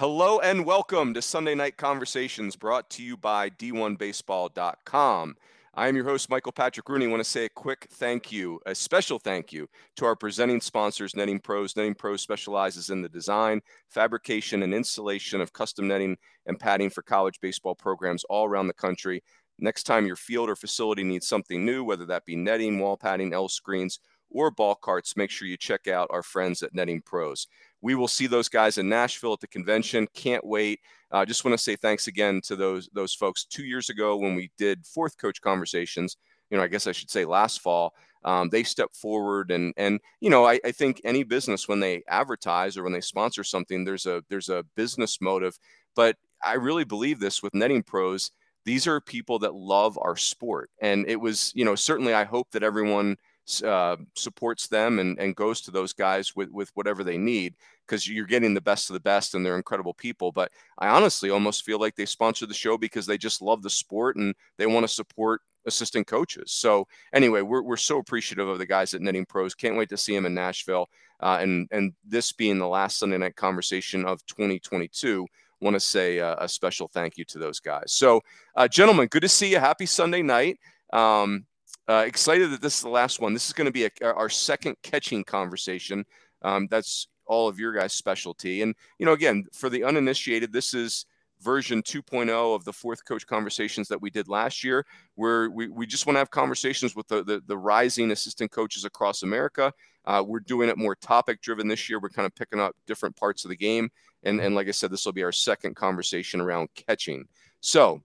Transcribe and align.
Hello 0.00 0.38
and 0.38 0.64
welcome 0.64 1.12
to 1.12 1.20
Sunday 1.20 1.54
Night 1.54 1.76
Conversations 1.76 2.56
brought 2.56 2.88
to 2.88 3.02
you 3.02 3.18
by 3.18 3.50
D1Baseball.com. 3.50 5.36
I 5.74 5.88
am 5.88 5.94
your 5.94 6.06
host, 6.06 6.30
Michael 6.30 6.52
Patrick 6.52 6.88
Rooney. 6.88 7.04
I 7.04 7.10
want 7.10 7.22
to 7.22 7.28
say 7.28 7.44
a 7.44 7.50
quick 7.50 7.86
thank 7.90 8.32
you, 8.32 8.60
a 8.64 8.74
special 8.74 9.18
thank 9.18 9.52
you 9.52 9.68
to 9.96 10.06
our 10.06 10.16
presenting 10.16 10.62
sponsors, 10.62 11.14
Netting 11.14 11.38
Pros. 11.38 11.76
Netting 11.76 11.94
Pros 11.94 12.22
specializes 12.22 12.88
in 12.88 13.02
the 13.02 13.10
design, 13.10 13.60
fabrication, 13.90 14.62
and 14.62 14.72
installation 14.72 15.42
of 15.42 15.52
custom 15.52 15.86
netting 15.86 16.16
and 16.46 16.58
padding 16.58 16.88
for 16.88 17.02
college 17.02 17.38
baseball 17.42 17.74
programs 17.74 18.24
all 18.24 18.46
around 18.46 18.68
the 18.68 18.72
country. 18.72 19.22
Next 19.58 19.82
time 19.82 20.06
your 20.06 20.16
field 20.16 20.48
or 20.48 20.56
facility 20.56 21.04
needs 21.04 21.28
something 21.28 21.62
new, 21.62 21.84
whether 21.84 22.06
that 22.06 22.24
be 22.24 22.36
netting, 22.36 22.78
wall 22.78 22.96
padding, 22.96 23.34
L 23.34 23.50
screens, 23.50 24.00
or 24.30 24.50
ball 24.50 24.76
carts, 24.76 25.16
make 25.16 25.30
sure 25.30 25.48
you 25.48 25.56
check 25.56 25.88
out 25.88 26.08
our 26.10 26.22
friends 26.22 26.62
at 26.62 26.74
Netting 26.74 27.02
Pros. 27.02 27.48
We 27.82 27.94
will 27.94 28.08
see 28.08 28.26
those 28.26 28.48
guys 28.48 28.78
in 28.78 28.88
Nashville 28.88 29.32
at 29.32 29.40
the 29.40 29.46
convention. 29.46 30.06
Can't 30.14 30.44
wait. 30.44 30.80
I 31.10 31.22
uh, 31.22 31.24
just 31.24 31.44
want 31.44 31.54
to 31.54 31.58
say 31.58 31.76
thanks 31.76 32.06
again 32.06 32.40
to 32.44 32.56
those 32.56 32.88
those 32.92 33.14
folks. 33.14 33.44
Two 33.44 33.64
years 33.64 33.88
ago, 33.88 34.16
when 34.16 34.34
we 34.34 34.50
did 34.56 34.86
fourth 34.86 35.18
coach 35.18 35.40
conversations, 35.40 36.16
you 36.50 36.56
know, 36.56 36.62
I 36.62 36.68
guess 36.68 36.86
I 36.86 36.92
should 36.92 37.10
say 37.10 37.24
last 37.24 37.60
fall, 37.60 37.94
um, 38.24 38.48
they 38.50 38.62
stepped 38.62 38.96
forward 38.96 39.50
and 39.50 39.72
and 39.76 40.00
you 40.20 40.30
know, 40.30 40.46
I, 40.46 40.60
I 40.64 40.72
think 40.72 41.00
any 41.04 41.22
business 41.24 41.66
when 41.66 41.80
they 41.80 42.02
advertise 42.08 42.76
or 42.76 42.82
when 42.84 42.92
they 42.92 43.00
sponsor 43.00 43.42
something, 43.42 43.84
there's 43.84 44.06
a 44.06 44.22
there's 44.28 44.48
a 44.48 44.64
business 44.76 45.20
motive. 45.20 45.58
But 45.96 46.16
I 46.44 46.54
really 46.54 46.84
believe 46.84 47.18
this 47.18 47.42
with 47.42 47.54
netting 47.54 47.82
pros. 47.82 48.30
These 48.64 48.86
are 48.86 49.00
people 49.00 49.38
that 49.40 49.54
love 49.54 49.98
our 50.00 50.16
sport, 50.16 50.70
and 50.80 51.08
it 51.08 51.20
was 51.20 51.52
you 51.54 51.64
know 51.64 51.74
certainly 51.74 52.14
I 52.14 52.24
hope 52.24 52.50
that 52.52 52.62
everyone 52.62 53.16
uh, 53.64 53.96
supports 54.14 54.68
them 54.68 54.98
and, 54.98 55.18
and 55.18 55.36
goes 55.36 55.60
to 55.62 55.70
those 55.70 55.92
guys 55.92 56.34
with, 56.36 56.50
with 56.50 56.70
whatever 56.74 57.02
they 57.02 57.18
need 57.18 57.54
because 57.86 58.08
you're 58.08 58.26
getting 58.26 58.54
the 58.54 58.60
best 58.60 58.88
of 58.88 58.94
the 58.94 59.00
best 59.00 59.34
and 59.34 59.44
they're 59.44 59.56
incredible 59.56 59.94
people. 59.94 60.30
But 60.30 60.52
I 60.78 60.88
honestly 60.88 61.30
almost 61.30 61.64
feel 61.64 61.80
like 61.80 61.96
they 61.96 62.06
sponsor 62.06 62.46
the 62.46 62.54
show 62.54 62.78
because 62.78 63.06
they 63.06 63.18
just 63.18 63.42
love 63.42 63.62
the 63.62 63.70
sport 63.70 64.16
and 64.16 64.34
they 64.58 64.66
want 64.66 64.84
to 64.84 64.88
support 64.88 65.40
assistant 65.66 66.06
coaches. 66.06 66.52
So 66.52 66.86
anyway, 67.12 67.42
we're, 67.42 67.62
we're 67.62 67.76
so 67.76 67.98
appreciative 67.98 68.48
of 68.48 68.58
the 68.58 68.66
guys 68.66 68.94
at 68.94 69.00
Netting 69.00 69.26
Pros. 69.26 69.54
Can't 69.54 69.76
wait 69.76 69.88
to 69.90 69.96
see 69.96 70.14
them 70.14 70.26
in 70.26 70.34
Nashville. 70.34 70.88
Uh, 71.20 71.38
and 71.40 71.68
and 71.70 71.92
this 72.02 72.32
being 72.32 72.58
the 72.58 72.66
last 72.68 72.98
Sunday 72.98 73.18
night 73.18 73.36
conversation 73.36 74.06
of 74.06 74.24
2022, 74.26 75.26
want 75.60 75.74
to 75.74 75.80
say 75.80 76.18
a, 76.18 76.36
a 76.36 76.48
special 76.48 76.88
thank 76.88 77.18
you 77.18 77.24
to 77.26 77.38
those 77.38 77.60
guys. 77.60 77.92
So, 77.92 78.22
uh, 78.56 78.68
gentlemen, 78.68 79.08
good 79.08 79.22
to 79.22 79.28
see 79.28 79.50
you. 79.50 79.58
Happy 79.58 79.86
Sunday 79.86 80.22
night. 80.22 80.58
Um, 80.92 81.44
uh, 81.90 82.04
excited 82.06 82.50
that 82.52 82.62
this 82.62 82.76
is 82.76 82.82
the 82.82 82.88
last 82.88 83.20
one. 83.20 83.32
This 83.32 83.48
is 83.48 83.52
going 83.52 83.66
to 83.66 83.72
be 83.72 83.84
a, 83.84 83.90
our 84.02 84.28
second 84.28 84.76
catching 84.82 85.24
conversation. 85.24 86.04
Um, 86.42 86.68
that's 86.70 87.08
all 87.26 87.48
of 87.48 87.58
your 87.58 87.72
guys' 87.72 87.94
specialty. 87.94 88.62
And, 88.62 88.76
you 88.98 89.06
know, 89.06 89.12
again, 89.12 89.46
for 89.52 89.68
the 89.68 89.82
uninitiated, 89.82 90.52
this 90.52 90.72
is 90.72 91.04
version 91.40 91.82
2.0 91.82 92.54
of 92.54 92.64
the 92.64 92.72
fourth 92.72 93.04
coach 93.04 93.26
conversations 93.26 93.88
that 93.88 94.00
we 94.00 94.08
did 94.08 94.28
last 94.28 94.62
year, 94.62 94.86
where 95.16 95.50
we, 95.50 95.68
we 95.68 95.84
just 95.84 96.06
want 96.06 96.14
to 96.14 96.20
have 96.20 96.30
conversations 96.30 96.94
with 96.94 97.08
the, 97.08 97.24
the, 97.24 97.42
the 97.46 97.58
rising 97.58 98.12
assistant 98.12 98.52
coaches 98.52 98.84
across 98.84 99.24
America. 99.24 99.72
Uh, 100.04 100.22
we're 100.24 100.40
doing 100.40 100.68
it 100.68 100.78
more 100.78 100.94
topic 100.94 101.40
driven 101.40 101.66
this 101.66 101.88
year. 101.88 101.98
We're 101.98 102.10
kind 102.10 102.26
of 102.26 102.34
picking 102.36 102.60
up 102.60 102.76
different 102.86 103.16
parts 103.16 103.44
of 103.44 103.48
the 103.48 103.56
game. 103.56 103.90
And, 104.22 104.40
and 104.40 104.54
like 104.54 104.68
I 104.68 104.72
said, 104.72 104.92
this 104.92 105.04
will 105.06 105.12
be 105.12 105.24
our 105.24 105.32
second 105.32 105.74
conversation 105.74 106.40
around 106.40 106.68
catching. 106.74 107.26
So, 107.60 108.02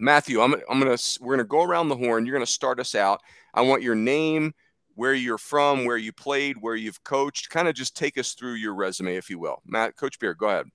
Matthew, 0.00 0.40
I'm, 0.40 0.54
I'm 0.68 0.80
gonna 0.80 0.96
we're 1.20 1.36
gonna 1.36 1.46
go 1.46 1.62
around 1.62 1.88
the 1.88 1.96
horn. 1.96 2.26
You're 2.26 2.34
gonna 2.34 2.46
start 2.46 2.80
us 2.80 2.94
out. 2.94 3.20
I 3.54 3.60
want 3.60 3.82
your 3.82 3.94
name, 3.94 4.54
where 4.94 5.14
you're 5.14 5.38
from, 5.38 5.84
where 5.84 5.96
you 5.96 6.12
played, 6.12 6.56
where 6.60 6.74
you've 6.74 7.02
coached. 7.04 7.50
Kind 7.50 7.68
of 7.68 7.74
just 7.74 7.96
take 7.96 8.18
us 8.18 8.34
through 8.34 8.54
your 8.54 8.74
resume, 8.74 9.16
if 9.16 9.30
you 9.30 9.38
will. 9.38 9.62
Matt, 9.64 9.96
Coach 9.96 10.18
Beard, 10.18 10.38
go 10.38 10.48
ahead. 10.48 10.66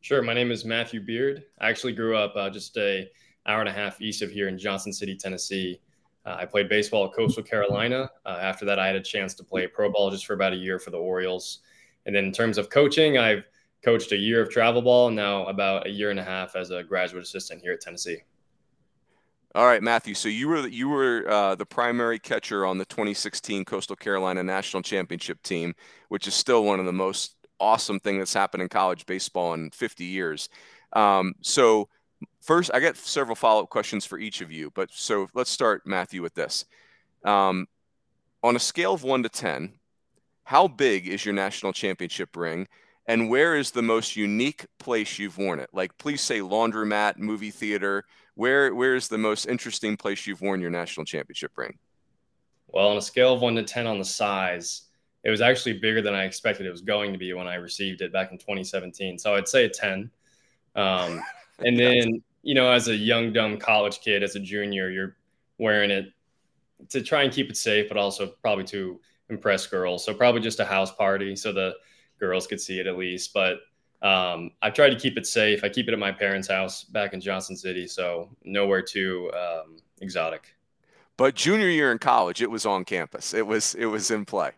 Sure. 0.00 0.20
My 0.20 0.34
name 0.34 0.50
is 0.50 0.64
Matthew 0.64 1.00
Beard. 1.00 1.44
I 1.60 1.70
actually 1.70 1.94
grew 1.94 2.16
up 2.16 2.34
uh, 2.36 2.50
just 2.50 2.76
a 2.76 3.08
hour 3.46 3.60
and 3.60 3.68
a 3.68 3.72
half 3.72 4.00
east 4.02 4.20
of 4.20 4.30
here 4.30 4.48
in 4.48 4.58
Johnson 4.58 4.92
City, 4.92 5.16
Tennessee. 5.16 5.80
Uh, 6.26 6.36
I 6.38 6.44
played 6.46 6.68
baseball 6.68 7.06
at 7.06 7.14
Coastal 7.14 7.42
Carolina. 7.42 8.10
Uh, 8.26 8.38
after 8.40 8.64
that, 8.66 8.78
I 8.78 8.86
had 8.86 8.96
a 8.96 9.02
chance 9.02 9.34
to 9.34 9.44
play 9.44 9.66
pro 9.66 9.90
ball 9.90 10.10
just 10.10 10.26
for 10.26 10.34
about 10.34 10.52
a 10.52 10.56
year 10.56 10.78
for 10.78 10.90
the 10.90 10.98
Orioles. 10.98 11.60
And 12.04 12.14
then 12.14 12.24
in 12.24 12.32
terms 12.32 12.58
of 12.58 12.68
coaching, 12.70 13.16
I've 13.16 13.44
coached 13.82 14.12
a 14.12 14.16
year 14.16 14.42
of 14.42 14.50
travel 14.50 14.82
ball 14.82 15.10
now 15.10 15.46
about 15.46 15.86
a 15.86 15.90
year 15.90 16.10
and 16.10 16.20
a 16.20 16.24
half 16.24 16.56
as 16.56 16.70
a 16.70 16.82
graduate 16.82 17.22
assistant 17.22 17.62
here 17.62 17.72
at 17.72 17.80
Tennessee. 17.80 18.18
All 19.56 19.66
right, 19.66 19.82
Matthew. 19.84 20.14
So 20.14 20.28
you 20.28 20.48
were 20.48 20.66
you 20.66 20.88
were 20.88 21.28
uh, 21.28 21.54
the 21.54 21.64
primary 21.64 22.18
catcher 22.18 22.66
on 22.66 22.76
the 22.76 22.84
2016 22.86 23.64
Coastal 23.64 23.94
Carolina 23.94 24.42
National 24.42 24.82
Championship 24.82 25.40
team, 25.42 25.74
which 26.08 26.26
is 26.26 26.34
still 26.34 26.64
one 26.64 26.80
of 26.80 26.86
the 26.86 26.92
most 26.92 27.36
awesome 27.60 28.00
thing 28.00 28.18
that's 28.18 28.34
happened 28.34 28.64
in 28.64 28.68
college 28.68 29.06
baseball 29.06 29.54
in 29.54 29.70
50 29.70 30.04
years. 30.04 30.48
Um, 30.92 31.34
so 31.40 31.88
first, 32.40 32.72
I 32.74 32.80
got 32.80 32.96
several 32.96 33.36
follow 33.36 33.62
up 33.62 33.70
questions 33.70 34.04
for 34.04 34.18
each 34.18 34.40
of 34.40 34.50
you. 34.50 34.72
But 34.74 34.88
so 34.92 35.28
let's 35.34 35.50
start, 35.50 35.86
Matthew, 35.86 36.20
with 36.20 36.34
this. 36.34 36.64
Um, 37.24 37.68
on 38.42 38.56
a 38.56 38.60
scale 38.60 38.92
of 38.92 39.04
one 39.04 39.22
to 39.22 39.28
10, 39.28 39.72
how 40.42 40.66
big 40.66 41.06
is 41.06 41.24
your 41.24 41.32
national 41.32 41.72
championship 41.72 42.36
ring? 42.36 42.66
And 43.06 43.30
where 43.30 43.54
is 43.54 43.70
the 43.70 43.82
most 43.82 44.16
unique 44.16 44.66
place 44.80 45.16
you've 45.18 45.38
worn 45.38 45.60
it? 45.60 45.70
Like, 45.72 45.96
please 45.96 46.22
say 46.22 46.40
laundromat, 46.40 47.18
movie 47.18 47.50
theater, 47.50 48.04
where 48.34 48.74
where 48.74 48.94
is 48.94 49.08
the 49.08 49.18
most 49.18 49.46
interesting 49.46 49.96
place 49.96 50.26
you've 50.26 50.40
worn 50.40 50.60
your 50.60 50.70
national 50.70 51.06
championship 51.06 51.52
ring? 51.56 51.78
Well, 52.68 52.88
on 52.88 52.96
a 52.96 53.02
scale 53.02 53.32
of 53.34 53.40
one 53.40 53.54
to 53.56 53.62
ten 53.62 53.86
on 53.86 53.98
the 53.98 54.04
size, 54.04 54.82
it 55.22 55.30
was 55.30 55.40
actually 55.40 55.78
bigger 55.78 56.02
than 56.02 56.14
I 56.14 56.24
expected 56.24 56.66
it 56.66 56.70
was 56.70 56.80
going 56.80 57.12
to 57.12 57.18
be 57.18 57.32
when 57.32 57.46
I 57.46 57.54
received 57.54 58.00
it 58.00 58.12
back 58.12 58.32
in 58.32 58.38
2017. 58.38 59.18
So 59.18 59.34
I'd 59.34 59.48
say 59.48 59.64
a 59.64 59.68
ten. 59.68 60.10
Um, 60.74 61.22
and 61.60 61.78
then 61.78 62.22
you 62.42 62.54
know, 62.54 62.70
as 62.70 62.88
a 62.88 62.94
young 62.94 63.32
dumb 63.32 63.58
college 63.58 64.00
kid, 64.00 64.22
as 64.22 64.36
a 64.36 64.40
junior, 64.40 64.90
you're 64.90 65.16
wearing 65.58 65.90
it 65.90 66.12
to 66.90 67.02
try 67.02 67.22
and 67.22 67.32
keep 67.32 67.48
it 67.48 67.56
safe, 67.56 67.88
but 67.88 67.96
also 67.96 68.26
probably 68.42 68.64
to 68.64 69.00
impress 69.30 69.66
girls. 69.66 70.04
So 70.04 70.12
probably 70.12 70.42
just 70.42 70.60
a 70.60 70.64
house 70.64 70.92
party, 70.92 71.34
so 71.36 71.52
the 71.52 71.74
girls 72.20 72.46
could 72.46 72.60
see 72.60 72.80
it 72.80 72.86
at 72.86 72.98
least. 72.98 73.32
But 73.32 73.60
um, 74.04 74.50
I 74.60 74.68
try 74.70 74.90
to 74.90 74.96
keep 74.96 75.16
it 75.16 75.26
safe. 75.26 75.64
I 75.64 75.70
keep 75.70 75.88
it 75.88 75.92
at 75.92 75.98
my 75.98 76.12
parents' 76.12 76.46
house 76.46 76.84
back 76.84 77.14
in 77.14 77.20
Johnson 77.20 77.56
City, 77.56 77.86
so 77.86 78.28
nowhere 78.44 78.82
too 78.82 79.32
um, 79.32 79.78
exotic. 80.00 80.54
But 81.16 81.34
junior 81.34 81.68
year 81.68 81.90
in 81.90 81.98
college, 81.98 82.42
it 82.42 82.50
was 82.50 82.66
on 82.66 82.84
campus. 82.84 83.32
It 83.32 83.46
was 83.46 83.74
it 83.74 83.86
was 83.86 84.10
in 84.10 84.26
play. 84.26 84.52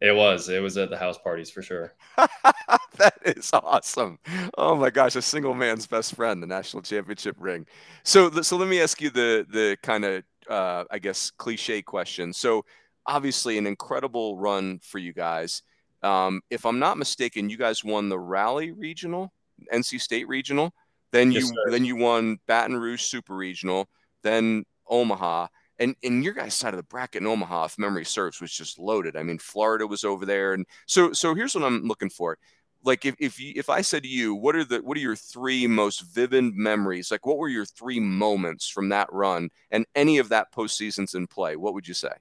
It 0.00 0.16
was. 0.16 0.48
It 0.48 0.60
was 0.60 0.76
at 0.76 0.90
the 0.90 0.96
house 0.96 1.18
parties 1.18 1.50
for 1.50 1.62
sure. 1.62 1.92
that 2.16 3.14
is 3.24 3.50
awesome. 3.52 4.18
Oh 4.56 4.74
my 4.74 4.90
gosh, 4.90 5.14
a 5.14 5.22
single 5.22 5.54
man's 5.54 5.86
best 5.86 6.14
friend, 6.14 6.42
the 6.42 6.46
national 6.46 6.82
championship 6.82 7.36
ring. 7.38 7.66
So, 8.02 8.30
so 8.42 8.56
let 8.56 8.68
me 8.68 8.80
ask 8.80 9.00
you 9.00 9.10
the 9.10 9.46
the 9.48 9.76
kind 9.82 10.04
of 10.04 10.24
uh, 10.48 10.84
I 10.90 10.98
guess 10.98 11.30
cliche 11.30 11.82
question. 11.82 12.32
So, 12.32 12.64
obviously, 13.06 13.56
an 13.56 13.66
incredible 13.66 14.36
run 14.36 14.80
for 14.82 14.98
you 14.98 15.12
guys. 15.12 15.62
Um, 16.02 16.40
if 16.50 16.64
I'm 16.64 16.78
not 16.78 16.98
mistaken, 16.98 17.50
you 17.50 17.56
guys 17.56 17.84
won 17.84 18.08
the 18.08 18.18
Raleigh 18.18 18.72
Regional, 18.72 19.32
NC 19.72 20.00
State 20.00 20.28
Regional. 20.28 20.72
Then 21.12 21.32
you 21.32 21.50
then 21.70 21.84
you 21.84 21.96
won 21.96 22.38
Baton 22.46 22.76
Rouge 22.76 23.02
Super 23.02 23.34
Regional, 23.34 23.88
then 24.22 24.64
Omaha, 24.88 25.48
and 25.78 25.96
and 26.04 26.22
your 26.22 26.34
guys' 26.34 26.54
side 26.54 26.72
of 26.72 26.78
the 26.78 26.84
bracket 26.84 27.22
in 27.22 27.26
Omaha, 27.26 27.64
if 27.64 27.78
memory 27.78 28.04
serves, 28.04 28.40
was 28.40 28.52
just 28.52 28.78
loaded. 28.78 29.16
I 29.16 29.22
mean, 29.22 29.38
Florida 29.38 29.86
was 29.86 30.04
over 30.04 30.24
there, 30.24 30.54
and 30.54 30.64
so 30.86 31.12
so 31.12 31.34
here's 31.34 31.54
what 31.54 31.64
I'm 31.64 31.82
looking 31.82 32.10
for. 32.10 32.38
Like 32.84 33.04
if 33.04 33.16
if 33.18 33.40
you, 33.40 33.52
if 33.56 33.68
I 33.68 33.80
said 33.80 34.04
to 34.04 34.08
you, 34.08 34.34
what 34.34 34.54
are 34.54 34.64
the 34.64 34.78
what 34.78 34.96
are 34.96 35.00
your 35.00 35.16
three 35.16 35.66
most 35.66 36.00
vivid 36.14 36.54
memories? 36.54 37.10
Like 37.10 37.26
what 37.26 37.38
were 37.38 37.48
your 37.48 37.66
three 37.66 37.98
moments 37.98 38.68
from 38.68 38.88
that 38.90 39.12
run, 39.12 39.50
and 39.70 39.84
any 39.96 40.18
of 40.18 40.28
that 40.28 40.52
postseasons 40.52 41.14
in 41.14 41.26
play? 41.26 41.56
What 41.56 41.74
would 41.74 41.88
you 41.88 41.94
say? 41.94 42.12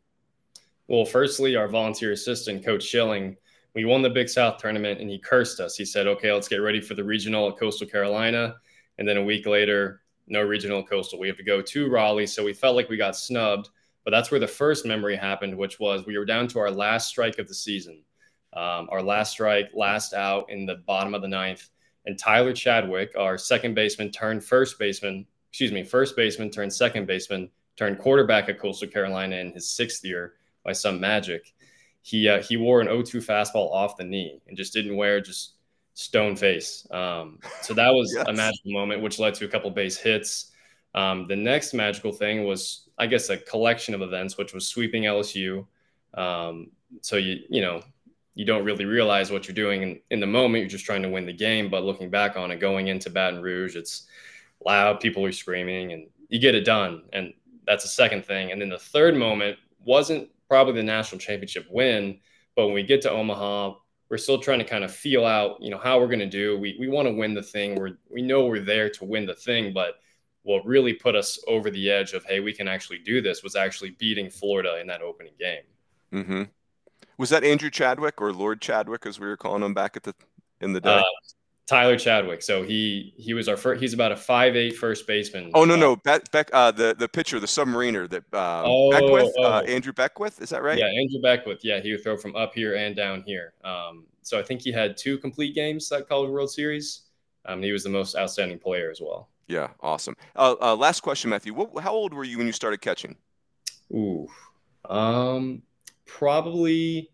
Well, 0.88 1.06
firstly, 1.06 1.56
our 1.56 1.68
volunteer 1.68 2.12
assistant, 2.12 2.66
Coach 2.66 2.84
Schilling 2.84 3.38
we 3.76 3.86
won 3.86 4.02
the 4.02 4.10
Big 4.10 4.30
South 4.30 4.58
tournament 4.58 5.00
and 5.00 5.10
he 5.10 5.20
cursed 5.20 5.60
us. 5.60 5.76
He 5.76 5.86
said, 5.86 6.08
okay, 6.08 6.32
let's 6.32 6.48
get 6.48 6.58
ready 6.58 6.82
for 6.82 6.96
the 6.96 7.04
regional 7.04 7.50
at 7.50 7.58
Coastal 7.58 7.88
Carolina. 7.88 8.56
And 8.98 9.08
then 9.08 9.18
a 9.18 9.24
week 9.24 9.46
later, 9.46 10.02
no 10.28 10.42
regional 10.42 10.84
coastal. 10.84 11.20
We 11.20 11.28
have 11.28 11.38
to 11.38 11.44
go 11.44 11.62
to 11.62 11.90
Raleigh. 11.90 12.28
So 12.28 12.44
we 12.44 12.54
felt 12.54 12.76
like 12.76 12.90
we 12.90 12.98
got 12.98 13.16
snubbed. 13.16 13.70
But 14.06 14.12
that's 14.12 14.32
where 14.32 14.40
the 14.40 14.48
first 14.48 14.86
memory 14.86 15.16
happened, 15.16 15.56
which 15.56 15.80
was 15.80 16.06
we 16.06 16.18
were 16.18 16.26
down 16.26 16.48
to 16.50 16.60
our 16.60 16.72
last 16.72 17.08
strike 17.08 17.38
of 17.38 17.48
the 17.48 17.54
season. 17.54 18.04
Um, 18.54 18.88
our 18.92 19.04
last 19.04 19.32
strike, 19.32 19.70
last 19.74 20.14
out 20.14 20.50
in 20.50 20.66
the 20.66 20.76
bottom 20.88 21.14
of 21.14 21.22
the 21.22 21.28
ninth. 21.28 21.70
And 22.06 22.18
Tyler 22.18 22.54
Chadwick, 22.54 23.12
our 23.18 23.38
second 23.38 23.76
baseman, 23.76 24.12
turned 24.12 24.44
first 24.44 24.80
baseman, 24.80 25.28
excuse 25.52 25.72
me, 25.72 25.84
first 25.84 26.16
baseman 26.16 26.50
turned 26.50 26.74
second 26.74 27.06
baseman, 27.06 27.50
turned 27.76 28.00
quarterback 28.00 28.50
at 28.50 28.60
Coastal 28.60 28.88
Carolina 28.88 29.36
in 29.36 29.52
his 29.52 29.70
sixth 29.70 30.04
year 30.04 30.34
by 30.64 30.72
some 30.72 31.00
magic 31.00 31.54
he 32.02 32.28
uh, 32.28 32.42
he 32.42 32.58
wore 32.58 32.82
an 32.82 32.88
0-2 32.88 33.26
fastball 33.26 33.72
off 33.72 33.98
the 33.98 34.04
knee 34.04 34.42
and 34.48 34.58
just 34.58 34.74
didn't 34.74 34.96
wear 34.96 35.22
just 35.22 35.54
stone 35.94 36.36
face. 36.36 36.88
Um, 36.92 37.40
so 37.62 37.74
that 37.74 37.94
was 37.94 38.14
yes. 38.16 38.26
a 38.28 38.34
magical 38.34 38.72
moment, 38.72 39.02
which 39.02 39.20
led 39.20 39.34
to 39.36 39.46
a 39.46 39.48
couple 39.48 39.70
base 39.70 39.98
hits. 39.98 40.52
Um, 40.96 41.28
the 41.28 41.36
next 41.36 41.74
magical 41.74 42.12
thing 42.12 42.46
was, 42.46 42.90
I 42.98 43.06
guess, 43.06 43.30
a 43.30 43.38
collection 43.38 43.94
of 43.94 44.02
events, 44.02 44.38
which 44.38 44.54
was 44.54 44.68
sweeping 44.68 45.04
LSU. 45.04 45.66
Um, 46.14 46.72
so 47.02 47.18
you 47.18 47.42
you 47.50 47.62
know 47.62 47.84
you 48.34 48.46
don't 48.46 48.64
really 48.64 48.86
realize 48.86 49.32
what 49.32 49.48
you're 49.48 49.56
doing 49.56 49.84
in, 49.84 50.00
in 50.12 50.20
the 50.20 50.28
moment. 50.28 50.62
You're 50.62 50.70
just 50.70 50.86
trying 50.86 51.04
to 51.04 51.10
win 51.10 51.26
the 51.26 51.34
game. 51.34 51.70
But 51.70 51.84
looking 51.84 52.10
back 52.10 52.38
on 52.38 52.52
it, 52.52 52.60
going 52.62 52.88
into 52.88 53.10
Baton 53.10 53.42
Rouge, 53.42 53.76
it's 53.76 54.08
loud, 54.66 55.02
people 55.02 55.26
are 55.26 55.32
screaming, 55.32 55.92
and 55.92 56.08
you 56.30 56.40
get 56.40 56.56
it 56.56 56.64
done. 56.64 57.04
And 57.12 57.34
that's 57.68 57.84
the 57.84 57.90
second 57.90 58.26
thing. 58.26 58.52
And 58.52 58.62
then 58.62 58.70
the 58.70 58.80
third 58.80 59.18
moment 59.18 59.58
wasn't 59.84 60.30
probably 60.50 60.74
the 60.74 60.84
national 60.84 61.20
championship 61.20 61.68
win, 61.70 62.20
but 62.56 62.66
when 62.66 62.76
we 62.76 62.84
get 62.84 63.02
to 63.04 63.12
Omaha, 63.12 63.76
we're 64.10 64.18
still 64.18 64.40
trying 64.40 64.60
to 64.60 64.66
kind 64.66 64.84
of 64.84 64.94
feel 64.94 65.26
out, 65.26 65.62
you 65.62 65.70
know, 65.70 65.78
how 65.78 66.00
we're 66.00 66.08
going 66.08 66.20
to 66.20 66.26
do. 66.26 66.58
We 66.58 66.76
we 66.80 66.90
want 66.90 67.08
to 67.08 67.14
win 67.14 67.34
the 67.34 67.44
thing. 67.44 67.76
We're 67.76 67.98
we 68.10 68.22
know 68.22 68.46
we're 68.46 68.60
there 68.60 68.90
to 68.90 69.06
win 69.06 69.26
the 69.26 69.36
thing, 69.36 69.72
but 69.72 69.96
what 70.44 70.66
really 70.66 70.94
put 70.94 71.16
us 71.16 71.40
over 71.48 71.70
the 71.70 71.92
edge 71.92 72.14
of 72.14 72.26
hey, 72.26 72.40
we 72.40 72.54
can 72.54 72.68
actually 72.68 73.00
do 73.00 73.22
this 73.22 73.44
was 73.44 73.56
actually 73.56 73.92
beating 73.92 74.30
Florida 74.30 74.80
in 74.82 74.88
that 74.88 75.02
opening 75.02 75.34
game. 75.40 75.64
Mm-hmm. 76.12 76.44
Was 77.18 77.30
that 77.30 77.44
Andrew 77.44 77.70
Chadwick 77.70 78.20
or 78.22 78.34
Lord 78.34 78.62
Chadwick, 78.62 79.06
as 79.06 79.20
we 79.20 79.28
were 79.28 79.38
calling 79.38 79.62
him 79.62 79.74
back 79.74 79.96
at 79.96 80.04
the 80.04 80.16
in 80.60 80.74
the 80.74 80.82
day? 80.82 80.98
Uh, 80.98 81.04
Tyler 81.70 81.98
Chadwick. 81.98 82.42
So 82.42 82.64
he 82.64 83.14
he 83.16 83.36
was 83.36 83.48
our 83.48 83.56
first. 83.56 83.80
He's 83.80 83.94
about 83.94 84.12
a 84.12 84.16
five 84.16 84.56
eight 84.56 84.76
first 84.76 85.06
baseman. 85.06 85.52
Oh 85.54 85.66
no 85.66 85.76
no 85.76 85.96
Beck, 85.96 86.32
Beck 86.32 86.50
uh, 86.52 86.72
the 86.72 86.96
the 86.98 87.08
pitcher 87.08 87.40
the 87.40 87.46
submariner 87.46 88.10
that 88.10 88.24
um, 88.34 88.66
oh, 88.66 88.90
Beckwith 88.90 89.34
uh, 89.38 89.42
oh. 89.42 89.44
Uh, 89.44 89.62
Andrew 89.68 89.94
Beckwith 89.94 90.42
is 90.42 90.50
that 90.50 90.64
right? 90.64 90.80
Yeah, 90.80 90.88
Andrew 90.88 91.22
Beckwith. 91.22 91.64
Yeah, 91.64 91.80
he 91.80 91.92
would 91.92 92.02
throw 92.02 92.18
from 92.18 92.36
up 92.36 92.56
here 92.56 92.76
and 92.76 92.96
down 92.96 93.22
here. 93.22 93.54
Um, 93.64 94.08
so 94.24 94.40
I 94.40 94.44
think 94.44 94.62
he 94.62 94.72
had 94.72 94.98
two 94.98 95.20
complete 95.20 95.54
games 95.54 95.88
that 95.90 96.10
College 96.10 96.32
World 96.32 96.52
Series. 96.52 97.02
Um, 97.46 97.62
he 97.62 97.72
was 97.72 97.84
the 97.84 97.90
most 97.90 98.16
outstanding 98.16 98.58
player 98.58 98.90
as 98.90 99.00
well. 99.00 99.30
Yeah, 99.48 99.70
awesome. 99.80 100.16
Uh, 100.36 100.56
uh, 100.60 100.76
last 100.76 101.02
question, 101.02 101.30
Matthew. 101.30 101.54
What, 101.54 101.84
how 101.84 101.94
old 101.94 102.16
were 102.16 102.24
you 102.24 102.40
when 102.40 102.48
you 102.48 102.54
started 102.54 102.82
catching? 102.82 103.16
Ooh, 103.94 104.28
um, 104.86 105.62
probably 106.06 107.12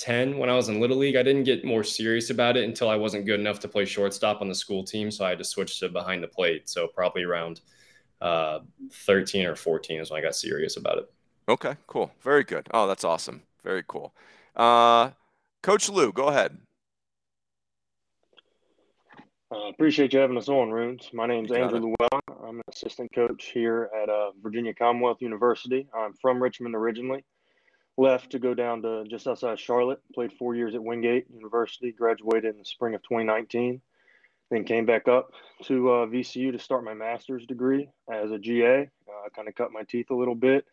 10 0.00 0.38
when 0.38 0.48
I 0.48 0.54
was 0.54 0.68
in 0.68 0.80
Little 0.80 0.96
League. 0.96 1.16
I 1.16 1.22
didn't 1.22 1.44
get 1.44 1.64
more 1.64 1.84
serious 1.84 2.30
about 2.30 2.56
it 2.56 2.64
until 2.64 2.88
I 2.88 2.96
wasn't 2.96 3.26
good 3.26 3.38
enough 3.38 3.60
to 3.60 3.68
play 3.68 3.84
shortstop 3.84 4.40
on 4.40 4.48
the 4.48 4.54
school 4.54 4.82
team. 4.82 5.10
So 5.10 5.24
I 5.24 5.28
had 5.28 5.38
to 5.38 5.44
switch 5.44 5.78
to 5.80 5.88
behind 5.88 6.22
the 6.22 6.28
plate. 6.28 6.68
So 6.68 6.88
probably 6.88 7.22
around 7.22 7.60
uh, 8.20 8.60
13 8.92 9.46
or 9.46 9.54
14 9.54 10.00
is 10.00 10.10
when 10.10 10.18
I 10.18 10.22
got 10.22 10.34
serious 10.34 10.76
about 10.76 10.98
it. 10.98 11.12
Okay, 11.48 11.76
cool. 11.86 12.10
Very 12.22 12.44
good. 12.44 12.66
Oh, 12.72 12.86
that's 12.86 13.04
awesome. 13.04 13.42
Very 13.62 13.84
cool. 13.86 14.14
Uh, 14.56 15.10
Coach 15.62 15.88
Lou, 15.88 16.12
go 16.12 16.28
ahead. 16.28 16.56
Uh, 19.52 19.68
appreciate 19.68 20.12
you 20.12 20.20
having 20.20 20.38
us 20.38 20.48
on, 20.48 20.70
Runes. 20.70 21.10
My 21.12 21.26
name's 21.26 21.50
Andrew 21.50 21.80
Llewellyn. 21.80 22.20
I'm 22.48 22.56
an 22.56 22.62
assistant 22.72 23.12
coach 23.12 23.50
here 23.52 23.90
at 24.00 24.08
uh, 24.08 24.30
Virginia 24.42 24.72
Commonwealth 24.72 25.20
University. 25.20 25.88
I'm 25.94 26.14
from 26.22 26.42
Richmond 26.42 26.76
originally 26.76 27.24
left 28.00 28.30
to 28.30 28.38
go 28.38 28.54
down 28.54 28.82
to 28.82 29.04
just 29.04 29.26
outside 29.28 29.60
Charlotte. 29.60 30.00
Played 30.14 30.32
four 30.32 30.54
years 30.54 30.74
at 30.74 30.82
Wingate 30.82 31.26
University. 31.32 31.92
Graduated 31.92 32.54
in 32.54 32.58
the 32.58 32.64
spring 32.64 32.94
of 32.94 33.02
2019. 33.02 33.80
Then 34.50 34.64
came 34.64 34.86
back 34.86 35.06
up 35.06 35.30
to 35.64 35.90
uh, 35.90 36.06
VCU 36.06 36.50
to 36.50 36.58
start 36.58 36.82
my 36.82 36.94
master's 36.94 37.46
degree 37.46 37.88
as 38.10 38.30
a 38.32 38.38
GA. 38.38 38.88
Uh, 39.06 39.28
kind 39.36 39.48
of 39.48 39.54
cut 39.54 39.70
my 39.70 39.82
teeth 39.82 40.10
a 40.10 40.14
little 40.14 40.34
bit, 40.34 40.64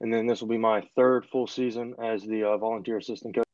and 0.00 0.14
then 0.14 0.26
this 0.26 0.40
will 0.40 0.48
be 0.48 0.56
my 0.56 0.82
third 0.96 1.26
full 1.26 1.46
season 1.46 1.94
as 2.02 2.22
the 2.22 2.44
uh, 2.44 2.56
volunteer 2.56 2.96
assistant 2.96 3.34
coach. 3.34 3.44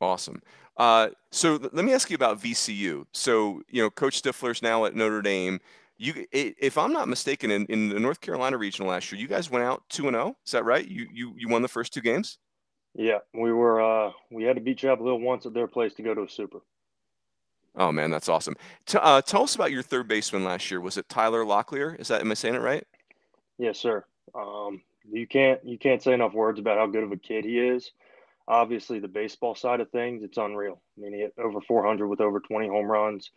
Awesome. 0.00 0.40
Uh, 0.76 1.08
so 1.30 1.58
th- 1.58 1.72
let 1.74 1.84
me 1.84 1.92
ask 1.92 2.08
you 2.08 2.14
about 2.14 2.40
VCU. 2.40 3.04
So 3.12 3.62
you 3.68 3.82
know, 3.82 3.90
Coach 3.90 4.22
Stiffler's 4.22 4.62
now 4.62 4.84
at 4.84 4.94
Notre 4.94 5.20
Dame 5.20 5.60
you 5.98 6.26
if 6.32 6.78
I'm 6.78 6.92
not 6.92 7.08
mistaken, 7.08 7.50
in, 7.50 7.66
in 7.66 7.88
the 7.88 8.00
North 8.00 8.20
Carolina 8.20 8.56
regional 8.56 8.90
last 8.90 9.10
year, 9.10 9.20
you 9.20 9.28
guys 9.28 9.50
went 9.50 9.64
out 9.64 9.82
two 9.88 10.06
and 10.06 10.14
zero. 10.14 10.28
Oh, 10.28 10.36
is 10.46 10.52
that 10.52 10.64
right? 10.64 10.86
You 10.86 11.08
you 11.12 11.34
you 11.36 11.48
won 11.48 11.62
the 11.62 11.68
first 11.68 11.92
two 11.92 12.00
games. 12.00 12.38
Yeah, 12.94 13.18
we 13.34 13.52
were. 13.52 13.80
uh 13.80 14.12
We 14.30 14.44
had 14.44 14.56
to 14.56 14.62
beat 14.62 14.78
Chapel 14.78 15.06
Hill 15.06 15.20
once 15.20 15.44
at 15.44 15.54
their 15.54 15.66
place 15.66 15.94
to 15.94 16.02
go 16.02 16.14
to 16.14 16.22
a 16.22 16.28
super. 16.28 16.60
Oh 17.76 17.92
man, 17.92 18.10
that's 18.10 18.28
awesome. 18.28 18.56
T- 18.86 18.98
uh, 19.00 19.22
tell 19.22 19.42
us 19.42 19.54
about 19.54 19.72
your 19.72 19.82
third 19.82 20.08
baseman 20.08 20.44
last 20.44 20.70
year. 20.70 20.80
Was 20.80 20.96
it 20.96 21.08
Tyler 21.08 21.44
Locklear? 21.44 21.98
Is 22.00 22.08
that 22.08 22.20
am 22.20 22.30
I 22.30 22.34
saying 22.34 22.54
it 22.54 22.60
right? 22.60 22.84
Yes, 23.58 23.78
sir. 23.78 24.04
Um, 24.34 24.82
you 25.10 25.26
can't 25.26 25.64
you 25.64 25.78
can't 25.78 26.02
say 26.02 26.12
enough 26.12 26.32
words 26.32 26.58
about 26.58 26.78
how 26.78 26.86
good 26.86 27.04
of 27.04 27.12
a 27.12 27.16
kid 27.16 27.44
he 27.44 27.58
is. 27.58 27.90
Obviously, 28.46 28.98
the 28.98 29.08
baseball 29.08 29.54
side 29.54 29.80
of 29.80 29.90
things, 29.90 30.22
it's 30.22 30.38
unreal. 30.38 30.80
I 30.96 31.02
mean, 31.02 31.12
he 31.12 31.20
hit 31.20 31.34
over 31.38 31.60
400 31.60 32.08
with 32.08 32.20
over 32.20 32.40
20 32.40 32.68
home 32.68 32.86
runs. 32.86 33.30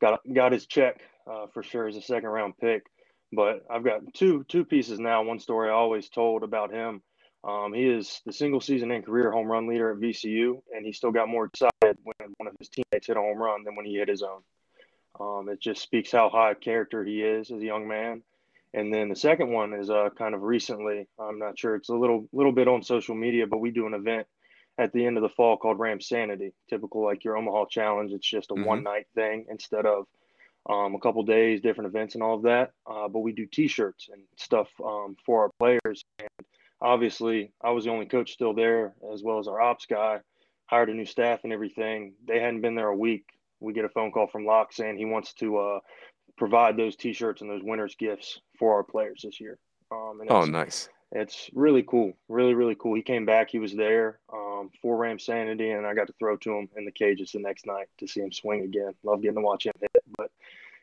Got 0.00 0.20
got 0.32 0.52
his 0.52 0.66
check 0.66 1.00
uh, 1.30 1.46
for 1.52 1.62
sure 1.62 1.88
as 1.88 1.96
a 1.96 2.02
second 2.02 2.28
round 2.28 2.54
pick. 2.58 2.84
But 3.32 3.64
I've 3.70 3.84
got 3.84 4.00
two 4.14 4.44
two 4.48 4.64
pieces 4.64 4.98
now. 4.98 5.22
One 5.22 5.38
story 5.38 5.70
I 5.70 5.72
always 5.72 6.08
told 6.08 6.42
about 6.42 6.72
him. 6.72 7.02
Um, 7.42 7.72
he 7.72 7.88
is 7.88 8.20
the 8.26 8.32
single 8.32 8.60
season 8.60 8.90
and 8.90 9.04
career 9.04 9.30
home 9.30 9.46
run 9.46 9.66
leader 9.66 9.90
at 9.92 9.98
VCU, 9.98 10.60
and 10.74 10.84
he 10.84 10.92
still 10.92 11.12
got 11.12 11.28
more 11.28 11.46
excited 11.46 11.96
when 12.02 12.34
one 12.36 12.48
of 12.48 12.54
his 12.58 12.68
teammates 12.68 13.06
hit 13.06 13.16
a 13.16 13.20
home 13.20 13.38
run 13.38 13.64
than 13.64 13.76
when 13.76 13.86
he 13.86 13.96
hit 13.96 14.08
his 14.08 14.22
own. 14.22 14.42
Um, 15.18 15.48
it 15.48 15.60
just 15.60 15.82
speaks 15.82 16.12
how 16.12 16.28
high 16.28 16.52
a 16.52 16.54
character 16.54 17.04
he 17.04 17.22
is 17.22 17.50
as 17.50 17.60
a 17.60 17.64
young 17.64 17.88
man. 17.88 18.22
And 18.72 18.92
then 18.92 19.08
the 19.08 19.16
second 19.16 19.50
one 19.50 19.72
is 19.74 19.90
uh, 19.90 20.10
kind 20.16 20.34
of 20.34 20.42
recently. 20.42 21.08
I'm 21.18 21.38
not 21.38 21.58
sure 21.58 21.74
it's 21.74 21.88
a 21.88 21.94
little 21.94 22.28
little 22.32 22.52
bit 22.52 22.68
on 22.68 22.82
social 22.82 23.14
media, 23.14 23.46
but 23.46 23.58
we 23.58 23.70
do 23.70 23.86
an 23.86 23.94
event 23.94 24.26
at 24.78 24.92
the 24.92 25.04
end 25.04 25.16
of 25.16 25.22
the 25.22 25.28
fall 25.28 25.56
called 25.56 25.78
Ram 25.78 26.00
Sanity. 26.00 26.52
Typical 26.68 27.04
like 27.04 27.24
your 27.24 27.36
Omaha 27.36 27.66
Challenge. 27.70 28.12
It's 28.12 28.28
just 28.28 28.50
a 28.50 28.54
mm-hmm. 28.54 28.64
one 28.64 28.82
night 28.84 29.06
thing 29.14 29.46
instead 29.50 29.86
of 29.86 30.06
um, 30.68 30.94
a 30.94 30.98
couple 30.98 31.22
days, 31.22 31.60
different 31.60 31.88
events, 31.88 32.14
and 32.14 32.22
all 32.22 32.36
of 32.36 32.42
that. 32.42 32.72
Uh, 32.86 33.08
but 33.08 33.20
we 33.20 33.32
do 33.32 33.46
T-shirts 33.46 34.08
and 34.12 34.22
stuff 34.36 34.68
um, 34.84 35.16
for 35.24 35.42
our 35.42 35.50
players. 35.58 36.04
And 36.18 36.46
obviously, 36.80 37.52
I 37.62 37.70
was 37.70 37.84
the 37.84 37.90
only 37.90 38.06
coach 38.06 38.32
still 38.32 38.54
there, 38.54 38.94
as 39.12 39.22
well 39.22 39.38
as 39.38 39.48
our 39.48 39.60
ops 39.60 39.86
guy. 39.86 40.20
Hired 40.66 40.90
a 40.90 40.94
new 40.94 41.06
staff 41.06 41.40
and 41.44 41.52
everything. 41.52 42.14
They 42.28 42.38
hadn't 42.38 42.60
been 42.60 42.76
there 42.76 42.88
a 42.88 42.96
week. 42.96 43.24
We 43.58 43.72
get 43.72 43.84
a 43.84 43.88
phone 43.88 44.12
call 44.12 44.28
from 44.28 44.46
Locke 44.46 44.72
saying 44.72 44.96
he 44.96 45.04
wants 45.04 45.34
to 45.34 45.58
uh, 45.58 45.78
provide 46.36 46.76
those 46.76 46.96
T-shirts 46.96 47.42
and 47.42 47.50
those 47.50 47.62
winners' 47.62 47.96
gifts 47.98 48.40
for 48.58 48.74
our 48.74 48.84
players 48.84 49.22
this 49.24 49.40
year. 49.40 49.58
Um, 49.90 50.20
oh, 50.28 50.44
nice. 50.44 50.88
It's 51.12 51.50
really 51.54 51.82
cool, 51.82 52.12
really, 52.28 52.54
really 52.54 52.76
cool. 52.76 52.94
He 52.94 53.02
came 53.02 53.26
back. 53.26 53.50
He 53.50 53.58
was 53.58 53.74
there 53.74 54.20
um, 54.32 54.70
for 54.80 54.96
Ram 54.96 55.18
Sanity, 55.18 55.70
and 55.70 55.84
I 55.84 55.94
got 55.94 56.06
to 56.06 56.14
throw 56.18 56.36
to 56.36 56.56
him 56.56 56.68
in 56.76 56.84
the 56.84 56.92
cages 56.92 57.32
the 57.32 57.40
next 57.40 57.66
night 57.66 57.88
to 57.98 58.06
see 58.06 58.20
him 58.20 58.30
swing 58.30 58.62
again. 58.62 58.92
Love 59.02 59.20
getting 59.20 59.36
to 59.36 59.40
watch 59.40 59.66
him 59.66 59.72
hit, 59.80 60.04
but 60.16 60.30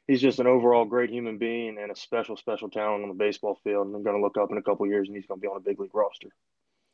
he's 0.06 0.22
just 0.22 0.40
an 0.40 0.48
overall 0.48 0.84
great 0.84 1.10
human 1.10 1.38
being 1.38 1.78
and 1.78 1.92
a 1.92 1.96
special, 1.96 2.36
special 2.36 2.70
talent 2.70 3.04
on 3.04 3.10
the 3.10 3.16
baseball 3.16 3.58
field. 3.64 3.88
And 3.88 3.96
I'm 3.96 4.04
going 4.04 4.18
to 4.18 4.22
look 4.22 4.38
up 4.38 4.52
in 4.52 4.58
a 4.58 4.62
couple 4.62 4.86
years, 4.86 5.08
and 5.08 5.16
he's 5.16 5.26
going 5.26 5.40
to 5.40 5.42
be 5.42 5.48
on 5.48 5.58
a 5.58 5.62
big 5.62 5.80
league 5.80 5.96
roster. 5.96 6.30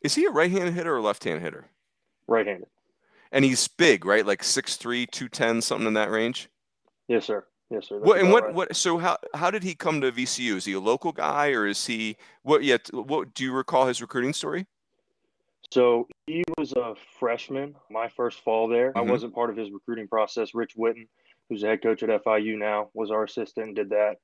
Is 0.01 0.13
he 0.13 0.25
a 0.25 0.29
right-handed 0.29 0.75
hitter 0.75 0.95
or 0.95 1.01
left-handed 1.01 1.41
hitter? 1.41 1.65
Right-handed. 2.27 2.67
And 3.31 3.43
he's 3.43 3.67
big, 3.67 4.05
right? 4.05 4.25
Like 4.25 4.43
6'3", 4.43 5.09
210, 5.09 5.61
something 5.61 5.87
in 5.87 5.93
that 5.93 6.11
range. 6.11 6.49
Yes, 7.07 7.25
sir. 7.25 7.45
Yes, 7.73 7.87
sir. 7.89 7.97
What 7.97 8.19
and 8.19 8.31
what 8.31 8.43
right. 8.43 8.53
what? 8.53 8.75
So 8.75 8.99
how 8.99 9.17
how 9.33 9.49
did 9.49 9.63
he 9.63 9.73
come 9.73 9.99
to 10.01 10.11
VCU? 10.11 10.57
Is 10.57 10.65
he 10.65 10.73
a 10.73 10.79
local 10.79 11.11
guy 11.11 11.49
or 11.49 11.65
is 11.65 11.87
he 11.87 12.17
what? 12.43 12.63
Yet 12.63 12.87
what 12.93 13.33
do 13.33 13.43
you 13.43 13.51
recall 13.51 13.87
his 13.87 13.99
recruiting 13.99 14.31
story? 14.31 14.67
So 15.71 16.07
he 16.27 16.43
was 16.55 16.73
a 16.73 16.93
freshman 17.19 17.73
my 17.89 18.09
first 18.09 18.41
fall 18.41 18.67
there. 18.67 18.89
Mm-hmm. 18.89 19.09
I 19.09 19.11
wasn't 19.11 19.33
part 19.33 19.49
of 19.49 19.57
his 19.57 19.71
recruiting 19.71 20.07
process. 20.07 20.53
Rich 20.53 20.75
Witten, 20.77 21.07
who's 21.49 21.61
the 21.61 21.67
head 21.67 21.81
coach 21.81 22.03
at 22.03 22.23
FIU 22.23 22.59
now, 22.59 22.89
was 22.93 23.09
our 23.09 23.23
assistant 23.23 23.67
and 23.67 23.75
did 23.75 23.89
that. 23.89 24.17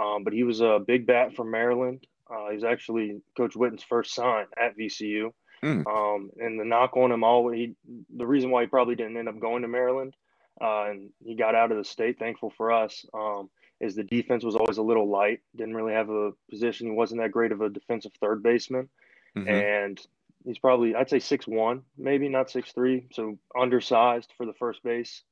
Um, 0.00 0.24
but 0.24 0.32
he 0.32 0.42
was 0.42 0.60
a 0.60 0.80
big 0.84 1.06
bat 1.06 1.36
from 1.36 1.52
Maryland. 1.52 2.04
Uh, 2.28 2.50
he's 2.50 2.64
actually 2.64 3.20
Coach 3.36 3.54
Witten's 3.54 3.84
first 3.84 4.14
sign 4.14 4.46
at 4.60 4.76
VCU. 4.76 5.30
Mm. 5.62 5.86
Um, 5.86 6.30
and 6.38 6.58
the 6.58 6.64
knock 6.64 6.96
on 6.96 7.12
him 7.12 7.22
all 7.22 7.52
he 7.52 7.76
the 8.16 8.26
reason 8.26 8.50
why 8.50 8.62
he 8.62 8.66
probably 8.66 8.96
didn't 8.96 9.16
end 9.16 9.28
up 9.28 9.38
going 9.38 9.62
to 9.62 9.68
Maryland 9.68 10.12
uh, 10.60 10.86
and 10.90 11.10
he 11.24 11.34
got 11.34 11.54
out 11.54 11.70
of 11.70 11.78
the 11.78 11.84
state. 11.84 12.18
Thankful 12.18 12.52
for 12.56 12.72
us. 12.72 13.04
Um, 13.12 13.50
is 13.80 13.94
the 13.94 14.04
defense 14.04 14.42
was 14.42 14.56
always 14.56 14.78
a 14.78 14.82
little 14.82 15.08
light. 15.08 15.40
Didn't 15.54 15.74
really 15.74 15.92
have 15.92 16.08
a 16.08 16.32
position. 16.50 16.86
He 16.86 16.92
wasn't 16.92 17.20
that 17.20 17.32
great 17.32 17.52
of 17.52 17.60
a 17.60 17.68
defensive 17.68 18.12
third 18.20 18.42
baseman, 18.42 18.88
mm-hmm. 19.36 19.48
and 19.48 20.00
he's 20.44 20.58
probably 20.58 20.94
I'd 20.94 21.10
say 21.10 21.18
six 21.18 21.46
one, 21.46 21.82
maybe 21.98 22.28
not 22.28 22.50
six 22.50 22.72
three. 22.72 23.06
So 23.12 23.38
undersized 23.58 24.32
for 24.36 24.46
the 24.46 24.54
first 24.54 24.82
base 24.82 25.22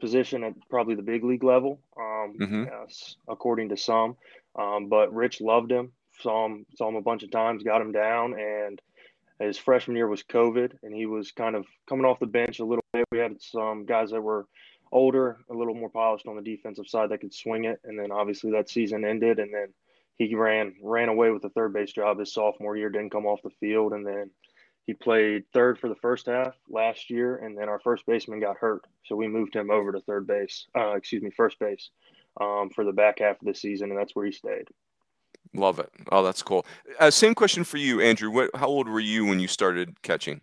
position 0.00 0.44
at 0.44 0.54
probably 0.68 0.94
the 0.94 1.02
big 1.02 1.24
league 1.24 1.44
level, 1.44 1.80
um, 1.96 2.34
mm-hmm. 2.40 2.64
yes, 2.64 3.16
according 3.28 3.68
to 3.70 3.76
some. 3.76 4.16
Um, 4.56 4.88
but 4.88 5.12
Rich 5.12 5.40
loved 5.40 5.72
him. 5.72 5.92
Saw 6.20 6.46
him 6.46 6.66
saw 6.76 6.88
him 6.88 6.96
a 6.96 7.02
bunch 7.02 7.24
of 7.24 7.30
times. 7.30 7.64
Got 7.64 7.80
him 7.80 7.92
down 7.92 8.38
and 8.38 8.80
his 9.38 9.58
freshman 9.58 9.96
year 9.96 10.08
was 10.08 10.22
COVID, 10.22 10.72
and 10.82 10.94
he 10.94 11.06
was 11.06 11.32
kind 11.32 11.56
of 11.56 11.66
coming 11.88 12.04
off 12.04 12.20
the 12.20 12.26
bench 12.26 12.60
a 12.60 12.64
little 12.64 12.84
bit. 12.92 13.04
We 13.10 13.18
had 13.18 13.40
some 13.40 13.86
guys 13.86 14.10
that 14.10 14.22
were 14.22 14.46
older, 14.92 15.38
a 15.50 15.54
little 15.54 15.74
more 15.74 15.88
polished 15.88 16.26
on 16.26 16.36
the 16.36 16.42
defensive 16.42 16.86
side 16.86 17.10
that 17.10 17.20
could 17.20 17.34
swing 17.34 17.64
it, 17.64 17.80
and 17.84 17.98
then 17.98 18.12
obviously 18.12 18.52
that 18.52 18.68
season 18.68 19.04
ended, 19.04 19.38
and 19.38 19.52
then 19.52 19.72
he 20.18 20.34
ran 20.34 20.74
ran 20.82 21.08
away 21.08 21.30
with 21.30 21.42
the 21.42 21.48
third 21.50 21.72
base 21.72 21.92
job 21.92 22.18
his 22.18 22.32
sophomore 22.32 22.76
year. 22.76 22.90
Didn't 22.90 23.10
come 23.10 23.26
off 23.26 23.42
the 23.42 23.50
field, 23.60 23.92
and 23.92 24.06
then 24.06 24.30
he 24.86 24.94
played 24.94 25.44
third 25.52 25.78
for 25.78 25.88
the 25.88 25.96
first 25.96 26.26
half 26.26 26.54
last 26.68 27.10
year, 27.10 27.36
and 27.36 27.56
then 27.56 27.68
our 27.68 27.80
first 27.80 28.04
baseman 28.06 28.40
got 28.40 28.58
hurt, 28.58 28.84
so 29.04 29.16
we 29.16 29.28
moved 29.28 29.54
him 29.54 29.70
over 29.70 29.92
to 29.92 30.00
third 30.00 30.26
base. 30.26 30.66
Uh, 30.76 30.92
excuse 30.92 31.22
me, 31.22 31.30
first 31.30 31.58
base 31.58 31.90
um, 32.40 32.70
for 32.74 32.84
the 32.84 32.92
back 32.92 33.20
half 33.20 33.40
of 33.40 33.46
the 33.46 33.54
season, 33.54 33.90
and 33.90 33.98
that's 33.98 34.14
where 34.14 34.26
he 34.26 34.32
stayed. 34.32 34.68
Love 35.54 35.78
it. 35.78 35.90
Oh, 36.10 36.22
that's 36.22 36.42
cool. 36.42 36.64
Uh, 36.98 37.10
same 37.10 37.34
question 37.34 37.64
for 37.64 37.76
you, 37.76 38.00
Andrew. 38.00 38.30
What? 38.30 38.50
How 38.54 38.68
old 38.68 38.88
were 38.88 39.00
you 39.00 39.26
when 39.26 39.38
you 39.38 39.48
started 39.48 40.00
catching? 40.02 40.40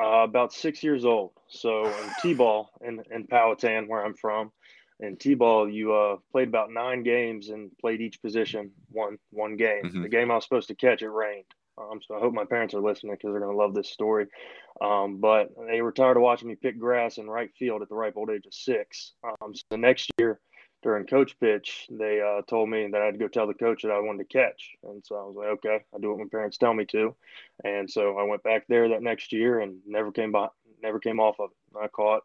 Uh, 0.00 0.22
about 0.22 0.52
six 0.52 0.82
years 0.82 1.04
old. 1.04 1.32
So 1.48 1.86
in 1.86 2.10
T-ball 2.22 2.70
in, 2.82 3.02
in 3.10 3.26
Powhatan, 3.26 3.88
where 3.88 4.04
I'm 4.04 4.14
from, 4.14 4.52
in 5.00 5.16
T-ball, 5.16 5.68
you 5.68 5.92
uh, 5.92 6.16
played 6.30 6.46
about 6.46 6.70
nine 6.70 7.02
games 7.02 7.48
and 7.48 7.76
played 7.78 8.00
each 8.00 8.22
position 8.22 8.70
one 8.90 9.18
one 9.30 9.56
game. 9.56 9.84
Mm-hmm. 9.84 10.02
The 10.02 10.08
game 10.08 10.30
I 10.30 10.36
was 10.36 10.44
supposed 10.44 10.68
to 10.68 10.76
catch, 10.76 11.02
it 11.02 11.08
rained. 11.08 11.44
Um, 11.76 12.00
so 12.06 12.16
I 12.16 12.20
hope 12.20 12.32
my 12.32 12.44
parents 12.44 12.74
are 12.74 12.80
listening 12.80 13.14
because 13.14 13.30
they're 13.32 13.40
going 13.40 13.52
to 13.52 13.58
love 13.58 13.74
this 13.74 13.90
story. 13.90 14.26
Um, 14.80 15.18
but 15.18 15.50
they 15.68 15.82
were 15.82 15.92
tired 15.92 16.16
of 16.16 16.22
watching 16.22 16.48
me 16.48 16.54
pick 16.54 16.78
grass 16.78 17.18
in 17.18 17.28
right 17.28 17.50
field 17.58 17.82
at 17.82 17.88
the 17.88 17.94
ripe 17.94 18.16
old 18.16 18.30
age 18.30 18.46
of 18.46 18.54
six. 18.54 19.14
Um, 19.24 19.54
so 19.54 19.62
the 19.70 19.78
next 19.78 20.10
year 20.18 20.40
during 20.82 21.06
coach 21.06 21.38
pitch, 21.40 21.86
they 21.90 22.20
uh, 22.20 22.42
told 22.42 22.68
me 22.68 22.88
that 22.90 23.00
I 23.00 23.06
had 23.06 23.14
to 23.14 23.18
go 23.18 23.28
tell 23.28 23.46
the 23.46 23.54
coach 23.54 23.82
that 23.82 23.90
I 23.90 24.00
wanted 24.00 24.28
to 24.28 24.38
catch. 24.38 24.70
And 24.84 25.04
so 25.04 25.16
I 25.16 25.24
was 25.24 25.36
like, 25.36 25.48
okay, 25.48 25.84
I 25.94 25.98
do 25.98 26.10
what 26.10 26.20
my 26.20 26.26
parents 26.30 26.56
tell 26.56 26.72
me 26.72 26.84
to. 26.86 27.16
And 27.64 27.90
so 27.90 28.16
I 28.18 28.22
went 28.24 28.42
back 28.42 28.64
there 28.68 28.88
that 28.90 29.02
next 29.02 29.32
year 29.32 29.60
and 29.60 29.78
never 29.86 30.12
came 30.12 30.32
by, 30.32 30.48
never 30.82 31.00
came 31.00 31.18
off 31.20 31.40
of 31.40 31.50
it. 31.50 31.78
I 31.78 31.88
caught 31.88 32.22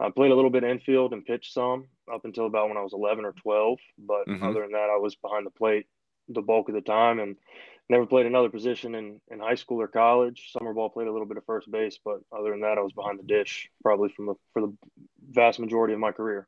I 0.00 0.10
played 0.10 0.30
a 0.30 0.34
little 0.34 0.50
bit 0.50 0.64
infield 0.64 1.12
and 1.12 1.24
pitched 1.24 1.52
some 1.52 1.88
up 2.12 2.24
until 2.24 2.46
about 2.46 2.68
when 2.68 2.76
I 2.76 2.82
was 2.82 2.92
11 2.92 3.24
or 3.24 3.32
12. 3.32 3.78
But 3.98 4.28
mm-hmm. 4.28 4.44
other 4.44 4.60
than 4.60 4.72
that, 4.72 4.90
I 4.92 4.98
was 4.98 5.16
behind 5.16 5.46
the 5.46 5.50
plate 5.50 5.86
the 6.28 6.42
bulk 6.42 6.68
of 6.68 6.74
the 6.74 6.80
time 6.80 7.20
and 7.20 7.36
never 7.88 8.06
played 8.06 8.26
another 8.26 8.50
position 8.50 8.94
in, 8.94 9.20
in 9.30 9.40
high 9.40 9.54
school 9.54 9.80
or 9.80 9.88
college. 9.88 10.50
Summer 10.52 10.74
ball 10.74 10.90
played 10.90 11.08
a 11.08 11.12
little 11.12 11.26
bit 11.26 11.38
of 11.38 11.44
first 11.46 11.70
base, 11.70 11.98
but 12.04 12.18
other 12.36 12.50
than 12.50 12.60
that, 12.60 12.76
I 12.78 12.82
was 12.82 12.92
behind 12.92 13.18
the 13.18 13.24
dish 13.24 13.70
probably 13.82 14.10
from 14.10 14.26
the, 14.26 14.34
for 14.52 14.62
the 14.62 14.76
vast 15.30 15.58
majority 15.58 15.94
of 15.94 16.00
my 16.00 16.12
career. 16.12 16.46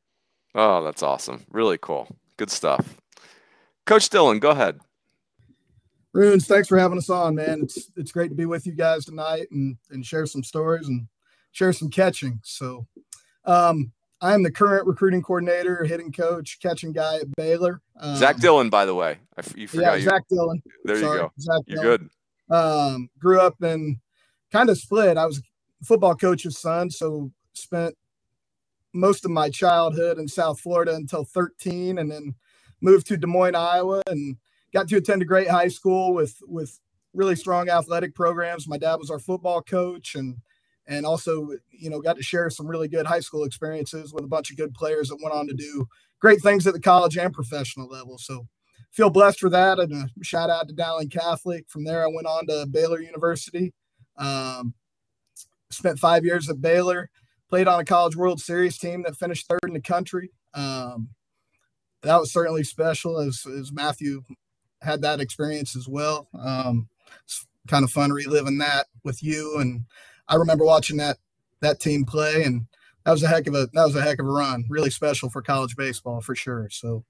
Oh, 0.54 0.82
that's 0.82 1.02
awesome. 1.02 1.44
Really 1.50 1.78
cool. 1.78 2.08
Good 2.36 2.50
stuff. 2.50 2.96
Coach 3.86 4.08
Dillon, 4.08 4.38
go 4.38 4.50
ahead. 4.50 4.80
Runes, 6.12 6.46
thanks 6.46 6.68
for 6.68 6.78
having 6.78 6.98
us 6.98 7.08
on, 7.08 7.36
man. 7.36 7.60
It's 7.62 7.90
it's 7.96 8.10
great 8.10 8.28
to 8.28 8.34
be 8.34 8.46
with 8.46 8.66
you 8.66 8.72
guys 8.72 9.04
tonight 9.04 9.46
and 9.52 9.76
and 9.90 10.04
share 10.04 10.26
some 10.26 10.42
stories 10.42 10.88
and 10.88 11.06
share 11.52 11.72
some 11.72 11.88
catching. 11.88 12.40
So 12.42 12.86
um, 13.44 13.92
I 14.20 14.34
am 14.34 14.42
the 14.42 14.50
current 14.50 14.86
recruiting 14.86 15.22
coordinator, 15.22 15.84
hitting 15.84 16.10
coach, 16.10 16.58
catching 16.60 16.92
guy 16.92 17.16
at 17.16 17.34
Baylor. 17.36 17.80
Um, 17.98 18.16
Zach 18.16 18.38
Dillon, 18.38 18.70
by 18.70 18.86
the 18.86 18.94
way, 18.94 19.18
I, 19.36 19.42
you 19.54 19.68
forgot. 19.68 20.00
Yeah, 20.00 20.10
Zach 20.10 20.22
Dillon. 20.28 20.62
There 20.84 21.00
Sorry, 21.00 21.16
you 21.16 21.22
go. 21.22 21.32
Zach 21.38 21.60
You're 21.66 21.82
Dillon. 21.82 22.10
good. 22.48 22.56
Um, 22.56 23.10
grew 23.18 23.40
up 23.40 23.62
in 23.62 24.00
kind 24.50 24.68
of 24.68 24.78
split. 24.78 25.16
I 25.16 25.26
was 25.26 25.38
a 25.38 25.84
football 25.84 26.16
coach's 26.16 26.58
son, 26.58 26.90
so 26.90 27.30
spent 27.52 27.94
most 28.92 29.24
of 29.24 29.30
my 29.30 29.50
childhood 29.50 30.18
in 30.18 30.28
South 30.28 30.60
Florida 30.60 30.94
until 30.94 31.24
13, 31.24 31.98
and 31.98 32.10
then 32.10 32.34
moved 32.80 33.06
to 33.08 33.16
Des 33.16 33.26
Moines, 33.26 33.54
Iowa, 33.54 34.02
and 34.06 34.36
got 34.72 34.88
to 34.88 34.96
attend 34.96 35.22
a 35.22 35.26
great 35.26 35.48
high 35.48 35.68
school 35.68 36.14
with 36.14 36.36
with 36.46 36.78
really 37.12 37.36
strong 37.36 37.68
athletic 37.68 38.14
programs. 38.14 38.68
My 38.68 38.78
dad 38.78 38.96
was 38.96 39.10
our 39.10 39.18
football 39.18 39.62
coach, 39.62 40.14
and 40.14 40.38
and 40.86 41.06
also 41.06 41.50
you 41.70 41.90
know 41.90 42.00
got 42.00 42.16
to 42.16 42.22
share 42.22 42.50
some 42.50 42.66
really 42.66 42.88
good 42.88 43.06
high 43.06 43.20
school 43.20 43.44
experiences 43.44 44.12
with 44.12 44.24
a 44.24 44.28
bunch 44.28 44.50
of 44.50 44.56
good 44.56 44.74
players 44.74 45.08
that 45.08 45.20
went 45.22 45.34
on 45.34 45.46
to 45.46 45.54
do 45.54 45.86
great 46.20 46.42
things 46.42 46.66
at 46.66 46.74
the 46.74 46.80
college 46.80 47.16
and 47.16 47.32
professional 47.32 47.88
level. 47.88 48.18
So 48.18 48.46
feel 48.92 49.10
blessed 49.10 49.38
for 49.38 49.50
that 49.50 49.78
and 49.78 49.92
a 49.94 50.24
shout 50.24 50.50
out 50.50 50.68
to 50.68 50.74
dowling 50.74 51.08
catholic. 51.08 51.68
From 51.68 51.84
there 51.84 52.04
i 52.04 52.10
went 52.12 52.26
on 52.26 52.46
to 52.48 52.66
baylor 52.70 53.00
university. 53.00 53.72
Um, 54.16 54.74
spent 55.70 55.98
five 55.98 56.24
years 56.24 56.50
at 56.50 56.60
baylor 56.60 57.08
played 57.50 57.68
on 57.68 57.80
a 57.80 57.84
college 57.84 58.16
world 58.16 58.40
series 58.40 58.78
team 58.78 59.02
that 59.02 59.16
finished 59.16 59.46
third 59.46 59.60
in 59.66 59.74
the 59.74 59.80
country 59.80 60.30
um, 60.54 61.10
that 62.02 62.18
was 62.18 62.32
certainly 62.32 62.64
special 62.64 63.18
as, 63.18 63.44
as 63.58 63.72
matthew 63.72 64.22
had 64.82 65.02
that 65.02 65.20
experience 65.20 65.76
as 65.76 65.86
well 65.88 66.28
um, 66.38 66.88
it's 67.24 67.46
kind 67.68 67.84
of 67.84 67.90
fun 67.90 68.10
reliving 68.10 68.58
that 68.58 68.86
with 69.04 69.22
you 69.22 69.58
and 69.58 69.84
I 70.30 70.36
remember 70.36 70.64
watching 70.64 70.96
that 70.98 71.18
that 71.60 71.80
team 71.80 72.04
play, 72.04 72.44
and 72.44 72.66
that 73.04 73.10
was 73.10 73.22
a 73.22 73.28
heck 73.28 73.46
of 73.48 73.54
a 73.54 73.68
that 73.72 73.84
was 73.84 73.96
a 73.96 74.02
heck 74.02 74.20
of 74.20 74.26
a 74.26 74.30
run. 74.30 74.64
Really 74.68 74.90
special 74.90 75.28
for 75.28 75.42
college 75.42 75.76
baseball 75.76 76.20
for 76.20 76.34
sure. 76.34 76.68
So 76.70 77.04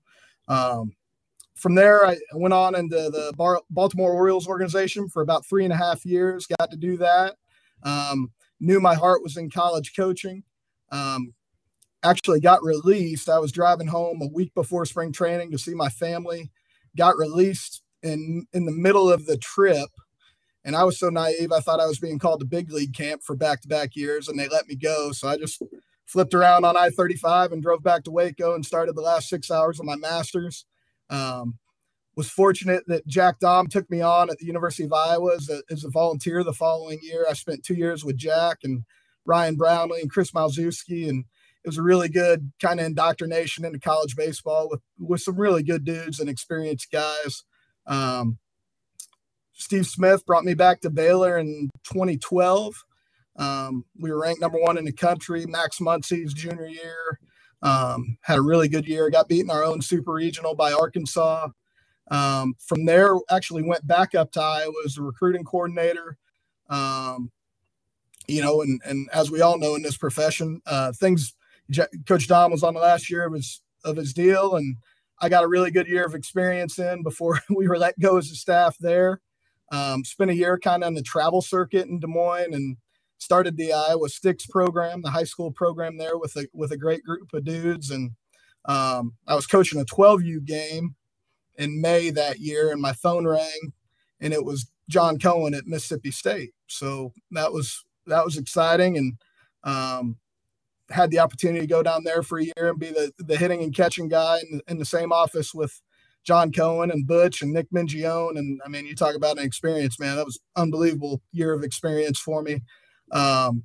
um, 0.48 0.96
from 1.54 1.74
there, 1.74 2.06
I 2.06 2.16
went 2.32 2.54
on 2.54 2.74
into 2.74 2.96
the 2.96 3.32
Baltimore 3.70 4.12
Orioles 4.12 4.48
organization 4.48 5.08
for 5.08 5.22
about 5.22 5.44
three 5.46 5.64
and 5.64 5.72
a 5.72 5.76
half 5.76 6.04
years. 6.06 6.46
Got 6.58 6.70
to 6.70 6.76
do 6.78 6.96
that. 6.96 7.36
Um, 7.82 8.32
knew 8.60 8.80
my 8.80 8.94
heart 8.94 9.22
was 9.22 9.36
in 9.36 9.50
college 9.50 9.94
coaching. 9.96 10.44
Um, 10.92 11.34
actually 12.02 12.40
got 12.40 12.62
released. 12.62 13.28
I 13.28 13.38
was 13.38 13.52
driving 13.52 13.88
home 13.88 14.20
a 14.22 14.26
week 14.26 14.54
before 14.54 14.84
spring 14.86 15.12
training 15.12 15.50
to 15.52 15.58
see 15.58 15.74
my 15.74 15.88
family. 15.88 16.50
Got 16.96 17.16
released 17.18 17.82
in 18.02 18.46
in 18.52 18.64
the 18.66 18.72
middle 18.72 19.10
of 19.10 19.26
the 19.26 19.36
trip 19.36 19.90
and 20.64 20.76
I 20.76 20.84
was 20.84 20.98
so 20.98 21.08
naive, 21.08 21.52
I 21.52 21.60
thought 21.60 21.80
I 21.80 21.86
was 21.86 21.98
being 21.98 22.18
called 22.18 22.40
to 22.40 22.46
big 22.46 22.70
league 22.70 22.94
camp 22.94 23.22
for 23.22 23.34
back 23.34 23.62
to 23.62 23.68
back 23.68 23.96
years, 23.96 24.28
and 24.28 24.38
they 24.38 24.48
let 24.48 24.68
me 24.68 24.74
go. 24.76 25.12
So 25.12 25.28
I 25.28 25.36
just 25.36 25.62
flipped 26.06 26.34
around 26.34 26.64
on 26.64 26.76
I 26.76 26.90
35 26.90 27.52
and 27.52 27.62
drove 27.62 27.82
back 27.82 28.04
to 28.04 28.10
Waco 28.10 28.54
and 28.54 28.64
started 28.64 28.94
the 28.94 29.00
last 29.00 29.28
six 29.28 29.50
hours 29.50 29.80
of 29.80 29.86
my 29.86 29.96
master's. 29.96 30.66
Um, 31.08 31.58
was 32.16 32.28
fortunate 32.28 32.84
that 32.86 33.06
Jack 33.06 33.40
Dahm 33.40 33.68
took 33.68 33.88
me 33.90 34.00
on 34.00 34.30
at 34.30 34.38
the 34.38 34.46
University 34.46 34.84
of 34.84 34.92
Iowa 34.92 35.34
as 35.36 35.48
a, 35.48 35.62
as 35.70 35.84
a 35.84 35.90
volunteer 35.90 36.42
the 36.42 36.52
following 36.52 36.98
year. 37.02 37.24
I 37.28 37.34
spent 37.34 37.64
two 37.64 37.74
years 37.74 38.04
with 38.04 38.16
Jack 38.16 38.58
and 38.64 38.84
Ryan 39.24 39.56
Brownlee 39.56 40.00
and 40.00 40.10
Chris 40.10 40.32
Malzewski, 40.32 41.08
and 41.08 41.24
it 41.64 41.68
was 41.68 41.78
a 41.78 41.82
really 41.82 42.08
good 42.08 42.52
kind 42.60 42.80
of 42.80 42.86
indoctrination 42.86 43.64
into 43.64 43.78
college 43.78 44.16
baseball 44.16 44.68
with 44.68 44.80
with 44.98 45.20
some 45.20 45.36
really 45.36 45.62
good 45.62 45.84
dudes 45.84 46.18
and 46.18 46.28
experienced 46.28 46.90
guys. 46.90 47.44
Um, 47.86 48.38
Steve 49.52 49.86
Smith 49.86 50.24
brought 50.24 50.44
me 50.44 50.54
back 50.54 50.80
to 50.80 50.90
Baylor 50.90 51.38
in 51.38 51.70
2012. 51.84 52.74
Um, 53.36 53.84
we 53.98 54.10
were 54.10 54.20
ranked 54.20 54.40
number 54.40 54.58
one 54.58 54.78
in 54.78 54.84
the 54.84 54.92
country. 54.92 55.44
Max 55.46 55.78
Muncy's 55.80 56.32
junior 56.32 56.66
year 56.66 57.20
um, 57.62 58.16
had 58.22 58.38
a 58.38 58.42
really 58.42 58.68
good 58.68 58.86
year. 58.86 59.10
Got 59.10 59.28
beaten 59.28 59.50
our 59.50 59.64
own 59.64 59.82
super 59.82 60.12
regional 60.12 60.54
by 60.54 60.72
Arkansas. 60.72 61.48
Um, 62.10 62.54
from 62.58 62.84
there, 62.86 63.14
actually 63.30 63.62
went 63.62 63.86
back 63.86 64.14
up 64.14 64.32
to 64.32 64.40
Iowa 64.40 64.72
as 64.84 64.98
a 64.98 65.02
recruiting 65.02 65.44
coordinator. 65.44 66.16
Um, 66.68 67.30
you 68.26 68.42
know, 68.42 68.62
and 68.62 68.80
and 68.84 69.08
as 69.12 69.30
we 69.30 69.40
all 69.40 69.58
know 69.58 69.74
in 69.74 69.82
this 69.82 69.96
profession, 69.96 70.60
uh, 70.66 70.92
things. 70.92 71.34
Coach 72.04 72.26
Dahm 72.26 72.50
was 72.50 72.64
on 72.64 72.74
the 72.74 72.80
last 72.80 73.08
year 73.08 73.24
of 73.24 73.32
his 73.32 73.62
of 73.84 73.96
his 73.96 74.12
deal, 74.12 74.56
and 74.56 74.76
I 75.20 75.28
got 75.28 75.44
a 75.44 75.48
really 75.48 75.70
good 75.70 75.86
year 75.86 76.04
of 76.04 76.14
experience 76.14 76.78
in 76.78 77.02
before 77.02 77.40
we 77.50 77.68
were 77.68 77.78
let 77.78 77.98
go 77.98 78.16
as 78.16 78.30
a 78.30 78.34
staff 78.34 78.76
there. 78.78 79.20
Um, 79.72 80.04
spent 80.04 80.30
a 80.30 80.34
year 80.34 80.58
kind 80.58 80.82
of 80.82 80.88
on 80.88 80.94
the 80.94 81.02
travel 81.02 81.42
circuit 81.42 81.86
in 81.86 82.00
Des 82.00 82.08
Moines 82.08 82.54
and 82.54 82.76
started 83.18 83.56
the 83.56 83.72
Iowa 83.72 84.08
Sticks 84.08 84.46
program, 84.46 85.02
the 85.02 85.10
high 85.10 85.24
school 85.24 85.52
program 85.52 85.96
there 85.96 86.18
with 86.18 86.34
a 86.36 86.48
with 86.52 86.72
a 86.72 86.76
great 86.76 87.04
group 87.04 87.32
of 87.32 87.44
dudes. 87.44 87.90
And 87.90 88.12
um, 88.64 89.14
I 89.28 89.34
was 89.34 89.46
coaching 89.46 89.80
a 89.80 89.84
12U 89.84 90.44
game 90.44 90.96
in 91.60 91.80
May 91.80 92.10
that 92.10 92.40
year, 92.40 92.72
and 92.72 92.80
my 92.80 92.92
phone 92.92 93.26
rang, 93.26 93.72
and 94.20 94.32
it 94.32 94.44
was 94.44 94.70
John 94.88 95.18
Cohen 95.18 95.54
at 95.54 95.66
Mississippi 95.66 96.10
State. 96.10 96.52
So 96.66 97.12
that 97.30 97.52
was 97.52 97.84
that 98.06 98.24
was 98.24 98.38
exciting, 98.38 98.96
and 98.96 99.12
um, 99.62 100.16
had 100.90 101.10
the 101.10 101.18
opportunity 101.18 101.60
to 101.60 101.66
go 101.66 101.82
down 101.82 102.02
there 102.04 102.22
for 102.22 102.38
a 102.38 102.44
year 102.44 102.70
and 102.70 102.78
be 102.78 102.90
the 102.90 103.12
the 103.18 103.36
hitting 103.36 103.62
and 103.62 103.74
catching 103.74 104.08
guy 104.08 104.40
in, 104.50 104.60
in 104.68 104.78
the 104.78 104.84
same 104.84 105.12
office 105.12 105.54
with 105.54 105.80
John 106.24 106.50
Cohen 106.50 106.90
and 106.90 107.06
Butch 107.06 107.42
and 107.42 107.52
Nick 107.52 107.70
Mingione. 107.70 108.38
And 108.38 108.60
I 108.64 108.68
mean, 108.68 108.86
you 108.86 108.94
talk 108.94 109.14
about 109.14 109.38
an 109.38 109.44
experience, 109.44 110.00
man. 110.00 110.16
That 110.16 110.26
was 110.26 110.40
unbelievable 110.56 111.22
year 111.32 111.52
of 111.52 111.62
experience 111.62 112.18
for 112.18 112.42
me. 112.42 112.62
Um, 113.12 113.64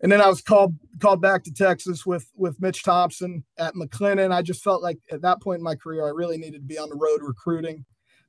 and 0.00 0.12
then 0.12 0.20
I 0.20 0.28
was 0.28 0.40
called 0.40 0.76
called 1.00 1.20
back 1.20 1.44
to 1.44 1.52
Texas 1.52 2.06
with 2.06 2.30
with 2.34 2.60
Mitch 2.60 2.82
Thompson 2.82 3.44
at 3.58 3.74
McLennan. 3.74 4.32
I 4.32 4.42
just 4.42 4.62
felt 4.62 4.82
like 4.82 4.98
at 5.10 5.22
that 5.22 5.42
point 5.42 5.58
in 5.58 5.64
my 5.64 5.74
career, 5.74 6.06
I 6.06 6.10
really 6.10 6.38
needed 6.38 6.60
to 6.60 6.66
be 6.66 6.78
on 6.78 6.88
the 6.88 6.96
road 6.96 7.20
recruiting, 7.22 7.84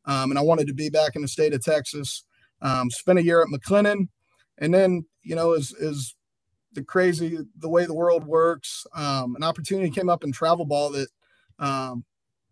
um, 0.05 0.31
and 0.31 0.39
I 0.39 0.43
wanted 0.43 0.67
to 0.67 0.73
be 0.73 0.89
back 0.89 1.15
in 1.15 1.21
the 1.21 1.27
state 1.27 1.53
of 1.53 1.63
Texas. 1.63 2.23
Um, 2.61 2.89
spent 2.89 3.19
a 3.19 3.23
year 3.23 3.41
at 3.41 3.47
McLennan, 3.47 4.09
and 4.57 4.73
then 4.73 5.05
you 5.21 5.35
know, 5.35 5.53
is 5.53 5.73
is 5.73 6.15
the 6.73 6.83
crazy 6.83 7.37
the 7.57 7.69
way 7.69 7.85
the 7.85 7.93
world 7.93 8.25
works. 8.25 8.85
Um, 8.95 9.35
an 9.35 9.43
opportunity 9.43 9.89
came 9.89 10.09
up 10.09 10.23
in 10.23 10.31
travel 10.31 10.65
ball 10.65 10.91
that 10.91 11.07
um, 11.59 12.03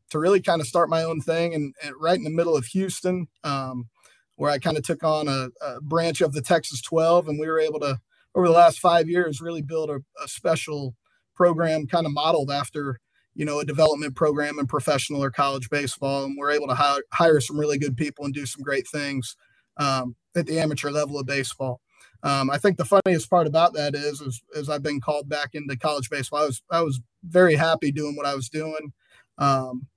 to 0.10 0.20
really 0.20 0.42
kind 0.42 0.62
of 0.62 0.68
start 0.68 0.90
my 0.90 1.04
own 1.04 1.22
thing 1.22 1.54
and, 1.54 1.74
and 1.84 1.94
right 2.00 2.18
in 2.18 2.24
the 2.24 2.30
middle 2.30 2.56
of 2.56 2.66
Houston, 2.68 3.28
um, 3.44 3.90
where 4.36 4.52
I 4.52 4.60
kind 4.60 4.78
of 4.78 4.84
took 4.84 5.04
on 5.04 5.28
a, 5.28 5.50
a, 5.62 5.82
branch 5.82 6.22
of 6.22 6.34
the 6.34 6.42
Texas 6.42 6.82
12. 6.82 7.28
And 7.28 7.40
we 7.40 7.48
were 7.48 7.60
able 7.60 7.80
to, 7.82 8.00
over 8.38 8.48
the 8.48 8.54
last 8.54 8.80
five 8.80 9.10
years, 9.10 9.42
really 9.42 9.64
build 9.64 9.90
a, 9.90 9.96
a 10.24 10.28
special 10.28 10.96
program 11.36 11.88
kind 11.88 12.06
of 12.06 12.14
modeled 12.14 12.52
after, 12.52 13.00
you 13.34 13.44
know, 13.44 13.60
a 13.60 13.66
development 13.66 14.16
program 14.16 14.60
in 14.60 14.68
professional 14.68 15.24
or 15.24 15.32
college 15.32 15.70
baseball. 15.72 16.26
And 16.26 16.38
we're 16.38 16.52
able 16.52 16.68
to 16.68 16.76
hire, 16.76 17.02
hire 17.12 17.40
some 17.40 17.60
really 17.60 17.80
good 17.80 17.98
people 17.98 18.26
and 18.26 18.34
do 18.34 18.46
some 18.46 18.62
great 18.62 18.88
things 18.88 19.36
um, 19.78 20.16
at 20.36 20.46
the 20.46 20.60
amateur 20.60 20.92
level 20.92 21.18
of 21.18 21.26
baseball. 21.26 21.82
Um, 22.22 22.52
I 22.52 22.60
think 22.60 22.78
the 22.78 22.86
funniest 22.86 23.28
part 23.28 23.48
about 23.48 23.74
that 23.74 23.96
is, 23.96 24.22
is, 24.22 24.42
is 24.54 24.70
I've 24.70 24.84
been 24.84 25.02
called 25.02 25.28
back 25.28 25.50
into 25.54 25.76
college 25.76 26.10
baseball. 26.12 26.44
I 26.44 26.46
was, 26.46 26.62
I 26.70 26.82
was 26.82 27.02
very 27.24 27.56
happy 27.56 27.92
doing 27.92 28.16
what 28.16 28.28
I 28.28 28.36
was 28.36 28.50
doing. 28.50 28.94
Um, 29.40 29.88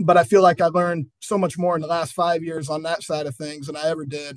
but 0.00 0.16
I 0.16 0.24
feel 0.24 0.42
like 0.42 0.60
I 0.60 0.66
learned 0.66 1.06
so 1.20 1.38
much 1.38 1.56
more 1.56 1.76
in 1.76 1.82
the 1.82 1.86
last 1.86 2.12
five 2.12 2.42
years 2.42 2.68
on 2.68 2.82
that 2.82 3.04
side 3.04 3.26
of 3.26 3.36
things 3.36 3.68
than 3.68 3.76
I 3.76 3.88
ever 3.88 4.04
did, 4.04 4.36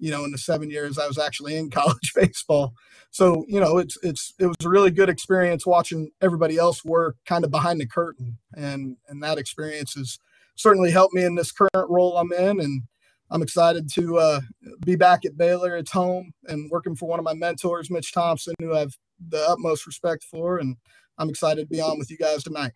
you 0.00 0.10
know, 0.10 0.24
in 0.24 0.32
the 0.32 0.38
seven 0.38 0.70
years 0.70 0.98
I 0.98 1.06
was 1.06 1.18
actually 1.18 1.56
in 1.56 1.70
college 1.70 2.12
baseball. 2.14 2.74
So, 3.10 3.44
you 3.48 3.60
know, 3.60 3.78
it's 3.78 3.96
it's 4.02 4.34
it 4.38 4.46
was 4.46 4.56
a 4.64 4.68
really 4.68 4.90
good 4.90 5.08
experience 5.08 5.66
watching 5.66 6.10
everybody 6.20 6.56
else 6.56 6.84
work 6.84 7.16
kind 7.26 7.44
of 7.44 7.50
behind 7.50 7.80
the 7.80 7.86
curtain. 7.86 8.38
And 8.54 8.96
and 9.08 9.22
that 9.22 9.38
experience 9.38 9.94
has 9.94 10.18
certainly 10.56 10.90
helped 10.90 11.14
me 11.14 11.24
in 11.24 11.34
this 11.34 11.52
current 11.52 11.90
role 11.90 12.16
I'm 12.16 12.32
in. 12.32 12.60
And 12.60 12.82
I'm 13.30 13.42
excited 13.42 13.88
to 13.94 14.18
uh, 14.18 14.40
be 14.84 14.96
back 14.96 15.24
at 15.24 15.36
Baylor. 15.36 15.76
It's 15.76 15.92
home 15.92 16.32
and 16.46 16.70
working 16.70 16.96
for 16.96 17.08
one 17.08 17.18
of 17.18 17.24
my 17.24 17.34
mentors, 17.34 17.90
Mitch 17.90 18.12
Thompson, 18.12 18.54
who 18.60 18.74
I 18.74 18.80
have 18.80 18.96
the 19.28 19.44
utmost 19.48 19.86
respect 19.86 20.24
for. 20.24 20.58
And 20.58 20.76
I'm 21.18 21.30
excited 21.30 21.62
to 21.62 21.66
be 21.66 21.80
on 21.80 21.98
with 21.98 22.10
you 22.10 22.16
guys 22.16 22.42
tonight. 22.42 22.72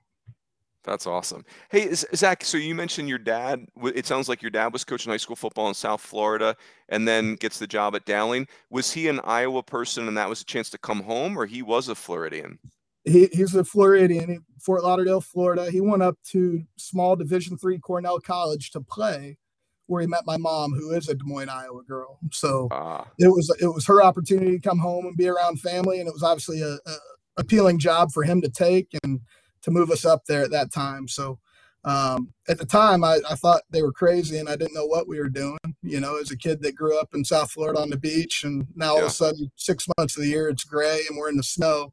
That's 0.85 1.07
awesome. 1.07 1.45
Hey, 1.71 1.93
Zach, 1.95 2.45
so 2.45 2.59
you 2.59 2.75
mentioned 2.75 3.09
your 3.09 3.19
dad. 3.19 3.67
It 3.83 4.07
sounds 4.07 4.29
like 4.29 4.43
your 4.43 4.51
dad 4.51 4.73
was 4.73 4.85
coaching 4.85 5.11
high 5.11 5.17
school 5.17 5.35
football 5.35 5.69
in 5.69 5.75
South 5.75 6.03
Florida 6.03 6.55
and 6.91 7.09
then 7.09 7.37
gets 7.37 7.59
the 7.59 7.67
job 7.67 7.97
at 7.97 8.05
Dowling. 8.05 8.47
Was 8.69 8.93
he 8.93 9.09
an 9.09 9.21
Iowa 9.25 9.63
person 9.63 10.07
and 10.07 10.17
that 10.19 10.29
was 10.29 10.43
a 10.43 10.45
chance 10.45 10.69
to 10.71 10.79
come 10.79 11.03
home, 11.03 11.39
or 11.39 11.47
he 11.47 11.63
was 11.63 11.89
a 11.89 11.95
Floridian? 11.95 12.59
He, 13.05 13.29
he's 13.33 13.55
a 13.55 13.65
Floridian, 13.65 14.45
Fort 14.61 14.83
Lauderdale, 14.83 15.21
Florida. 15.21 15.71
He 15.71 15.81
went 15.81 16.03
up 16.03 16.19
to 16.33 16.63
small 16.77 17.17
Division 17.17 17.57
three 17.57 17.79
Cornell 17.79 18.21
College 18.21 18.71
to 18.73 18.81
play, 18.81 19.39
where 19.87 20.03
he 20.03 20.07
met 20.07 20.25
my 20.27 20.37
mom, 20.37 20.73
who 20.73 20.93
is 20.93 21.09
a 21.09 21.15
Des 21.15 21.25
Moines, 21.25 21.49
Iowa 21.49 21.83
girl. 21.83 22.19
So 22.31 22.69
ah. 22.71 23.07
it 23.19 23.29
was 23.29 23.55
it 23.61 23.69
was 23.69 23.87
her 23.87 24.03
opportunity 24.03 24.53
to 24.53 24.69
come 24.69 24.79
home 24.79 25.07
and 25.07 25.17
be 25.17 25.29
around 25.29 25.61
family, 25.61 26.01
and 26.01 26.09
it 26.09 26.15
was 26.15 26.23
obviously 26.23 26.61
a, 26.61 26.75
a 26.75 26.97
appealing 27.37 27.79
job 27.79 28.13
for 28.13 28.23
him 28.23 28.41
to 28.41 28.49
take 28.49 28.89
and 29.03 29.21
to 29.65 29.71
move 29.71 29.91
us 29.91 30.05
up 30.05 30.25
there 30.27 30.43
at 30.43 30.51
that 30.51 30.73
time. 30.73 31.09
So 31.09 31.39
um, 31.85 32.33
at 32.49 32.59
the 32.59 32.65
time, 32.65 33.05
I, 33.05 33.19
I, 33.29 33.35
thought 33.35 33.63
they 33.71 33.83
were 33.83 33.93
crazy 33.93 34.39
and 34.39 34.49
I 34.49 34.57
didn't 34.57 34.75
know 34.75 34.87
what 34.87 35.07
we 35.07 35.19
were 35.19 35.29
doing. 35.29 35.59
You 35.83 36.01
know, 36.01 36.17
as 36.17 36.31
a 36.31 36.37
kid 36.37 36.63
that 36.63 36.77
grew 36.77 36.99
up 36.99 37.15
in 37.15 37.25
South 37.25 37.51
Florida 37.51 37.79
on 37.79 37.91
the 37.91 37.99
beach, 37.99 38.45
and 38.45 38.67
now 38.75 38.93
all 38.93 39.01
of 39.01 39.05
a 39.05 39.11
sudden, 39.11 39.51
six 39.57 39.87
months 39.99 40.17
of 40.17 40.23
the 40.23 40.31
year 40.31 40.49
it's 40.49 40.65
gray 40.65 41.03
and 41.09 41.19
we're 41.19 41.29
in 41.29 41.37
the 41.37 41.43
snow. 41.43 41.93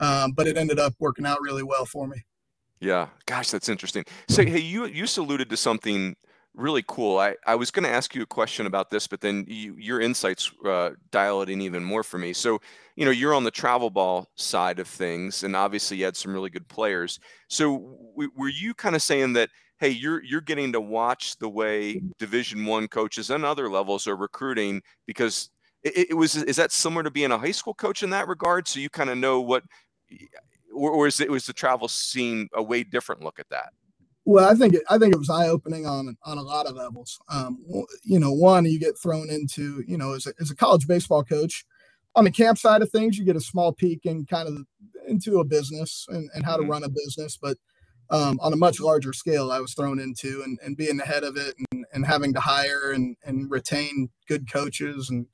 Um, 0.00 0.32
but 0.32 0.48
it 0.48 0.56
ended 0.56 0.78
up 0.78 0.94
working 0.98 1.26
out 1.26 1.40
really 1.40 1.62
well 1.62 1.84
for 1.84 2.06
me. 2.08 2.24
Yeah, 2.80 3.08
gosh, 3.26 3.50
that's 3.50 3.68
interesting. 3.68 4.04
So, 4.28 4.44
hey, 4.44 4.60
you 4.60 4.86
you 4.86 5.06
alluded 5.16 5.50
to 5.50 5.56
something 5.56 6.16
really 6.58 6.84
cool. 6.86 7.18
I, 7.18 7.36
I 7.46 7.54
was 7.54 7.70
going 7.70 7.84
to 7.84 7.90
ask 7.90 8.14
you 8.14 8.22
a 8.22 8.26
question 8.26 8.66
about 8.66 8.90
this, 8.90 9.06
but 9.06 9.20
then 9.20 9.44
you, 9.48 9.76
your 9.78 10.00
insights 10.00 10.50
uh, 10.66 10.90
dial 11.10 11.40
it 11.42 11.48
in 11.48 11.60
even 11.62 11.84
more 11.84 12.02
for 12.02 12.18
me. 12.18 12.32
So, 12.32 12.60
you 12.96 13.04
know, 13.04 13.10
you're 13.10 13.34
on 13.34 13.44
the 13.44 13.50
travel 13.50 13.90
ball 13.90 14.28
side 14.34 14.78
of 14.78 14.88
things, 14.88 15.44
and 15.44 15.54
obviously 15.54 15.98
you 15.98 16.04
had 16.04 16.16
some 16.16 16.32
really 16.32 16.50
good 16.50 16.68
players. 16.68 17.20
So, 17.48 17.96
w- 18.14 18.30
were 18.36 18.48
you 18.48 18.74
kind 18.74 18.96
of 18.96 19.02
saying 19.02 19.34
that, 19.34 19.50
hey, 19.78 19.90
you're 19.90 20.22
you're 20.24 20.40
getting 20.40 20.72
to 20.72 20.80
watch 20.80 21.38
the 21.38 21.48
way 21.48 22.02
Division 22.18 22.66
One 22.66 22.88
coaches 22.88 23.30
and 23.30 23.44
other 23.44 23.70
levels 23.70 24.06
are 24.08 24.16
recruiting 24.16 24.82
because 25.06 25.50
it, 25.84 26.10
it, 26.10 26.14
was 26.14 26.36
is 26.36 26.56
that 26.56 26.72
similar 26.72 27.04
to 27.04 27.10
being 27.10 27.30
a 27.30 27.38
high 27.38 27.52
school 27.52 27.74
coach 27.74 28.02
in 28.02 28.10
that 28.10 28.26
regard? 28.26 28.66
So 28.66 28.80
you 28.80 28.90
kind 28.90 29.10
of 29.10 29.18
know 29.18 29.40
what, 29.40 29.62
or, 30.74 30.90
or 30.90 31.06
is 31.06 31.20
it 31.20 31.30
was 31.30 31.46
the 31.46 31.52
travel 31.52 31.86
scene 31.86 32.48
a 32.52 32.62
way 32.62 32.82
different 32.82 33.22
look 33.22 33.38
at 33.38 33.48
that? 33.50 33.72
Well, 34.28 34.46
I 34.46 34.52
think 34.52 34.74
it, 34.74 34.82
I 34.90 34.98
think 34.98 35.14
it 35.14 35.18
was 35.18 35.30
eye 35.30 35.48
opening 35.48 35.86
on 35.86 36.14
on 36.22 36.36
a 36.36 36.42
lot 36.42 36.66
of 36.66 36.76
levels. 36.76 37.18
Um, 37.32 37.64
you 38.04 38.18
know, 38.18 38.30
one 38.30 38.66
you 38.66 38.78
get 38.78 38.98
thrown 38.98 39.30
into 39.30 39.82
you 39.88 39.96
know 39.96 40.12
as 40.12 40.26
a, 40.26 40.34
as 40.38 40.50
a 40.50 40.54
college 40.54 40.86
baseball 40.86 41.24
coach 41.24 41.64
on 42.14 42.24
the 42.24 42.30
camp 42.30 42.58
side 42.58 42.82
of 42.82 42.90
things, 42.90 43.16
you 43.16 43.24
get 43.24 43.36
a 43.36 43.40
small 43.40 43.72
peek 43.72 44.00
in 44.04 44.26
kind 44.26 44.46
of 44.46 44.58
into 45.08 45.40
a 45.40 45.44
business 45.44 46.04
and, 46.10 46.28
and 46.34 46.44
how 46.44 46.56
to 46.56 46.62
mm-hmm. 46.62 46.72
run 46.72 46.84
a 46.84 46.90
business, 46.90 47.38
but 47.40 47.56
um, 48.10 48.38
on 48.42 48.52
a 48.52 48.56
much 48.56 48.80
larger 48.80 49.14
scale, 49.14 49.50
I 49.50 49.60
was 49.60 49.72
thrown 49.72 49.98
into 49.98 50.42
and, 50.44 50.58
and 50.62 50.76
being 50.76 50.98
the 50.98 51.06
head 51.06 51.24
of 51.24 51.38
it 51.38 51.54
and, 51.72 51.86
and 51.94 52.04
having 52.04 52.34
to 52.34 52.40
hire 52.40 52.92
and, 52.92 53.16
and 53.24 53.50
retain 53.50 54.10
good 54.28 54.52
coaches 54.52 55.08
and 55.08 55.24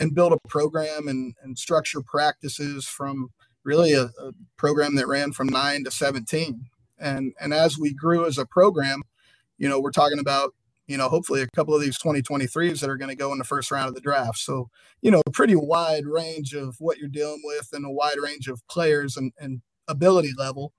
and 0.00 0.12
build 0.12 0.32
a 0.32 0.48
program 0.48 1.06
and, 1.06 1.34
and 1.44 1.56
structure 1.56 2.02
practices 2.04 2.84
from 2.84 3.28
really 3.62 3.92
a, 3.92 4.06
a 4.06 4.32
program 4.56 4.96
that 4.96 5.06
ran 5.06 5.30
from 5.30 5.46
nine 5.46 5.84
to 5.84 5.90
17 5.92 6.64
and 7.00 7.32
and 7.40 7.52
as 7.52 7.78
we 7.78 7.94
grew 7.94 8.26
as 8.26 8.38
a 8.38 8.46
program, 8.46 9.02
you 9.58 9.68
know, 9.68 9.80
we're 9.80 9.90
talking 9.90 10.18
about 10.18 10.54
you 10.86 10.96
know 10.96 11.08
hopefully 11.08 11.42
a 11.42 11.48
couple 11.54 11.74
of 11.74 11.80
these 11.80 11.98
2023s 11.98 12.80
that 12.80 12.90
are 12.90 12.96
going 12.96 13.10
to 13.10 13.16
go 13.16 13.32
in 13.32 13.38
the 13.38 13.44
first 13.44 13.70
round 13.70 13.88
of 13.88 13.94
the 13.94 14.00
draft. 14.00 14.38
So 14.38 14.68
you 15.02 15.10
know, 15.10 15.22
a 15.26 15.30
pretty 15.30 15.56
wide 15.56 16.06
range 16.06 16.54
of 16.54 16.76
what 16.78 16.98
you're 16.98 17.08
dealing 17.08 17.42
with 17.44 17.68
and 17.72 17.84
a 17.84 17.90
wide 17.90 18.18
range 18.22 18.48
of 18.48 18.66
players 18.68 19.16
and, 19.16 19.32
and 19.38 19.62
ability 19.88 20.32
level. 20.36 20.72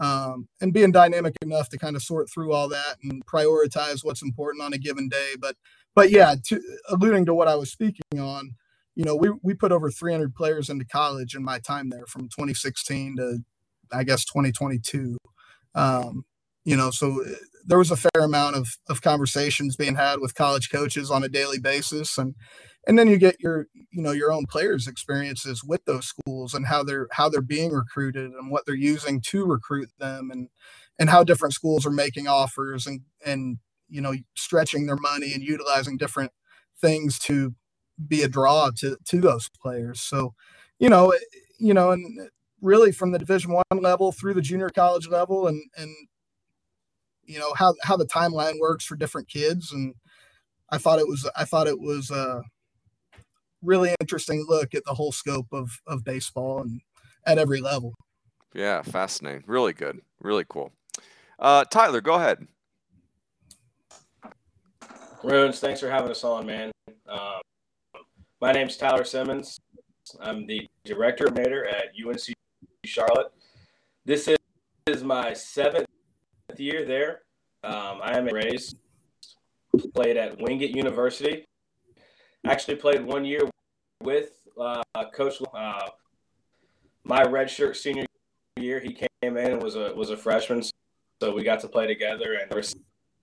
Um, 0.00 0.46
and 0.60 0.72
being 0.72 0.92
dynamic 0.92 1.34
enough 1.42 1.68
to 1.70 1.78
kind 1.78 1.96
of 1.96 2.04
sort 2.04 2.30
through 2.30 2.52
all 2.52 2.68
that 2.68 2.98
and 3.02 3.26
prioritize 3.26 4.04
what's 4.04 4.22
important 4.22 4.62
on 4.62 4.72
a 4.72 4.78
given 4.78 5.08
day. 5.08 5.32
But 5.40 5.56
but 5.94 6.10
yeah, 6.10 6.36
to, 6.46 6.60
alluding 6.88 7.26
to 7.26 7.34
what 7.34 7.48
I 7.48 7.56
was 7.56 7.72
speaking 7.72 8.20
on, 8.20 8.52
you 8.94 9.04
know, 9.04 9.16
we 9.16 9.30
we 9.42 9.54
put 9.54 9.72
over 9.72 9.90
300 9.90 10.34
players 10.34 10.70
into 10.70 10.84
college 10.84 11.34
in 11.34 11.42
my 11.42 11.58
time 11.58 11.88
there 11.88 12.06
from 12.06 12.22
2016 12.22 13.16
to 13.16 13.38
I 13.92 14.04
guess 14.04 14.24
2022. 14.24 15.16
Um, 15.74 16.24
you 16.64 16.76
know, 16.76 16.90
so 16.90 17.22
uh, 17.22 17.34
there 17.66 17.78
was 17.78 17.90
a 17.90 17.96
fair 17.96 18.22
amount 18.22 18.56
of, 18.56 18.76
of 18.88 19.02
conversations 19.02 19.76
being 19.76 19.94
had 19.94 20.20
with 20.20 20.34
college 20.34 20.70
coaches 20.70 21.10
on 21.10 21.24
a 21.24 21.28
daily 21.28 21.58
basis. 21.58 22.18
And, 22.18 22.34
and 22.86 22.98
then 22.98 23.08
you 23.08 23.18
get 23.18 23.40
your, 23.40 23.66
you 23.90 24.02
know, 24.02 24.12
your 24.12 24.32
own 24.32 24.46
players 24.46 24.86
experiences 24.86 25.62
with 25.64 25.84
those 25.84 26.06
schools 26.06 26.54
and 26.54 26.66
how 26.66 26.82
they're, 26.82 27.08
how 27.12 27.28
they're 27.28 27.42
being 27.42 27.72
recruited 27.72 28.32
and 28.32 28.50
what 28.50 28.64
they're 28.66 28.74
using 28.74 29.20
to 29.28 29.44
recruit 29.44 29.90
them 29.98 30.30
and, 30.30 30.48
and 30.98 31.10
how 31.10 31.22
different 31.22 31.54
schools 31.54 31.86
are 31.86 31.90
making 31.90 32.26
offers 32.26 32.86
and, 32.86 33.02
and, 33.24 33.58
you 33.88 34.00
know, 34.00 34.14
stretching 34.34 34.86
their 34.86 34.96
money 34.96 35.32
and 35.32 35.42
utilizing 35.42 35.96
different 35.96 36.32
things 36.80 37.18
to 37.18 37.54
be 38.06 38.22
a 38.22 38.28
draw 38.28 38.70
to, 38.78 38.96
to 39.06 39.20
those 39.20 39.48
players. 39.62 40.00
So, 40.00 40.34
you 40.78 40.88
know, 40.88 41.14
you 41.58 41.74
know, 41.74 41.90
and 41.90 42.30
really 42.60 42.92
from 42.92 43.12
the 43.12 43.18
division 43.18 43.52
one 43.52 43.64
level 43.72 44.12
through 44.12 44.34
the 44.34 44.40
junior 44.40 44.70
college 44.70 45.08
level 45.08 45.46
and 45.46 45.62
and 45.76 45.94
you 47.24 47.38
know 47.38 47.52
how 47.54 47.74
how 47.82 47.96
the 47.96 48.06
timeline 48.06 48.58
works 48.60 48.84
for 48.84 48.96
different 48.96 49.28
kids. 49.28 49.72
And 49.72 49.94
i 50.70 50.78
thought 50.78 50.98
it 50.98 51.08
was 51.08 51.28
i 51.36 51.44
thought 51.44 51.66
it 51.66 51.78
was 51.78 52.10
a 52.10 52.42
really 53.62 53.94
interesting 54.00 54.44
look 54.48 54.74
at 54.74 54.84
the 54.84 54.94
whole 54.94 55.12
scope 55.12 55.46
of 55.52 55.70
of 55.86 56.04
baseball 56.04 56.60
and 56.62 56.80
at 57.26 57.38
every 57.38 57.60
level. 57.60 57.94
Yeah 58.54 58.82
fascinating. 58.82 59.44
Really 59.46 59.72
good. 59.72 60.00
Really 60.20 60.44
cool. 60.48 60.72
Uh 61.38 61.64
tyler 61.64 62.00
go 62.00 62.14
ahead. 62.14 62.46
Runes, 65.24 65.58
thanks 65.58 65.80
for 65.80 65.90
having 65.90 66.10
us 66.10 66.22
on, 66.22 66.46
man. 66.46 66.70
Um, 67.08 67.40
my 68.40 68.52
name's 68.52 68.76
Tyler 68.76 69.02
Simmons. 69.02 69.58
I'm 70.20 70.46
the 70.46 70.66
director 70.84 71.24
of 71.24 71.34
Nader 71.34 71.68
at 71.68 71.86
UNC 72.06 72.34
Charlotte. 72.88 73.32
This 74.04 74.26
is, 74.26 74.36
is 74.86 75.04
my 75.04 75.32
seventh 75.34 75.86
year 76.56 76.84
there. 76.84 77.20
Um, 77.62 78.00
I 78.02 78.16
am 78.16 78.26
raised, 78.26 78.78
played 79.94 80.16
at 80.16 80.40
Wingate 80.40 80.74
University. 80.74 81.44
Actually, 82.46 82.76
played 82.76 83.04
one 83.04 83.24
year 83.24 83.42
with 84.02 84.30
uh, 84.58 84.82
Coach. 85.12 85.34
Uh, 85.54 85.88
my 87.04 87.22
redshirt 87.24 87.76
senior 87.76 88.06
year, 88.56 88.80
he 88.80 88.92
came 88.92 89.08
in 89.22 89.36
and 89.52 89.62
was 89.62 89.76
a 89.76 89.92
was 89.94 90.10
a 90.10 90.16
freshman, 90.16 90.62
so 91.20 91.34
we 91.34 91.42
got 91.42 91.60
to 91.60 91.68
play 91.68 91.86
together, 91.86 92.38
and 92.40 92.50
ever 92.50 92.62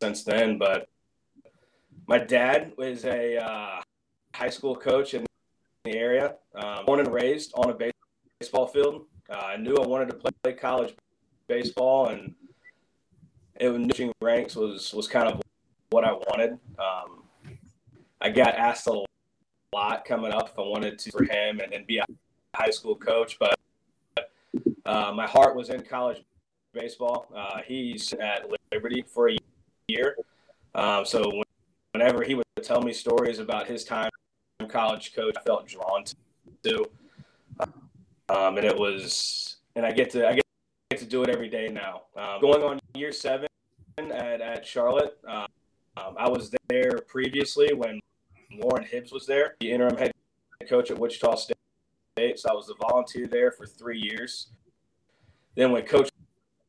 since 0.01 0.23
then. 0.23 0.57
But 0.57 0.87
my 2.07 2.19
dad 2.19 2.73
was 2.77 3.05
a 3.05 3.37
uh, 3.37 3.81
high 4.35 4.49
school 4.49 4.75
coach 4.75 5.13
in 5.13 5.25
the 5.85 5.97
area, 5.97 6.35
um, 6.55 6.85
born 6.85 6.99
and 6.99 7.11
raised 7.11 7.53
on 7.55 7.69
a 7.69 7.91
baseball 8.39 8.67
field. 8.67 9.05
Uh, 9.29 9.33
I 9.33 9.57
knew 9.57 9.75
I 9.75 9.85
wanted 9.85 10.09
to 10.09 10.15
play, 10.15 10.31
play 10.43 10.53
college 10.53 10.93
baseball, 11.47 12.09
and 12.09 12.33
it 13.55 13.69
was 13.69 14.11
ranks 14.21 14.55
was 14.55 14.93
was 14.93 15.07
kind 15.07 15.27
of 15.27 15.41
what 15.89 16.03
I 16.03 16.13
wanted. 16.13 16.59
Um, 16.77 17.23
I 18.21 18.29
got 18.29 18.55
asked 18.55 18.87
a 18.87 19.03
lot 19.73 20.05
coming 20.05 20.31
up 20.31 20.49
if 20.49 20.59
I 20.59 20.61
wanted 20.61 20.99
to 20.99 21.11
for 21.11 21.23
him 21.23 21.59
and, 21.59 21.73
and 21.73 21.85
be 21.87 21.97
a 21.97 22.05
high 22.55 22.69
school 22.69 22.95
coach, 22.95 23.37
but 23.39 23.57
uh, 24.85 25.11
my 25.15 25.27
heart 25.27 25.55
was 25.55 25.69
in 25.69 25.81
college 25.81 26.23
baseball. 26.73 27.27
Uh, 27.35 27.59
he's 27.65 28.13
at 28.13 28.49
Liberty 28.71 29.03
for 29.07 29.29
a 29.29 29.37
year, 29.87 30.17
um, 30.75 31.05
so 31.05 31.41
whenever 31.93 32.23
he 32.23 32.35
would 32.35 32.45
tell 32.61 32.81
me 32.81 32.93
stories 32.93 33.39
about 33.39 33.67
his 33.67 33.83
time 33.83 34.09
college 34.67 35.13
coach, 35.13 35.35
I 35.37 35.41
felt 35.41 35.67
drawn 35.67 36.03
to 36.63 36.85
um, 38.29 38.57
and 38.57 38.65
it 38.65 38.77
was, 38.77 39.57
and 39.75 39.85
I 39.85 39.91
get 39.91 40.09
to 40.11 40.27
I 40.27 40.33
get, 40.33 40.41
to 40.97 41.05
do 41.05 41.23
it 41.23 41.29
every 41.29 41.49
day 41.49 41.67
now. 41.67 42.03
Um, 42.15 42.39
going 42.39 42.63
on 42.63 42.79
year 42.93 43.11
seven 43.11 43.49
at, 43.97 44.39
at 44.39 44.65
Charlotte, 44.65 45.17
um, 45.27 45.47
I 46.17 46.29
was 46.29 46.53
there 46.69 46.99
previously 47.07 47.73
when 47.73 47.99
Loren 48.51 48.85
Hibbs 48.85 49.11
was 49.11 49.25
there, 49.25 49.55
the 49.59 49.71
interim 49.71 49.97
head 49.97 50.13
coach 50.69 50.91
at 50.91 50.97
Wichita 50.97 51.35
State. 51.35 51.57
So 52.39 52.49
I 52.49 52.53
was 52.53 52.67
the 52.67 52.75
volunteer 52.89 53.27
there 53.27 53.51
for 53.51 53.65
three 53.65 53.99
years. 53.99 54.47
Then 55.55 55.71
when 55.71 55.83
Coach 55.83 56.09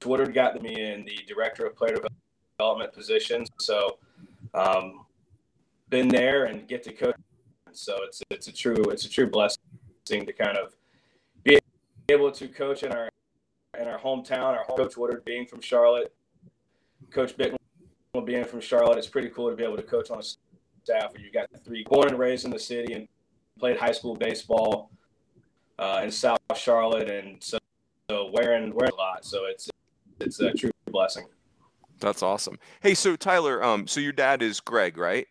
Woodard 0.05 0.35
got 0.35 0.61
me 0.61 0.75
in 0.75 1.05
the 1.05 1.19
director 1.27 1.67
of 1.67 1.77
player 1.77 1.99
development 2.59 2.93
position, 2.93 3.45
so 3.59 3.99
um, 4.55 5.07
been 5.89 6.09
there 6.09 6.45
and 6.47 6.67
get 6.69 6.83
to 6.85 6.93
coach 6.93 7.17
So 7.73 7.97
it's 8.05 8.23
it's 8.31 8.49
a 8.49 8.53
true 8.53 8.85
it's 8.91 9.05
a 9.05 9.11
true 9.11 9.29
blessing 9.29 9.63
to 10.07 10.33
kind 10.33 10.57
of 10.57 10.75
able 12.09 12.31
to 12.33 12.49
coach 12.49 12.83
in 12.83 12.93
our 12.93 13.09
in 13.81 13.89
our 13.89 13.99
hometown. 13.99 14.57
Our 14.57 14.65
coach 14.65 14.97
Woodard 14.97 15.25
being 15.25 15.47
from 15.47 15.61
Charlotte, 15.61 16.13
Coach 17.11 17.37
Bicknell 17.37 17.59
being 18.25 18.45
from 18.45 18.61
Charlotte. 18.61 18.99
It's 18.99 19.07
pretty 19.07 19.29
cool 19.29 19.51
to 19.51 19.57
be 19.57 19.65
able 19.65 19.77
to 19.77 19.83
coach 19.83 20.11
on 20.11 20.19
a 20.19 20.23
staff 20.23 21.13
where 21.13 21.23
you 21.23 21.31
got 21.31 21.49
three 21.65 21.85
born 21.85 22.09
and 22.09 22.19
raised 22.19 22.45
in 22.45 22.51
the 22.51 22.59
city 22.59 22.95
and 22.95 23.09
played 23.59 23.77
high 23.77 23.93
school 23.93 24.15
baseball 24.15 24.91
uh, 25.79 26.01
in 26.03 26.11
South 26.11 26.39
Charlotte, 26.55 27.11
and 27.11 27.43
so, 27.43 27.59
so 28.11 28.31
wearing 28.33 28.75
wearing 28.75 28.93
a 28.93 28.97
lot. 28.97 29.25
So 29.25 29.47
it's 29.47 29.69
it's 30.21 30.41
a 30.41 30.53
true 30.53 30.71
blessing. 30.91 31.27
That's 31.99 32.23
awesome. 32.23 32.59
Hey, 32.81 32.95
so 32.95 33.17
Tyler, 33.17 33.63
um, 33.63 33.87
so 33.87 34.01
your 34.01 34.13
dad 34.13 34.43
is 34.43 34.61
Greg, 34.61 34.99
right? 34.99 35.27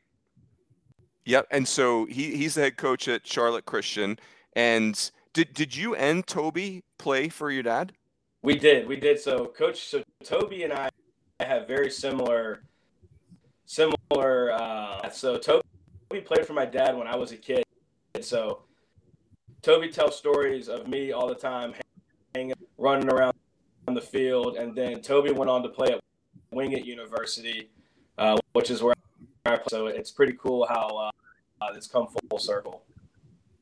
Yep. 1.26 1.48
And 1.52 1.68
so 1.68 2.06
he 2.06 2.36
he's 2.36 2.56
the 2.56 2.62
head 2.62 2.78
coach 2.78 3.08
at 3.08 3.26
Charlotte 3.26 3.66
Christian. 3.66 4.18
And 4.54 5.12
did 5.36 5.54
did 5.54 5.76
you 5.76 5.94
and 5.96 6.26
Toby 6.26 6.84
play 6.98 7.28
for 7.28 7.52
your 7.52 7.62
dad? 7.62 7.92
We 8.42 8.58
did. 8.58 8.88
We 8.88 8.96
did. 8.96 9.20
So 9.20 9.46
coach 9.46 9.84
so 9.84 10.02
Toby 10.24 10.64
and 10.64 10.74
I 10.74 10.90
have 11.42 11.68
very 11.68 11.92
similar 11.92 12.64
similar 13.66 14.54
uh, 14.54 15.10
so 15.10 15.38
Toby 15.38 15.62
played 16.24 16.46
for 16.46 16.54
my 16.54 16.66
dad 16.66 16.98
when 16.98 17.08
I 17.08 17.18
was 17.18 17.34
a 17.34 17.38
kid. 17.38 17.64
So 18.22 18.62
Toby 19.62 19.90
tells 19.90 20.18
stories 20.18 20.70
of 20.70 20.88
me 20.88 21.12
all 21.12 21.28
the 21.28 21.36
time 21.36 21.74
hanging 22.34 22.54
running 22.78 23.10
around 23.10 23.34
on 23.90 23.94
the 23.94 24.02
field 24.02 24.56
and 24.56 24.74
then 24.74 25.02
Toby 25.02 25.32
went 25.32 25.52
on 25.52 25.62
to 25.64 25.70
play 25.70 25.90
at 25.90 26.00
Wingate 26.52 26.86
University, 26.86 27.70
uh, 28.18 28.38
which 28.54 28.72
is 28.72 28.82
where 28.82 28.96
I 29.46 29.58
play. 29.58 29.66
So 29.68 29.88
it's 29.88 30.12
pretty 30.12 30.38
cool 30.42 30.66
how 30.66 31.12
uh, 31.62 31.72
it's 31.76 31.88
come 31.88 32.08
full 32.08 32.40
circle. 32.40 32.85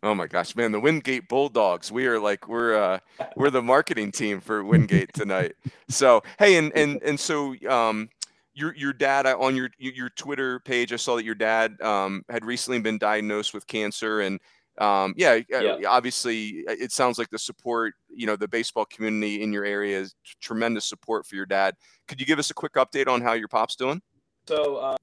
Oh 0.04 0.13
my 0.13 0.28
gosh, 0.28 0.54
man, 0.58 0.74
the 0.74 0.82
Wingate 0.82 1.30
Bulldogs. 1.30 1.89
We 1.89 2.08
are 2.08 2.20
like 2.20 2.50
we're 2.50 2.76
uh 2.76 3.00
we're 3.38 3.50
the 3.50 3.62
marketing 3.62 4.12
team 4.12 4.42
for 4.42 4.62
Wingate 4.62 5.13
tonight. 5.13 5.54
So, 5.88 6.22
hey 6.38 6.58
and 6.58 6.76
and 6.76 7.02
and 7.04 7.18
so 7.18 7.56
um 7.70 8.10
your 8.54 8.76
your 8.76 8.92
dad 8.92 9.26
on 9.26 9.56
your 9.56 9.70
your 9.78 10.10
Twitter 10.10 10.60
page 10.60 10.92
I 10.92 10.98
saw 10.98 11.16
that 11.16 11.24
your 11.24 11.36
dad 11.36 11.82
um 11.82 12.26
had 12.30 12.44
recently 12.44 12.80
been 12.80 12.98
diagnosed 12.98 13.54
with 13.54 13.66
cancer 13.66 14.20
and 14.20 14.42
um 14.78 15.13
yeah, 15.16 15.39
yeah. 15.50 15.78
obviously 15.88 16.66
it 16.68 16.92
sounds 16.92 17.18
like 17.18 17.30
the 17.30 17.39
support, 17.39 17.94
you 18.10 18.28
know, 18.28 18.36
the 18.36 18.48
baseball 18.48 18.84
community 18.86 19.42
in 19.42 19.54
your 19.54 19.63
area 19.63 19.98
is 19.98 20.16
tremendous 20.42 20.84
support 20.84 21.26
for 21.26 21.36
your 21.36 21.46
dad. 21.46 21.76
Could 22.10 22.20
you 22.20 22.26
give 22.26 22.39
us 22.39 22.50
a 22.52 22.54
quick 22.54 22.74
update 22.74 23.08
on 23.08 23.22
how 23.22 23.34
your 23.34 23.48
pop's 23.48 23.78
doing? 23.78 24.02
So, 24.50 24.76
uh, 24.76 24.96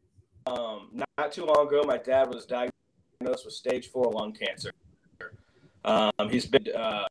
um, 0.47 1.03
not 1.17 1.33
too 1.33 1.47
long 1.47 1.69
ago, 1.69 1.85
my 1.87 1.97
dad 1.97 2.29
was 2.29 2.45
diagnosed 2.45 3.47
with 3.47 3.55
stage 3.55 3.89
four 3.89 4.13
lung 4.13 4.35
cancer. 4.35 4.71
Um, 5.85 6.29
he's 6.31 6.47
been 6.47 6.67
uh, 6.77 7.05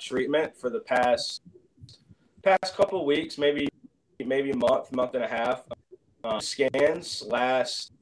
treatment 0.00 0.56
for 0.56 0.70
the 0.70 0.80
past 0.80 1.42
past 2.42 2.76
couple 2.76 3.04
weeks, 3.04 3.38
maybe 3.38 3.68
maybe 4.24 4.50
a 4.50 4.56
month, 4.56 4.92
month 4.92 5.14
and 5.14 5.24
a 5.24 5.28
half. 5.28 5.64
Uh, 6.22 6.40
scans 6.40 7.22
last 7.26 7.92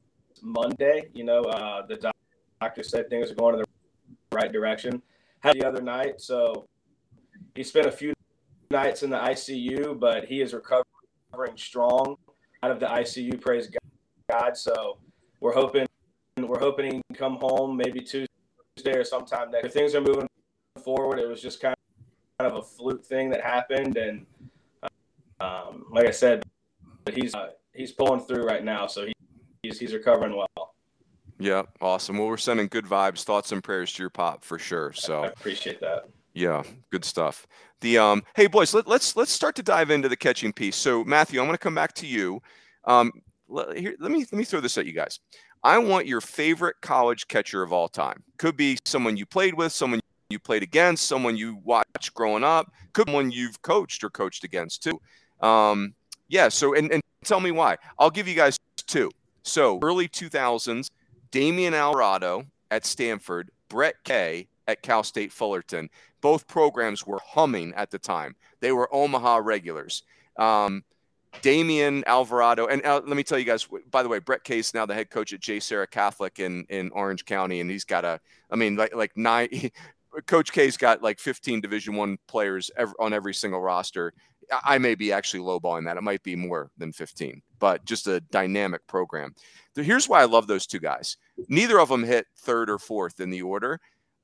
Monday. 0.43 1.09
You 1.15 1.25
know, 1.25 1.43
uh, 1.43 1.87
the 1.87 2.13
doctor 2.61 2.83
said 2.83 3.09
things 3.09 3.31
are 3.31 3.35
going 3.35 3.55
in 3.55 3.61
the 3.61 4.37
right 4.37 4.53
direction. 4.53 5.03
Had 5.41 5.55
the 5.55 5.67
other 5.67 5.83
night, 5.83 6.21
so 6.21 6.69
he 7.55 7.65
spent 7.65 7.87
a 7.87 7.93
few 7.93 8.13
nights 8.71 9.03
in 9.03 9.11
the 9.11 9.19
ICU, 9.19 9.99
but 9.99 10.25
he 10.25 10.41
is 10.41 10.55
recovering 10.55 11.57
strong 11.57 12.17
out 12.63 12.71
of 12.71 12.79
the 12.79 12.87
ICU. 12.87 13.41
Praise 13.41 13.69
God. 14.31 14.57
So 14.57 14.99
we're 15.41 15.55
hoping 15.55 15.87
we're 16.39 16.61
hoping 16.61 16.87
he 16.87 16.91
can 16.93 17.17
come 17.17 17.37
home 17.37 17.77
maybe 17.77 18.01
Tuesday 18.01 18.32
or 18.87 19.05
sometime 19.05 19.51
next. 19.51 19.67
If 19.67 19.73
things 19.73 19.95
are 19.95 20.01
moving 20.01 20.29
forward, 20.83 21.19
it 21.19 21.29
was 21.29 21.41
just 21.41 21.61
kind 21.61 21.77
of 22.41 22.55
a 22.57 22.63
fluke 22.63 23.05
thing 23.05 23.31
that 23.31 23.41
happened, 23.41 23.97
and 23.97 24.27
um, 25.41 25.87
like 25.91 26.07
I 26.07 26.11
said, 26.11 26.43
but 27.05 27.15
he's 27.15 27.35
uh, 27.35 27.51
he's 27.75 27.93
pulling 27.93 28.21
through 28.21 28.45
right 28.45 28.65
now, 28.65 28.87
so 28.87 29.07
he, 29.07 29.13
he's 29.63 29.79
he's 29.79 29.93
recovering 29.93 30.37
well. 30.37 30.75
Yeah, 31.39 31.63
awesome. 31.81 32.19
Well, 32.19 32.29
we're 32.29 32.37
sending 32.37 32.69
good 32.69 32.85
vibes, 32.85 33.25
thoughts, 33.25 33.53
and 33.53 33.63
prayers 33.63 33.93
to 33.95 34.03
your 34.03 34.11
pop 34.11 34.45
for 34.45 34.59
sure. 34.59 34.93
So 34.93 35.25
I 35.25 35.27
appreciate 35.29 35.81
that. 35.81 36.09
Yeah, 36.35 36.63
good 36.91 37.05
stuff. 37.05 37.47
The 37.81 37.99
um, 37.99 38.23
hey 38.35 38.47
boys, 38.47 38.73
let, 38.73 38.87
let's 38.87 39.17
let's 39.17 39.33
start 39.33 39.55
to 39.57 39.63
dive 39.63 39.91
into 39.91 40.09
the 40.09 40.17
catching 40.17 40.53
piece. 40.53 40.77
So 40.77 41.05
Matthew, 41.05 41.41
I'm 41.41 41.47
going 41.47 41.55
to 41.55 41.63
come 41.63 41.75
back 41.75 41.93
to 41.95 42.07
you. 42.07 42.41
Um, 42.85 43.13
let, 43.49 43.77
here, 43.77 43.95
let 44.01 44.11
me 44.11 44.21
let 44.21 44.33
me 44.33 44.45
throw 44.45 44.61
this 44.61 44.79
at 44.79 44.87
you 44.87 44.93
guys. 44.93 45.21
I 45.65 45.79
want 45.79 46.07
your 46.07 46.21
favorite 46.21 46.77
college 46.81 47.29
catcher 47.29 47.63
of 47.63 47.73
all 47.73 47.89
time. 47.89 48.23
Could 48.37 48.57
be 48.57 48.79
someone 48.85 49.17
you 49.17 49.27
played 49.27 49.55
with, 49.55 49.73
someone 49.73 50.01
you 50.29 50.39
played 50.39 50.63
against, 50.63 51.07
someone 51.07 51.37
you 51.37 51.61
watched 51.65 52.15
growing 52.15 52.43
up, 52.43 52.73
could 52.93 53.07
be 53.07 53.13
someone 53.13 53.31
you've 53.31 53.63
coached 53.63 54.03
or 54.03 54.11
coached 54.11 54.45
against 54.45 54.83
too. 54.83 55.01
Um, 55.47 55.95
yeah. 56.29 56.49
So 56.49 56.75
and, 56.75 56.91
and 56.91 57.03
tell 57.25 57.41
me 57.41 57.51
why. 57.51 57.77
I'll 57.99 58.11
give 58.11 58.27
you 58.27 58.35
guys 58.35 58.59
two. 58.77 59.11
So 59.43 59.79
early 59.83 60.09
2000s, 60.09 60.91
Damian 61.31 61.75
Alvarado 61.75 62.45
at 62.71 62.85
Stanford, 62.85 63.51
Brett 63.69 63.97
Kay 64.05 64.49
at 64.67 64.83
Cal 64.83 65.03
State 65.03 65.33
Fullerton. 65.33 65.89
Both 66.21 66.47
programs 66.47 67.07
were 67.07 67.21
humming 67.25 67.75
at 67.75 67.91
the 67.91 67.99
time. 67.99 68.37
They 68.61 68.73
were 68.73 68.89
Omaha 68.95 69.39
regulars. 69.39 70.05
Um, 70.39 70.85
Damian 71.41 72.05
Alvarado, 72.07 72.67
and 72.67 72.85
uh, 72.85 73.01
let 73.07 73.17
me 73.17 73.23
tell 73.23 73.39
you 73.39 73.45
guys. 73.45 73.67
By 73.91 74.03
the 74.03 74.09
way, 74.09 74.19
Brett 74.19 74.45
Kay's 74.45 74.75
now 74.75 74.87
the 74.87 74.95
head 74.95 75.11
coach 75.11 75.33
at 75.33 75.41
JSerra 75.41 75.91
Catholic 75.91 76.39
in 76.39 76.65
in 76.69 76.91
Orange 76.91 77.25
County, 77.25 77.61
and 77.61 77.71
he's 77.71 77.85
got 77.85 78.05
a. 78.05 78.21
I 78.51 78.57
mean, 78.57 78.77
like 78.77 78.95
like 78.95 79.17
nine. 79.17 79.49
Coach 80.27 80.53
K's 80.53 80.77
got 80.77 81.03
like 81.03 81.19
15 81.19 81.63
Division 81.63 81.95
One 81.97 82.19
players 82.29 82.71
every, 82.77 82.95
on 83.01 83.15
every 83.15 83.33
single 83.33 83.63
roster. 83.63 84.13
I 84.63 84.77
may 84.77 84.95
be 84.95 85.11
actually 85.11 85.43
lowballing 85.43 85.87
that. 85.87 85.97
It 85.97 86.03
might 86.03 86.23
be 86.23 86.37
more 86.37 86.71
than 86.77 86.93
15, 86.93 87.41
but 87.59 87.83
just 87.87 88.07
a 88.07 88.21
dynamic 88.21 88.87
program. 88.87 89.35
Here's 89.75 90.11
why 90.11 90.21
I 90.21 90.27
love 90.27 90.47
those 90.47 90.67
two 90.67 90.81
guys. 90.81 91.17
Neither 91.49 91.81
of 91.81 91.89
them 91.89 92.05
hit 92.05 92.27
third 92.37 92.69
or 92.69 92.79
fourth 92.79 93.21
in 93.21 93.31
the 93.31 93.41
order. 93.41 93.81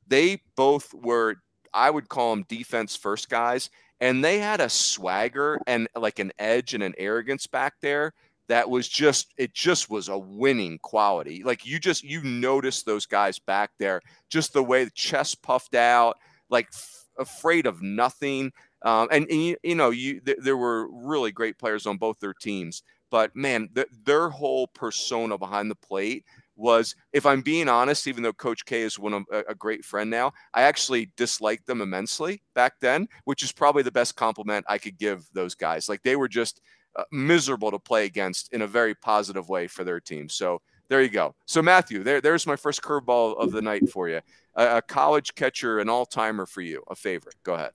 They 0.06 0.42
both 0.56 0.92
were, 0.92 1.36
I 1.72 1.88
would 1.88 2.10
call 2.10 2.34
them 2.34 2.44
defense 2.48 2.94
first 2.94 3.30
guys 3.30 3.70
and 4.00 4.24
they 4.24 4.38
had 4.38 4.60
a 4.60 4.68
swagger 4.68 5.60
and 5.66 5.88
like 5.96 6.18
an 6.18 6.32
edge 6.38 6.74
and 6.74 6.82
an 6.82 6.94
arrogance 6.98 7.46
back 7.46 7.74
there 7.80 8.12
that 8.48 8.68
was 8.68 8.88
just 8.88 9.34
it 9.36 9.52
just 9.52 9.90
was 9.90 10.08
a 10.08 10.18
winning 10.18 10.78
quality. 10.78 11.42
Like 11.44 11.66
you 11.66 11.78
just 11.78 12.02
you 12.02 12.22
notice 12.22 12.82
those 12.82 13.06
guys 13.06 13.38
back 13.38 13.70
there 13.78 14.00
just 14.30 14.52
the 14.52 14.62
way 14.62 14.84
the 14.84 14.90
chest 14.90 15.42
puffed 15.42 15.74
out 15.74 16.18
like 16.50 16.68
f- 16.72 17.06
afraid 17.18 17.66
of 17.66 17.82
nothing 17.82 18.52
um, 18.82 19.08
and, 19.10 19.26
and 19.28 19.44
you, 19.44 19.56
you, 19.62 19.74
know 19.74 19.90
you 19.90 20.20
th- 20.20 20.38
there 20.40 20.56
were 20.56 20.88
really 20.90 21.32
great 21.32 21.58
players 21.58 21.86
on 21.86 21.96
both 21.96 22.18
their 22.20 22.34
teams 22.34 22.82
but 23.10 23.34
man 23.34 23.68
th- 23.74 23.88
their 24.04 24.28
whole 24.28 24.66
persona 24.68 25.36
behind 25.36 25.70
the 25.70 25.74
plate 25.76 26.24
was, 26.58 26.94
if 27.12 27.24
I'm 27.24 27.40
being 27.40 27.68
honest, 27.68 28.06
even 28.06 28.22
though 28.22 28.32
Coach 28.32 28.64
K 28.66 28.82
is 28.82 28.98
one 28.98 29.14
of 29.14 29.24
a, 29.32 29.54
great 29.54 29.84
friend 29.84 30.10
now, 30.10 30.32
I 30.52 30.62
actually 30.62 31.10
disliked 31.16 31.66
them 31.66 31.80
immensely 31.80 32.42
back 32.54 32.74
then, 32.80 33.06
which 33.24 33.42
is 33.42 33.52
probably 33.52 33.82
the 33.82 33.92
best 33.92 34.16
compliment 34.16 34.66
I 34.68 34.78
could 34.78 34.98
give 34.98 35.24
those 35.32 35.54
guys. 35.54 35.88
Like 35.88 36.02
they 36.02 36.16
were 36.16 36.28
just 36.28 36.60
uh, 36.96 37.04
miserable 37.12 37.70
to 37.70 37.78
play 37.78 38.04
against 38.04 38.52
in 38.52 38.62
a 38.62 38.66
very 38.66 38.94
positive 38.94 39.48
way 39.48 39.68
for 39.68 39.84
their 39.84 40.00
team. 40.00 40.28
So 40.28 40.60
there 40.88 41.02
you 41.02 41.10
go. 41.10 41.34
So 41.46 41.62
Matthew, 41.62 42.02
there, 42.02 42.20
there's 42.20 42.46
my 42.46 42.56
first 42.56 42.82
curveball 42.82 43.38
of 43.38 43.52
the 43.52 43.62
night 43.62 43.88
for 43.88 44.08
you. 44.08 44.20
A, 44.56 44.78
a 44.78 44.82
college 44.82 45.34
catcher, 45.34 45.78
an 45.78 45.88
all 45.88 46.06
timer 46.06 46.44
for 46.46 46.60
you, 46.60 46.82
a 46.90 46.96
favorite. 46.96 47.36
Go 47.44 47.54
ahead. 47.54 47.72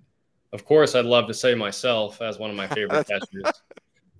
Of 0.51 0.65
course, 0.65 0.93
I'd 0.93 1.05
love 1.05 1.27
to 1.27 1.33
say 1.33 1.55
myself 1.55 2.21
as 2.21 2.37
one 2.37 2.49
of 2.49 2.55
my 2.55 2.67
favorite 2.67 3.07
catchers. 3.09 3.61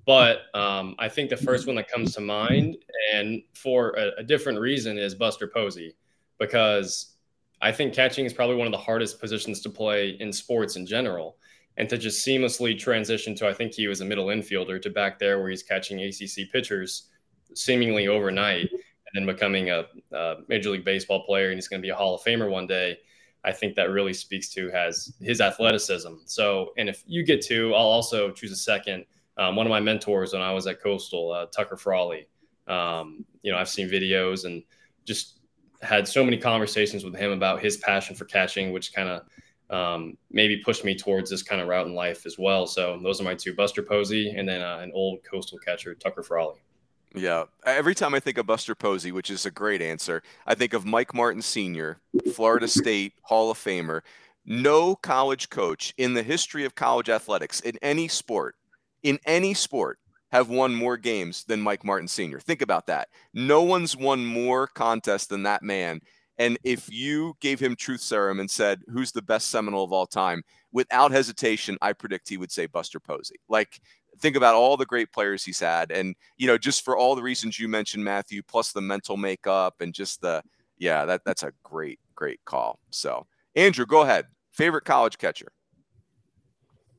But 0.05 0.53
um, 0.53 0.95
I 0.99 1.07
think 1.07 1.29
the 1.29 1.37
first 1.37 1.65
one 1.65 1.75
that 1.77 1.89
comes 1.89 2.13
to 2.15 2.21
mind, 2.21 2.77
and 3.13 3.41
for 3.53 3.91
a, 3.91 4.19
a, 4.19 4.23
different 4.23 4.59
reason, 4.59 4.97
is 4.97 5.15
Buster 5.15 5.47
Posey, 5.47 5.95
because 6.39 7.15
I 7.61 7.71
think 7.71 7.93
catching 7.93 8.25
is 8.25 8.33
probably 8.33 8.57
one 8.57 8.67
of 8.67 8.73
the 8.73 8.79
hardest 8.79 9.19
positions 9.19 9.61
to 9.61 9.69
play 9.69 10.17
in 10.19 10.33
sports 10.33 10.75
in 10.75 10.85
general. 10.85 11.37
And 11.77 11.89
to 11.89 11.97
just 11.97 12.25
seamlessly 12.25 12.77
transition 12.77 13.33
to, 13.35 13.47
I 13.47 13.53
think 13.53 13.73
he 13.73 13.87
was 13.87 14.01
a 14.01 14.05
middle 14.05 14.27
infielder, 14.27 14.81
to 14.81 14.89
back 14.89 15.17
there 15.17 15.39
where 15.39 15.49
he's 15.49 15.63
catching 15.63 16.01
ACC 16.01 16.51
pitchers 16.51 17.09
seemingly 17.55 18.07
overnight, 18.07 18.69
and 18.71 18.79
then 19.13 19.25
becoming 19.25 19.69
a, 19.69 19.85
a 20.11 20.35
Major 20.49 20.69
League 20.71 20.85
Baseball 20.85 21.25
player, 21.25 21.47
and 21.47 21.55
he's 21.55 21.67
going 21.67 21.81
to 21.81 21.85
be 21.85 21.89
a 21.89 21.95
Hall 21.95 22.15
of 22.15 22.21
Famer 22.21 22.49
one 22.49 22.67
day. 22.67 22.97
I 23.45 23.51
think 23.51 23.75
that 23.75 23.89
really 23.89 24.13
speaks 24.13 24.49
to 24.49 24.69
has 24.69 25.13
his 25.19 25.41
athleticism. 25.41 26.13
So, 26.25 26.73
and 26.77 26.87
if 26.87 27.03
you 27.07 27.23
get 27.23 27.41
to, 27.47 27.73
I'll 27.73 27.81
also 27.81 28.31
choose 28.31 28.51
a 28.51 28.55
second 28.55 29.05
um, 29.37 29.55
one 29.55 29.65
of 29.65 29.69
my 29.69 29.79
mentors 29.79 30.33
when 30.33 30.41
I 30.41 30.53
was 30.53 30.67
at 30.67 30.81
Coastal, 30.81 31.31
uh, 31.31 31.45
Tucker 31.47 31.77
Frawley. 31.77 32.27
Um, 32.67 33.25
you 33.41 33.51
know, 33.51 33.57
I've 33.57 33.69
seen 33.69 33.89
videos 33.89 34.45
and 34.45 34.63
just 35.05 35.39
had 35.81 36.07
so 36.07 36.23
many 36.23 36.37
conversations 36.37 37.03
with 37.03 37.15
him 37.15 37.31
about 37.31 37.61
his 37.61 37.77
passion 37.77 38.15
for 38.15 38.25
catching, 38.25 38.71
which 38.71 38.93
kind 38.93 39.09
of 39.09 39.23
um, 39.69 40.17
maybe 40.31 40.57
pushed 40.57 40.85
me 40.85 40.95
towards 40.95 41.29
this 41.29 41.43
kind 41.43 41.61
of 41.61 41.67
route 41.67 41.87
in 41.87 41.93
life 41.93 42.25
as 42.25 42.37
well. 42.37 42.67
So 42.67 42.99
those 43.01 43.19
are 43.19 43.23
my 43.23 43.35
two: 43.35 43.53
Buster 43.53 43.83
Posey 43.83 44.29
and 44.29 44.47
then 44.47 44.61
uh, 44.61 44.79
an 44.81 44.91
old 44.93 45.19
Coastal 45.29 45.57
catcher, 45.59 45.95
Tucker 45.95 46.23
Frawley. 46.23 46.61
Yeah. 47.15 47.43
Every 47.65 47.93
time 47.93 48.15
I 48.15 48.19
think 48.19 48.37
of 48.37 48.47
Buster 48.47 48.73
Posey, 48.75 49.11
which 49.11 49.29
is 49.29 49.45
a 49.45 49.51
great 49.51 49.81
answer, 49.81 50.23
I 50.47 50.55
think 50.55 50.73
of 50.73 50.85
Mike 50.85 51.13
Martin 51.13 51.41
Sr., 51.41 51.99
Florida 52.33 52.67
State 52.67 53.13
Hall 53.21 53.51
of 53.51 53.57
Famer. 53.57 54.01
No 54.45 54.95
college 54.95 55.49
coach 55.49 55.93
in 55.97 56.15
the 56.15 56.23
history 56.23 56.65
of 56.65 56.75
college 56.75 57.09
athletics 57.09 57.61
in 57.61 57.77
any 57.81 58.07
sport, 58.07 58.55
in 59.03 59.19
any 59.25 59.53
sport, 59.53 59.99
have 60.31 60.49
won 60.49 60.73
more 60.73 60.97
games 60.97 61.43
than 61.43 61.61
Mike 61.61 61.85
Martin 61.85 62.07
Sr. 62.07 62.39
Think 62.39 62.63
about 62.63 62.87
that. 62.87 63.09
No 63.35 63.61
one's 63.61 63.95
won 63.95 64.25
more 64.25 64.65
contests 64.65 65.27
than 65.27 65.43
that 65.43 65.61
man. 65.61 66.01
And 66.39 66.57
if 66.63 66.91
you 66.91 67.35
gave 67.39 67.59
him 67.59 67.75
truth 67.75 68.01
serum 68.01 68.39
and 68.39 68.49
said, 68.49 68.81
who's 68.91 69.11
the 69.11 69.21
best 69.21 69.49
Seminole 69.51 69.83
of 69.83 69.93
all 69.93 70.07
time, 70.07 70.41
without 70.71 71.11
hesitation, 71.11 71.77
I 71.81 71.93
predict 71.93 72.27
he 72.27 72.37
would 72.37 72.51
say 72.51 72.65
Buster 72.65 72.99
Posey. 72.99 73.35
Like, 73.47 73.79
think 74.19 74.35
about 74.35 74.55
all 74.55 74.75
the 74.75 74.87
great 74.87 75.11
players 75.11 75.43
he's 75.43 75.59
had. 75.59 75.91
And, 75.91 76.15
you 76.37 76.47
know, 76.47 76.57
just 76.57 76.83
for 76.83 76.97
all 76.97 77.15
the 77.15 77.21
reasons 77.21 77.59
you 77.59 77.67
mentioned, 77.67 78.03
Matthew, 78.03 78.41
plus 78.41 78.71
the 78.71 78.81
mental 78.81 79.17
makeup 79.17 79.75
and 79.81 79.93
just 79.93 80.21
the, 80.21 80.41
yeah, 80.79 81.05
that, 81.05 81.21
that's 81.25 81.43
a 81.43 81.53
great, 81.61 81.99
great 82.15 82.43
call. 82.45 82.79
So, 82.89 83.27
Andrew, 83.55 83.85
go 83.85 84.01
ahead. 84.01 84.25
Favorite 84.51 84.85
college 84.85 85.19
catcher? 85.19 85.51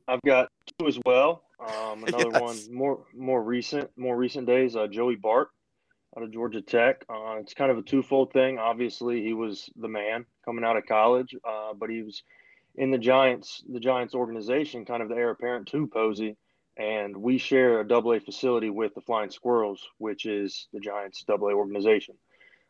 I've 0.07 0.21
got 0.21 0.49
two 0.79 0.87
as 0.87 0.99
well. 1.05 1.44
Um, 1.59 2.03
another 2.07 2.31
yes. 2.31 2.41
one 2.41 2.57
more 2.73 3.05
more 3.15 3.43
recent, 3.43 3.89
more 3.97 4.15
recent 4.15 4.47
days. 4.47 4.75
Uh, 4.75 4.87
Joey 4.87 5.15
Bart 5.15 5.49
out 6.15 6.23
of 6.23 6.31
Georgia 6.31 6.61
Tech. 6.61 7.03
Uh, 7.09 7.37
it's 7.39 7.53
kind 7.53 7.71
of 7.71 7.77
a 7.77 7.81
twofold 7.81 8.31
thing. 8.31 8.57
Obviously, 8.57 9.21
he 9.21 9.33
was 9.33 9.69
the 9.75 9.87
man 9.87 10.25
coming 10.43 10.63
out 10.63 10.77
of 10.77 10.85
college, 10.85 11.35
uh, 11.47 11.73
but 11.73 11.89
he 11.89 12.01
was 12.01 12.23
in 12.75 12.91
the 12.91 12.97
Giants, 12.97 13.63
the 13.71 13.79
Giants 13.79 14.15
organization, 14.15 14.85
kind 14.85 15.01
of 15.01 15.09
the 15.09 15.15
heir 15.15 15.31
apparent 15.31 15.67
to 15.67 15.87
Posey. 15.87 16.37
And 16.77 17.15
we 17.15 17.37
share 17.37 17.79
a 17.79 17.87
double 17.87 18.13
A 18.13 18.19
facility 18.19 18.69
with 18.69 18.93
the 18.95 19.01
Flying 19.01 19.29
Squirrels, 19.29 19.81
which 19.97 20.25
is 20.25 20.67
the 20.73 20.79
Giants 20.79 21.23
double 21.25 21.47
A 21.47 21.53
organization. 21.53 22.15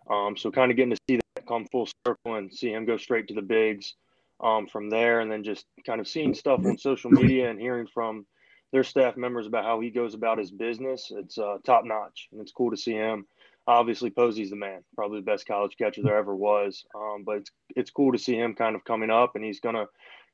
Um, 0.10 0.38
so 0.38 0.52
kind 0.52 0.70
of 0.70 0.78
getting 0.78 0.92
to 0.96 1.02
see 1.10 1.16
that 1.18 1.48
come 1.48 1.66
full 1.72 1.88
circle 2.06 2.36
and 2.36 2.54
see 2.54 2.72
him 2.72 2.86
go 2.86 2.98
straight 2.98 3.28
to 3.30 3.34
the 3.34 3.42
bigs 3.42 3.96
um, 4.42 4.68
from 4.68 4.90
there, 4.92 5.22
and 5.22 5.32
then 5.32 5.44
just 5.44 5.66
kind 5.86 6.00
of 6.00 6.08
seeing 6.08 6.36
stuff 6.36 6.60
on 6.64 6.78
social 6.78 7.10
media 7.10 7.50
and 7.50 7.60
hearing 7.60 7.88
from 7.92 8.28
their 8.76 8.84
staff 8.84 9.16
members 9.16 9.48
about 9.48 9.64
how 9.64 9.80
he 9.80 9.90
goes 9.90 10.14
about 10.14 10.38
his 10.38 10.52
business. 10.52 11.12
It's 11.12 11.38
uh, 11.38 11.58
top 11.66 11.86
notch, 11.86 12.28
and 12.32 12.42
it's 12.42 12.52
cool 12.52 12.72
to 12.72 12.78
see 12.78 12.94
him 12.94 13.26
obviously 13.68 14.10
Posey's 14.10 14.50
the 14.50 14.56
man, 14.56 14.84
probably 14.96 15.20
the 15.20 15.26
best 15.26 15.48
college 15.48 15.76
catcher 15.78 16.04
there 16.04 16.18
ever 16.18 16.36
was. 16.36 16.86
Um, 16.96 17.24
but 17.26 17.38
it's 17.38 17.52
it's 17.76 17.92
cool 17.92 18.12
to 18.12 18.18
see 18.18 18.36
him 18.36 18.54
kind 18.54 18.76
of 18.76 18.84
coming 18.84 19.10
up, 19.10 19.36
and 19.36 19.44
he's 19.44 19.60
gonna 19.60 19.86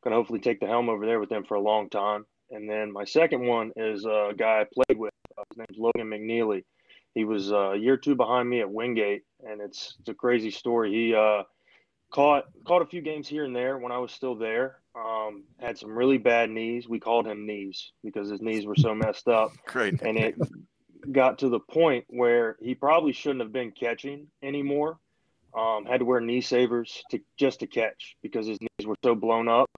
gonna 0.03 0.15
hopefully 0.15 0.39
take 0.39 0.59
the 0.59 0.67
helm 0.67 0.89
over 0.89 1.05
there 1.05 1.19
with 1.19 1.29
them 1.29 1.43
for 1.45 1.55
a 1.55 1.61
long 1.61 1.89
time. 1.89 2.25
And 2.49 2.69
then 2.69 2.91
my 2.91 3.05
second 3.05 3.45
one 3.45 3.71
is 3.75 4.05
a 4.05 4.33
guy 4.37 4.61
I 4.61 4.65
played 4.73 4.99
with. 4.99 5.13
Uh, 5.37 5.43
his 5.49 5.57
name's 5.57 5.79
Logan 5.79 6.09
McNeely. 6.09 6.63
He 7.13 7.23
was 7.23 7.51
uh, 7.51 7.71
a 7.71 7.77
year 7.77 7.97
two 7.97 8.15
behind 8.15 8.49
me 8.49 8.61
at 8.61 8.71
Wingate, 8.71 9.23
and 9.47 9.61
it's 9.61 9.95
it's 9.99 10.09
a 10.09 10.13
crazy 10.13 10.51
story. 10.51 10.91
He 10.91 11.15
uh, 11.15 11.43
caught 12.11 12.45
caught 12.65 12.81
a 12.81 12.87
few 12.87 13.01
games 13.01 13.27
here 13.27 13.45
and 13.45 13.55
there 13.55 13.77
when 13.77 13.91
I 13.91 13.99
was 13.99 14.11
still 14.11 14.35
there. 14.35 14.80
Um, 14.93 15.43
had 15.59 15.77
some 15.77 15.97
really 15.97 16.17
bad 16.17 16.49
knees. 16.49 16.87
We 16.87 16.99
called 16.99 17.25
him 17.25 17.45
knees 17.45 17.91
because 18.03 18.29
his 18.29 18.41
knees 18.41 18.65
were 18.65 18.75
so 18.75 18.93
messed 18.93 19.27
up. 19.27 19.51
Great. 19.65 20.01
And 20.01 20.17
it 20.17 20.35
got 21.11 21.39
to 21.39 21.49
the 21.49 21.59
point 21.59 22.05
where 22.07 22.57
he 22.61 22.75
probably 22.75 23.13
shouldn't 23.13 23.41
have 23.41 23.53
been 23.53 23.71
catching 23.71 24.27
anymore. 24.43 24.99
Um, 25.53 25.85
had 25.85 25.99
to 25.99 26.05
wear 26.05 26.21
knee 26.21 26.41
savers 26.41 27.03
to 27.11 27.19
just 27.37 27.59
to 27.59 27.67
catch 27.67 28.15
because 28.21 28.47
his 28.47 28.59
knees 28.61 28.87
were 28.87 28.95
so 29.03 29.15
blown 29.15 29.47
up. 29.47 29.69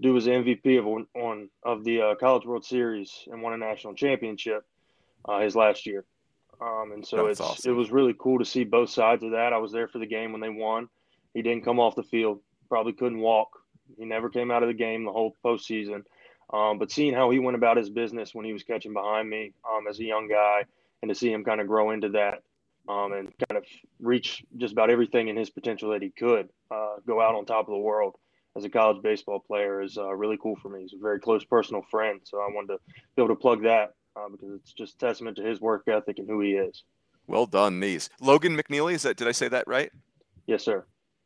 Dude 0.00 0.14
was 0.14 0.26
MVP 0.26 0.78
of 0.78 0.86
on 0.86 1.50
of 1.62 1.84
the 1.84 2.00
uh, 2.00 2.14
College 2.14 2.46
World 2.46 2.64
Series 2.64 3.12
and 3.30 3.42
won 3.42 3.52
a 3.52 3.58
national 3.58 3.94
championship 3.94 4.64
uh, 5.26 5.40
his 5.40 5.54
last 5.54 5.86
year. 5.86 6.04
Um, 6.60 6.92
and 6.92 7.06
so 7.06 7.26
it's 7.26 7.40
awesome. 7.40 7.70
it 7.70 7.74
was 7.74 7.90
really 7.90 8.14
cool 8.18 8.38
to 8.38 8.44
see 8.44 8.64
both 8.64 8.90
sides 8.90 9.22
of 9.22 9.32
that. 9.32 9.52
I 9.52 9.58
was 9.58 9.72
there 9.72 9.88
for 9.88 9.98
the 9.98 10.06
game 10.06 10.32
when 10.32 10.40
they 10.40 10.50
won. 10.50 10.88
He 11.34 11.42
didn't 11.42 11.64
come 11.64 11.80
off 11.80 11.96
the 11.96 12.02
field. 12.02 12.40
Probably 12.68 12.92
couldn't 12.92 13.20
walk. 13.20 13.59
He 13.98 14.04
never 14.04 14.28
came 14.28 14.50
out 14.50 14.62
of 14.62 14.68
the 14.68 14.74
game 14.74 15.04
the 15.04 15.12
whole 15.12 15.36
postseason. 15.44 16.02
Um, 16.52 16.78
but 16.78 16.90
seeing 16.90 17.14
how 17.14 17.30
he 17.30 17.38
went 17.38 17.56
about 17.56 17.76
his 17.76 17.90
business 17.90 18.34
when 18.34 18.44
he 18.44 18.52
was 18.52 18.64
catching 18.64 18.92
behind 18.92 19.28
me 19.30 19.52
um, 19.70 19.86
as 19.88 20.00
a 20.00 20.04
young 20.04 20.28
guy, 20.28 20.64
and 21.02 21.08
to 21.08 21.14
see 21.14 21.32
him 21.32 21.44
kind 21.44 21.60
of 21.60 21.66
grow 21.66 21.90
into 21.90 22.10
that 22.10 22.42
um, 22.88 23.12
and 23.12 23.32
kind 23.48 23.56
of 23.56 23.64
reach 24.00 24.42
just 24.56 24.72
about 24.72 24.90
everything 24.90 25.28
in 25.28 25.36
his 25.36 25.50
potential 25.50 25.90
that 25.90 26.02
he 26.02 26.10
could, 26.10 26.48
uh, 26.70 26.96
go 27.06 27.20
out 27.20 27.34
on 27.34 27.46
top 27.46 27.68
of 27.68 27.72
the 27.72 27.78
world 27.78 28.16
as 28.56 28.64
a 28.64 28.68
college 28.68 29.02
baseball 29.02 29.38
player 29.38 29.80
is 29.80 29.96
uh, 29.96 30.12
really 30.12 30.38
cool 30.42 30.56
for 30.56 30.68
me. 30.68 30.82
He's 30.82 30.94
a 30.94 30.98
very 30.98 31.20
close 31.20 31.44
personal 31.44 31.82
friend, 31.90 32.20
so 32.24 32.38
I 32.38 32.48
wanted 32.52 32.74
to 32.74 32.78
be 33.16 33.22
able 33.22 33.34
to 33.34 33.40
plug 33.40 33.62
that 33.62 33.94
uh, 34.16 34.28
because 34.30 34.52
it's 34.54 34.72
just 34.72 34.98
testament 34.98 35.36
to 35.36 35.42
his 35.42 35.60
work 35.60 35.84
ethic 35.86 36.18
and 36.18 36.28
who 36.28 36.40
he 36.40 36.52
is. 36.52 36.82
Well 37.26 37.46
done, 37.46 37.78
these 37.78 38.10
Logan 38.20 38.56
McNeely. 38.56 38.94
Is 38.94 39.02
that 39.02 39.16
did 39.16 39.28
I 39.28 39.32
say 39.32 39.46
that 39.48 39.68
right? 39.68 39.92
Yes, 40.46 40.64
sir. 40.64 40.84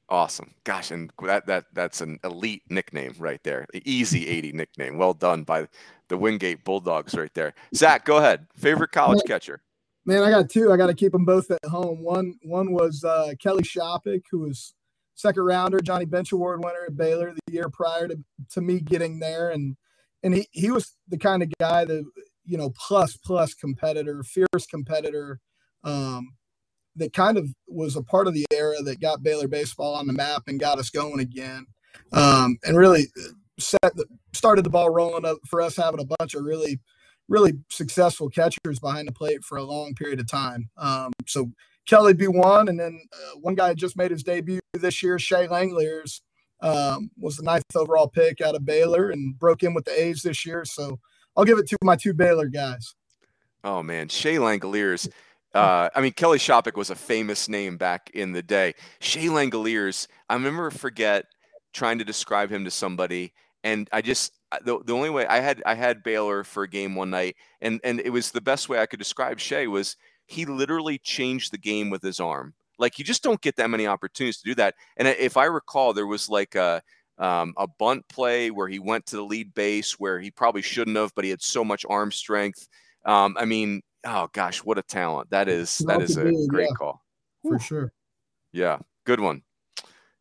Awesome. 0.09 0.53
Gosh, 0.65 0.91
and 0.91 1.11
that 1.23 1.47
that 1.47 1.65
that's 1.73 2.01
an 2.01 2.19
elite 2.25 2.63
nickname 2.69 3.15
right 3.19 3.43
there. 3.43 3.67
The 3.73 3.83
easy 3.91 4.29
80 4.29 4.53
nickname. 4.53 4.99
Well 4.99 5.15
done 5.15 5.45
by 5.45 5.69
the 6.09 6.17
Wingate 6.19 6.65
Bulldogs 6.65 7.15
right 7.15 7.33
there. 7.35 7.55
Zach, 7.75 8.05
go 8.05 8.19
ahead. 8.19 8.47
Favorite 8.55 8.93
college 8.93 9.23
catcher? 9.27 9.63
Man, 10.07 10.23
I 10.23 10.31
got 10.31 10.51
two. 10.51 10.71
I 10.71 10.77
got 10.77 10.89
to 10.89 10.95
keep 10.95 11.13
them 11.13 11.25
both 11.25 11.51
at 11.51 11.65
home. 11.65 12.03
One 12.03 12.35
one 12.43 12.73
was 12.73 13.03
uh, 13.05 13.33
Kelly 13.43 13.63
Shoppach, 13.63 14.23
who 14.31 14.41
was 14.41 14.75
second 15.15 15.45
rounder, 15.45 15.81
Johnny 15.81 16.05
Bench 16.05 16.33
Award 16.33 16.63
winner 16.63 16.85
at 16.87 16.97
Baylor 16.97 17.33
the 17.33 17.53
year 17.53 17.69
prior 17.71 18.09
to, 18.09 18.19
to 18.51 18.61
me 18.61 18.81
getting 18.81 19.19
there, 19.19 19.49
and 19.51 19.77
and 20.23 20.35
he 20.35 20.49
he 20.51 20.71
was 20.71 20.95
the 21.09 21.19
kind 21.19 21.43
of 21.43 21.51
guy 21.59 21.87
that 21.87 22.05
you 22.45 22.59
know 22.59 22.71
plus 22.71 23.17
plus 23.17 23.55
competitor, 23.55 24.23
fierce 24.23 24.67
competitor. 24.69 25.41
Um, 25.83 26.35
that 26.97 27.13
kind 27.13 27.39
of 27.39 27.49
was 27.67 27.97
a 27.97 28.03
part 28.03 28.27
of 28.27 28.35
the 28.35 28.47
era 28.53 28.81
that 28.83 29.01
got 29.01 29.23
Baylor 29.23 29.49
baseball 29.49 29.95
on 29.95 30.07
the 30.07 30.13
map 30.13 30.45
and 30.47 30.61
got 30.61 30.79
us 30.79 30.91
going 30.91 31.21
again, 31.21 31.67
um, 32.13 32.57
and 32.65 32.77
really 32.77 33.07
set 33.59 33.95
the, 33.95 34.07
started 34.33 34.65
the 34.65 34.71
ball 34.71 34.91
rolling 34.91 35.25
up 35.25 35.39
for 35.47 35.61
us 35.61 35.77
having 35.77 36.01
a 36.01 36.17
bunch 36.19 36.35
of 36.35 36.45
really 36.45 36.81
really 37.29 37.55
successful 37.71 38.29
catchers 38.29 38.79
behind 38.81 39.09
the 39.09 39.13
plate 39.13 39.43
for 39.45 39.57
a 39.57 39.65
long 39.65 39.95
period 39.95 40.21
of 40.21 40.29
time. 40.31 40.69
Um, 40.77 41.13
so 41.27 41.51
Kelly 41.87 42.15
be 42.15 42.29
one, 42.29 42.69
and 42.69 42.79
then 42.79 43.01
uh, 43.13 43.39
one 43.41 43.55
guy 43.55 43.75
just 43.75 43.97
made 43.97 44.11
his 44.11 44.23
debut 44.23 44.61
this 44.73 45.03
year, 45.03 45.19
Shea 45.19 45.47
Langeliers, 45.47 46.21
um, 46.61 47.11
was 47.19 47.37
the 47.37 47.43
ninth 47.43 47.65
overall 47.75 48.09
pick 48.09 48.41
out 48.41 48.55
of 48.55 48.65
Baylor 48.65 49.11
and 49.11 49.39
broke 49.39 49.63
in 49.63 49.75
with 49.75 49.85
the 49.85 49.99
A's 49.99 50.23
this 50.23 50.47
year. 50.47 50.65
So 50.65 50.99
I'll 51.37 51.45
give 51.45 51.59
it 51.59 51.69
to 51.69 51.79
my 51.83 51.97
two 51.97 52.15
Baylor 52.15 52.49
guys. 52.49 52.95
Oh 53.63 53.83
man, 53.83 54.09
Shea 54.09 54.37
Langeliers 54.37 55.09
uh, 55.55 55.89
I 55.95 56.01
mean, 56.01 56.13
Kelly 56.13 56.39
Shoppach 56.39 56.77
was 56.77 56.91
a 56.91 56.95
famous 56.97 57.49
name 57.49 57.77
back 57.77 58.11
in 58.15 58.33
the 58.33 58.43
day. 58.43 58.75
Shea 59.01 59.27
Langeliers, 59.27 60.09
I 60.29 60.35
remember 60.35 60.71
forget 60.71 61.27
trying 61.73 61.99
to 61.99 62.05
describe 62.05 62.51
him 62.51 62.65
to 62.65 62.71
somebody, 62.71 63.33
and 63.63 63.89
I 63.93 64.03
just 64.03 64.33
the, 64.65 64.81
the 64.85 64.93
only 64.93 65.11
way 65.11 65.27
I 65.27 65.41
had 65.41 65.63
I 65.65 65.75
had 65.75 66.03
Baylor 66.03 66.45
for 66.45 66.65
a 66.65 66.69
game 66.69 66.95
one 66.95 67.11
night, 67.11 67.37
and 67.61 67.81
and 67.85 68.01
it 68.01 68.11
was 68.11 68.31
the 68.31 68.41
best 68.41 68.69
way 68.69 68.81
I 68.81 68.87
could 68.87 68.99
describe 68.99 69.39
Shea 69.39 69.67
was 69.67 69.97
he 70.27 70.45
literally 70.45 70.99
changed 70.99 71.53
the 71.53 71.59
game 71.59 71.91
with 71.91 72.03
his 72.03 72.21
arm. 72.21 72.55
Like 72.79 72.99
you 72.99 73.05
just 73.05 73.23
don't 73.23 73.41
get 73.41 73.57
that 73.57 73.71
many 73.71 73.87
opportunities 73.87 74.39
to 74.39 74.45
do 74.45 74.55
that. 74.57 74.75
And 74.97 75.07
if 75.07 75.37
I 75.37 75.45
recall, 75.45 75.93
there 75.93 76.07
was 76.07 76.29
like 76.29 76.55
a 76.55 76.83
um, 77.19 77.55
a 77.57 77.69
bunt 77.69 78.09
play 78.09 78.51
where 78.51 78.69
he 78.69 78.81
went 78.81 79.07
to 79.07 79.17
the 79.17 79.25
lead 79.25 79.55
base 79.55 79.93
where 80.01 80.19
he 80.19 80.31
probably 80.31 80.63
shouldn't 80.63 80.97
have, 80.97 81.15
but 81.15 81.25
he 81.25 81.31
had 81.31 81.43
so 81.43 81.65
much 81.65 81.87
arm 81.89 82.11
strength. 82.11 82.69
Um, 83.05 83.37
I 83.39 83.45
mean, 83.45 83.83
oh 84.05 84.29
gosh, 84.33 84.59
what 84.59 84.79
a 84.79 84.83
talent! 84.83 85.31
That 85.31 85.49
is 85.49 85.79
that 85.79 86.03
is 86.03 86.17
a 86.17 86.33
great 86.49 86.69
yeah, 86.71 86.77
call 86.77 87.03
for 87.43 87.59
sure. 87.59 87.93
Yeah, 88.53 88.79
good 89.05 89.21
one. 89.21 89.43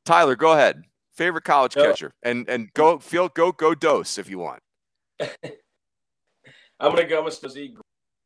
Tyler, 0.06 0.36
go 0.36 0.54
ahead. 0.54 0.84
Favorite 1.16 1.44
college 1.44 1.76
catcher, 1.76 2.14
and 2.24 2.50
and 2.50 2.74
go 2.74 3.00
feel 3.00 3.30
go 3.30 3.52
go 3.52 3.76
dose 3.76 4.18
if 4.18 4.30
you 4.30 4.40
want. 4.40 4.62
I'm 5.20 5.30
gonna 6.80 7.08
go 7.08 7.24
with 7.24 7.40
Z. 7.48 7.76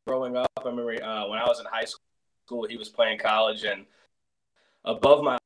Growing 0.06 0.36
up, 0.36 0.50
I 0.56 0.66
remember 0.66 0.92
uh, 1.04 1.28
when 1.28 1.38
I 1.38 1.44
was 1.44 1.60
in 1.60 1.66
high 1.66 1.84
school, 1.84 2.66
he 2.66 2.78
was 2.78 2.88
playing 2.88 3.18
college, 3.18 3.64
and 3.64 3.84
above 4.86 5.22
my 5.22 5.36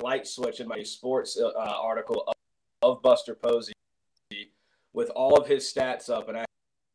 light 0.00 0.26
switch 0.26 0.60
in 0.60 0.66
my 0.66 0.82
sports 0.82 1.38
uh, 1.38 1.52
article 1.54 2.24
of, 2.26 2.34
of 2.82 3.02
Buster 3.02 3.34
Posey, 3.34 3.74
with 4.94 5.10
all 5.10 5.36
of 5.36 5.46
his 5.46 5.70
stats 5.70 6.08
up, 6.08 6.30
and 6.30 6.38
I 6.38 6.44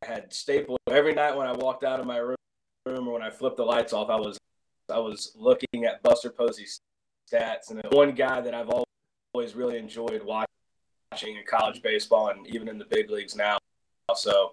had 0.04 0.32
staple 0.32 0.76
every 0.90 1.14
night 1.14 1.36
when 1.36 1.46
I 1.46 1.52
walked 1.52 1.84
out 1.84 2.00
of 2.00 2.06
my 2.06 2.18
room 2.18 2.36
room 2.86 3.08
or 3.08 3.14
when 3.14 3.22
I 3.22 3.30
flipped 3.30 3.56
the 3.56 3.64
lights 3.64 3.92
off, 3.92 4.08
I 4.08 4.16
was 4.16 4.38
I 4.90 4.98
was 4.98 5.32
looking 5.36 5.84
at 5.84 6.02
Buster 6.02 6.30
Posey's 6.30 6.80
stats, 7.30 7.70
and 7.70 7.82
one 7.90 8.14
guy 8.14 8.40
that 8.40 8.54
I've 8.54 8.70
always 9.34 9.54
really 9.54 9.78
enjoyed 9.78 10.22
watching 10.22 10.46
in 11.36 11.42
college 11.48 11.82
baseball 11.82 12.28
and 12.28 12.46
even 12.46 12.68
in 12.68 12.78
the 12.78 12.84
big 12.84 13.10
leagues 13.10 13.34
now. 13.34 13.58
So, 14.14 14.52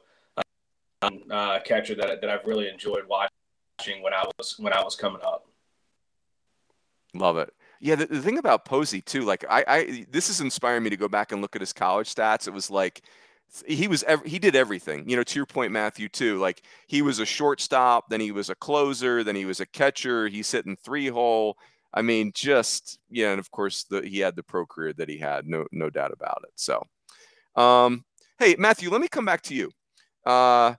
um, 1.04 1.24
uh, 1.30 1.60
catcher 1.60 1.96
that 1.96 2.22
that 2.22 2.30
I've 2.30 2.46
really 2.46 2.68
enjoyed 2.68 3.06
watching 3.08 4.02
when 4.02 4.14
I 4.14 4.26
was 4.38 4.58
when 4.58 4.74
I 4.74 4.84
was 4.84 4.96
coming 4.96 5.22
up. 5.24 5.48
Love 7.14 7.38
it. 7.38 7.54
Yeah, 7.80 7.96
the, 7.96 8.08
the 8.08 8.22
thing 8.22 8.40
about 8.40 8.66
Posey 8.66 9.02
too, 9.02 9.22
like 9.22 9.46
I, 9.48 9.64
I, 9.68 10.06
this 10.10 10.30
is 10.30 10.42
inspiring 10.42 10.84
me 10.84 10.90
to 10.90 10.98
go 10.98 11.08
back 11.08 11.32
and 11.32 11.42
look 11.42 11.56
at 11.56 11.62
his 11.62 11.74
college 11.74 12.14
stats. 12.14 12.48
It 12.48 12.54
was 12.54 12.72
like 12.72 13.04
he 13.68 13.88
was 13.88 14.04
he 14.26 14.40
did 14.40 14.56
everything. 14.56 15.08
You 15.08 15.16
know, 15.16 15.24
to 15.24 15.40
your 15.40 15.46
point, 15.46 15.72
Matthew, 15.72 16.10
too. 16.10 16.40
Like 16.40 16.62
he 16.88 17.02
was 17.02 17.20
a 17.20 17.26
shortstop, 17.26 18.10
then 18.10 18.20
he 18.20 18.32
was 18.32 18.50
a 18.50 18.56
closer, 18.56 19.24
then 19.24 19.36
he 19.36 19.46
was 19.46 19.60
a 19.60 19.66
catcher. 19.66 20.28
He's 20.28 20.52
hitting 20.52 20.78
three 20.78 21.08
hole. 21.08 21.58
I 21.94 22.02
mean, 22.02 22.32
just 22.34 23.00
yeah, 23.10 23.32
and 23.32 23.40
of 23.40 23.52
course 23.52 23.84
the, 23.84 24.02
he 24.02 24.20
had 24.20 24.36
the 24.36 24.44
pro 24.44 24.66
career 24.66 24.94
that 24.94 25.10
he 25.10 25.18
had, 25.18 25.48
no 25.48 25.68
no 25.72 25.90
doubt 25.90 26.12
about 26.12 26.44
it. 26.48 26.54
So, 26.56 26.84
um, 27.56 28.04
hey 28.40 28.56
Matthew, 28.58 28.90
let 28.90 29.02
me 29.02 29.08
come 29.08 29.26
back 29.26 29.42
to 29.44 29.56
you. 29.56 29.72
Uh, 30.26 30.74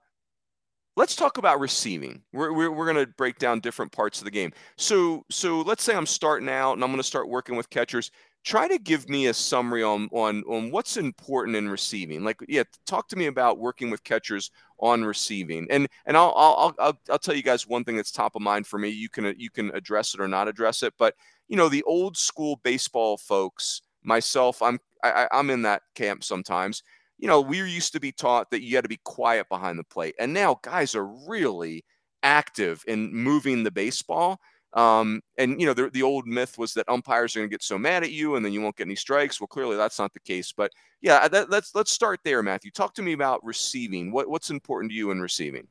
let's 0.97 1.17
talk 1.17 1.39
about 1.39 1.61
receiving. 1.61 2.23
We're, 2.33 2.53
we're, 2.53 2.71
we're 2.71 2.93
going 2.93 3.05
to 3.05 3.13
break 3.13 3.39
down 3.39 3.61
different 3.61 3.93
parts 3.93 4.19
of 4.19 4.25
the 4.25 4.31
game. 4.31 4.53
So 4.77 5.25
so 5.31 5.61
let's 5.61 5.83
say 5.85 5.95
I'm 5.95 6.07
starting 6.07 6.49
out 6.49 6.75
and 6.75 6.83
I'm 6.83 6.91
going 6.91 6.99
to 6.99 7.05
start 7.05 7.29
working 7.29 7.57
with 7.57 7.71
catchers 7.71 8.11
try 8.45 8.69
to 8.69 8.79
give 8.79 9.09
me 9.09 9.27
a 9.27 9.35
summary 9.35 9.83
on 9.83 10.09
on 10.13 10.45
on 10.45 10.71
what's 10.71 10.97
important 10.97 11.57
in 11.57 11.69
receiving. 11.69 12.23
Like, 12.25 12.39
yeah, 12.49 12.65
talk 12.87 13.09
to 13.09 13.17
me 13.17 13.27
about 13.27 13.59
working 13.59 13.91
with 13.91 14.05
catchers 14.05 14.51
on 14.79 15.05
receiving. 15.05 15.67
And 15.71 15.89
and 16.07 16.17
I'll 16.17 16.33
I'll 16.37 16.75
I'll, 16.79 16.99
I'll 17.11 17.19
tell 17.19 17.35
you 17.35 17.43
guys 17.43 17.67
one 17.67 17.85
thing 17.85 17.97
that's 17.97 18.13
top 18.13 18.37
of 18.37 18.43
mind 18.43 18.67
for 18.67 18.79
me. 18.79 18.91
You 18.91 19.09
can 19.09 19.27
uh, 19.27 19.33
you 19.37 19.51
can 19.51 19.71
address 19.75 20.15
it 20.15 20.21
or 20.21 20.29
not 20.29 20.49
address 20.49 20.83
it, 20.83 20.95
but 20.99 21.15
you 21.49 21.57
know 21.57 21.69
the 21.69 21.83
old 21.85 22.17
school 22.17 22.61
baseball 22.63 23.17
folks. 23.17 23.83
Myself, 24.03 24.61
I'm 24.61 24.79
I, 25.03 25.27
I'm 25.33 25.51
in 25.51 25.63
that 25.63 25.83
camp 25.95 26.23
sometimes. 26.25 26.83
You 27.19 27.29
know, 27.29 27.41
we 27.41 27.59
used 27.59 27.93
to 27.93 28.01
be 28.01 28.13
taught 28.13 28.51
that 28.51 28.63
you 28.63 28.75
had 28.77 28.85
to 28.85 28.89
be 28.89 29.01
quiet 29.05 29.49
behind 29.49 29.79
the 29.79 29.85
plate, 29.85 30.15
and 30.19 30.33
now 30.35 30.59
guys 30.63 30.95
are 30.95 31.07
really 31.07 31.85
active 32.23 32.83
in 32.87 33.15
moving 33.15 33.63
the 33.63 33.71
baseball. 33.71 34.41
Um, 34.75 35.23
and 35.39 35.61
you 35.61 35.67
know, 35.67 35.75
the, 35.75 35.89
the 35.91 36.03
old 36.03 36.27
myth 36.27 36.59
was 36.59 36.75
that 36.75 36.89
umpires 36.89 37.35
are 37.35 37.39
going 37.41 37.49
to 37.49 37.55
get 37.55 37.63
so 37.63 37.79
mad 37.79 38.03
at 38.03 38.11
you, 38.11 38.35
and 38.37 38.45
then 38.45 38.53
you 38.53 38.61
won't 38.61 38.77
get 38.77 38.87
any 38.87 38.97
strikes. 38.97 39.41
Well, 39.41 39.47
clearly 39.47 39.77
that's 39.77 39.99
not 39.99 40.13
the 40.13 40.21
case. 40.21 40.53
But 40.53 40.73
yeah, 41.01 41.29
that, 41.29 41.49
let's 41.49 41.75
let's 41.75 41.93
start 41.93 42.21
there, 42.25 42.43
Matthew. 42.43 42.71
Talk 42.73 42.95
to 42.95 43.03
me 43.03 43.13
about 43.13 43.45
receiving. 43.45 44.11
What 44.11 44.29
what's 44.29 44.51
important 44.51 44.91
to 44.91 44.97
you 44.97 45.13
in 45.13 45.21
receiving? 45.21 45.69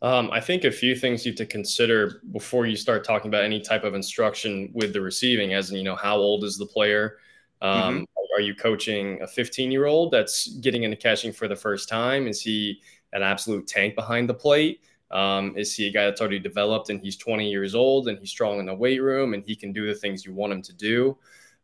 Um, 0.00 0.30
I 0.32 0.40
think 0.40 0.64
a 0.64 0.70
few 0.70 0.94
things 0.94 1.26
you 1.26 1.32
have 1.32 1.38
to 1.38 1.46
consider 1.46 2.22
before 2.32 2.66
you 2.66 2.76
start 2.76 3.04
talking 3.04 3.28
about 3.28 3.42
any 3.42 3.60
type 3.60 3.82
of 3.82 3.94
instruction 3.94 4.70
with 4.72 4.92
the 4.92 5.00
receiving, 5.00 5.54
as 5.54 5.70
in, 5.70 5.76
you 5.76 5.82
know, 5.82 5.96
how 5.96 6.16
old 6.16 6.44
is 6.44 6.56
the 6.56 6.66
player? 6.66 7.18
Um, 7.62 7.94
mm-hmm. 7.94 8.04
Are 8.36 8.40
you 8.40 8.54
coaching 8.54 9.20
a 9.22 9.26
15 9.26 9.72
year 9.72 9.86
old 9.86 10.12
that's 10.12 10.46
getting 10.58 10.84
into 10.84 10.96
catching 10.96 11.32
for 11.32 11.48
the 11.48 11.56
first 11.56 11.88
time? 11.88 12.28
Is 12.28 12.40
he 12.40 12.80
an 13.12 13.22
absolute 13.22 13.66
tank 13.66 13.96
behind 13.96 14.28
the 14.28 14.34
plate? 14.34 14.82
Um, 15.10 15.56
is 15.56 15.74
he 15.74 15.88
a 15.88 15.92
guy 15.92 16.04
that's 16.04 16.20
already 16.20 16.38
developed 16.38 16.90
and 16.90 17.00
he's 17.00 17.16
20 17.16 17.48
years 17.48 17.74
old 17.74 18.08
and 18.08 18.18
he's 18.18 18.30
strong 18.30 18.58
in 18.58 18.66
the 18.66 18.74
weight 18.74 19.00
room 19.00 19.34
and 19.34 19.42
he 19.44 19.56
can 19.56 19.72
do 19.72 19.86
the 19.86 19.94
things 19.94 20.24
you 20.24 20.34
want 20.34 20.52
him 20.52 20.62
to 20.62 20.72
do? 20.72 21.16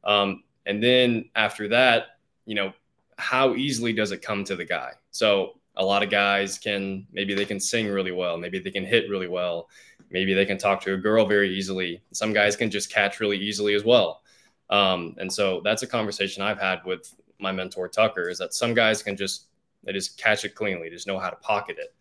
Um, 0.04 0.44
and 0.66 0.82
then 0.82 1.30
after 1.34 1.68
that, 1.68 2.18
you 2.46 2.54
know, 2.54 2.72
how 3.16 3.54
easily 3.54 3.92
does 3.92 4.12
it 4.12 4.22
come 4.22 4.44
to 4.44 4.56
the 4.56 4.64
guy? 4.64 4.92
So 5.10 5.58
a 5.76 5.84
lot 5.84 6.02
of 6.02 6.10
guys 6.10 6.58
can 6.58 7.06
maybe 7.12 7.34
they 7.34 7.44
can 7.44 7.60
sing 7.60 7.88
really 7.88 8.12
well, 8.12 8.36
maybe 8.36 8.58
they 8.58 8.70
can 8.70 8.84
hit 8.84 9.10
really 9.10 9.28
well, 9.28 9.68
maybe 10.10 10.34
they 10.34 10.46
can 10.46 10.58
talk 10.58 10.80
to 10.82 10.94
a 10.94 10.96
girl 10.96 11.26
very 11.26 11.54
easily. 11.54 12.02
Some 12.12 12.32
guys 12.32 12.56
can 12.56 12.70
just 12.70 12.90
catch 12.90 13.20
really 13.20 13.38
easily 13.38 13.74
as 13.74 13.84
well. 13.84 14.22
Um, 14.70 15.14
and 15.18 15.32
so 15.32 15.60
that's 15.62 15.82
a 15.82 15.86
conversation 15.86 16.42
I've 16.42 16.60
had 16.60 16.80
with 16.84 17.14
my 17.38 17.52
mentor 17.52 17.88
Tucker 17.88 18.28
is 18.28 18.38
that 18.38 18.54
some 18.54 18.74
guys 18.74 19.02
can 19.02 19.16
just 19.16 19.46
they 19.84 19.92
just 19.92 20.16
catch 20.16 20.44
it 20.44 20.54
cleanly, 20.54 20.88
just 20.88 21.06
know 21.06 21.18
how 21.18 21.28
to 21.28 21.36
pocket 21.36 21.76
it. 21.78 21.94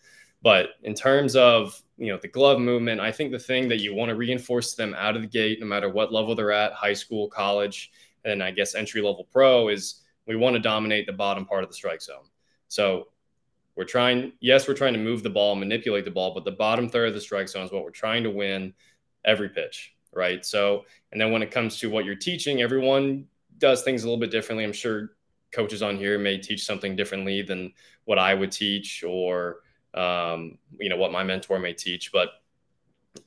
But 0.43 0.71
in 0.83 0.93
terms 0.93 1.35
of 1.35 1.81
you 1.97 2.11
know 2.11 2.19
the 2.21 2.27
glove 2.27 2.59
movement, 2.59 2.99
I 3.01 3.11
think 3.11 3.31
the 3.31 3.39
thing 3.39 3.69
that 3.69 3.79
you 3.79 3.95
want 3.95 4.09
to 4.09 4.15
reinforce 4.15 4.75
them 4.75 4.93
out 4.97 5.15
of 5.15 5.21
the 5.21 5.27
gate, 5.27 5.59
no 5.59 5.65
matter 5.65 5.89
what 5.89 6.13
level 6.13 6.35
they're 6.35 6.51
at, 6.51 6.73
high 6.73 6.93
school, 6.93 7.29
college, 7.29 7.91
and 8.25 8.43
I 8.43 8.51
guess 8.51 8.75
entry 8.75 9.01
level 9.01 9.27
pro, 9.31 9.69
is 9.69 10.01
we 10.27 10.35
want 10.35 10.55
to 10.55 10.59
dominate 10.59 11.07
the 11.07 11.13
bottom 11.13 11.45
part 11.45 11.63
of 11.63 11.69
the 11.69 11.75
strike 11.75 12.01
zone. 12.01 12.25
So 12.67 13.07
we're 13.75 13.85
trying, 13.85 14.33
yes, 14.39 14.67
we're 14.67 14.75
trying 14.75 14.93
to 14.93 14.99
move 14.99 15.23
the 15.23 15.29
ball, 15.29 15.55
manipulate 15.55 16.05
the 16.05 16.11
ball, 16.11 16.33
but 16.33 16.45
the 16.45 16.51
bottom 16.51 16.89
third 16.89 17.07
of 17.07 17.13
the 17.13 17.21
strike 17.21 17.49
zone 17.49 17.65
is 17.65 17.71
what 17.71 17.83
we're 17.83 17.89
trying 17.89 18.23
to 18.23 18.29
win 18.29 18.73
every 19.25 19.49
pitch, 19.49 19.95
right? 20.13 20.45
So, 20.45 20.85
and 21.11 21.19
then 21.19 21.31
when 21.31 21.41
it 21.41 21.51
comes 21.51 21.79
to 21.79 21.89
what 21.89 22.05
you're 22.05 22.15
teaching, 22.15 22.61
everyone 22.61 23.25
does 23.57 23.81
things 23.81 24.03
a 24.03 24.07
little 24.07 24.19
bit 24.19 24.31
differently. 24.31 24.63
I'm 24.63 24.73
sure 24.73 25.11
coaches 25.51 25.81
on 25.81 25.97
here 25.97 26.19
may 26.19 26.37
teach 26.37 26.65
something 26.65 26.95
differently 26.95 27.41
than 27.41 27.73
what 28.05 28.19
I 28.19 28.33
would 28.33 28.51
teach 28.51 29.03
or 29.07 29.57
um, 29.93 30.57
you 30.79 30.89
know, 30.89 30.97
what 30.97 31.11
my 31.11 31.23
mentor 31.23 31.59
may 31.59 31.73
teach. 31.73 32.11
But 32.11 32.29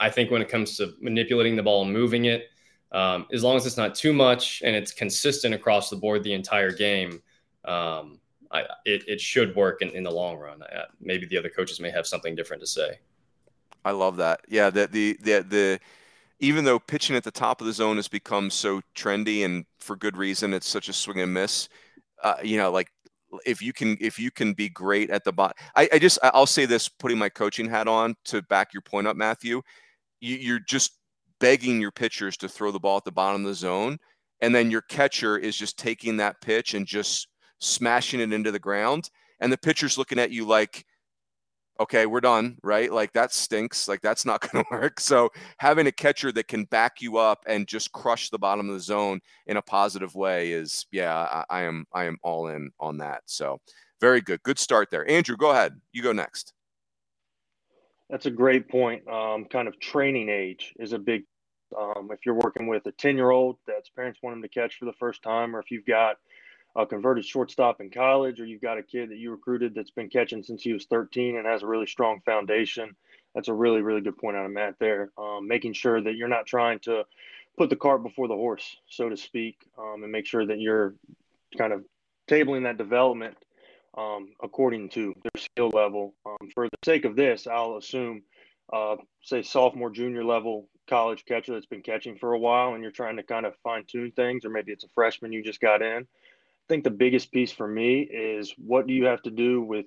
I 0.00 0.10
think 0.10 0.30
when 0.30 0.42
it 0.42 0.48
comes 0.48 0.76
to 0.78 0.94
manipulating 1.00 1.56
the 1.56 1.62
ball 1.62 1.82
and 1.82 1.92
moving 1.92 2.26
it, 2.26 2.50
um, 2.92 3.26
as 3.32 3.42
long 3.42 3.56
as 3.56 3.66
it's 3.66 3.76
not 3.76 3.94
too 3.94 4.12
much 4.12 4.62
and 4.64 4.74
it's 4.74 4.92
consistent 4.92 5.54
across 5.54 5.90
the 5.90 5.96
board 5.96 6.22
the 6.22 6.32
entire 6.32 6.72
game, 6.72 7.22
um, 7.64 8.20
I, 8.50 8.62
it, 8.84 9.08
it 9.08 9.20
should 9.20 9.54
work 9.56 9.82
in, 9.82 9.90
in 9.90 10.02
the 10.02 10.10
long 10.10 10.36
run. 10.36 10.62
Uh, 10.62 10.84
maybe 11.00 11.26
the 11.26 11.36
other 11.36 11.50
coaches 11.50 11.80
may 11.80 11.90
have 11.90 12.06
something 12.06 12.34
different 12.34 12.60
to 12.62 12.66
say. 12.66 12.98
I 13.84 13.90
love 13.90 14.16
that. 14.16 14.40
Yeah, 14.48 14.70
the, 14.70 14.88
the 14.88 15.16
the 15.22 15.46
the 15.48 15.80
even 16.40 16.64
though 16.64 16.78
pitching 16.78 17.16
at 17.16 17.24
the 17.24 17.30
top 17.30 17.60
of 17.60 17.66
the 17.66 17.72
zone 17.72 17.96
has 17.96 18.08
become 18.08 18.50
so 18.50 18.80
trendy 18.94 19.44
and 19.44 19.64
for 19.78 19.96
good 19.96 20.16
reason, 20.16 20.52
it's 20.52 20.68
such 20.68 20.88
a 20.88 20.92
swing 20.92 21.20
and 21.20 21.32
miss. 21.32 21.68
Uh, 22.22 22.34
you 22.42 22.56
know, 22.56 22.70
like 22.70 22.90
if 23.44 23.60
you 23.60 23.72
can 23.72 23.96
if 24.00 24.18
you 24.18 24.30
can 24.30 24.52
be 24.52 24.68
great 24.68 25.10
at 25.10 25.24
the 25.24 25.32
bottom 25.32 25.56
I, 25.74 25.88
I 25.92 25.98
just 25.98 26.18
i'll 26.22 26.46
say 26.46 26.66
this 26.66 26.88
putting 26.88 27.18
my 27.18 27.28
coaching 27.28 27.68
hat 27.68 27.88
on 27.88 28.14
to 28.26 28.42
back 28.42 28.72
your 28.72 28.82
point 28.82 29.06
up 29.06 29.16
matthew 29.16 29.62
you, 30.20 30.36
you're 30.36 30.60
just 30.60 30.98
begging 31.40 31.80
your 31.80 31.90
pitchers 31.90 32.36
to 32.38 32.48
throw 32.48 32.70
the 32.70 32.80
ball 32.80 32.98
at 32.98 33.04
the 33.04 33.12
bottom 33.12 33.42
of 33.42 33.48
the 33.48 33.54
zone 33.54 33.98
and 34.40 34.54
then 34.54 34.70
your 34.70 34.82
catcher 34.82 35.38
is 35.38 35.56
just 35.56 35.78
taking 35.78 36.16
that 36.16 36.40
pitch 36.40 36.74
and 36.74 36.86
just 36.86 37.28
smashing 37.58 38.20
it 38.20 38.32
into 38.32 38.52
the 38.52 38.58
ground 38.58 39.10
and 39.40 39.52
the 39.52 39.58
pitcher's 39.58 39.98
looking 39.98 40.18
at 40.18 40.30
you 40.30 40.46
like 40.46 40.84
okay, 41.80 42.06
we're 42.06 42.20
done, 42.20 42.58
right? 42.62 42.92
Like 42.92 43.12
that 43.12 43.32
stinks. 43.32 43.88
Like 43.88 44.00
that's 44.00 44.24
not 44.24 44.40
going 44.52 44.64
to 44.64 44.70
work. 44.70 45.00
So 45.00 45.30
having 45.58 45.86
a 45.86 45.92
catcher 45.92 46.32
that 46.32 46.48
can 46.48 46.64
back 46.64 47.00
you 47.00 47.16
up 47.18 47.44
and 47.46 47.66
just 47.66 47.92
crush 47.92 48.30
the 48.30 48.38
bottom 48.38 48.68
of 48.68 48.74
the 48.74 48.80
zone 48.80 49.20
in 49.46 49.56
a 49.56 49.62
positive 49.62 50.14
way 50.14 50.52
is, 50.52 50.86
yeah, 50.90 51.14
I, 51.14 51.44
I 51.50 51.62
am, 51.62 51.86
I 51.92 52.04
am 52.04 52.18
all 52.22 52.48
in 52.48 52.70
on 52.80 52.98
that. 52.98 53.22
So 53.26 53.60
very 54.00 54.20
good, 54.20 54.42
good 54.42 54.58
start 54.58 54.90
there. 54.90 55.08
Andrew, 55.10 55.36
go 55.36 55.50
ahead. 55.50 55.80
You 55.92 56.02
go 56.02 56.12
next. 56.12 56.52
That's 58.10 58.26
a 58.26 58.30
great 58.30 58.68
point. 58.68 59.06
Um, 59.08 59.46
kind 59.46 59.66
of 59.68 59.78
training 59.80 60.28
age 60.28 60.74
is 60.78 60.92
a 60.92 60.98
big. 60.98 61.24
Um, 61.76 62.10
if 62.12 62.20
you're 62.24 62.36
working 62.36 62.68
with 62.68 62.86
a 62.86 62.92
10 62.92 63.16
year 63.16 63.30
old 63.30 63.56
that's 63.66 63.90
parents 63.90 64.20
want 64.22 64.36
him 64.36 64.42
to 64.42 64.48
catch 64.48 64.76
for 64.76 64.84
the 64.84 64.92
first 64.92 65.20
time, 65.22 65.56
or 65.56 65.58
if 65.58 65.72
you've 65.72 65.84
got 65.84 66.16
a 66.76 66.86
converted 66.86 67.24
shortstop 67.24 67.80
in 67.80 67.90
college, 67.90 68.38
or 68.38 68.44
you've 68.44 68.60
got 68.60 68.78
a 68.78 68.82
kid 68.82 69.10
that 69.10 69.16
you 69.16 69.30
recruited 69.30 69.74
that's 69.74 69.90
been 69.90 70.10
catching 70.10 70.42
since 70.42 70.62
he 70.62 70.74
was 70.74 70.84
13 70.84 71.36
and 71.36 71.46
has 71.46 71.62
a 71.62 71.66
really 71.66 71.86
strong 71.86 72.20
foundation. 72.20 72.94
That's 73.34 73.48
a 73.48 73.54
really, 73.54 73.80
really 73.80 74.02
good 74.02 74.18
point 74.18 74.36
out 74.36 74.44
of 74.44 74.52
Matt 74.52 74.74
there. 74.78 75.10
Um, 75.16 75.48
making 75.48 75.72
sure 75.72 76.00
that 76.00 76.16
you're 76.16 76.28
not 76.28 76.46
trying 76.46 76.78
to 76.80 77.04
put 77.56 77.70
the 77.70 77.76
cart 77.76 78.02
before 78.02 78.28
the 78.28 78.34
horse, 78.34 78.76
so 78.88 79.08
to 79.08 79.16
speak, 79.16 79.56
um, 79.78 80.02
and 80.02 80.12
make 80.12 80.26
sure 80.26 80.44
that 80.44 80.60
you're 80.60 80.94
kind 81.56 81.72
of 81.72 81.82
tabling 82.28 82.64
that 82.64 82.76
development 82.76 83.36
um, 83.96 84.28
according 84.42 84.90
to 84.90 85.14
their 85.22 85.42
skill 85.42 85.70
level. 85.70 86.14
Um, 86.26 86.50
for 86.52 86.68
the 86.68 86.76
sake 86.84 87.06
of 87.06 87.16
this, 87.16 87.46
I'll 87.46 87.76
assume, 87.78 88.22
uh, 88.70 88.96
say, 89.22 89.42
sophomore, 89.42 89.90
junior 89.90 90.24
level 90.24 90.68
college 90.86 91.24
catcher 91.24 91.54
that's 91.54 91.66
been 91.66 91.82
catching 91.82 92.16
for 92.16 92.34
a 92.34 92.38
while 92.38 92.74
and 92.74 92.82
you're 92.82 92.92
trying 92.92 93.16
to 93.16 93.22
kind 93.22 93.46
of 93.46 93.54
fine 93.64 93.84
tune 93.86 94.12
things, 94.12 94.44
or 94.44 94.50
maybe 94.50 94.72
it's 94.72 94.84
a 94.84 94.88
freshman 94.94 95.32
you 95.32 95.42
just 95.42 95.60
got 95.60 95.80
in 95.80 96.06
think 96.68 96.84
the 96.84 96.90
biggest 96.90 97.32
piece 97.32 97.52
for 97.52 97.66
me 97.66 98.00
is 98.00 98.54
what 98.56 98.86
do 98.86 98.94
you 98.94 99.06
have 99.06 99.22
to 99.22 99.30
do 99.30 99.62
with 99.62 99.86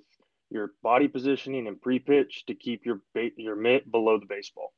your 0.50 0.72
body 0.82 1.08
positioning 1.08 1.66
and 1.66 1.80
pre-pitch 1.80 2.44
to 2.46 2.54
keep 2.54 2.84
your 2.84 3.00
your 3.36 3.56
mitt 3.56 3.90
below 3.90 4.18
the 4.18 4.26
baseball. 4.26 4.72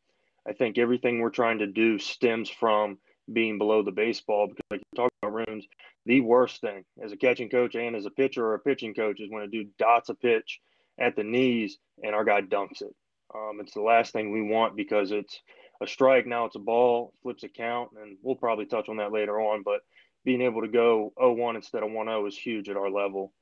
I 0.46 0.52
think 0.52 0.76
everything 0.76 1.20
we're 1.20 1.30
trying 1.30 1.58
to 1.58 1.66
do 1.66 1.98
stems 1.98 2.50
from 2.50 2.98
being 3.32 3.58
below 3.58 3.82
the 3.82 3.92
baseball 3.92 4.48
because, 4.48 4.64
like 4.70 4.80
you 4.80 4.96
talk 4.96 5.10
about 5.22 5.46
runes, 5.46 5.64
the 6.04 6.20
worst 6.20 6.60
thing 6.60 6.84
as 7.02 7.12
a 7.12 7.16
catching 7.16 7.48
coach 7.48 7.74
and 7.74 7.96
as 7.96 8.06
a 8.06 8.10
pitcher 8.10 8.44
or 8.44 8.54
a 8.54 8.58
pitching 8.58 8.94
coach 8.94 9.20
is 9.20 9.30
when 9.30 9.44
a 9.44 9.48
dude 9.48 9.76
dots 9.78 10.08
a 10.08 10.14
pitch 10.14 10.60
at 10.98 11.16
the 11.16 11.24
knees 11.24 11.78
and 12.02 12.14
our 12.14 12.24
guy 12.24 12.42
dunks 12.42 12.82
it. 12.82 12.94
Um, 13.34 13.60
it's 13.60 13.72
the 13.72 13.80
last 13.80 14.12
thing 14.12 14.30
we 14.30 14.42
want 14.42 14.76
because 14.76 15.10
it's 15.10 15.40
a 15.80 15.86
strike. 15.86 16.26
Now 16.26 16.44
it's 16.44 16.56
a 16.56 16.60
ball, 16.60 17.14
flips 17.22 17.44
a 17.44 17.48
count, 17.48 17.90
and 18.00 18.18
we'll 18.22 18.34
probably 18.34 18.66
touch 18.66 18.88
on 18.88 18.98
that 18.98 19.12
later 19.12 19.40
on. 19.40 19.62
But 19.62 19.80
being 20.24 20.42
able 20.42 20.62
to 20.62 20.68
go 20.68 21.12
0-1 21.18 21.56
instead 21.56 21.82
of 21.82 21.90
1-0 21.90 22.28
is 22.28 22.36
huge 22.36 22.68
at 22.68 22.76
our 22.76 22.90
level. 22.90 23.32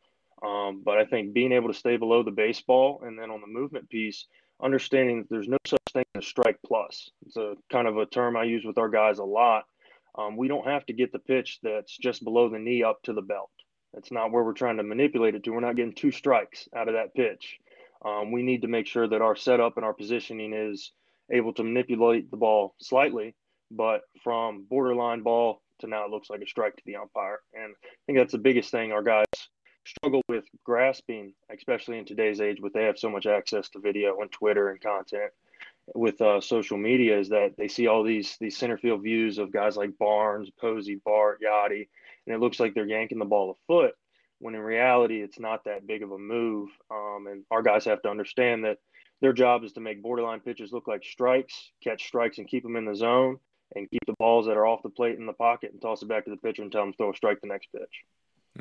Um, 0.43 0.83
but 0.85 0.99
I 0.99 1.05
think 1.05 1.35
being 1.35 1.53
able 1.53 1.69
to 1.69 1.79
stay 1.79 1.97
below 1.97 2.23
the 2.23 2.31
baseball 2.31 3.03
and 3.05 3.19
then 3.19 3.31
on 3.31 3.41
the 3.41 3.47
movement 3.47 3.91
piece, 3.91 4.27
understanding 4.63 5.19
that 5.19 5.31
there's 5.31 5.49
no 5.49 5.59
such 5.67 5.81
thing 5.93 6.05
as 6.17 6.27
strike 6.27 6.59
plus. 6.67 7.11
It's 7.27 7.37
a 7.37 7.55
kind 7.71 7.87
of 7.87 7.99
a 7.99 8.07
term 8.07 8.37
I 8.37 8.45
use 8.45 8.65
with 8.65 8.79
our 8.79 8.89
guys 8.89 9.19
a 9.19 9.25
lot. 9.25 9.65
Um, 10.17 10.37
we 10.37 10.49
don't 10.49 10.67
have 10.67 10.85
to 10.87 10.93
get 10.93 11.13
the 11.13 11.19
pitch 11.19 11.59
that's 11.63 11.97
just 11.97 12.25
below 12.25 12.49
the 12.49 12.59
knee 12.59 12.83
up 12.83 13.03
to 13.05 13.13
the 13.13 13.23
belt. 13.23 13.51
That's 13.95 14.13
not 14.13 14.31
where 14.31 14.45
we're 14.45 14.53
trying 14.53 14.77
to 14.77 14.83
manipulate 14.83 15.35
it 15.35 15.45
to. 15.45 15.51
We're 15.51 15.61
not 15.61 15.77
getting 15.77 15.95
two 15.95 16.13
strikes 16.13 16.69
out 16.75 16.89
of 16.89 16.95
that 16.95 17.15
pitch. 17.15 17.59
Um, 18.05 18.33
we 18.33 18.43
need 18.43 18.63
to 18.63 18.69
make 18.69 18.87
sure 18.87 19.07
that 19.07 19.23
our 19.23 19.37
setup 19.37 19.77
and 19.77 19.85
our 19.85 19.93
positioning 19.93 20.53
is 20.53 20.93
able 21.31 21.53
to 21.55 21.63
manipulate 21.63 22.31
the 22.31 22.37
ball 22.37 22.75
slightly, 22.81 23.35
but 23.71 24.03
from 24.23 24.65
borderline 24.69 25.23
ball 25.23 25.63
to 25.81 25.87
now 25.87 26.05
it 26.05 26.11
looks 26.11 26.31
like 26.31 26.41
a 26.41 26.47
strike 26.47 26.77
to 26.77 26.83
the 26.87 26.97
umpire. 26.97 27.41
And 27.55 27.75
I 27.75 28.03
think 28.07 28.19
that's 28.19 28.33
the 28.33 28.39
biggest 28.39 28.71
thing 28.71 28.93
our 28.93 29.03
guys 29.03 29.27
struggle 29.87 30.23
with 30.29 30.45
grasping, 30.65 31.33
especially 31.55 31.99
in 31.99 32.05
today's 32.05 32.41
age, 32.41 32.61
with 32.61 32.73
they 32.73 32.85
have 32.85 32.99
so 32.99 33.11
much 33.11 33.27
access 33.27 33.69
to 33.71 33.81
video 33.81 34.21
and 34.21 34.31
Twitter 34.31 34.71
and 34.71 34.81
content 34.81 35.33
with 35.95 36.21
uh, 36.21 36.41
social 36.41 36.79
media, 36.79 37.19
is 37.19 37.29
that 37.31 37.55
they 37.57 37.69
see 37.69 37.87
all 37.87 38.03
these 38.03 38.37
these 38.41 38.57
center 38.57 38.79
field 38.79 39.03
views 39.03 39.39
of 39.39 39.53
guys 39.53 39.77
like 39.77 39.99
Barnes, 39.99 40.51
Posey, 40.61 41.01
Bart, 41.05 41.41
Yadi, 41.43 41.89
and 42.27 42.35
it 42.35 42.41
looks 42.41 42.61
like 42.61 42.75
they're 42.75 42.87
yanking 42.87 43.19
the 43.19 43.25
ball 43.25 43.51
a 43.51 43.55
foot. 43.67 43.95
When 44.39 44.55
in 44.55 44.61
reality, 44.61 45.21
it's 45.21 45.39
not 45.39 45.65
that 45.65 45.87
big 45.87 46.03
of 46.03 46.13
a 46.13 46.19
move. 46.19 46.71
Um, 46.91 47.27
and 47.31 47.45
our 47.51 47.63
guys 47.63 47.85
have 47.85 48.01
to 48.03 48.09
understand 48.09 48.65
that 48.65 48.79
their 49.21 49.33
job 49.35 49.65
is 49.65 49.73
to 49.73 49.81
make 49.81 50.03
borderline 50.03 50.41
pitches 50.41 50.73
look 50.73 50.89
like 50.89 51.05
strikes, 51.05 51.73
catch 51.85 52.07
strikes, 52.07 52.39
and 52.39 52.49
keep 52.49 52.63
them 52.63 52.77
in 52.77 52.87
the 52.87 52.95
zone, 52.95 53.39
and 53.77 53.91
keep 53.91 54.05
the 54.07 54.15
balls 54.19 54.47
that 54.47 54.57
are 54.57 54.67
off 54.67 54.83
the 54.83 54.91
plate 54.91 55.19
in 55.19 55.27
the 55.27 55.33
pocket 55.33 55.73
and 55.73 55.81
toss 55.81 56.03
it 56.03 56.09
back 56.09 56.25
to 56.25 56.31
the 56.31 56.37
pitcher 56.37 56.63
and 56.63 56.73
tell 56.73 56.83
him 56.83 56.93
to 56.93 56.97
throw 56.97 57.11
a 57.11 57.17
strike 57.17 57.41
the 57.41 57.47
next 57.47 57.69
pitch. 57.73 58.03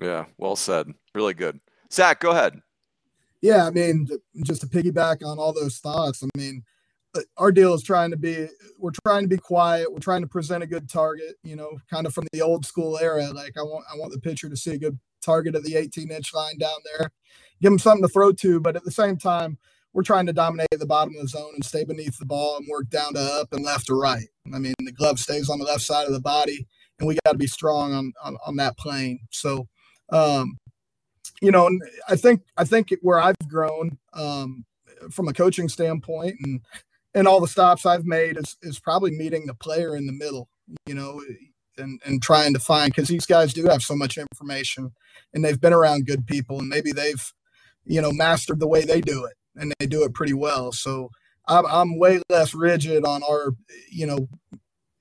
Yeah, 0.01 0.26
well 0.38 0.55
said. 0.55 0.93
Really 1.16 1.34
good. 1.34 1.60
Zach, 1.91 2.20
go 2.20 2.32
ahead. 2.32 2.62
Yeah, 3.41 3.66
I 3.66 3.72
mean, 3.72 4.07
just 4.43 4.62
to 4.62 4.68
piggyback 4.68 5.26
on 5.26 5.39
all 5.39 5.53
those 5.53 5.78
thoughts, 5.78 6.24
I 6.24 6.28
mean, 6.38 6.64
uh, 7.16 7.22
our 7.38 7.51
deal 7.51 7.74
is 7.74 7.82
trying 7.82 8.12
to 8.12 8.18
be 8.18 8.47
we're 8.78 8.91
trying 9.03 9.24
to 9.24 9.28
be 9.28 9.38
quiet 9.38 9.91
we're 9.91 9.97
trying 9.97 10.22
to 10.22 10.28
present 10.28 10.62
a 10.62 10.68
good 10.68 10.88
target 10.88 11.36
you 11.43 11.55
know 11.55 11.72
kind 11.89 12.05
of 12.05 12.14
from 12.14 12.28
the 12.32 12.41
old 12.41 12.64
school 12.64 12.99
era 12.99 13.32
like 13.34 13.53
i 13.57 13.64
want 13.64 13.84
i 13.91 13.97
want 13.97 14.12
the 14.12 14.20
pitcher 14.20 14.47
to 14.47 14.55
see 14.55 14.76
a 14.76 14.78
good 14.78 14.99
target 15.20 15.55
at 15.55 15.64
the 15.64 15.76
18 15.76 16.12
inch 16.12 16.36
line 16.36 16.55
down 16.60 16.78
there 16.86 17.10
give 17.64 17.72
him 17.72 17.80
something 17.80 18.03
to 18.03 18.14
throw 18.14 18.32
to 18.32 18.60
but 18.60 18.76
at 18.76 18.84
the 18.84 18.91
same 18.91 19.18
time 19.18 19.57
we're 19.94 20.04
trying 20.04 20.26
to 20.28 20.34
dominate 20.34 20.68
the 20.72 20.86
bottom 20.86 21.16
of 21.16 21.22
the 21.22 21.28
zone 21.28 21.52
and 21.54 21.66
stay 21.66 21.84
beneath 21.84 22.18
the 22.20 22.26
ball 22.26 22.58
and 22.58 22.68
work 22.70 22.90
down 22.90 23.14
to 23.14 23.20
up 23.20 23.54
and 23.54 23.64
left 23.64 23.88
to 23.88 23.96
right. 23.96 24.28
I 24.54 24.60
mean 24.60 24.74
the 24.80 24.92
glove 24.92 25.20
stays 25.20 25.50
on 25.50 25.60
the 25.60 25.66
left 25.66 25.82
side 25.82 26.08
of 26.08 26.14
the 26.14 26.22
body 26.22 26.68
and 27.00 27.08
we 27.08 27.18
got 27.26 27.32
to 27.32 27.38
be 27.38 27.48
strong 27.48 27.94
on, 27.94 28.14
on 28.24 28.38
on 28.46 28.56
that 28.58 28.78
plane. 28.78 29.20
So 29.32 29.68
um 30.12 30.58
you 31.42 31.52
know 31.52 31.70
i 32.10 32.16
think 32.16 32.42
i 32.58 32.66
think 32.66 32.94
where 33.02 33.20
i've 33.20 33.38
grown 33.48 33.98
um 34.14 34.66
from 35.12 35.28
a 35.28 35.34
coaching 35.34 35.70
standpoint 35.70 36.36
and 36.44 36.62
and 37.14 37.28
all 37.28 37.40
the 37.40 37.48
stops 37.48 37.86
I've 37.86 38.06
made 38.06 38.38
is 38.38 38.56
is 38.62 38.80
probably 38.80 39.12
meeting 39.12 39.46
the 39.46 39.54
player 39.54 39.96
in 39.96 40.06
the 40.06 40.14
middle, 40.14 40.50
you 40.86 40.94
know, 40.94 41.22
and 41.78 42.00
and 42.06 42.22
trying 42.22 42.54
to 42.54 42.60
find 42.60 42.92
because 42.92 43.08
these 43.08 43.26
guys 43.26 43.54
do 43.54 43.66
have 43.66 43.82
so 43.82 43.96
much 43.96 44.18
information 44.18 44.92
and 45.34 45.44
they've 45.44 45.60
been 45.60 45.74
around 45.74 46.06
good 46.06 46.28
people 46.28 46.60
and 46.60 46.70
maybe 46.70 46.92
they've 46.92 47.34
you 47.86 48.02
know 48.02 48.12
mastered 48.12 48.60
the 48.60 48.68
way 48.68 48.84
they 48.84 49.02
do 49.02 49.26
it 49.26 49.34
and 49.56 49.74
they 49.80 49.86
do 49.86 50.04
it 50.04 50.14
pretty 50.14 50.34
well. 50.34 50.72
So 50.72 51.10
I'm 51.47 51.66
I'm 51.66 52.00
way 52.00 52.22
less 52.30 52.54
rigid 52.54 53.06
on 53.06 53.22
our 53.24 53.54
you 53.91 54.06
know 54.06 54.28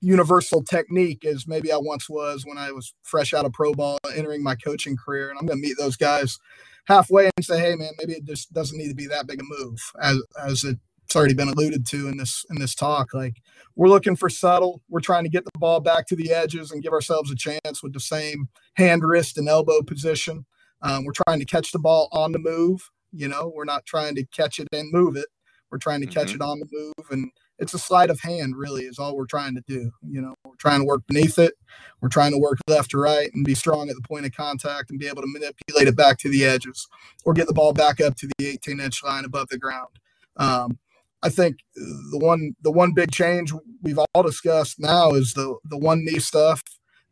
universal 0.01 0.63
technique 0.63 1.25
as 1.25 1.45
maybe 1.47 1.71
I 1.71 1.77
once 1.77 2.09
was 2.09 2.43
when 2.45 2.57
I 2.57 2.71
was 2.71 2.93
fresh 3.03 3.33
out 3.33 3.45
of 3.45 3.53
pro 3.53 3.73
ball 3.73 3.97
entering 4.15 4.41
my 4.41 4.55
coaching 4.55 4.95
career 4.95 5.29
and 5.29 5.37
I'm 5.37 5.45
going 5.45 5.61
to 5.61 5.67
meet 5.67 5.77
those 5.77 5.97
guys 5.97 6.39
halfway 6.85 7.29
and 7.35 7.45
say 7.45 7.59
hey 7.59 7.75
man 7.75 7.91
maybe 7.97 8.13
it 8.13 8.23
just 8.23 8.53
doesn't 8.53 8.77
need 8.77 8.87
to 8.87 8.95
be 8.95 9.07
that 9.07 9.27
big 9.27 9.41
a 9.41 9.43
move 9.43 9.77
as 10.01 10.23
as 10.41 10.63
it's 11.09 11.15
already 11.15 11.33
been 11.33 11.49
alluded 11.49 11.87
to 11.87 12.07
in 12.07 12.17
this 12.17 12.45
in 12.51 12.59
this 12.59 12.75
talk. 12.75 13.15
Like 13.15 13.41
we're 13.75 13.87
looking 13.87 14.15
for 14.15 14.29
subtle. 14.29 14.83
We're 14.89 14.99
trying 14.99 15.23
to 15.23 15.29
get 15.29 15.43
the 15.43 15.57
ball 15.57 15.79
back 15.79 16.05
to 16.07 16.15
the 16.15 16.31
edges 16.31 16.69
and 16.69 16.83
give 16.83 16.93
ourselves 16.93 17.31
a 17.31 17.35
chance 17.35 17.81
with 17.81 17.93
the 17.93 17.99
same 17.99 18.47
hand, 18.75 19.03
wrist, 19.03 19.35
and 19.39 19.49
elbow 19.49 19.81
position. 19.81 20.45
Um, 20.83 21.05
we're 21.05 21.13
trying 21.25 21.39
to 21.39 21.45
catch 21.45 21.71
the 21.71 21.79
ball 21.79 22.09
on 22.11 22.31
the 22.31 22.37
move. 22.37 22.91
You 23.11 23.27
know, 23.27 23.51
we're 23.53 23.65
not 23.65 23.85
trying 23.85 24.15
to 24.15 24.25
catch 24.25 24.59
it 24.59 24.67
and 24.71 24.91
move 24.91 25.15
it. 25.15 25.27
We're 25.71 25.77
trying 25.77 26.01
to 26.01 26.07
mm-hmm. 26.07 26.19
catch 26.19 26.33
it 26.33 26.41
on 26.41 26.59
the 26.59 26.67
move, 26.71 27.11
and 27.11 27.31
it's 27.59 27.73
a 27.73 27.79
sleight 27.79 28.09
of 28.09 28.19
hand. 28.19 28.55
Really, 28.55 28.83
is 28.83 28.99
all 28.99 29.15
we're 29.15 29.25
trying 29.25 29.55
to 29.55 29.63
do. 29.67 29.91
You 30.07 30.21
know, 30.21 30.35
we're 30.45 30.55
trying 30.57 30.79
to 30.79 30.85
work 30.85 31.01
beneath 31.07 31.37
it. 31.37 31.53
We're 32.01 32.09
trying 32.09 32.31
to 32.31 32.37
work 32.37 32.57
left 32.67 32.91
to 32.91 32.97
right 32.97 33.29
and 33.33 33.45
be 33.45 33.55
strong 33.55 33.89
at 33.89 33.95
the 33.95 34.07
point 34.07 34.25
of 34.25 34.31
contact 34.31 34.89
and 34.89 34.99
be 34.99 35.07
able 35.07 35.21
to 35.21 35.27
manipulate 35.27 35.87
it 35.87 35.95
back 35.95 36.17
to 36.19 36.29
the 36.29 36.45
edges 36.45 36.87
or 37.25 37.33
get 37.33 37.47
the 37.47 37.53
ball 37.53 37.73
back 37.73 38.01
up 38.01 38.15
to 38.17 38.29
the 38.37 38.47
18 38.47 38.79
inch 38.79 39.03
line 39.03 39.25
above 39.25 39.49
the 39.49 39.59
ground. 39.59 39.89
Um, 40.37 40.79
I 41.21 41.29
think 41.29 41.57
the 41.75 42.19
one 42.19 42.55
the 42.61 42.71
one 42.71 42.93
big 42.93 43.11
change 43.11 43.53
we've 43.81 43.99
all 43.99 44.23
discussed 44.23 44.79
now 44.79 45.11
is 45.11 45.33
the 45.33 45.57
the 45.65 45.77
one 45.77 46.05
knee 46.05 46.19
stuff 46.19 46.63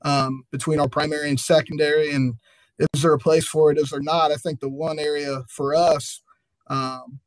um, 0.03 0.43
between 0.51 0.79
our 0.79 0.87
primary 0.87 1.29
and 1.29 1.39
secondary, 1.39 2.11
and 2.11 2.35
is 2.79 3.01
there 3.01 3.13
a 3.13 3.19
place 3.19 3.47
for 3.47 3.71
it? 3.71 3.77
Is 3.77 3.89
there 3.89 4.01
not? 4.01 4.31
I 4.31 4.35
think 4.35 4.59
the 4.59 4.69
one 4.69 4.99
area 4.99 5.43
for 5.49 5.75
us 5.75 6.21
um, 6.67 7.19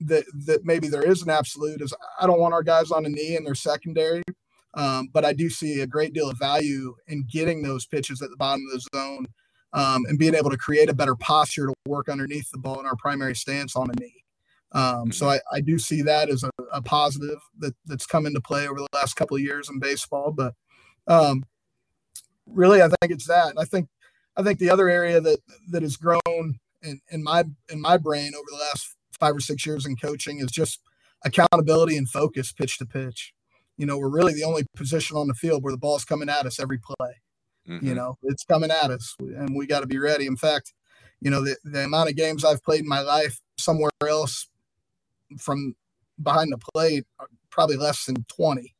that 0.00 0.24
that 0.46 0.64
maybe 0.64 0.88
there 0.88 1.08
is 1.08 1.22
an 1.22 1.30
absolute 1.30 1.80
is 1.80 1.94
I 2.20 2.26
don't 2.26 2.40
want 2.40 2.54
our 2.54 2.62
guys 2.62 2.90
on 2.90 3.06
a 3.06 3.08
knee 3.08 3.36
in 3.36 3.44
their 3.44 3.54
secondary, 3.54 4.22
um, 4.74 5.08
but 5.12 5.24
I 5.24 5.32
do 5.32 5.48
see 5.48 5.80
a 5.80 5.86
great 5.86 6.12
deal 6.12 6.30
of 6.30 6.38
value 6.38 6.94
in 7.06 7.24
getting 7.30 7.62
those 7.62 7.86
pitches 7.86 8.22
at 8.22 8.30
the 8.30 8.36
bottom 8.36 8.64
of 8.66 8.80
the 8.80 8.88
zone 8.96 9.26
um, 9.72 10.04
and 10.08 10.18
being 10.18 10.34
able 10.34 10.50
to 10.50 10.56
create 10.56 10.88
a 10.88 10.94
better 10.94 11.14
posture 11.14 11.66
to 11.66 11.74
work 11.86 12.08
underneath 12.08 12.50
the 12.50 12.58
ball 12.58 12.80
in 12.80 12.86
our 12.86 12.96
primary 12.96 13.34
stance 13.34 13.76
on 13.76 13.90
a 13.90 14.00
knee. 14.00 14.24
Um, 14.72 15.12
so. 15.12 15.28
I, 15.28 15.38
I, 15.52 15.60
do 15.60 15.78
see 15.78 16.02
that 16.02 16.28
as 16.28 16.42
a, 16.42 16.50
a, 16.72 16.82
positive 16.82 17.38
that, 17.60 17.76
that's 17.86 18.06
come 18.06 18.26
into 18.26 18.40
play 18.40 18.66
over 18.66 18.80
the 18.80 18.88
last 18.92 19.14
couple 19.14 19.36
of 19.36 19.42
years 19.42 19.70
in 19.70 19.78
baseball. 19.78 20.32
But 20.32 20.54
um, 21.06 21.44
really, 22.44 22.82
I 22.82 22.88
think 22.88 23.12
it's 23.12 23.28
that. 23.28 23.54
I 23.56 23.66
think 23.66 23.88
I 24.36 24.42
think 24.42 24.58
the 24.58 24.70
other 24.70 24.88
area 24.88 25.20
that 25.20 25.38
that 25.70 25.82
has 25.82 25.96
grown 25.96 26.58
in, 26.82 27.00
in 27.10 27.22
my 27.22 27.44
in 27.70 27.80
my 27.80 27.96
brain 27.96 28.32
over 28.34 28.46
the 28.50 28.58
last 28.58 28.94
five 29.18 29.36
or 29.36 29.40
six 29.40 29.64
years 29.64 29.86
in 29.86 29.96
coaching 29.96 30.40
is 30.40 30.50
just 30.50 30.80
accountability 31.24 31.96
and 31.96 32.08
focus 32.08 32.52
pitch 32.52 32.78
to 32.78 32.86
pitch. 32.86 33.32
You 33.76 33.86
know, 33.86 33.98
we're 33.98 34.08
really 34.08 34.34
the 34.34 34.44
only 34.44 34.66
position 34.76 35.16
on 35.16 35.26
the 35.26 35.34
field 35.34 35.62
where 35.62 35.72
the 35.72 35.78
ball's 35.78 36.04
coming 36.04 36.28
at 36.28 36.46
us 36.46 36.60
every 36.60 36.78
play. 36.78 37.14
Mm-hmm. 37.68 37.86
You 37.86 37.94
know, 37.94 38.18
it's 38.22 38.44
coming 38.44 38.70
at 38.70 38.90
us, 38.90 39.16
and 39.18 39.56
we 39.56 39.66
got 39.66 39.80
to 39.80 39.86
be 39.86 39.98
ready. 39.98 40.26
In 40.26 40.36
fact, 40.36 40.74
you 41.20 41.30
know, 41.30 41.42
the, 41.42 41.56
the 41.64 41.84
amount 41.84 42.10
of 42.10 42.16
games 42.16 42.44
I've 42.44 42.62
played 42.62 42.80
in 42.80 42.88
my 42.88 43.00
life 43.00 43.40
somewhere 43.58 43.90
else 44.06 44.48
from 45.38 45.74
behind 46.22 46.52
the 46.52 46.58
plate 46.74 47.04
probably 47.50 47.76
less 47.76 48.04
than 48.04 48.24
20 48.28 48.73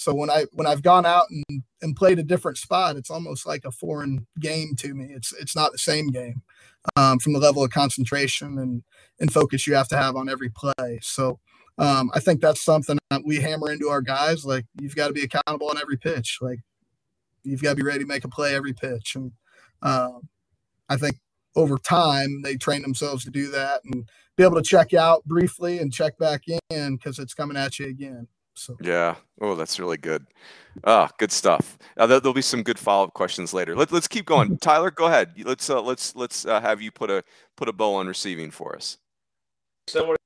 so 0.00 0.14
when 0.14 0.30
i 0.30 0.46
when 0.52 0.66
i've 0.66 0.82
gone 0.82 1.04
out 1.04 1.26
and, 1.30 1.62
and 1.82 1.94
played 1.94 2.18
a 2.18 2.22
different 2.22 2.56
spot 2.56 2.96
it's 2.96 3.10
almost 3.10 3.46
like 3.46 3.64
a 3.64 3.70
foreign 3.70 4.26
game 4.38 4.74
to 4.76 4.94
me. 4.94 5.06
It's 5.10 5.32
it's 5.34 5.54
not 5.54 5.72
the 5.72 5.78
same 5.78 6.08
game 6.08 6.42
um, 6.96 7.18
from 7.18 7.34
the 7.34 7.38
level 7.38 7.62
of 7.62 7.70
concentration 7.70 8.58
and 8.58 8.82
and 9.18 9.32
focus 9.32 9.66
you 9.66 9.74
have 9.74 9.88
to 9.88 9.96
have 9.96 10.16
on 10.16 10.28
every 10.28 10.48
play. 10.48 10.98
So 11.02 11.38
um, 11.78 12.10
i 12.14 12.20
think 12.20 12.40
that's 12.40 12.62
something 12.62 12.98
that 13.10 13.22
we 13.24 13.36
hammer 13.36 13.70
into 13.70 13.88
our 13.88 14.02
guys 14.02 14.44
like 14.44 14.66
you've 14.80 14.96
got 14.96 15.08
to 15.08 15.12
be 15.12 15.22
accountable 15.22 15.68
on 15.68 15.78
every 15.78 15.96
pitch. 15.96 16.38
Like 16.40 16.60
you've 17.42 17.62
got 17.62 17.70
to 17.70 17.76
be 17.76 17.82
ready 17.82 18.00
to 18.00 18.06
make 18.06 18.24
a 18.24 18.28
play 18.28 18.54
every 18.54 18.72
pitch. 18.72 19.16
And 19.16 19.32
um, 19.82 20.28
i 20.88 20.96
think 20.96 21.16
over 21.56 21.78
time 21.78 22.42
they 22.42 22.56
train 22.56 22.82
themselves 22.82 23.24
to 23.24 23.30
do 23.30 23.50
that 23.50 23.80
and 23.84 24.08
be 24.36 24.44
able 24.44 24.56
to 24.56 24.62
check 24.62 24.94
out 24.94 25.24
briefly 25.24 25.78
and 25.78 25.92
check 25.92 26.16
back 26.18 26.44
in 26.70 26.96
because 26.96 27.18
it's 27.18 27.34
coming 27.34 27.56
at 27.56 27.78
you 27.78 27.86
again. 27.86 28.28
So 28.54 28.76
yeah, 28.82 29.16
oh, 29.40 29.54
that's 29.54 29.78
really 29.80 29.96
good. 29.96 30.26
Ah, 30.84 31.10
good 31.18 31.32
stuff. 31.32 31.78
Uh, 31.96 32.06
there, 32.06 32.20
will 32.20 32.32
be 32.32 32.42
some 32.42 32.62
good 32.62 32.78
follow 32.78 33.04
up 33.04 33.14
questions 33.14 33.54
later. 33.54 33.74
Let, 33.74 33.92
us 33.92 34.06
keep 34.06 34.26
going. 34.26 34.58
Tyler, 34.60 34.90
go 34.90 35.06
ahead. 35.06 35.32
Let's 35.44 35.68
uh, 35.70 35.80
let's 35.80 36.14
let's 36.14 36.44
uh, 36.44 36.60
have 36.60 36.82
you 36.82 36.90
put 36.90 37.10
a 37.10 37.24
put 37.56 37.68
a 37.68 37.72
bow 37.72 37.94
on 37.94 38.06
receiving 38.06 38.50
for 38.50 38.76
us. 38.76 38.98
Similar 39.88 40.16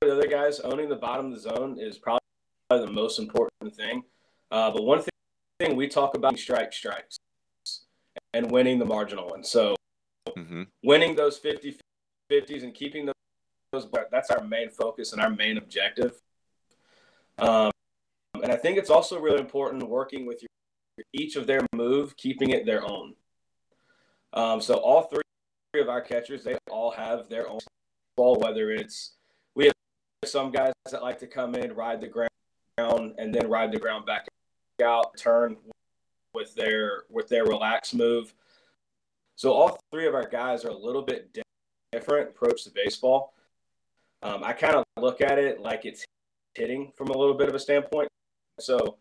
to 0.00 0.08
the 0.08 0.12
other 0.12 0.26
guys, 0.26 0.60
owning 0.60 0.88
the 0.88 0.96
bottom 0.96 1.26
of 1.26 1.32
the 1.32 1.40
zone 1.40 1.78
is 1.78 1.98
probably 1.98 2.20
the 2.70 2.86
most 2.90 3.18
important 3.18 3.74
thing. 3.74 4.02
Uh, 4.50 4.70
but 4.70 4.82
one 4.84 5.02
thing 5.60 5.76
we 5.76 5.88
talk 5.88 6.16
about 6.16 6.38
strike 6.38 6.72
strikes 6.72 7.18
and 8.34 8.50
winning 8.50 8.78
the 8.78 8.84
marginal 8.84 9.28
one. 9.28 9.44
So 9.44 9.76
mm-hmm. 10.28 10.64
winning 10.82 11.14
those 11.14 11.38
50 11.38 11.78
50s 12.30 12.62
and 12.62 12.74
keeping 12.74 13.06
those 13.06 13.14
that's 14.10 14.30
our 14.30 14.42
main 14.44 14.70
focus 14.70 15.12
and 15.12 15.20
our 15.20 15.30
main 15.30 15.58
objective. 15.58 16.20
Um, 17.38 17.70
and 18.42 18.52
I 18.52 18.56
think 18.56 18.78
it's 18.78 18.90
also 18.90 19.20
really 19.20 19.40
important 19.40 19.88
working 19.88 20.26
with 20.26 20.42
your, 20.42 21.04
each 21.12 21.36
of 21.36 21.46
their 21.46 21.60
move, 21.74 22.16
keeping 22.16 22.50
it 22.50 22.66
their 22.66 22.88
own. 22.88 23.14
Um, 24.32 24.60
so 24.60 24.74
all 24.74 25.02
three 25.02 25.22
of 25.80 25.88
our 25.88 26.00
catchers, 26.00 26.44
they 26.44 26.56
all 26.70 26.90
have 26.90 27.28
their 27.28 27.48
own 27.48 27.60
ball. 28.16 28.36
Whether 28.36 28.70
it's 28.70 29.12
we 29.54 29.66
have 29.66 29.74
some 30.24 30.50
guys 30.50 30.72
that 30.90 31.02
like 31.02 31.18
to 31.20 31.26
come 31.26 31.54
in, 31.54 31.72
ride 31.74 32.00
the 32.00 32.08
ground, 32.08 33.14
and 33.18 33.34
then 33.34 33.48
ride 33.48 33.72
the 33.72 33.78
ground 33.78 34.06
back 34.06 34.26
out, 34.82 35.16
turn 35.16 35.56
with 36.34 36.54
their 36.54 37.04
with 37.08 37.28
their 37.28 37.44
relaxed 37.44 37.94
move. 37.94 38.34
So 39.36 39.52
all 39.52 39.78
three 39.92 40.06
of 40.06 40.14
our 40.14 40.28
guys 40.28 40.64
are 40.64 40.70
a 40.70 40.76
little 40.76 41.02
bit 41.02 41.36
different 41.92 42.30
approach 42.30 42.64
to 42.64 42.70
baseball. 42.70 43.34
Um, 44.22 44.42
I 44.42 44.52
kind 44.52 44.74
of 44.74 44.84
look 45.00 45.20
at 45.20 45.38
it 45.38 45.60
like 45.60 45.84
it's 45.84 46.04
hitting 46.58 46.92
from 46.96 47.08
a 47.08 47.16
little 47.16 47.34
bit 47.34 47.48
of 47.48 47.54
a 47.54 47.58
standpoint. 47.58 48.08
So 48.58 48.96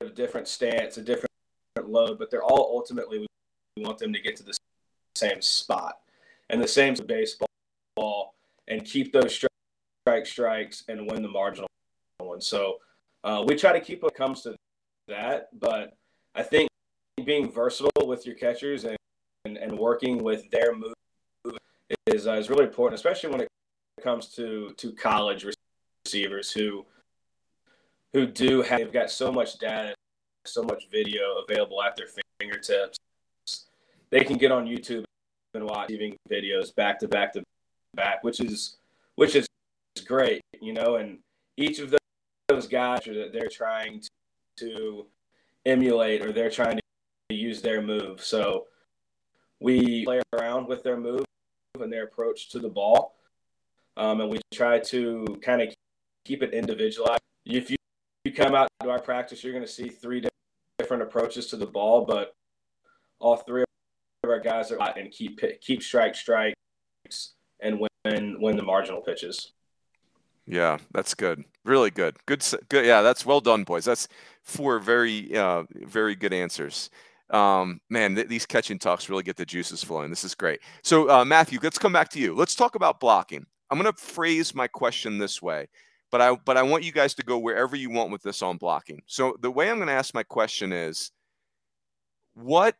a 0.00 0.08
different 0.08 0.48
stance, 0.48 0.96
a 0.96 1.02
different 1.02 1.30
load, 1.84 2.18
but 2.18 2.30
they're 2.30 2.42
all 2.42 2.72
ultimately 2.74 3.26
we 3.76 3.82
want 3.84 3.98
them 3.98 4.12
to 4.12 4.20
get 4.20 4.36
to 4.36 4.42
the 4.42 4.56
same 5.14 5.40
spot 5.40 5.98
and 6.50 6.62
the 6.62 6.68
same 6.68 6.94
baseball 7.06 8.34
and 8.68 8.84
keep 8.84 9.12
those 9.12 9.34
strike 9.34 10.26
strikes 10.26 10.84
and 10.88 11.10
win 11.10 11.22
the 11.22 11.28
marginal 11.28 11.68
one. 12.18 12.40
So 12.40 12.78
uh, 13.22 13.44
we 13.46 13.56
try 13.56 13.72
to 13.72 13.80
keep 13.80 14.02
what 14.02 14.14
comes 14.14 14.42
to 14.42 14.54
that, 15.08 15.48
but 15.58 15.96
I 16.34 16.42
think 16.42 16.68
being 17.24 17.50
versatile 17.50 18.06
with 18.06 18.26
your 18.26 18.34
catchers 18.34 18.84
and, 18.84 18.96
and, 19.44 19.56
and 19.56 19.78
working 19.78 20.22
with 20.22 20.50
their 20.50 20.74
move 20.74 20.94
is 22.06 22.26
uh, 22.26 22.32
is 22.34 22.50
really 22.50 22.64
important, 22.64 22.98
especially 22.98 23.30
when 23.30 23.40
it 23.40 23.48
comes 24.02 24.28
to 24.34 24.72
to 24.76 24.92
college 24.92 25.46
receivers 26.04 26.50
who 26.50 26.84
who 28.14 28.26
do 28.26 28.62
have 28.62 28.78
they've 28.78 28.92
got 28.92 29.10
so 29.10 29.30
much 29.30 29.58
data, 29.58 29.94
so 30.46 30.62
much 30.62 30.84
video 30.90 31.42
available 31.46 31.82
at 31.82 31.96
their 31.96 32.06
fingertips. 32.40 32.96
They 34.10 34.20
can 34.20 34.38
get 34.38 34.52
on 34.52 34.66
YouTube 34.66 35.04
and 35.52 35.64
watch 35.64 35.90
even 35.90 36.16
videos 36.30 36.74
back 36.74 36.98
to 37.00 37.08
back 37.08 37.32
to 37.34 37.42
back, 37.94 38.22
which 38.22 38.40
is 38.40 38.76
which 39.16 39.34
is 39.34 39.46
great, 40.06 40.40
you 40.60 40.72
know. 40.72 40.96
And 40.96 41.18
each 41.56 41.80
of 41.80 41.94
those 42.48 42.68
guys 42.68 43.06
are 43.08 43.14
that 43.14 43.32
they're 43.32 43.48
trying 43.48 44.00
to, 44.00 44.08
to 44.58 45.06
emulate 45.66 46.22
or 46.22 46.32
they're 46.32 46.50
trying 46.50 46.78
to 47.28 47.34
use 47.34 47.60
their 47.60 47.82
move. 47.82 48.22
So 48.22 48.66
we 49.60 50.04
play 50.04 50.20
around 50.32 50.68
with 50.68 50.84
their 50.84 50.96
move 50.96 51.24
and 51.80 51.92
their 51.92 52.04
approach 52.04 52.50
to 52.50 52.60
the 52.60 52.68
ball, 52.68 53.16
um, 53.96 54.20
and 54.20 54.30
we 54.30 54.40
try 54.52 54.78
to 54.78 55.24
kind 55.42 55.62
of 55.62 55.74
keep 56.24 56.44
it 56.44 56.54
individualized. 56.54 57.20
If 57.44 57.70
you 57.70 57.76
come 58.34 58.54
out 58.54 58.68
to 58.82 58.90
our 58.90 59.00
practice, 59.00 59.42
you're 59.42 59.52
going 59.52 59.64
to 59.64 59.70
see 59.70 59.88
three 59.88 60.22
different 60.78 61.02
approaches 61.02 61.46
to 61.46 61.56
the 61.56 61.66
ball, 61.66 62.04
but 62.04 62.34
all 63.18 63.36
three 63.36 63.62
of 63.62 64.30
our 64.30 64.40
guys 64.40 64.70
are 64.70 64.78
and 64.98 65.10
keep 65.10 65.40
keep 65.60 65.82
strike 65.82 66.14
strikes 66.14 66.54
and 67.60 67.80
win 68.04 68.36
win 68.40 68.56
the 68.56 68.62
marginal 68.62 69.00
pitches. 69.00 69.52
Yeah, 70.46 70.78
that's 70.92 71.14
good. 71.14 71.44
Really 71.64 71.90
good. 71.90 72.16
Good. 72.26 72.44
Good. 72.68 72.84
Yeah, 72.84 73.02
that's 73.02 73.24
well 73.24 73.40
done, 73.40 73.64
boys. 73.64 73.84
That's 73.84 74.08
four 74.42 74.78
very, 74.78 75.34
uh, 75.36 75.64
very 75.70 76.14
good 76.14 76.34
answers. 76.34 76.90
Um, 77.30 77.80
man, 77.88 78.14
th- 78.14 78.28
these 78.28 78.44
catching 78.44 78.78
talks 78.78 79.08
really 79.08 79.22
get 79.22 79.36
the 79.36 79.46
juices 79.46 79.82
flowing. 79.82 80.10
This 80.10 80.24
is 80.24 80.34
great. 80.34 80.60
So, 80.82 81.08
uh, 81.10 81.24
Matthew, 81.24 81.58
let's 81.62 81.78
come 81.78 81.94
back 81.94 82.10
to 82.10 82.20
you. 82.20 82.34
Let's 82.34 82.54
talk 82.54 82.74
about 82.74 83.00
blocking. 83.00 83.46
I'm 83.70 83.80
going 83.80 83.90
to 83.90 83.98
phrase 83.98 84.54
my 84.54 84.68
question 84.68 85.16
this 85.16 85.40
way, 85.40 85.68
but 86.14 86.20
I 86.20 86.32
but 86.32 86.56
I 86.56 86.62
want 86.62 86.84
you 86.84 86.92
guys 86.92 87.12
to 87.14 87.24
go 87.24 87.38
wherever 87.38 87.74
you 87.74 87.90
want 87.90 88.12
with 88.12 88.22
this 88.22 88.40
on 88.40 88.56
blocking. 88.56 89.02
So, 89.06 89.36
the 89.40 89.50
way 89.50 89.68
I'm 89.68 89.78
going 89.78 89.88
to 89.88 89.94
ask 89.94 90.14
my 90.14 90.22
question 90.22 90.72
is, 90.72 91.10
what 92.34 92.76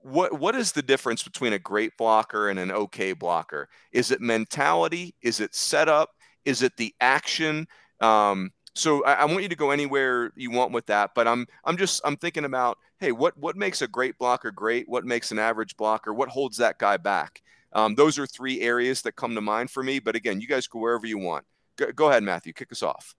what 0.00 0.40
what 0.40 0.54
is 0.54 0.72
the 0.72 0.80
difference 0.80 1.22
between 1.22 1.52
a 1.52 1.58
great 1.58 1.92
blocker 1.98 2.48
and 2.48 2.58
an 2.58 2.72
okay 2.72 3.12
blocker? 3.12 3.68
Is 3.92 4.10
it 4.10 4.22
mentality? 4.22 5.14
Is 5.20 5.38
it 5.38 5.54
setup? 5.54 6.12
Is 6.46 6.62
it 6.62 6.74
the 6.78 6.94
action? 6.98 7.66
Um, 8.00 8.52
so 8.74 9.04
I, 9.04 9.12
I, 9.16 9.24
want 9.26 9.42
you 9.42 9.50
to 9.50 9.54
go 9.54 9.70
anywhere 9.70 10.32
you 10.34 10.50
want 10.50 10.72
with 10.72 10.86
that, 10.86 11.10
but 11.14 11.28
I'm 11.28 11.46
I'm 11.66 11.76
just 11.76 12.00
I'm 12.06 12.16
thinking 12.16 12.46
about 12.46 12.78
hey, 13.00 13.12
what 13.12 13.36
what 13.36 13.54
makes 13.54 13.82
a 13.82 13.86
great 13.86 14.16
blocker 14.16 14.50
great? 14.50 14.88
What 14.88 15.04
makes 15.04 15.30
an 15.30 15.38
average 15.38 15.76
blocker? 15.76 16.14
What 16.14 16.30
holds 16.30 16.56
that 16.56 16.78
guy 16.78 16.96
back? 16.96 17.42
Um, 17.74 17.96
those 17.96 18.18
are 18.18 18.26
three 18.26 18.62
areas 18.62 19.02
that 19.02 19.12
come 19.12 19.34
to 19.34 19.42
mind 19.42 19.70
for 19.70 19.82
me. 19.82 19.98
But 19.98 20.16
again, 20.16 20.40
you 20.40 20.48
guys 20.48 20.66
go 20.66 20.78
wherever 20.78 21.06
you 21.06 21.18
want. 21.18 21.44
Go, 21.76 22.08
ahead, 22.08 22.22
Matthew. 22.22 22.52
Kick 22.52 22.72
us 22.72 22.82
off. 22.82 23.14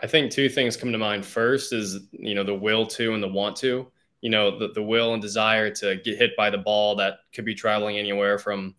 I 0.00 0.06
think 0.06 0.30
two 0.30 0.48
things 0.48 0.76
come 0.76 0.92
to 0.92 0.98
mind. 0.98 1.24
First 1.26 1.72
is 1.72 2.00
you 2.12 2.34
know 2.34 2.44
the 2.44 2.54
will 2.54 2.86
to 2.86 3.14
and 3.14 3.22
the 3.22 3.28
want 3.28 3.56
to. 3.56 3.90
You 4.20 4.30
know 4.30 4.58
the 4.58 4.68
the 4.68 4.82
will 4.82 5.12
and 5.14 5.22
desire 5.22 5.70
to 5.76 5.96
get 5.96 6.18
hit 6.18 6.36
by 6.36 6.50
the 6.50 6.58
ball 6.58 6.96
that 6.96 7.18
could 7.32 7.44
be 7.44 7.54
traveling 7.54 7.98
anywhere 7.98 8.38
from 8.38 8.74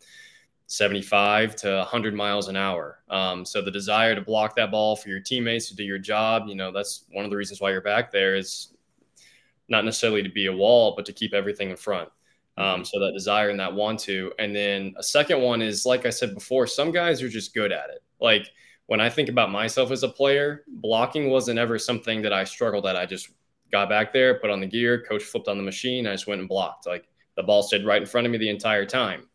75 0.69 1.55
to 1.57 1.77
100 1.77 2.13
miles 2.13 2.47
an 2.47 2.55
hour. 2.55 2.99
Um, 3.09 3.43
so 3.43 3.59
the 3.61 3.71
desire 3.71 4.13
to 4.13 4.21
block 4.21 4.55
that 4.55 4.69
ball 4.69 4.95
for 4.95 5.09
your 5.09 5.19
teammates 5.19 5.67
to 5.69 5.75
do 5.75 5.83
your 5.83 5.97
job, 5.97 6.43
you 6.47 6.53
know, 6.53 6.71
that's 6.71 7.05
one 7.11 7.25
of 7.25 7.31
the 7.31 7.37
reasons 7.37 7.59
why 7.59 7.71
you're 7.71 7.81
back 7.81 8.11
there 8.11 8.35
is 8.35 8.71
not 9.67 9.83
necessarily 9.83 10.21
to 10.21 10.29
be 10.29 10.45
a 10.45 10.53
wall, 10.53 10.93
but 10.95 11.07
to 11.07 11.13
keep 11.13 11.33
everything 11.33 11.71
in 11.71 11.75
front. 11.75 12.09
Um, 12.55 12.65
mm-hmm. 12.65 12.83
so 12.83 12.99
that 12.99 13.13
desire 13.13 13.49
and 13.49 13.59
that 13.59 13.73
want 13.73 13.99
to. 14.01 14.31
And 14.37 14.55
then 14.55 14.93
a 14.97 15.03
second 15.03 15.41
one 15.41 15.63
is, 15.63 15.87
like 15.87 16.05
I 16.05 16.11
said 16.11 16.35
before, 16.35 16.67
some 16.67 16.91
guys 16.91 17.23
are 17.23 17.29
just 17.29 17.55
good 17.55 17.71
at 17.71 17.89
it. 17.89 18.03
Like 18.21 18.51
when 18.89 18.99
I 18.99 19.07
think 19.07 19.29
about 19.29 19.51
myself 19.51 19.91
as 19.91 20.01
a 20.01 20.09
player, 20.09 20.63
blocking 20.67 21.29
wasn't 21.29 21.59
ever 21.59 21.77
something 21.77 22.23
that 22.23 22.33
I 22.33 22.43
struggled 22.43 22.87
at. 22.87 22.95
I 22.95 23.05
just 23.05 23.29
got 23.71 23.87
back 23.87 24.11
there, 24.11 24.39
put 24.39 24.49
on 24.49 24.59
the 24.59 24.65
gear, 24.65 25.05
coach 25.07 25.21
flipped 25.21 25.47
on 25.47 25.57
the 25.57 25.63
machine, 25.63 26.07
I 26.07 26.13
just 26.13 26.25
went 26.25 26.39
and 26.39 26.49
blocked. 26.49 26.87
Like 26.87 27.07
the 27.35 27.43
ball 27.43 27.61
stayed 27.61 27.85
right 27.85 28.01
in 28.01 28.07
front 28.07 28.25
of 28.25 28.31
me 28.31 28.39
the 28.39 28.49
entire 28.49 28.87
time. 28.87 29.29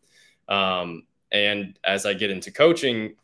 Um, 0.49 1.03
and 1.31 1.79
as 1.85 2.05
I 2.05 2.13
get 2.13 2.31
into 2.31 2.51
coaching, 2.51 3.15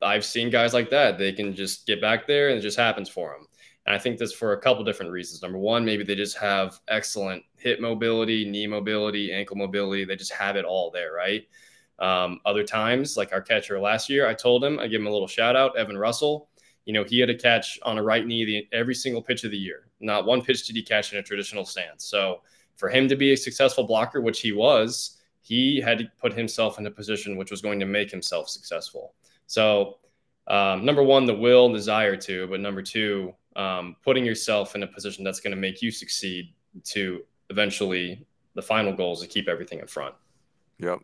I've 0.00 0.24
seen 0.24 0.48
guys 0.48 0.72
like 0.72 0.90
that. 0.90 1.18
They 1.18 1.32
can 1.32 1.56
just 1.56 1.88
get 1.88 2.00
back 2.00 2.24
there 2.24 2.50
and 2.50 2.58
it 2.60 2.62
just 2.62 2.78
happens 2.78 3.08
for 3.08 3.32
them. 3.32 3.48
And 3.84 3.92
I 3.92 3.98
think 3.98 4.16
this 4.16 4.32
for 4.32 4.52
a 4.52 4.60
couple 4.60 4.84
different 4.84 5.10
reasons. 5.10 5.42
Number 5.42 5.58
one, 5.58 5.84
maybe 5.84 6.04
they 6.04 6.14
just 6.14 6.38
have 6.38 6.78
excellent 6.86 7.42
hip 7.56 7.80
mobility, 7.80 8.48
knee 8.48 8.68
mobility, 8.68 9.32
ankle 9.32 9.56
mobility. 9.56 10.04
They 10.04 10.14
just 10.14 10.34
have 10.34 10.54
it 10.54 10.64
all 10.64 10.92
there, 10.92 11.12
right? 11.12 11.48
Um, 12.00 12.40
other 12.46 12.64
times, 12.64 13.16
like 13.16 13.32
our 13.32 13.42
catcher 13.42 13.78
last 13.78 14.08
year, 14.08 14.26
I 14.26 14.34
told 14.34 14.64
him, 14.64 14.78
I 14.78 14.86
give 14.86 15.00
him 15.00 15.06
a 15.06 15.12
little 15.12 15.28
shout 15.28 15.54
out, 15.54 15.76
Evan 15.76 15.98
Russell. 15.98 16.48
You 16.86 16.94
know, 16.94 17.04
he 17.04 17.20
had 17.20 17.28
a 17.28 17.34
catch 17.34 17.78
on 17.82 17.98
a 17.98 18.02
right 18.02 18.26
knee 18.26 18.44
the, 18.44 18.68
every 18.72 18.94
single 18.94 19.22
pitch 19.22 19.44
of 19.44 19.50
the 19.50 19.58
year. 19.58 19.88
Not 20.00 20.24
one 20.24 20.42
pitch 20.42 20.66
did 20.66 20.76
he 20.76 20.82
catch 20.82 21.12
in 21.12 21.18
a 21.18 21.22
traditional 21.22 21.64
stance. 21.64 22.04
So 22.06 22.40
for 22.76 22.88
him 22.88 23.06
to 23.08 23.16
be 23.16 23.32
a 23.32 23.36
successful 23.36 23.84
blocker, 23.84 24.22
which 24.22 24.40
he 24.40 24.52
was, 24.52 25.18
he 25.42 25.80
had 25.80 25.98
to 25.98 26.10
put 26.18 26.32
himself 26.32 26.78
in 26.78 26.86
a 26.86 26.90
position 26.90 27.36
which 27.36 27.50
was 27.50 27.60
going 27.60 27.78
to 27.80 27.86
make 27.86 28.10
himself 28.10 28.48
successful. 28.48 29.14
So, 29.46 29.98
um, 30.46 30.84
number 30.84 31.02
one, 31.02 31.26
the 31.26 31.34
will 31.34 31.66
and 31.66 31.74
desire 31.74 32.16
to, 32.16 32.46
but 32.48 32.60
number 32.60 32.82
two, 32.82 33.34
um, 33.56 33.96
putting 34.02 34.24
yourself 34.24 34.74
in 34.74 34.82
a 34.82 34.86
position 34.86 35.22
that's 35.22 35.40
going 35.40 35.54
to 35.54 35.60
make 35.60 35.82
you 35.82 35.90
succeed 35.90 36.54
to 36.84 37.22
eventually 37.50 38.26
the 38.54 38.62
final 38.62 38.92
goal 38.92 39.12
is 39.12 39.20
to 39.20 39.26
keep 39.26 39.48
everything 39.48 39.80
in 39.80 39.86
front. 39.86 40.14
Yep. 40.78 41.00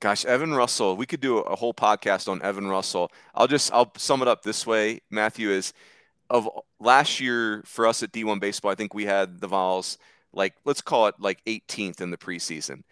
Gosh, 0.00 0.24
Evan 0.24 0.54
Russell, 0.54 0.96
we 0.96 1.06
could 1.06 1.20
do 1.20 1.38
a 1.38 1.56
whole 1.56 1.74
podcast 1.74 2.28
on 2.28 2.40
Evan 2.42 2.68
Russell. 2.68 3.10
I'll 3.34 3.48
just 3.48 3.72
I'll 3.72 3.92
sum 3.96 4.22
it 4.22 4.28
up 4.28 4.42
this 4.42 4.66
way, 4.66 5.00
Matthew, 5.10 5.50
is 5.50 5.72
of 6.30 6.48
last 6.78 7.20
year 7.20 7.62
for 7.64 7.86
us 7.86 8.02
at 8.02 8.12
D1 8.12 8.40
baseball, 8.40 8.70
I 8.70 8.74
think 8.74 8.94
we 8.94 9.06
had 9.06 9.40
the 9.40 9.48
Vols 9.48 9.98
like 10.32 10.54
let's 10.64 10.82
call 10.82 11.06
it 11.06 11.16
like 11.18 11.44
18th 11.46 12.00
in 12.00 12.10
the 12.10 12.16
preseason. 12.16 12.82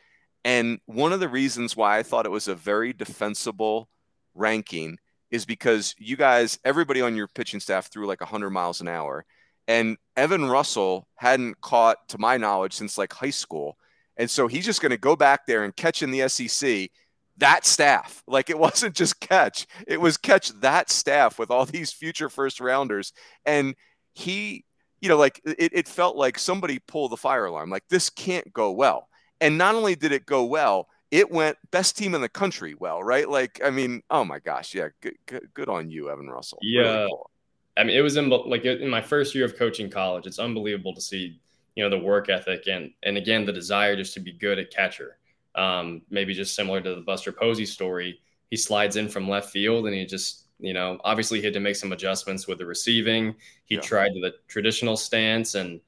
And 0.45 0.81
one 0.87 1.13
of 1.13 1.21
the 1.21 1.29
reasons 1.29 1.77
why 1.77 1.99
I 1.99 2.03
thought 2.03 2.27
it 2.27 2.31
was 2.31 2.49
a 2.49 2.55
very 2.55 2.93
defensible 2.93 3.89
ranking 4.35 4.99
is 5.31 5.45
because 5.45 5.95
you 5.99 6.17
guys, 6.17 6.59
everybody 6.65 7.01
on 7.01 7.17
your 7.17 7.29
pitching 7.29 7.61
staff 7.61 7.91
threw 7.91 8.07
like 8.07 8.21
100 8.21 8.51
miles 8.51 8.81
an 8.81 8.89
hour. 8.89 9.25
And 9.69 9.97
Evan 10.17 10.47
Russell 10.49 11.09
hadn't 11.17 11.61
caught, 11.61 12.09
to 12.11 12.19
my 12.19 12.37
knowledge, 12.37 12.75
since 12.75 12.97
like 12.97 13.13
high 13.13 13.31
school. 13.31 13.77
And 14.17 14.31
so 14.31 14.47
he's 14.47 14.65
just 14.65 14.81
going 14.81 14.91
to 14.91 14.97
go 14.97 15.17
back 15.17 15.47
there 15.47 15.65
and 15.65 15.75
catch 15.75 16.03
in 16.03 16.11
the 16.11 16.29
SEC 16.29 16.91
that 17.39 17.67
staff. 17.67 18.23
Like 18.29 18.51
it 18.51 18.59
wasn't 18.59 18.95
just 18.95 19.21
catch, 19.21 19.67
it 19.87 20.01
was 20.01 20.17
catch 20.17 20.49
that 20.61 20.91
staff 20.91 21.39
with 21.39 21.51
all 21.51 21.65
these 21.65 21.93
future 21.93 22.29
first 22.29 22.61
rounders. 22.61 23.13
And 23.45 23.75
he, 24.15 24.65
you 25.01 25.09
know, 25.09 25.17
like 25.17 25.41
it, 25.45 25.71
it 25.73 25.89
felt 25.89 26.17
like 26.17 26.39
somebody 26.39 26.81
pulled 26.81 27.13
the 27.13 27.17
fire 27.17 27.47
alarm. 27.47 27.71
Like 27.71 27.85
this 27.89 28.11
can't 28.11 28.53
go 28.53 28.73
well. 28.73 29.09
And 29.41 29.57
not 29.59 29.75
only 29.75 29.95
did 29.95 30.13
it 30.13 30.27
go 30.27 30.45
well, 30.45 30.89
it 31.11 31.31
went 31.31 31.57
best 31.71 31.97
team 31.97 32.15
in 32.15 32.21
the 32.21 32.29
country 32.29 32.75
well, 32.79 33.03
right? 33.03 33.29
Like, 33.29 33.61
I 33.65 33.71
mean, 33.71 34.03
oh 34.11 34.25
my 34.25 34.39
gosh, 34.39 34.75
yeah, 34.75 34.89
good, 35.01 35.15
good, 35.27 35.49
good 35.55 35.69
on 35.69 35.91
you, 35.91 36.11
Evan 36.11 36.29
Russell. 36.29 36.59
Yeah, 36.63 36.83
really 36.83 37.09
cool. 37.11 37.31
I 37.77 37.85
mean, 37.85 37.97
it 37.97 38.01
was 38.01 38.17
in 38.17 38.29
like 38.29 38.65
in 38.65 38.89
my 38.89 39.03
first 39.03 39.35
year 39.35 39.45
of 39.45 39.57
coaching 39.57 39.91
college. 39.91 40.27
It's 40.27 40.39
unbelievable 40.39 40.95
to 40.95 41.01
see, 41.01 41.39
you 41.77 41.85
know, 41.85 41.91
the 41.91 42.03
work 42.03 42.29
ethic 42.29 42.67
and 42.67 42.91
and 43.05 43.17
again 43.17 43.45
the 43.45 43.53
desire 43.53 43.95
just 43.95 44.15
to 44.15 44.21
be 44.21 44.33
good 44.33 44.59
at 44.59 44.73
catcher. 44.73 45.19
Um, 45.55 46.03
maybe 46.11 46.35
just 46.35 46.57
similar 46.57 46.81
to 46.81 46.95
the 46.95 47.03
Buster 47.03 47.33
Posey 47.33 47.67
story. 47.67 48.21
He 48.51 48.57
slides 48.57 48.97
in 48.97 49.09
from 49.09 49.29
left 49.29 49.51
field 49.51 49.87
and 49.87 49.95
he 49.95 50.05
just, 50.05 50.47
you 50.59 50.75
know, 50.75 50.99
obviously 51.05 51.39
he 51.39 51.45
had 51.45 51.55
to 51.55 51.61
make 51.61 51.77
some 51.77 51.93
adjustments 51.93 52.47
with 52.47 52.59
the 52.59 52.67
receiving. 52.67 53.35
He 53.65 53.77
yeah. 53.77 53.81
tried 53.81 54.13
the 54.15 54.35
traditional 54.49 54.97
stance 54.97 55.55
and 55.55 55.81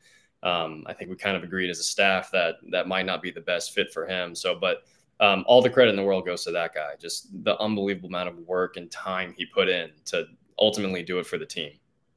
um, 0.43 0.85
I 0.87 0.93
think 0.93 1.11
we 1.11 1.17
kind 1.17 1.37
of 1.37 1.43
agreed 1.43 1.71
as 1.71 1.81
a 1.81 1.85
staff 1.85 2.31
that 2.31 2.57
that 2.71 2.87
might 2.87 3.07
not 3.07 3.23
be 3.23 3.31
the 3.31 3.41
best 3.41 3.75
fit 3.75 3.93
for 3.93 4.07
him. 4.07 4.35
So, 4.35 4.55
but 4.55 4.85
um, 5.21 5.45
all 5.47 5.63
the 5.63 5.71
credit 5.71 5.91
in 5.91 5.97
the 5.97 6.05
world 6.05 6.25
goes 6.25 6.45
to 6.45 6.51
that 6.53 6.75
guy. 6.75 6.93
Just 6.99 7.29
the 7.45 7.59
unbelievable 7.61 8.09
amount 8.09 8.29
of 8.29 8.39
work 8.39 8.77
and 8.77 8.91
time 8.91 9.35
he 9.37 9.47
put 9.47 9.69
in 9.69 9.91
to 10.07 10.27
ultimately 10.59 11.03
do 11.03 11.19
it 11.19 11.27
for 11.27 11.39
the 11.39 11.47
team. 11.47 11.73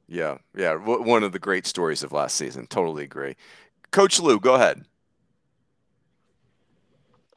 Yeah, 0.08 0.38
yeah, 0.54 0.74
w- 0.74 1.02
one 1.02 1.22
of 1.22 1.32
the 1.32 1.38
great 1.38 1.66
stories 1.66 2.02
of 2.02 2.12
last 2.12 2.36
season. 2.36 2.66
Totally 2.66 3.04
agree. 3.04 3.34
Coach 3.92 4.18
Lou, 4.18 4.40
go 4.40 4.54
ahead. 4.54 4.84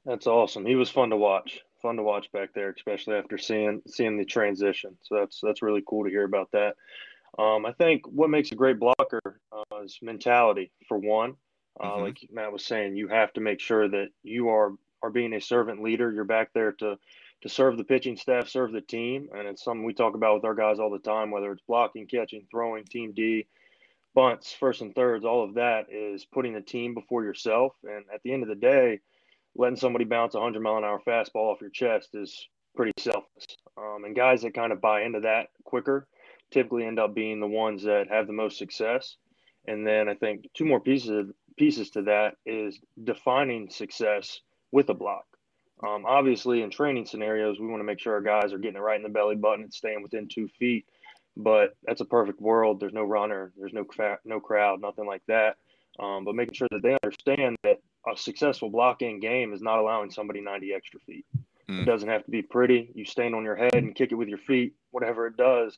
That's 0.06 0.28
awesome. 0.28 0.66
He 0.66 0.76
was 0.76 0.90
fun 0.90 1.10
to 1.10 1.18
watch. 1.18 1.60
Fun 1.82 1.98
to 1.98 2.04
watch 2.04 2.32
back 2.32 2.54
there, 2.54 2.74
especially 2.76 3.16
after 3.16 3.38
seeing 3.38 3.82
seeing 3.86 4.18
the 4.18 4.26
transition. 4.26 4.98
So 5.04 5.16
that's 5.16 5.40
that's 5.42 5.62
really 5.62 5.84
cool 5.88 6.04
to 6.04 6.10
hear 6.10 6.24
about 6.24 6.50
that. 6.52 6.76
Um, 7.38 7.66
I 7.66 7.74
think 7.74 8.08
what 8.08 8.30
makes 8.30 8.52
a 8.52 8.56
great 8.56 8.80
blocker 8.80 9.22
uh, 9.52 9.82
is 9.84 10.00
mentality, 10.02 10.72
for 10.88 10.98
one. 10.98 11.36
Uh, 11.80 11.90
mm-hmm. 11.90 12.04
Like 12.04 12.30
Matt 12.32 12.54
was 12.54 12.66
saying, 12.66 12.96
you 12.96 13.08
have 13.10 13.34
to 13.34 13.42
make 13.42 13.60
sure 13.60 13.88
that 13.88 14.10
you 14.24 14.50
are 14.50 14.72
are 15.04 15.10
being 15.10 15.34
a 15.34 15.42
servant 15.42 15.84
leader. 15.84 16.12
You're 16.12 16.24
back 16.24 16.52
there 16.54 16.72
to 16.74 16.98
to 17.42 17.50
serve 17.50 17.78
the 17.78 17.84
pitching 17.84 18.18
staff, 18.18 18.48
serve 18.48 18.72
the 18.72 18.82
team, 18.82 19.30
and 19.36 19.48
it's 19.48 19.64
something 19.64 19.86
we 19.86 19.94
talk 19.94 20.16
about 20.16 20.36
with 20.36 20.46
our 20.46 20.56
guys 20.56 20.80
all 20.80 20.90
the 20.90 21.00
time. 21.00 21.30
Whether 21.30 21.52
it's 21.52 21.62
blocking, 21.68 22.08
catching, 22.08 22.48
throwing, 22.50 22.86
team 22.86 23.12
D, 23.12 23.46
bunts, 24.16 24.54
first 24.54 24.82
and 24.82 24.96
thirds, 24.96 25.26
all 25.26 25.44
of 25.44 25.56
that 25.56 25.92
is 25.92 26.26
putting 26.26 26.54
the 26.54 26.62
team 26.62 26.94
before 26.94 27.24
yourself. 27.24 27.74
And 27.84 28.06
at 28.14 28.24
the 28.24 28.34
end 28.34 28.44
of 28.44 28.50
the 28.50 28.56
day, 28.56 29.02
letting 29.56 29.78
somebody 29.78 30.06
bounce 30.06 30.34
a 30.34 30.40
hundred 30.42 30.64
mile 30.64 30.78
an 30.78 30.84
hour 30.84 31.02
fastball 31.06 31.52
off 31.52 31.62
your 31.62 31.70
chest 31.70 32.10
is 32.14 32.48
pretty 32.76 32.94
selfless. 32.98 33.46
Um, 33.78 34.06
and 34.06 34.16
guys 34.16 34.42
that 34.42 34.54
kind 34.54 34.72
of 34.72 34.82
buy 34.82 35.04
into 35.04 35.20
that 35.22 35.48
quicker 35.64 36.08
typically 36.52 36.86
end 36.86 37.00
up 37.00 37.14
being 37.14 37.40
the 37.40 37.48
ones 37.48 37.84
that 37.84 38.08
have 38.10 38.28
the 38.28 38.34
most 38.34 38.58
success. 38.58 39.18
And 39.68 39.86
then 39.86 40.08
I 40.08 40.16
think 40.16 40.48
two 40.54 40.66
more 40.66 40.80
pieces 40.80 41.32
pieces 41.58 41.90
to 41.92 42.02
that 42.04 42.36
is 42.46 42.80
defining 43.04 43.70
success 43.70 44.42
with 44.72 44.90
a 44.90 44.94
block. 44.94 45.26
Um, 45.86 46.06
obviously, 46.06 46.62
in 46.62 46.70
training 46.70 47.06
scenarios, 47.06 47.60
we 47.60 47.68
want 47.68 47.80
to 47.80 47.86
make 47.86 48.00
sure 48.00 48.14
our 48.14 48.22
guys 48.22 48.54
are 48.54 48.58
getting 48.58 48.78
it 48.78 48.82
right 48.82 48.98
in 48.98 49.04
the 49.04 49.10
belly 49.10 49.36
button 49.36 49.64
and 49.64 49.74
staying 49.74 50.02
within 50.02 50.28
two 50.28 50.48
feet. 50.60 50.86
But 51.38 51.76
that's 51.84 52.02
a 52.02 52.06
perfect 52.06 52.40
world. 52.40 52.80
There's 52.80 52.94
no 52.94 53.04
runner, 53.04 53.52
there's 53.58 53.74
no 53.74 53.86
no 54.24 54.40
crowd, 54.40 54.82
nothing 54.82 55.06
like 55.06 55.24
that. 55.28 55.58
Um, 56.00 56.26
but 56.26 56.36
making 56.36 56.56
sure 56.56 56.68
that 56.72 56.82
they 56.82 56.98
understand 57.04 57.58
that 57.64 57.80
a 58.08 58.18
successful 58.18 58.70
blocking 58.70 59.20
game 59.20 59.54
is 59.54 59.62
not 59.62 59.80
allowing 59.80 60.12
somebody 60.12 60.42
90 60.42 60.74
extra 60.74 61.00
feet. 61.02 61.26
Mm. 61.70 61.82
It 61.82 61.86
doesn't 61.86 62.10
have 62.10 62.24
to 62.26 62.32
be 62.32 62.42
pretty. 62.42 62.92
You 62.94 63.06
stand 63.06 63.34
on 63.34 63.44
your 63.44 63.56
head 63.56 63.76
and 63.76 63.96
kick 63.96 64.12
it 64.12 64.16
with 64.16 64.28
your 64.28 64.38
feet, 64.38 64.74
whatever 64.92 65.28
it 65.28 65.38
does, 65.38 65.78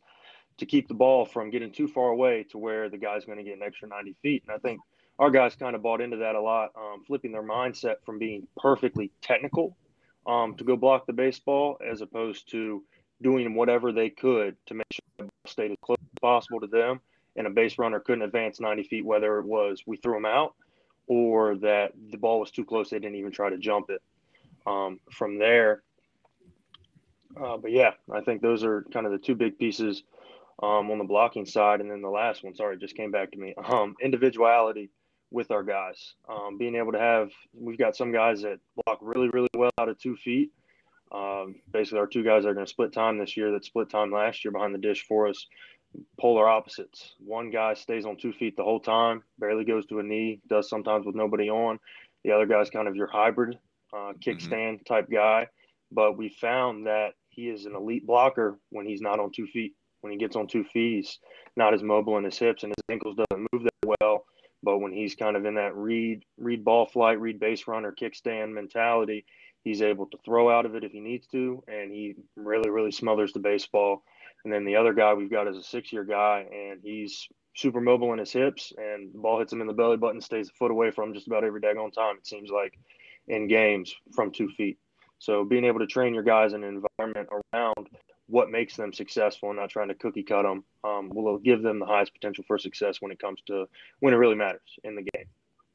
to 0.58 0.66
keep 0.66 0.88
the 0.88 0.94
ball 0.94 1.26
from 1.26 1.50
getting 1.50 1.72
too 1.72 1.88
far 1.88 2.10
away 2.10 2.46
to 2.50 2.58
where 2.58 2.90
the 2.90 2.98
guy's 2.98 3.26
going 3.26 3.38
to 3.38 3.44
get 3.44 3.56
an 3.56 3.64
extra 3.64 3.88
90 3.88 4.16
feet. 4.22 4.44
And 4.48 4.56
I 4.56 4.60
think 4.60 4.80
our 5.20 5.32
guys 5.32 5.56
kind 5.56 5.76
of 5.76 5.82
bought 5.82 6.02
into 6.02 6.18
that 6.18 6.36
a 6.36 6.42
lot, 6.42 6.72
um, 6.76 7.04
flipping 7.06 7.32
their 7.32 7.44
mindset 7.44 7.96
from 8.06 8.20
being 8.20 8.48
perfectly 8.58 9.12
technical 9.22 9.78
um, 10.26 10.56
to 10.56 10.64
go 10.64 10.76
block 10.76 11.06
the 11.06 11.14
baseball 11.14 11.78
as 11.86 12.02
opposed 12.02 12.50
to 12.52 12.84
doing 13.22 13.56
whatever 13.56 13.92
they 13.92 14.10
could 14.10 14.56
to 14.68 14.74
make 14.74 14.86
sure 14.92 15.07
stayed 15.46 15.72
as 15.72 15.78
close 15.82 15.98
as 16.02 16.20
possible 16.22 16.60
to 16.60 16.68
them 16.68 17.00
and 17.36 17.48
a 17.48 17.50
base 17.50 17.78
runner 17.78 18.00
couldn't 18.00 18.24
advance 18.24 18.60
90 18.60 18.84
feet, 18.84 19.06
whether 19.06 19.40
it 19.40 19.46
was 19.46 19.84
we 19.86 19.98
threw 19.98 20.18
him 20.18 20.26
out 20.26 20.56
or 21.08 21.56
that 21.56 21.94
the 22.12 22.18
ball 22.18 22.40
was 22.40 22.52
too 22.52 22.66
close, 22.66 22.90
they 22.90 23.00
didn't 23.00 23.16
even 23.16 23.32
try 23.32 23.50
to 23.50 23.58
jump 23.58 23.90
it. 23.90 24.02
Um, 24.66 25.00
from 25.10 25.40
there, 25.40 25.84
uh, 27.42 27.58
but 27.58 27.72
yeah, 27.72 27.92
I 28.12 28.22
think 28.22 28.42
those 28.42 28.64
are 28.66 28.86
kind 28.92 29.06
of 29.06 29.12
the 29.12 29.18
two 29.18 29.36
big 29.36 29.58
pieces 29.58 30.04
um, 30.62 30.92
on 30.92 30.98
the 30.98 31.04
blocking 31.04 31.46
side. 31.46 31.82
And 31.82 31.90
then 31.90 32.02
the 32.02 32.10
last 32.10 32.44
one, 32.44 32.56
sorry, 32.56 32.78
just 32.78 32.96
came 32.96 33.12
back 33.12 33.32
to 33.32 33.38
me 33.38 33.54
um, 33.66 33.96
individuality 34.02 34.90
with 35.32 35.52
our 35.52 35.64
guys. 35.64 36.16
Um, 36.30 36.58
being 36.58 36.76
able 36.76 36.92
to 36.94 37.00
have, 37.00 37.30
we've 37.54 37.78
got 37.78 37.96
some 37.96 38.12
guys 38.12 38.42
that 38.42 38.60
block 38.84 39.00
really, 39.02 39.30
really 39.30 39.50
well 39.56 39.72
out 39.80 39.90
of 39.90 40.00
two 40.00 40.16
feet. 40.18 40.52
Um, 41.12 41.56
basically, 41.72 42.00
our 42.00 42.08
two 42.08 42.24
guys 42.24 42.46
are 42.46 42.54
going 42.54 42.66
to 42.66 42.70
split 42.70 42.94
time 42.94 43.18
this 43.18 43.38
year 43.38 43.52
that 43.52 43.66
split 43.66 43.90
time 43.90 44.12
last 44.12 44.44
year 44.44 44.52
behind 44.52 44.74
the 44.74 44.80
dish 44.80 45.06
for 45.08 45.28
us. 45.28 45.48
Polar 46.20 46.48
opposites. 46.48 47.16
One 47.20 47.50
guy 47.50 47.74
stays 47.74 48.06
on 48.06 48.18
two 48.18 48.34
feet 48.34 48.58
the 48.58 48.64
whole 48.64 48.80
time, 48.80 49.24
barely 49.40 49.64
goes 49.64 49.86
to 49.88 50.00
a 50.00 50.04
knee, 50.04 50.42
does 50.50 50.70
sometimes 50.70 51.06
with 51.06 51.16
nobody 51.16 51.50
on. 51.50 51.80
The 52.24 52.32
other 52.32 52.46
guy's 52.46 52.70
kind 52.70 52.88
of 52.88 52.96
your 52.96 53.08
hybrid 53.08 53.58
uh, 53.94 54.14
kickstand 54.20 54.76
mm-hmm. 54.76 54.84
type 54.94 55.10
guy. 55.10 55.48
But 55.92 56.18
we 56.18 56.30
found 56.30 56.88
that 56.88 57.14
he 57.30 57.50
is 57.50 57.66
an 57.66 57.76
elite 57.76 58.06
blocker 58.06 58.60
when 58.70 58.86
he's 58.86 59.02
not 59.02 59.20
on 59.20 59.32
two 59.32 59.48
feet. 59.48 59.74
When 60.02 60.12
he 60.12 60.20
gets 60.20 60.36
on 60.36 60.48
two 60.48 60.64
feet, 60.66 60.98
he's 60.98 61.20
not 61.56 61.74
as 61.74 61.82
mobile 61.82 62.18
in 62.18 62.24
his 62.24 62.38
hips 62.38 62.64
and 62.64 62.74
his 62.76 62.84
ankles 62.92 63.16
doesn't 63.16 63.48
move 63.52 63.64
that 63.64 63.96
well. 64.02 64.26
But 64.64 64.80
when 64.80 64.92
he's 64.92 65.16
kind 65.16 65.38
of 65.38 65.46
in 65.46 65.56
that 65.56 65.76
read 65.76 66.24
read 66.38 66.66
ball 66.66 66.86
flight, 66.86 67.20
read 67.22 67.40
base 67.40 67.68
runner, 67.68 67.94
kickstand 68.00 68.54
mentality, 68.54 69.26
he's 69.68 69.82
able 69.82 70.06
to 70.08 70.18
throw 70.24 70.50
out 70.50 70.66
of 70.66 70.76
it 70.76 70.84
if 70.84 70.92
he 70.92 71.00
needs 71.00 71.28
to, 71.28 71.64
and 71.68 71.92
he 71.92 72.16
really 72.36 72.70
really 72.70 72.92
smothers 72.92 73.34
the 73.34 73.40
baseball. 73.40 74.04
And 74.44 74.54
then 74.54 74.66
the 74.66 74.76
other 74.76 74.94
guy 74.94 75.14
we've 75.14 75.32
got 75.32 75.48
is 75.48 75.58
a 75.58 75.64
six 75.64 75.92
year 75.92 76.04
guy, 76.04 76.46
and 76.52 76.80
he's 76.82 77.28
super 77.56 77.82
mobile 77.82 78.14
in 78.14 78.20
his 78.20 78.32
hips, 78.32 78.72
and 78.78 79.14
the 79.14 79.20
ball 79.20 79.40
hits 79.40 79.52
him 79.52 79.62
in 79.62 79.68
the 79.68 79.74
belly 79.74 79.98
button, 79.98 80.22
stays 80.22 80.50
a 80.50 80.54
foot 80.54 80.72
away 80.72 80.92
from 80.92 81.10
him 81.10 81.16
just 81.16 81.28
about 81.28 81.44
every 81.44 81.60
daggone 81.60 81.92
time. 81.92 82.16
It 82.18 82.28
seems 82.28 82.50
like 82.50 82.78
in 83.28 83.48
games 83.48 83.94
from 84.16 84.32
two 84.32 84.50
feet. 84.50 84.78
So 85.20 85.44
being 85.44 85.66
able 85.66 85.80
to 85.80 85.88
train 85.88 86.14
your 86.14 86.24
guys 86.24 86.54
in 86.54 86.64
an 86.64 86.82
environment 87.00 87.30
around 87.54 87.90
what 88.28 88.52
makes 88.52 88.76
them 88.76 88.94
successful 88.94 89.50
and 89.50 89.58
not 89.58 89.70
trying 89.70 89.88
to 89.88 89.96
cookie 89.96 90.24
cut 90.24 90.44
them 90.44 90.64
um, 90.84 91.10
will 91.10 91.38
give 91.38 91.62
them 91.62 91.80
the 91.80 91.86
highest 91.86 92.14
potential 92.14 92.44
for 92.48 92.58
success 92.58 92.98
when 93.02 93.12
it 93.12 93.20
comes 93.20 93.42
to 93.48 93.66
when 94.00 94.14
it 94.14 94.18
really 94.18 94.36
matters 94.36 94.78
in 94.84 94.96
the 94.96 95.04
game. 95.14 95.26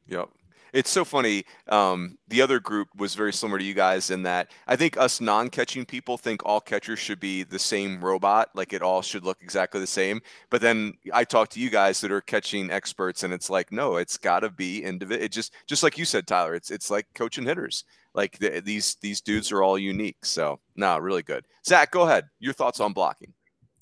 Yep. 0.07 0.29
It's 0.73 0.91
so 0.91 1.05
funny. 1.05 1.45
Um, 1.69 2.17
the 2.29 2.41
other 2.41 2.61
group 2.61 2.89
was 2.97 3.15
very 3.15 3.33
similar 3.33 3.59
to 3.59 3.65
you 3.65 3.75
guys 3.75 4.11
in 4.11 4.23
that 4.23 4.51
I 4.67 4.77
think 4.77 4.97
us 4.97 5.21
non-catching 5.21 5.85
people 5.85 6.17
think 6.17 6.43
all 6.45 6.61
catchers 6.61 6.99
should 6.99 7.21
be 7.21 7.43
the 7.43 7.59
same 7.59 8.03
robot, 8.03 8.51
like 8.55 8.73
it 8.73 8.83
all 8.83 9.03
should 9.03 9.25
look 9.25 9.39
exactly 9.43 9.81
the 9.81 9.87
same. 9.87 10.21
But 10.51 10.61
then 10.61 10.95
I 11.13 11.25
talk 11.25 11.49
to 11.51 11.61
you 11.61 11.71
guys 11.71 12.01
that 12.01 12.13
are 12.13 12.21
catching 12.21 12.71
experts, 12.71 13.23
and 13.23 13.35
it's 13.35 13.51
like, 13.51 13.71
no, 13.71 13.97
it's 13.97 14.17
got 14.17 14.41
to 14.41 14.51
be 14.51 14.83
individual. 14.83 15.25
It 15.25 15.33
just, 15.33 15.53
just 15.67 15.83
like 15.83 15.99
you 15.99 16.05
said, 16.05 16.27
Tyler. 16.27 16.55
It's 16.55 16.71
it's 16.71 16.91
like 16.91 17.07
coaching 17.15 17.45
hitters 17.45 17.85
like 18.15 18.39
the, 18.39 18.61
these 18.61 18.97
these 19.01 19.21
dudes 19.21 19.53
are 19.53 19.63
all 19.63 19.79
unique. 19.79 20.25
So 20.25 20.61
no, 20.77 20.99
really 20.99 21.23
good. 21.23 21.47
Zach, 21.67 21.91
go 21.91 22.03
ahead. 22.03 22.25
Your 22.41 22.53
thoughts 22.53 22.81
on 22.81 22.93
blocking? 22.93 23.33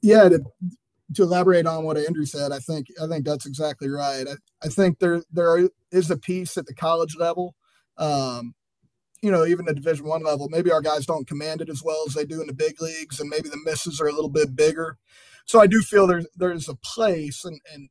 Yeah, 0.03 0.29
to, 0.29 0.45
to 1.15 1.23
elaborate 1.23 1.67
on 1.67 1.85
what 1.85 1.97
Andrew 1.97 2.25
said, 2.25 2.53
I 2.53 2.59
think 2.59 2.87
I 3.03 3.07
think 3.07 3.25
that's 3.25 3.47
exactly 3.47 3.89
right. 3.89 4.27
I, 4.29 4.67
I 4.67 4.69
think 4.69 4.99
there 4.99 5.23
there 5.33 5.69
is 5.91 6.11
a 6.11 6.17
piece 6.17 6.57
at 6.57 6.67
the 6.67 6.75
college 6.75 7.17
level. 7.19 7.55
Um, 7.99 8.55
you 9.23 9.31
know, 9.31 9.45
even 9.45 9.67
the 9.67 9.75
division 9.75 10.07
one 10.07 10.23
level, 10.23 10.49
maybe 10.49 10.73
our 10.73 10.81
guys 10.81 11.05
don't 11.05 11.29
command 11.29 11.61
it 11.61 11.69
as 11.69 11.83
well 11.85 12.05
as 12.07 12.15
they 12.15 12.25
do 12.25 12.41
in 12.41 12.47
the 12.47 12.55
big 12.55 12.81
leagues, 12.81 13.21
and 13.21 13.29
maybe 13.29 13.49
the 13.49 13.61
misses 13.65 14.01
are 14.01 14.09
a 14.09 14.13
little 14.13 14.31
bit 14.31 14.57
bigger. 14.57 14.97
So 15.45 15.61
I 15.61 15.67
do 15.67 15.83
feel 15.83 16.07
there's 16.07 16.27
there's 16.35 16.69
a 16.69 16.77
place, 16.77 17.45
and, 17.45 17.61
and 17.73 17.89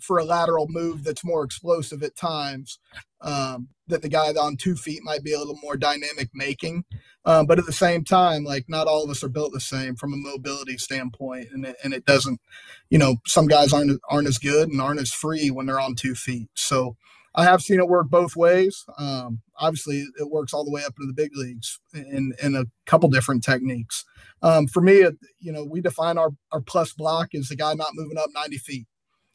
for 0.00 0.18
a 0.18 0.24
lateral 0.24 0.66
move 0.68 1.04
that's 1.04 1.24
more 1.24 1.44
explosive 1.44 2.02
at 2.02 2.16
times. 2.16 2.78
Um, 3.20 3.68
that 3.88 4.02
the 4.02 4.08
guy 4.08 4.28
on 4.28 4.56
two 4.56 4.76
feet 4.76 5.02
might 5.02 5.24
be 5.24 5.32
a 5.32 5.38
little 5.38 5.58
more 5.62 5.76
dynamic 5.76 6.28
making. 6.34 6.84
Um, 7.28 7.44
but 7.44 7.58
at 7.58 7.66
the 7.66 7.72
same 7.74 8.04
time, 8.04 8.42
like 8.42 8.64
not 8.70 8.86
all 8.86 9.04
of 9.04 9.10
us 9.10 9.22
are 9.22 9.28
built 9.28 9.52
the 9.52 9.60
same 9.60 9.96
from 9.96 10.14
a 10.14 10.16
mobility 10.16 10.78
standpoint, 10.78 11.48
and 11.52 11.66
it, 11.66 11.76
and 11.84 11.92
it 11.92 12.06
doesn't, 12.06 12.40
you 12.88 12.96
know, 12.96 13.16
some 13.26 13.46
guys 13.46 13.70
aren't 13.74 14.00
aren't 14.08 14.28
as 14.28 14.38
good 14.38 14.70
and 14.70 14.80
aren't 14.80 14.98
as 15.00 15.12
free 15.12 15.50
when 15.50 15.66
they're 15.66 15.78
on 15.78 15.94
two 15.94 16.14
feet. 16.14 16.48
So 16.54 16.96
I 17.34 17.44
have 17.44 17.60
seen 17.60 17.80
it 17.80 17.88
work 17.88 18.08
both 18.08 18.34
ways. 18.34 18.82
Um, 18.96 19.42
obviously, 19.58 20.06
it 20.18 20.30
works 20.30 20.54
all 20.54 20.64
the 20.64 20.70
way 20.70 20.82
up 20.84 20.94
into 20.98 21.06
the 21.06 21.12
big 21.12 21.36
leagues 21.36 21.78
in 21.92 22.32
in 22.42 22.56
a 22.56 22.64
couple 22.86 23.10
different 23.10 23.44
techniques. 23.44 24.06
Um, 24.40 24.66
for 24.66 24.80
me, 24.80 25.04
you 25.38 25.52
know, 25.52 25.64
we 25.64 25.82
define 25.82 26.16
our 26.16 26.30
our 26.50 26.62
plus 26.62 26.94
block 26.94 27.34
as 27.34 27.48
the 27.48 27.56
guy 27.56 27.74
not 27.74 27.90
moving 27.92 28.16
up 28.16 28.30
90 28.34 28.56
feet. 28.56 28.86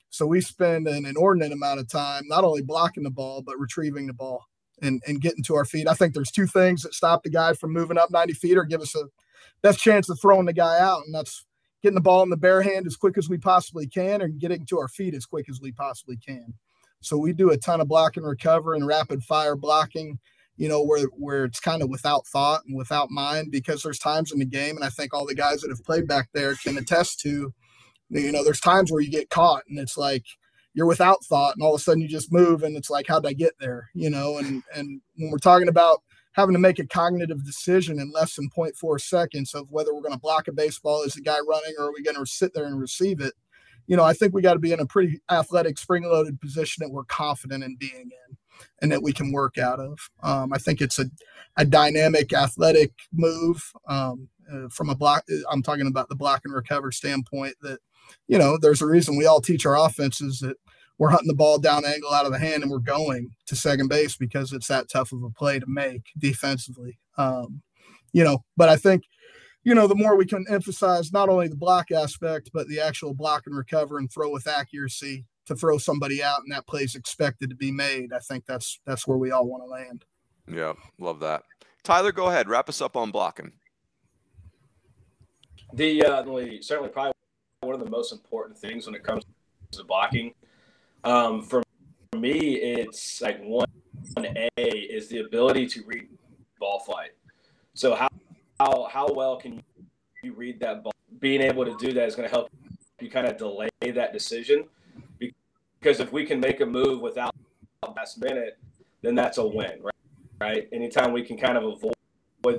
So 0.10 0.26
we 0.26 0.42
spend 0.42 0.88
an 0.88 1.06
inordinate 1.06 1.52
amount 1.52 1.80
of 1.80 1.90
time 1.90 2.24
not 2.26 2.44
only 2.44 2.64
blocking 2.64 3.04
the 3.04 3.12
ball, 3.12 3.44
but 3.46 3.60
retrieving 3.60 4.08
the 4.08 4.14
ball 4.14 4.46
and, 4.82 5.02
and 5.08 5.22
getting 5.22 5.44
to 5.44 5.56
our 5.56 5.66
feet. 5.66 5.88
I 5.88 5.94
think 5.94 6.14
there's 6.14 6.32
two 6.32 6.48
things 6.48 6.82
that 6.82 6.94
stop 6.94 7.24
the 7.24 7.30
guy 7.30 7.54
from 7.54 7.74
moving 7.74 7.98
up 7.98 8.12
90 8.12 8.34
feet 8.34 8.58
or 8.58 8.64
give 8.64 8.82
us 8.82 8.96
a 8.96 9.06
best 9.62 9.80
chance 9.80 10.10
of 10.10 10.20
throwing 10.20 10.46
the 10.46 10.54
guy 10.54 10.80
out. 10.80 11.04
And 11.06 11.14
that's 11.14 11.46
getting 11.82 11.96
the 11.96 12.02
ball 12.02 12.24
in 12.24 12.30
the 12.30 12.38
bare 12.38 12.62
hand 12.62 12.88
as 12.88 12.96
quick 12.96 13.18
as 13.18 13.30
we 13.30 13.38
possibly 13.38 13.88
can 13.88 14.22
and 14.22 14.40
getting 14.40 14.66
to 14.68 14.80
our 14.80 14.88
feet 14.88 15.14
as 15.14 15.26
quick 15.26 15.48
as 15.50 15.60
we 15.62 15.72
possibly 15.72 16.18
can. 16.18 16.54
So 17.02 17.18
we 17.18 17.34
do 17.34 17.52
a 17.52 17.58
ton 17.58 17.82
of 17.82 17.88
block 17.88 18.18
and 18.18 18.26
recover 18.26 18.74
and 18.74 18.88
rapid 18.88 19.24
fire 19.24 19.58
blocking, 19.58 20.20
you 20.56 20.70
know, 20.70 20.82
where 20.82 21.06
where 21.18 21.44
it's 21.44 21.60
kind 21.60 21.82
of 21.82 21.90
without 21.90 22.26
thought 22.26 22.62
and 22.66 22.78
without 22.78 23.10
mind 23.10 23.52
because 23.52 23.84
there's 23.84 24.00
times 24.00 24.32
in 24.32 24.40
the 24.40 24.46
game, 24.46 24.78
and 24.78 24.86
I 24.86 24.90
think 24.90 25.14
all 25.14 25.26
the 25.26 25.36
guys 25.36 25.60
that 25.62 25.70
have 25.70 25.84
played 25.84 26.08
back 26.08 26.30
there 26.34 26.56
can 26.56 26.78
attest 26.78 27.20
to 27.22 27.54
you 28.10 28.32
know, 28.32 28.44
there's 28.44 28.60
times 28.60 28.92
where 28.92 29.02
you 29.02 29.10
get 29.10 29.30
caught 29.30 29.64
and 29.68 29.80
it's 29.80 29.98
like 29.98 30.24
you're 30.74 30.88
without 30.88 31.24
thought 31.24 31.56
and 31.56 31.64
all 31.64 31.76
of 31.76 31.80
a 31.80 31.84
sudden 31.84 32.02
you 32.02 32.08
just 32.08 32.32
move 32.32 32.64
and 32.64 32.76
it's 32.76 32.90
like, 32.90 33.08
how'd 33.08 33.26
I 33.26 33.34
get 33.34 33.54
there? 33.60 33.90
You 33.94 34.10
know, 34.10 34.38
and 34.38 34.64
and 34.74 35.02
when 35.16 35.32
we're 35.32 35.38
talking 35.38 35.68
about 35.68 36.02
having 36.34 36.54
to 36.54 36.60
make 36.60 36.80
a 36.80 36.88
cognitive 36.88 37.46
decision 37.46 38.00
in 38.00 38.12
less 38.12 38.36
than 38.36 38.50
0.4 38.50 39.00
seconds 39.00 39.54
of 39.54 39.72
whether 39.72 39.94
we're 39.94 40.02
going 40.02 40.14
to 40.14 40.20
block 40.20 40.48
a 40.48 40.52
baseball 40.52 41.04
is 41.04 41.14
the 41.14 41.22
guy 41.22 41.38
running 41.48 41.76
or 41.78 41.86
are 41.86 41.94
we 41.94 42.04
going 42.04 42.18
to 42.18 42.26
sit 42.26 42.54
there 42.54 42.66
and 42.66 42.80
receive 42.80 43.22
it, 43.22 43.34
you 43.86 43.96
know, 43.96 44.04
I 44.04 44.14
think 44.14 44.34
we 44.34 44.42
got 44.42 44.54
to 44.54 44.60
be 44.60 44.72
in 44.72 44.80
a 44.80 44.86
pretty 44.86 45.22
athletic, 45.30 45.78
spring 45.78 46.04
loaded 46.04 46.42
position 46.42 46.82
that 46.82 46.92
we're 46.92 47.04
confident 47.06 47.64
in 47.64 47.76
being 47.76 48.10
in 48.28 48.38
and 48.82 48.92
that 48.92 49.04
we 49.04 49.14
can 49.14 49.32
work 49.32 49.58
out 49.58 49.80
of. 49.80 50.00
Um, 50.24 50.54
I 50.54 50.58
think 50.58 50.82
it's 50.82 50.98
a, 50.98 51.06
a 51.58 51.66
dynamic, 51.66 52.34
athletic 52.34 52.94
move 53.12 53.72
um, 53.88 54.28
uh, 54.52 54.70
from 54.70 54.90
a 54.90 54.96
block. 54.96 55.26
I'm 55.52 55.62
talking 55.62 55.88
about 55.88 56.10
the 56.10 56.16
block 56.16 56.42
and 56.46 56.54
recover 56.54 56.92
standpoint 56.92 57.56
that 57.62 57.80
you 58.28 58.38
know, 58.38 58.58
there's 58.58 58.82
a 58.82 58.86
reason 58.86 59.16
we 59.16 59.26
all 59.26 59.42
teach 59.42 59.66
our 59.66 59.78
offenses 59.78 60.40
that 60.40 60.58
we're 60.98 61.10
hunting 61.10 61.28
the 61.28 61.34
ball 61.34 61.58
down 61.58 61.86
angle 61.86 62.14
out 62.14 62.26
of 62.26 62.32
the 62.32 62.40
hand 62.40 62.64
and 62.64 62.72
we're 62.72 62.80
going 62.80 63.30
to 63.48 63.56
second 63.56 63.90
base 63.90 64.16
because 64.16 64.54
it's 64.54 64.68
that 64.68 64.90
tough 64.90 65.12
of 65.12 65.24
a 65.24 65.30
play 65.30 65.60
to 65.60 65.66
make 65.68 66.04
defensively. 66.18 67.00
Um, 67.18 67.62
you 68.12 68.24
know, 68.24 68.44
but 68.56 68.70
I 68.70 68.76
think, 68.76 69.04
you 69.64 69.74
know, 69.74 69.88
the 69.88 69.96
more 69.96 70.16
we 70.16 70.26
can 70.26 70.46
emphasize 70.50 71.12
not 71.12 71.30
only 71.30 71.48
the 71.48 71.56
block 71.56 71.92
aspect, 71.92 72.52
but 72.54 72.68
the 72.68 72.80
actual 72.80 73.14
block 73.14 73.44
and 73.48 73.58
recover 73.58 73.98
and 73.98 74.12
throw 74.12 74.30
with 74.30 74.48
accuracy 74.48 75.26
to 75.46 75.56
throw 75.56 75.78
somebody 75.78 76.24
out 76.24 76.42
and 76.44 76.52
that 76.52 76.68
play 76.68 76.82
is 76.84 76.96
expected 76.96 77.50
to 77.50 77.56
be 77.56 77.72
made. 77.72 78.14
I 78.14 78.20
think 78.20 78.46
that's 78.46 78.80
that's 78.86 79.08
where 79.08 79.18
we 79.18 79.32
all 79.32 79.48
want 79.48 79.64
to 79.64 79.68
land. 79.68 80.06
Yeah, 80.48 80.74
love 81.00 81.20
that. 81.22 81.44
Tyler, 81.84 82.12
go 82.12 82.28
ahead. 82.28 82.48
Wrap 82.48 82.70
us 82.70 82.82
up 82.82 82.96
on 82.96 83.12
blocking. 83.12 83.52
The 85.74 86.06
uh, 86.06 86.24
certainly 86.62 86.90
probably 86.90 87.14
one 87.62 87.74
of 87.74 87.84
the 87.84 87.90
most 87.90 88.12
important 88.12 88.58
things 88.58 88.86
when 88.86 88.96
it 88.96 89.04
comes 89.04 89.24
to 89.72 89.84
blocking. 89.84 90.34
Um, 91.04 91.42
for 91.42 91.62
me, 92.16 92.56
it's 92.56 93.22
like 93.22 93.42
one 93.44 93.68
A 94.18 94.50
is 94.58 95.10
the 95.10 95.20
ability 95.20 95.68
to 95.68 95.84
read 95.86 96.08
ball 96.60 96.80
flight. 96.80 97.12
So 97.74 97.96
how 97.96 98.08
how 98.60 98.88
how 98.92 99.14
well 99.14 99.38
can 99.38 99.62
you 100.24 100.34
read 100.34 100.60
that 100.62 100.84
ball? 100.84 100.94
Being 101.20 101.42
able 101.42 101.66
to 101.66 101.76
do 101.78 101.94
that 101.94 102.08
is 102.08 102.16
going 102.16 102.28
to 102.28 102.34
help 102.34 102.50
you 103.02 103.10
kind 103.10 103.28
of 103.28 103.38
delay 103.38 103.70
that 103.82 104.14
decision 104.14 104.66
because 105.20 106.00
if 106.00 106.14
we 106.14 106.26
can 106.26 106.40
make 106.40 106.62
a 106.62 106.66
move 106.66 107.02
without 107.02 107.36
last 107.96 108.22
minute, 108.22 108.58
then 109.02 109.16
that's 109.16 109.38
a 109.38 109.46
win, 109.46 109.82
right? 109.82 109.94
Right. 110.40 110.70
Anytime 110.72 111.12
we 111.12 111.24
can 111.24 111.38
kind 111.38 111.58
of 111.58 111.64
avoid 111.64 111.94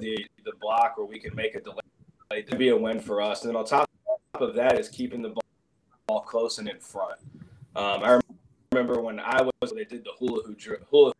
the 0.00 0.26
the 0.44 0.52
block 0.60 0.94
or 0.98 1.06
we 1.06 1.18
can 1.18 1.34
make 1.34 1.54
a 1.54 1.60
delay, 1.60 1.80
it'd 2.30 2.58
be 2.58 2.68
a 2.68 2.76
win 2.76 3.00
for 3.00 3.22
us. 3.22 3.42
And 3.42 3.50
then 3.50 3.56
on 3.56 3.64
top 3.64 3.88
of 4.34 4.54
that 4.54 4.78
is 4.78 4.88
keeping 4.88 5.22
the 5.22 5.34
ball 6.06 6.20
close 6.20 6.58
and 6.58 6.68
in 6.68 6.78
front. 6.78 7.18
Um, 7.76 8.02
I 8.02 8.20
remember 8.74 9.00
when 9.00 9.20
I 9.20 9.42
was 9.42 9.72
they 9.72 9.84
did 9.84 10.04
the 10.04 10.12
hula 10.18 10.42
hoop 10.42 10.58
drill, 10.58 10.80
hula 10.90 11.12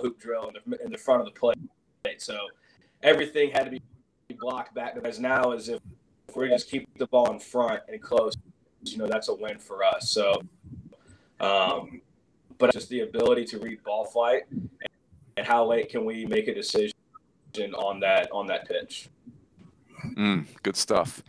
hoop 0.00 0.20
drill 0.20 0.48
in 0.48 0.54
the, 0.70 0.84
in 0.84 0.92
the 0.92 0.98
front 0.98 1.20
of 1.20 1.26
the 1.26 1.38
plate. 1.38 1.58
So 2.18 2.38
everything 3.02 3.50
had 3.50 3.64
to 3.64 3.70
be 3.70 3.82
blocked 4.38 4.74
back. 4.74 4.94
Because 4.94 5.18
now, 5.18 5.52
as 5.52 5.68
if, 5.68 5.80
if 6.28 6.36
we 6.36 6.48
just 6.48 6.70
keep 6.70 6.88
the 6.98 7.06
ball 7.06 7.30
in 7.32 7.38
front 7.38 7.82
and 7.88 8.00
close, 8.00 8.34
you 8.84 8.98
know, 8.98 9.06
that's 9.06 9.28
a 9.28 9.34
win 9.34 9.58
for 9.58 9.84
us. 9.84 10.10
So, 10.10 10.40
um, 11.40 12.00
but 12.58 12.72
just 12.72 12.88
the 12.88 13.00
ability 13.00 13.44
to 13.46 13.58
read 13.58 13.82
ball 13.82 14.04
flight 14.04 14.42
and 15.36 15.46
how 15.46 15.66
late 15.66 15.88
can 15.88 16.04
we 16.04 16.26
make 16.26 16.48
a 16.48 16.54
decision 16.54 16.94
on 17.74 18.00
that 18.00 18.30
on 18.30 18.46
that 18.46 18.68
pitch. 18.68 19.08
Mm, 20.16 20.46
good 20.62 20.76
stuff. 20.76 21.22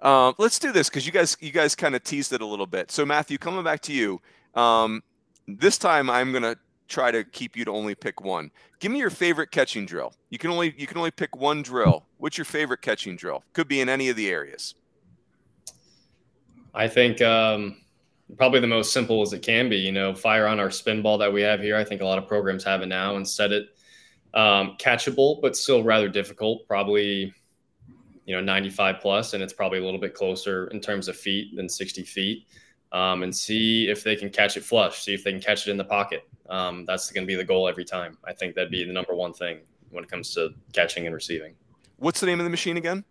Um, 0.00 0.34
let's 0.38 0.58
do 0.58 0.72
this 0.72 0.88
because 0.88 1.06
you 1.06 1.12
guys 1.12 1.36
you 1.40 1.50
guys 1.50 1.74
kind 1.74 1.96
of 1.96 2.04
teased 2.04 2.32
it 2.32 2.42
a 2.42 2.46
little 2.46 2.66
bit. 2.66 2.90
So 2.90 3.06
Matthew, 3.06 3.38
coming 3.38 3.64
back 3.64 3.80
to 3.82 3.92
you, 3.92 4.20
um, 4.56 5.02
this 5.46 5.78
time 5.78 6.10
I'm 6.10 6.32
gonna 6.32 6.56
try 6.88 7.10
to 7.10 7.24
keep 7.24 7.56
you 7.56 7.64
to 7.64 7.70
only 7.70 7.94
pick 7.94 8.20
one. 8.20 8.50
Give 8.78 8.92
me 8.92 8.98
your 8.98 9.10
favorite 9.10 9.50
catching 9.50 9.86
drill. 9.86 10.14
You 10.30 10.38
can 10.38 10.50
only 10.50 10.74
you 10.76 10.86
can 10.86 10.98
only 10.98 11.10
pick 11.10 11.36
one 11.36 11.62
drill. 11.62 12.04
What's 12.18 12.38
your 12.38 12.44
favorite 12.44 12.82
catching 12.82 13.16
drill? 13.16 13.44
Could 13.52 13.68
be 13.68 13.80
in 13.80 13.88
any 13.88 14.08
of 14.08 14.16
the 14.16 14.28
areas. 14.28 14.74
I 16.74 16.88
think 16.88 17.22
um, 17.22 17.80
probably 18.36 18.60
the 18.60 18.66
most 18.66 18.92
simple 18.92 19.22
as 19.22 19.32
it 19.32 19.42
can 19.42 19.68
be. 19.68 19.76
You 19.76 19.92
know, 19.92 20.14
fire 20.14 20.46
on 20.46 20.60
our 20.60 20.68
Spinball 20.68 21.18
that 21.18 21.32
we 21.32 21.42
have 21.42 21.60
here. 21.60 21.76
I 21.76 21.84
think 21.84 22.00
a 22.00 22.04
lot 22.04 22.18
of 22.18 22.28
programs 22.28 22.64
have 22.64 22.82
it 22.82 22.86
now 22.86 23.16
and 23.16 23.26
set 23.26 23.52
it 23.52 23.68
um, 24.34 24.76
catchable, 24.78 25.40
but 25.40 25.56
still 25.56 25.82
rather 25.82 26.08
difficult. 26.08 26.66
Probably 26.68 27.32
you 28.26 28.34
know 28.34 28.40
95 28.40 28.96
plus, 29.00 29.34
and 29.34 29.42
it's 29.42 29.52
probably 29.52 29.78
a 29.78 29.84
little 29.84 30.00
bit 30.00 30.14
closer 30.14 30.66
in 30.68 30.80
terms 30.80 31.08
of 31.08 31.16
feet 31.16 31.56
than 31.56 31.68
60 31.68 32.02
feet. 32.02 32.46
Um, 32.92 33.24
and 33.24 33.34
see 33.34 33.88
if 33.88 34.04
they 34.04 34.16
can 34.16 34.30
catch 34.30 34.56
it 34.56 34.64
flush. 34.64 35.02
See 35.02 35.12
if 35.12 35.24
they 35.24 35.32
can 35.32 35.40
catch 35.40 35.66
it 35.66 35.70
in 35.70 35.76
the 35.76 35.84
pocket. 35.84 36.26
Um, 36.48 36.84
that's 36.86 37.10
going 37.10 37.24
to 37.24 37.26
be 37.26 37.34
the 37.34 37.44
goal 37.44 37.68
every 37.68 37.84
time. 37.84 38.16
I 38.24 38.32
think 38.32 38.54
that'd 38.54 38.70
be 38.70 38.84
the 38.84 38.92
number 38.92 39.14
one 39.14 39.32
thing 39.32 39.58
when 39.90 40.04
it 40.04 40.10
comes 40.10 40.32
to 40.34 40.50
catching 40.72 41.06
and 41.06 41.14
receiving. 41.14 41.54
What's 41.98 42.20
the 42.20 42.26
name 42.26 42.40
of 42.40 42.44
the 42.44 42.50
machine 42.50 42.76
again? 42.76 43.04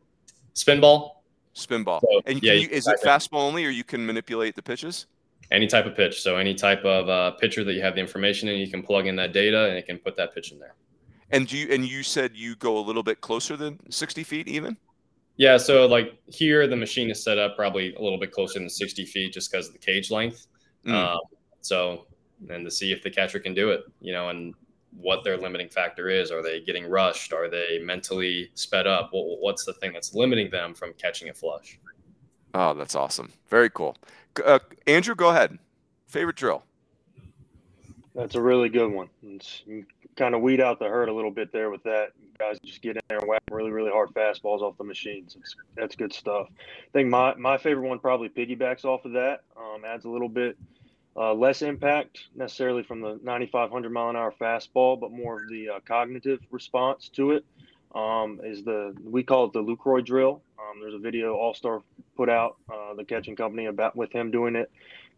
Spinball. 0.53 1.11
Spin 1.53 1.84
ball. 1.84 2.01
So, 2.01 2.21
and 2.26 2.43
yeah, 2.43 2.53
you, 2.53 2.67
is 2.69 2.86
it 2.88 2.99
fastball 3.01 3.39
only, 3.39 3.65
or 3.65 3.69
you 3.69 3.86
can 3.86 4.05
manipulate 4.05 4.55
the 4.55 4.61
pitches? 4.61 5.05
Any 5.51 5.67
type 5.67 5.86
of 5.86 5.95
pitch. 5.95 6.21
So 6.21 6.36
any 6.36 6.53
type 6.53 6.84
of 6.84 7.07
uh, 7.07 7.32
pitcher 7.32 7.63
that 7.63 7.73
you 7.73 7.82
have 7.82 7.95
the 7.95 8.01
information 8.01 8.49
in, 8.49 8.59
you 8.59 8.69
can 8.69 8.84
plug 8.84 9.07
in 9.07 9.15
that 9.17 9.32
data, 9.32 9.69
and 9.69 9.78
it 9.78 9.86
can 9.86 9.97
put 9.97 10.15
that 10.17 10.36
pitch 10.36 10.51
in 10.51 10.59
there. 10.59 10.76
And 11.32 11.49
you 11.51 11.67
and 11.71 11.86
you 11.86 12.03
said 12.03 12.32
you 12.36 12.55
go 12.57 12.78
a 12.78 12.84
little 12.84 13.03
bit 13.03 13.21
closer 13.21 13.55
than 13.55 13.80
sixty 13.89 14.23
feet, 14.23 14.47
even. 14.47 14.78
Yeah. 15.38 15.57
So 15.57 15.86
like 15.86 16.17
here, 16.27 16.67
the 16.67 16.75
machine 16.75 17.09
is 17.09 17.23
set 17.23 17.38
up 17.38 17.55
probably 17.55 17.93
a 17.95 18.01
little 18.01 18.19
bit 18.19 18.31
closer 18.31 18.59
than 18.59 18.69
sixty 18.69 19.05
feet, 19.05 19.33
just 19.33 19.51
because 19.51 19.67
of 19.67 19.73
the 19.73 19.79
cage 19.79 20.11
length. 20.11 20.47
Mm. 20.86 20.93
Um, 20.93 21.19
so 21.61 22.07
and 22.49 22.65
to 22.65 22.71
see 22.71 22.91
if 22.91 23.01
the 23.01 23.09
catcher 23.09 23.39
can 23.39 23.53
do 23.53 23.71
it, 23.71 23.81
you 24.01 24.13
know, 24.13 24.29
and 24.29 24.53
what 24.97 25.23
their 25.23 25.38
limiting 25.38 25.69
factor 25.69 26.09
is. 26.09 26.31
Are 26.31 26.41
they 26.41 26.61
getting 26.61 26.86
rushed? 26.86 27.33
Are 27.33 27.49
they 27.49 27.79
mentally 27.83 28.49
sped 28.53 28.88
up? 28.88 29.09
What's 29.11 29.65
the 29.65 29.73
thing 29.73 29.93
that's 29.93 30.13
limiting 30.13 30.49
them 30.49 30.73
from 30.73 30.93
catching 30.93 31.29
a 31.29 31.33
flush? 31.33 31.79
Oh, 32.53 32.73
that's 32.73 32.95
awesome. 32.95 33.31
Very 33.49 33.69
cool. 33.69 33.97
Uh, 34.43 34.59
Andrew, 34.88 35.15
go 35.15 35.29
ahead. 35.29 35.57
Favorite 36.07 36.38
drill? 36.38 36.63
That's 38.13 38.36
a 38.36 38.41
really 38.41 38.69
good 38.69 38.91
one. 38.91 39.09
It's, 39.23 39.63
you 39.65 39.86
kind 40.16 40.36
of 40.36 40.41
weed 40.41 40.61
out 40.61 40.80
the 40.80 40.86
hurt 40.86 41.09
a 41.09 41.13
little 41.13 41.32
bit 41.32 41.51
there 41.51 41.70
with 41.70 41.84
that. 41.84 42.09
Guys 42.38 42.57
just 42.66 42.82
get 42.82 42.95
in 42.95 43.01
there 43.07 43.20
and 43.20 43.28
whack 43.28 43.41
really, 43.51 43.72
really 43.72 43.91
hard 43.91 44.09
fastballs 44.09 44.61
off 44.61 44.78
the 44.78 44.84
machines. 44.84 45.36
It's, 45.39 45.55
that's 45.76 45.95
good 45.95 46.13
stuff. 46.13 46.47
I 46.49 46.91
think 46.93 47.09
my, 47.09 47.34
my 47.36 47.57
favorite 47.57 47.88
one 47.88 47.99
probably 47.99 48.30
piggybacks 48.30 48.86
off 48.86 49.05
of 49.05 49.13
that. 49.13 49.41
Um, 49.57 49.84
adds 49.86 50.05
a 50.05 50.09
little 50.09 50.30
bit– 50.30 50.57
uh, 51.18 51.34
less 51.34 51.61
impact 51.61 52.28
necessarily 52.36 52.84
from 52.84 52.99
the 52.99 53.20
9,500 53.24 53.91
mile 53.91 54.09
an 54.09 54.16
hour 54.16 54.34
fastball, 54.39 54.99
but 54.99 55.11
more 55.11 55.41
of 55.41 55.49
the 55.49 55.70
uh, 55.70 55.80
cognitive 55.86 56.39
response 56.51 57.09
to 57.09 57.32
it. 57.32 57.45
Um, 57.93 58.41
is 58.43 58.66
the 58.66 58.93
we 59.05 59.24
call 59.24 59.45
it 59.45 59.53
the 59.53 59.63
Lucroy 59.63 60.03
drill. 60.05 60.41
Um, 60.59 60.82
there's 60.82 60.93
a 60.93 60.99
video 60.99 61.36
All 61.36 61.53
Star 61.53 61.82
put 62.18 62.30
out, 62.30 62.57
uh, 62.70 62.93
the 62.93 63.05
catching 63.05 63.38
company 63.38 63.68
about 63.68 63.95
with 63.95 64.11
him 64.11 64.32
doing 64.32 64.57
it 64.57 64.70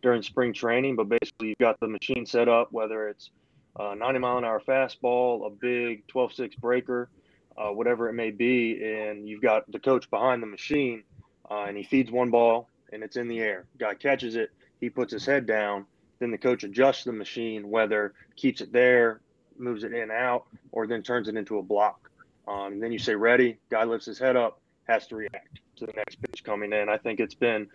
during 0.03 0.21
spring 0.21 0.53
training. 0.53 0.95
But 0.95 1.09
basically, 1.09 1.47
you've 1.47 1.57
got 1.57 1.79
the 1.79 1.87
machine 1.87 2.27
set 2.27 2.47
up, 2.47 2.71
whether 2.71 3.09
it's 3.09 3.31
a 3.79 3.95
90 3.95 4.19
mile 4.19 4.37
an 4.37 4.45
hour 4.45 4.61
fastball, 4.65 5.45
a 5.45 5.49
big 5.49 6.07
12-6 6.07 6.57
breaker, 6.57 7.09
uh, 7.57 7.69
whatever 7.69 8.09
it 8.09 8.13
may 8.13 8.31
be, 8.31 8.83
and 8.83 9.27
you've 9.27 9.41
got 9.41 9.69
the 9.71 9.79
coach 9.79 10.09
behind 10.09 10.41
the 10.41 10.47
machine, 10.47 11.03
uh, 11.49 11.65
and 11.67 11.77
he 11.77 11.83
feeds 11.83 12.11
one 12.11 12.29
ball 12.29 12.69
and 12.91 13.03
it's 13.03 13.17
in 13.17 13.27
the 13.27 13.39
air. 13.39 13.65
Guy 13.77 13.93
catches 13.93 14.35
it 14.35 14.51
he 14.79 14.89
puts 14.89 15.11
his 15.11 15.25
head 15.25 15.45
down. 15.45 15.85
Then 16.19 16.31
the 16.31 16.37
coach 16.37 16.63
adjusts 16.63 17.03
the 17.03 17.11
machine, 17.11 17.69
whether 17.69 18.13
keeps 18.35 18.61
it 18.61 18.71
there, 18.71 19.21
moves 19.57 19.83
it 19.83 19.93
in 19.93 20.11
out, 20.11 20.45
or 20.71 20.87
then 20.87 21.03
turns 21.03 21.27
it 21.27 21.35
into 21.35 21.57
a 21.57 21.63
block. 21.63 22.09
Um, 22.47 22.73
and 22.73 22.83
then 22.83 22.91
you 22.91 22.99
say 22.99 23.15
ready. 23.15 23.57
Guy 23.69 23.83
lifts 23.83 24.05
his 24.05 24.19
head 24.19 24.35
up, 24.35 24.61
has 24.87 25.07
to 25.07 25.15
react 25.15 25.59
to 25.77 25.85
the 25.85 25.93
next 25.95 26.21
pitch 26.21 26.43
coming 26.43 26.73
in. 26.73 26.89
I 26.89 26.97
think 26.97 27.19
it's 27.19 27.35
been 27.35 27.67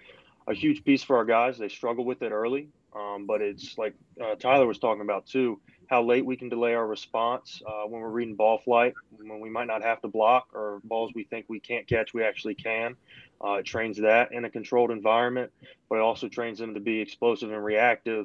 a 0.48 0.54
huge 0.54 0.84
piece 0.84 1.02
for 1.02 1.16
our 1.16 1.24
guys. 1.24 1.58
They 1.58 1.68
struggle 1.68 2.04
with 2.04 2.22
it 2.22 2.32
early, 2.32 2.68
um, 2.96 3.26
but 3.26 3.42
it's 3.42 3.78
like 3.78 3.94
uh, 4.20 4.34
Tyler 4.36 4.66
was 4.66 4.78
talking 4.78 5.02
about 5.02 5.26
too. 5.26 5.60
How 5.92 6.02
late 6.02 6.24
we 6.24 6.36
can 6.38 6.48
delay 6.48 6.72
our 6.72 6.86
response 6.86 7.60
uh, 7.66 7.82
when 7.86 8.00
we're 8.00 8.08
reading 8.08 8.34
ball 8.34 8.56
flight, 8.56 8.94
when 9.10 9.40
we 9.40 9.50
might 9.50 9.66
not 9.66 9.82
have 9.82 10.00
to 10.00 10.08
block, 10.08 10.48
or 10.54 10.80
balls 10.84 11.12
we 11.14 11.24
think 11.24 11.44
we 11.50 11.60
can't 11.60 11.86
catch, 11.86 12.14
we 12.14 12.24
actually 12.24 12.54
can. 12.54 12.96
Uh, 13.44 13.56
it 13.56 13.66
trains 13.66 13.98
that 13.98 14.32
in 14.32 14.46
a 14.46 14.50
controlled 14.50 14.90
environment, 14.90 15.52
but 15.90 15.96
it 15.96 16.00
also 16.00 16.28
trains 16.28 16.58
them 16.58 16.72
to 16.72 16.80
be 16.80 16.98
explosive 16.98 17.52
and 17.52 17.62
reactive 17.62 18.24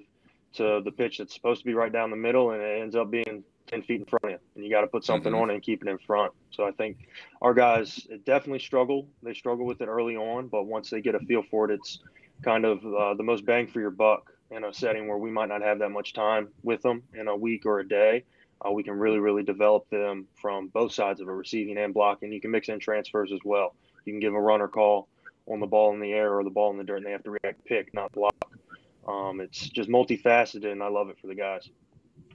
to 0.54 0.82
the 0.86 0.92
pitch 0.94 1.18
that's 1.18 1.34
supposed 1.34 1.60
to 1.60 1.66
be 1.66 1.74
right 1.74 1.92
down 1.92 2.10
the 2.10 2.16
middle, 2.16 2.52
and 2.52 2.62
it 2.62 2.82
ends 2.82 2.96
up 2.96 3.12
being 3.12 3.44
10 3.68 3.82
feet 3.82 4.00
in 4.00 4.06
front 4.06 4.24
of 4.24 4.32
you. 4.32 4.38
And 4.56 4.64
you 4.64 4.72
got 4.72 4.82
to 4.82 4.88
put 4.88 5.04
something 5.04 5.34
mm-hmm. 5.34 5.42
on 5.42 5.50
it 5.50 5.56
and 5.56 5.62
keep 5.62 5.84
it 5.84 5.90
in 5.90 5.98
front. 5.98 6.32
So 6.52 6.66
I 6.66 6.72
think 6.72 7.10
our 7.42 7.54
guys 7.54 8.08
definitely 8.26 8.60
struggle. 8.60 9.10
They 9.24 9.34
struggle 9.34 9.66
with 9.66 9.82
it 9.82 9.90
early 9.90 10.16
on, 10.16 10.48
but 10.48 10.68
once 10.68 10.90
they 10.90 11.02
get 11.02 11.16
a 11.16 11.20
feel 11.20 11.44
for 11.52 11.70
it, 11.70 11.74
it's 11.74 12.00
kind 12.44 12.64
of 12.64 12.86
uh, 12.86 13.16
the 13.16 13.24
most 13.24 13.46
bang 13.46 13.68
for 13.68 13.82
your 13.82 13.92
buck 13.92 14.32
in 14.52 14.64
a 14.64 14.74
setting 14.74 15.08
where 15.08 15.18
we 15.18 15.30
might 15.30 15.50
not 15.50 15.62
have 15.62 15.80
that 15.80 15.90
much 15.90 16.14
time 16.14 16.50
with 16.64 16.82
them 16.82 17.04
in 17.14 17.28
a 17.28 17.36
week 17.36 17.66
or 17.66 17.80
a 17.80 17.88
day. 17.88 18.24
Uh, 18.66 18.72
we 18.72 18.84
can 18.84 18.94
really, 18.94 19.20
really 19.20 19.44
develop 19.44 19.88
them 19.90 20.28
from 20.42 20.68
both 20.68 20.92
sides 20.92 21.22
of 21.22 21.28
a 21.28 21.34
receiving 21.34 21.78
and 21.78 21.94
blocking. 21.94 22.32
You 22.32 22.42
can 22.42 22.52
mix 22.52 22.70
in 22.70 22.80
transfers 22.80 23.32
as 23.32 23.40
well. 23.44 23.76
You 24.06 24.14
can 24.14 24.20
give 24.20 24.34
a 24.34 24.40
runner 24.40 24.68
call 24.68 25.08
on 25.48 25.60
the 25.60 25.68
ball 25.68 25.94
in 25.94 26.00
the 26.00 26.12
air 26.12 26.34
or 26.38 26.44
the 26.44 26.50
ball 26.50 26.72
in 26.72 26.78
the 26.78 26.84
dirt, 26.84 26.98
and 26.98 27.06
they 27.06 27.12
have 27.12 27.24
to 27.24 27.38
react, 27.44 27.64
pick, 27.66 27.94
not 27.94 28.12
block. 28.12 28.34
Um, 29.08 29.40
it's 29.40 29.70
just 29.70 29.90
multifaceted, 29.90 30.72
and 30.72 30.84
I 30.84 30.88
love 30.88 31.10
it 31.10 31.18
for 31.20 31.28
the 31.28 31.36
guys. 31.36 31.70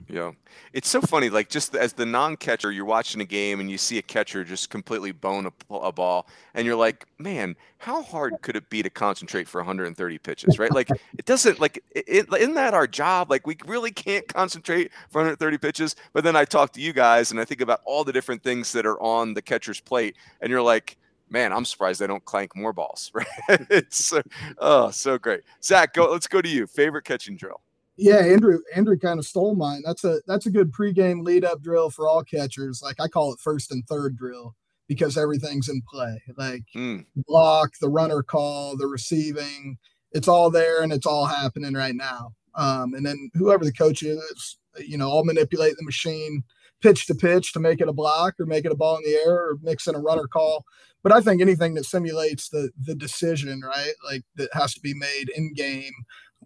Yeah, 0.09 0.31
it's 0.73 0.89
so 0.89 1.01
funny. 1.01 1.29
Like 1.29 1.49
just 1.49 1.75
as 1.75 1.93
the 1.93 2.05
non-catcher, 2.05 2.71
you're 2.71 2.85
watching 2.85 3.21
a 3.21 3.25
game 3.25 3.59
and 3.59 3.71
you 3.71 3.77
see 3.77 3.97
a 3.97 4.01
catcher 4.01 4.43
just 4.43 4.69
completely 4.69 5.11
bone 5.11 5.47
a, 5.47 5.73
a, 5.73 5.91
ball, 5.91 6.27
and 6.53 6.65
you're 6.65 6.75
like, 6.75 7.05
man, 7.19 7.55
how 7.77 8.03
hard 8.03 8.33
could 8.41 8.55
it 8.55 8.69
be 8.69 8.83
to 8.83 8.89
concentrate 8.89 9.47
for 9.47 9.59
130 9.59 10.17
pitches, 10.19 10.59
right? 10.59 10.71
Like 10.71 10.89
it 11.17 11.25
doesn't 11.25 11.59
like 11.59 11.83
isn't 11.95 12.53
that 12.55 12.73
our 12.73 12.87
job? 12.87 13.29
Like 13.29 13.47
we 13.47 13.57
really 13.65 13.91
can't 13.91 14.27
concentrate 14.27 14.91
for 15.09 15.19
130 15.19 15.57
pitches. 15.57 15.95
But 16.11 16.23
then 16.23 16.35
I 16.35 16.45
talk 16.45 16.73
to 16.73 16.81
you 16.81 16.93
guys 16.93 17.31
and 17.31 17.39
I 17.39 17.45
think 17.45 17.61
about 17.61 17.81
all 17.85 18.03
the 18.03 18.13
different 18.13 18.43
things 18.43 18.71
that 18.73 18.85
are 18.85 19.01
on 19.01 19.33
the 19.33 19.41
catcher's 19.41 19.79
plate, 19.79 20.15
and 20.41 20.49
you're 20.49 20.61
like, 20.61 20.97
man, 21.29 21.53
I'm 21.53 21.65
surprised 21.65 22.01
they 22.01 22.07
don't 22.07 22.25
clank 22.25 22.55
more 22.55 22.73
balls. 22.73 23.11
Right? 23.15 23.27
it's 23.69 24.05
so, 24.05 24.21
oh 24.57 24.91
so 24.91 25.17
great. 25.17 25.41
Zach, 25.61 25.93
go. 25.93 26.11
Let's 26.11 26.27
go 26.27 26.41
to 26.41 26.49
you. 26.49 26.67
Favorite 26.67 27.05
catching 27.05 27.37
drill. 27.37 27.61
Yeah, 27.95 28.17
Andrew. 28.17 28.59
Andrew 28.75 28.97
kind 28.97 29.19
of 29.19 29.25
stole 29.25 29.55
mine. 29.55 29.83
That's 29.85 30.03
a 30.03 30.19
that's 30.25 30.45
a 30.45 30.51
good 30.51 30.71
pregame 30.71 31.23
lead 31.23 31.45
up 31.45 31.61
drill 31.61 31.89
for 31.89 32.07
all 32.07 32.23
catchers. 32.23 32.81
Like 32.81 32.99
I 32.99 33.07
call 33.07 33.33
it 33.33 33.39
first 33.39 33.71
and 33.71 33.85
third 33.85 34.17
drill 34.17 34.55
because 34.87 35.17
everything's 35.17 35.69
in 35.69 35.81
play. 35.89 36.21
Like 36.37 36.63
mm. 36.75 37.05
block, 37.15 37.71
the 37.79 37.89
runner 37.89 38.23
call, 38.23 38.75
the 38.77 38.87
receiving, 38.87 39.77
it's 40.11 40.27
all 40.27 40.49
there 40.49 40.81
and 40.81 40.91
it's 40.91 41.05
all 41.05 41.25
happening 41.25 41.73
right 41.73 41.95
now. 41.95 42.33
Um, 42.55 42.93
and 42.93 43.05
then 43.05 43.31
whoever 43.33 43.63
the 43.63 43.73
coach 43.73 44.03
is, 44.03 44.57
you 44.79 44.97
know, 44.97 45.09
I'll 45.09 45.23
manipulate 45.23 45.75
the 45.77 45.85
machine 45.85 46.43
pitch 46.81 47.05
to 47.07 47.15
pitch 47.15 47.53
to 47.53 47.59
make 47.59 47.79
it 47.79 47.87
a 47.87 47.93
block 47.93 48.35
or 48.39 48.45
make 48.45 48.65
it 48.65 48.71
a 48.71 48.75
ball 48.75 48.97
in 48.97 49.03
the 49.03 49.17
air 49.25 49.35
or 49.35 49.57
mix 49.61 49.87
in 49.87 49.95
a 49.95 49.99
runner 49.99 50.27
call. 50.27 50.65
But 51.01 51.11
I 51.11 51.21
think 51.21 51.41
anything 51.41 51.73
that 51.75 51.85
simulates 51.85 52.49
the 52.49 52.71
the 52.81 52.95
decision, 52.95 53.61
right, 53.61 53.93
like 54.05 54.23
that 54.35 54.49
has 54.53 54.73
to 54.75 54.81
be 54.81 54.93
made 54.93 55.29
in 55.35 55.53
game 55.53 55.93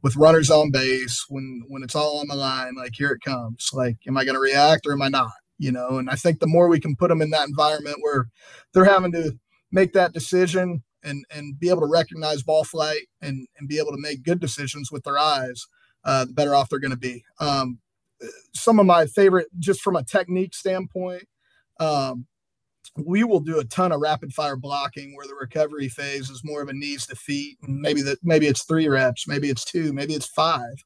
with 0.08 0.16
runners 0.16 0.50
on 0.50 0.72
base 0.72 1.26
when 1.28 1.64
when 1.68 1.84
it's 1.84 1.96
all 1.96 2.20
on 2.20 2.28
the 2.28 2.36
line. 2.36 2.76
Like 2.76 2.94
here 2.96 3.12
it 3.12 3.22
comes. 3.22 3.70
Like, 3.74 3.98
am 4.08 4.18
I 4.18 4.24
going 4.24 4.36
to 4.36 4.42
react 4.42 4.86
or 4.88 4.94
am 4.94 5.02
I 5.02 5.10
not? 5.10 5.32
you 5.58 5.72
know. 5.72 5.98
And 5.98 6.10
I 6.10 6.16
think 6.16 6.40
the 6.40 6.48
more 6.48 6.68
we 6.68 6.80
can 6.80 6.96
put 6.96 7.10
them 7.10 7.22
in 7.22 7.30
that 7.32 7.48
environment 7.48 7.98
where 8.02 8.28
they're 8.74 8.86
having 8.86 9.12
to 9.14 9.38
make 9.72 9.94
that 9.94 10.14
decision 10.14 10.84
and 11.04 11.26
and 11.30 11.60
be 11.60 11.70
able 11.70 11.82
to 11.82 11.92
recognize 11.92 12.44
ball 12.44 12.64
flight 12.64 13.08
and 13.22 13.48
and 13.58 13.68
be 13.68 13.78
able 13.80 13.92
to 13.92 14.02
make 14.02 14.24
good 14.24 14.40
decisions 14.40 14.92
with 14.92 15.04
their 15.04 15.18
eyes, 15.18 15.66
uh, 16.04 16.26
the 16.26 16.34
better 16.34 16.56
off 16.56 16.70
they're 16.70 16.80
going 16.80 16.92
to 16.92 16.98
be. 16.98 17.24
Um, 17.40 17.80
some 18.54 18.80
of 18.80 18.86
my 18.86 19.06
favorite, 19.06 19.48
just 19.60 19.82
from 19.82 19.96
a 19.96 20.04
technique 20.04 20.56
standpoint, 20.56 21.28
um, 21.80 22.26
we 22.98 23.24
will 23.24 23.40
do 23.40 23.60
a 23.60 23.66
ton 23.66 23.92
of 23.92 24.02
rapid 24.02 24.34
fire 24.34 24.56
blocking 24.56 25.16
where 25.16 25.28
the 25.28 25.36
recovery 25.36 25.88
phase 25.88 26.30
is 26.30 26.44
more 26.44 26.62
of 26.62 26.70
a 26.70 26.74
knees 26.74 27.06
to 27.08 27.16
feet, 27.16 27.58
maybe 27.62 28.02
that 28.02 28.18
maybe 28.24 28.48
it's 28.48 28.64
three 28.64 28.88
reps, 28.88 29.28
maybe 29.28 29.50
it's 29.50 29.64
two, 29.64 29.94
maybe 29.94 30.14
it's 30.14 30.28
five, 30.28 30.84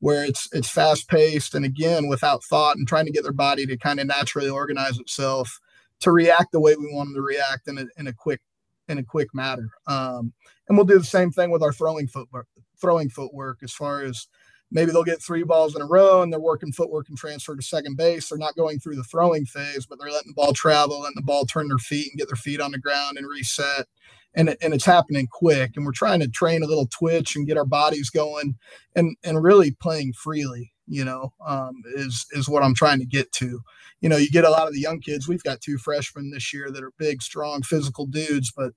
where 0.00 0.24
it's 0.24 0.48
it's 0.52 0.68
fast 0.68 1.08
paced 1.08 1.54
and 1.54 1.64
again 1.64 2.08
without 2.08 2.42
thought 2.44 2.76
and 2.76 2.88
trying 2.88 3.06
to 3.06 3.12
get 3.12 3.22
their 3.22 3.32
body 3.32 3.66
to 3.66 3.76
kind 3.76 4.00
of 4.00 4.06
naturally 4.06 4.48
organize 4.48 4.98
itself 4.98 5.60
to 6.00 6.10
react 6.10 6.50
the 6.52 6.60
way 6.60 6.74
we 6.74 6.92
want 6.92 7.08
them 7.08 7.14
to 7.14 7.22
react 7.22 7.68
in 7.68 7.78
a, 7.78 7.86
in 7.96 8.08
a 8.08 8.12
quick 8.12 8.40
in 8.88 8.98
a 8.98 9.04
quick 9.04 9.28
matter. 9.32 9.70
Um, 9.86 10.32
and 10.68 10.76
we'll 10.76 10.86
do 10.86 10.98
the 10.98 11.04
same 11.04 11.30
thing 11.30 11.50
with 11.50 11.62
our 11.62 11.72
throwing 11.72 12.08
footwork, 12.08 12.48
throwing 12.80 13.08
footwork 13.08 13.58
as 13.62 13.72
far 13.72 14.02
as 14.02 14.26
maybe 14.72 14.90
they'll 14.90 15.04
get 15.04 15.22
three 15.22 15.44
balls 15.44 15.76
in 15.76 15.82
a 15.82 15.86
row 15.86 16.22
and 16.22 16.32
they're 16.32 16.40
working 16.40 16.72
footwork 16.72 17.08
and 17.08 17.18
transfer 17.18 17.54
to 17.54 17.62
second 17.62 17.96
base. 17.96 18.28
They're 18.28 18.38
not 18.38 18.56
going 18.56 18.78
through 18.78 18.96
the 18.96 19.04
throwing 19.04 19.44
phase, 19.44 19.86
but 19.86 19.98
they're 20.00 20.10
letting 20.10 20.30
the 20.30 20.34
ball 20.34 20.54
travel, 20.54 21.00
letting 21.00 21.16
the 21.16 21.22
ball 21.22 21.44
turn 21.44 21.68
their 21.68 21.78
feet 21.78 22.08
and 22.10 22.18
get 22.18 22.28
their 22.28 22.36
feet 22.36 22.60
on 22.60 22.72
the 22.72 22.78
ground 22.78 23.18
and 23.18 23.28
reset. 23.28 23.86
And, 24.34 24.56
and 24.62 24.72
it's 24.72 24.86
happening 24.86 25.28
quick. 25.30 25.72
And 25.76 25.84
we're 25.84 25.92
trying 25.92 26.20
to 26.20 26.28
train 26.28 26.62
a 26.62 26.66
little 26.66 26.86
twitch 26.86 27.36
and 27.36 27.46
get 27.46 27.58
our 27.58 27.66
bodies 27.66 28.08
going 28.08 28.54
and, 28.96 29.14
and 29.22 29.42
really 29.42 29.72
playing 29.72 30.14
freely, 30.14 30.72
you 30.86 31.04
know, 31.04 31.34
um, 31.46 31.82
is, 31.94 32.24
is 32.30 32.48
what 32.48 32.62
I'm 32.62 32.74
trying 32.74 32.98
to 33.00 33.06
get 33.06 33.30
to. 33.32 33.60
You 34.00 34.08
know, 34.08 34.16
you 34.16 34.30
get 34.30 34.46
a 34.46 34.50
lot 34.50 34.66
of 34.66 34.72
the 34.72 34.80
young 34.80 35.00
kids. 35.00 35.28
We've 35.28 35.42
got 35.42 35.60
two 35.60 35.76
freshmen 35.76 36.30
this 36.30 36.52
year 36.52 36.70
that 36.70 36.82
are 36.82 36.92
big, 36.98 37.20
strong, 37.20 37.62
physical 37.62 38.06
dudes, 38.06 38.50
but 38.50 38.72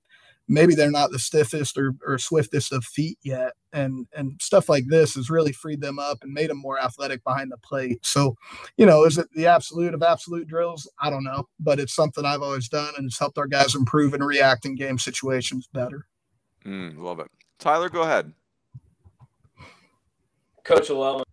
maybe 0.48 0.74
they're 0.74 0.90
not 0.90 1.10
the 1.10 1.18
stiffest 1.18 1.76
or, 1.76 1.94
or 2.06 2.18
swiftest 2.18 2.72
of 2.72 2.84
feet 2.84 3.18
yet. 3.22 3.52
And 3.72 4.06
and 4.14 4.40
stuff 4.40 4.68
like 4.68 4.84
this 4.88 5.14
has 5.16 5.28
really 5.28 5.52
freed 5.52 5.80
them 5.80 5.98
up 5.98 6.18
and 6.22 6.32
made 6.32 6.50
them 6.50 6.58
more 6.58 6.80
athletic 6.80 7.22
behind 7.24 7.52
the 7.52 7.58
plate. 7.58 7.98
So 8.04 8.36
you 8.76 8.86
know 8.86 9.04
is 9.04 9.18
it 9.18 9.28
the 9.34 9.46
absolute 9.46 9.94
of 9.94 10.02
absolute 10.02 10.48
drills? 10.48 10.88
I 11.00 11.10
don't 11.10 11.24
know 11.24 11.46
but 11.60 11.80
it's 11.80 11.94
something 11.94 12.24
i've 12.24 12.42
always 12.42 12.68
done 12.68 12.92
and 12.96 13.06
it's 13.06 13.18
helped 13.18 13.38
our 13.38 13.46
guys 13.46 13.74
improve 13.74 14.14
and 14.14 14.24
react 14.24 14.64
in 14.64 14.74
game 14.74 14.98
situations 14.98 15.68
better. 15.72 16.06
Mm, 16.64 16.98
love 16.98 17.20
it. 17.20 17.28
Tyler 17.58 17.88
go 17.88 18.02
ahead. 18.02 18.32
Coach 20.64 20.88
llewellyn 20.88 21.24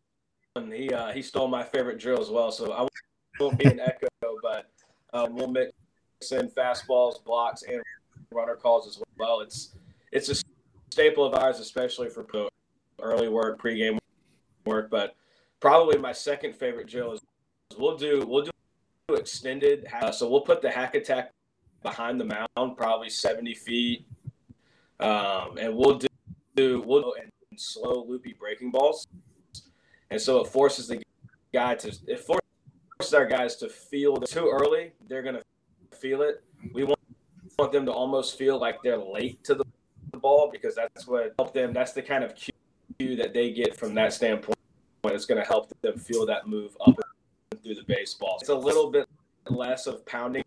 he 0.71 0.93
uh, 0.93 1.11
he 1.11 1.21
stole 1.21 1.47
my 1.47 1.63
favorite 1.63 1.99
drill 1.99 2.21
as 2.21 2.29
well 2.29 2.51
so 2.51 2.71
i 2.71 2.87
won't 3.39 3.57
be 3.57 3.65
an 3.65 3.79
echo 3.79 4.07
but 4.43 4.69
um, 5.13 5.35
we'll 5.35 5.47
mix 5.47 5.71
in 6.31 6.47
fastballs 6.49 7.23
blocks 7.23 7.63
and 7.63 7.81
runner 8.33 8.55
calls 8.55 8.87
as 8.87 9.01
well. 9.17 9.41
It's 9.41 9.75
it's 10.11 10.29
a 10.29 10.35
staple 10.91 11.25
of 11.25 11.33
ours, 11.33 11.59
especially 11.59 12.09
for 12.09 12.25
early 13.01 13.29
work, 13.29 13.61
pregame 13.61 13.97
work. 14.65 14.89
But 14.89 15.15
probably 15.59 15.97
my 15.97 16.11
second 16.11 16.55
favorite 16.55 16.87
drill 16.87 17.13
is 17.13 17.21
we'll 17.77 17.97
do 17.97 18.25
we'll 18.27 18.43
do 18.43 18.51
extended. 19.15 19.87
So 20.11 20.29
we'll 20.29 20.41
put 20.41 20.61
the 20.61 20.71
hack 20.71 20.95
attack 20.95 21.31
behind 21.81 22.19
the 22.19 22.25
mound, 22.25 22.77
probably 22.77 23.09
70 23.09 23.53
feet, 23.53 24.07
um, 24.99 25.57
and 25.57 25.75
we'll 25.75 25.97
do, 25.97 26.07
do 26.55 26.81
we'll 26.85 27.01
do 27.01 27.13
and 27.21 27.29
slow 27.59 28.05
loopy 28.07 28.33
breaking 28.39 28.71
balls, 28.71 29.07
and 30.09 30.19
so 30.19 30.41
it 30.41 30.47
forces 30.47 30.87
the 30.87 31.03
guy 31.53 31.75
to 31.75 31.95
it 32.07 32.19
forces 32.19 33.13
our 33.13 33.25
guys 33.25 33.57
to 33.57 33.69
feel 33.69 34.17
too 34.17 34.49
early. 34.51 34.93
They're 35.07 35.21
gonna 35.21 35.43
feel 35.91 36.21
it. 36.21 36.43
We 36.73 36.83
want 36.83 36.99
want 37.57 37.71
them 37.71 37.85
to 37.85 37.91
almost 37.91 38.37
feel 38.37 38.59
like 38.59 38.81
they're 38.83 38.97
late 38.97 39.43
to 39.45 39.55
the 39.55 39.65
ball 40.19 40.49
because 40.51 40.75
that's 40.75 41.07
what 41.07 41.33
help 41.37 41.53
them. 41.53 41.73
That's 41.73 41.93
the 41.93 42.01
kind 42.01 42.23
of 42.23 42.33
cue 42.35 43.15
that 43.15 43.33
they 43.33 43.51
get 43.51 43.75
from 43.75 43.93
that 43.95 44.13
standpoint. 44.13 44.57
It's 45.05 45.25
going 45.25 45.41
to 45.41 45.47
help 45.47 45.69
them 45.81 45.97
feel 45.97 46.25
that 46.25 46.47
move 46.47 46.75
up 46.85 46.95
through 47.63 47.75
the 47.75 47.83
baseball. 47.87 48.37
It's 48.39 48.49
a 48.49 48.55
little 48.55 48.89
bit 48.89 49.07
less 49.49 49.85
of 49.85 50.05
pounding 50.05 50.43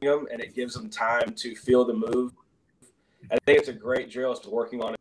them, 0.00 0.26
and 0.32 0.40
it 0.40 0.54
gives 0.54 0.74
them 0.74 0.88
time 0.88 1.34
to 1.36 1.54
feel 1.54 1.84
the 1.84 1.94
move. 1.94 2.32
I 3.30 3.38
think 3.44 3.58
it's 3.58 3.68
a 3.68 3.72
great 3.72 4.10
drill 4.10 4.34
to 4.34 4.50
working 4.50 4.82
on 4.82 4.94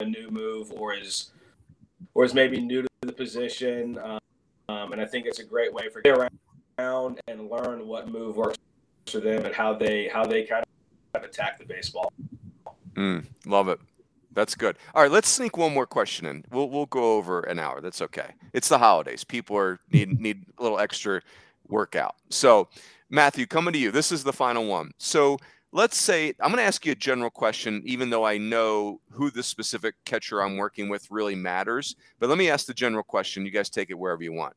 a 0.00 0.04
new 0.04 0.30
move 0.30 0.72
or 0.72 0.94
is 0.94 1.30
or 2.14 2.24
is 2.24 2.34
maybe 2.34 2.60
new 2.60 2.82
to 2.82 2.88
the 3.02 3.12
position. 3.12 3.98
Um, 4.68 4.92
and 4.92 5.00
I 5.00 5.06
think 5.06 5.26
it's 5.26 5.38
a 5.38 5.44
great 5.44 5.72
way 5.72 5.88
for 5.88 6.02
get 6.02 6.16
around 6.78 7.20
and 7.26 7.50
learn 7.50 7.86
what 7.86 8.10
move 8.10 8.36
works 8.36 8.58
for 9.06 9.20
them 9.20 9.44
and 9.44 9.54
how 9.54 9.74
they 9.74 10.08
how 10.08 10.24
they 10.24 10.44
kind 10.44 10.63
attack 11.22 11.58
the 11.58 11.64
baseball. 11.64 12.12
Mm, 12.94 13.24
love 13.46 13.68
it. 13.68 13.80
That's 14.32 14.54
good. 14.54 14.76
All 14.94 15.02
right, 15.02 15.10
let's 15.10 15.28
sneak 15.28 15.56
one 15.56 15.72
more 15.72 15.86
question 15.86 16.26
in. 16.26 16.44
We'll 16.50 16.68
we'll 16.68 16.86
go 16.86 17.16
over 17.16 17.40
an 17.40 17.58
hour. 17.58 17.80
That's 17.80 18.02
okay. 18.02 18.32
It's 18.52 18.68
the 18.68 18.78
holidays. 18.78 19.24
People 19.24 19.56
are 19.56 19.78
need 19.92 20.20
need 20.20 20.44
a 20.58 20.62
little 20.62 20.80
extra 20.80 21.22
workout. 21.68 22.16
So, 22.30 22.68
Matthew, 23.10 23.46
coming 23.46 23.72
to 23.72 23.78
you. 23.78 23.90
This 23.90 24.12
is 24.12 24.24
the 24.24 24.32
final 24.32 24.66
one. 24.66 24.90
So, 24.98 25.38
let's 25.72 25.96
say 25.96 26.34
I'm 26.40 26.50
going 26.50 26.58
to 26.58 26.64
ask 26.64 26.84
you 26.84 26.92
a 26.92 26.96
general 26.96 27.30
question, 27.30 27.82
even 27.84 28.10
though 28.10 28.24
I 28.24 28.38
know 28.38 29.00
who 29.10 29.30
the 29.30 29.42
specific 29.42 29.94
catcher 30.04 30.42
I'm 30.42 30.56
working 30.56 30.88
with 30.88 31.10
really 31.10 31.36
matters. 31.36 31.94
But 32.18 32.28
let 32.28 32.38
me 32.38 32.50
ask 32.50 32.66
the 32.66 32.74
general 32.74 33.04
question. 33.04 33.44
You 33.44 33.52
guys 33.52 33.70
take 33.70 33.90
it 33.90 33.98
wherever 33.98 34.22
you 34.22 34.32
want. 34.32 34.54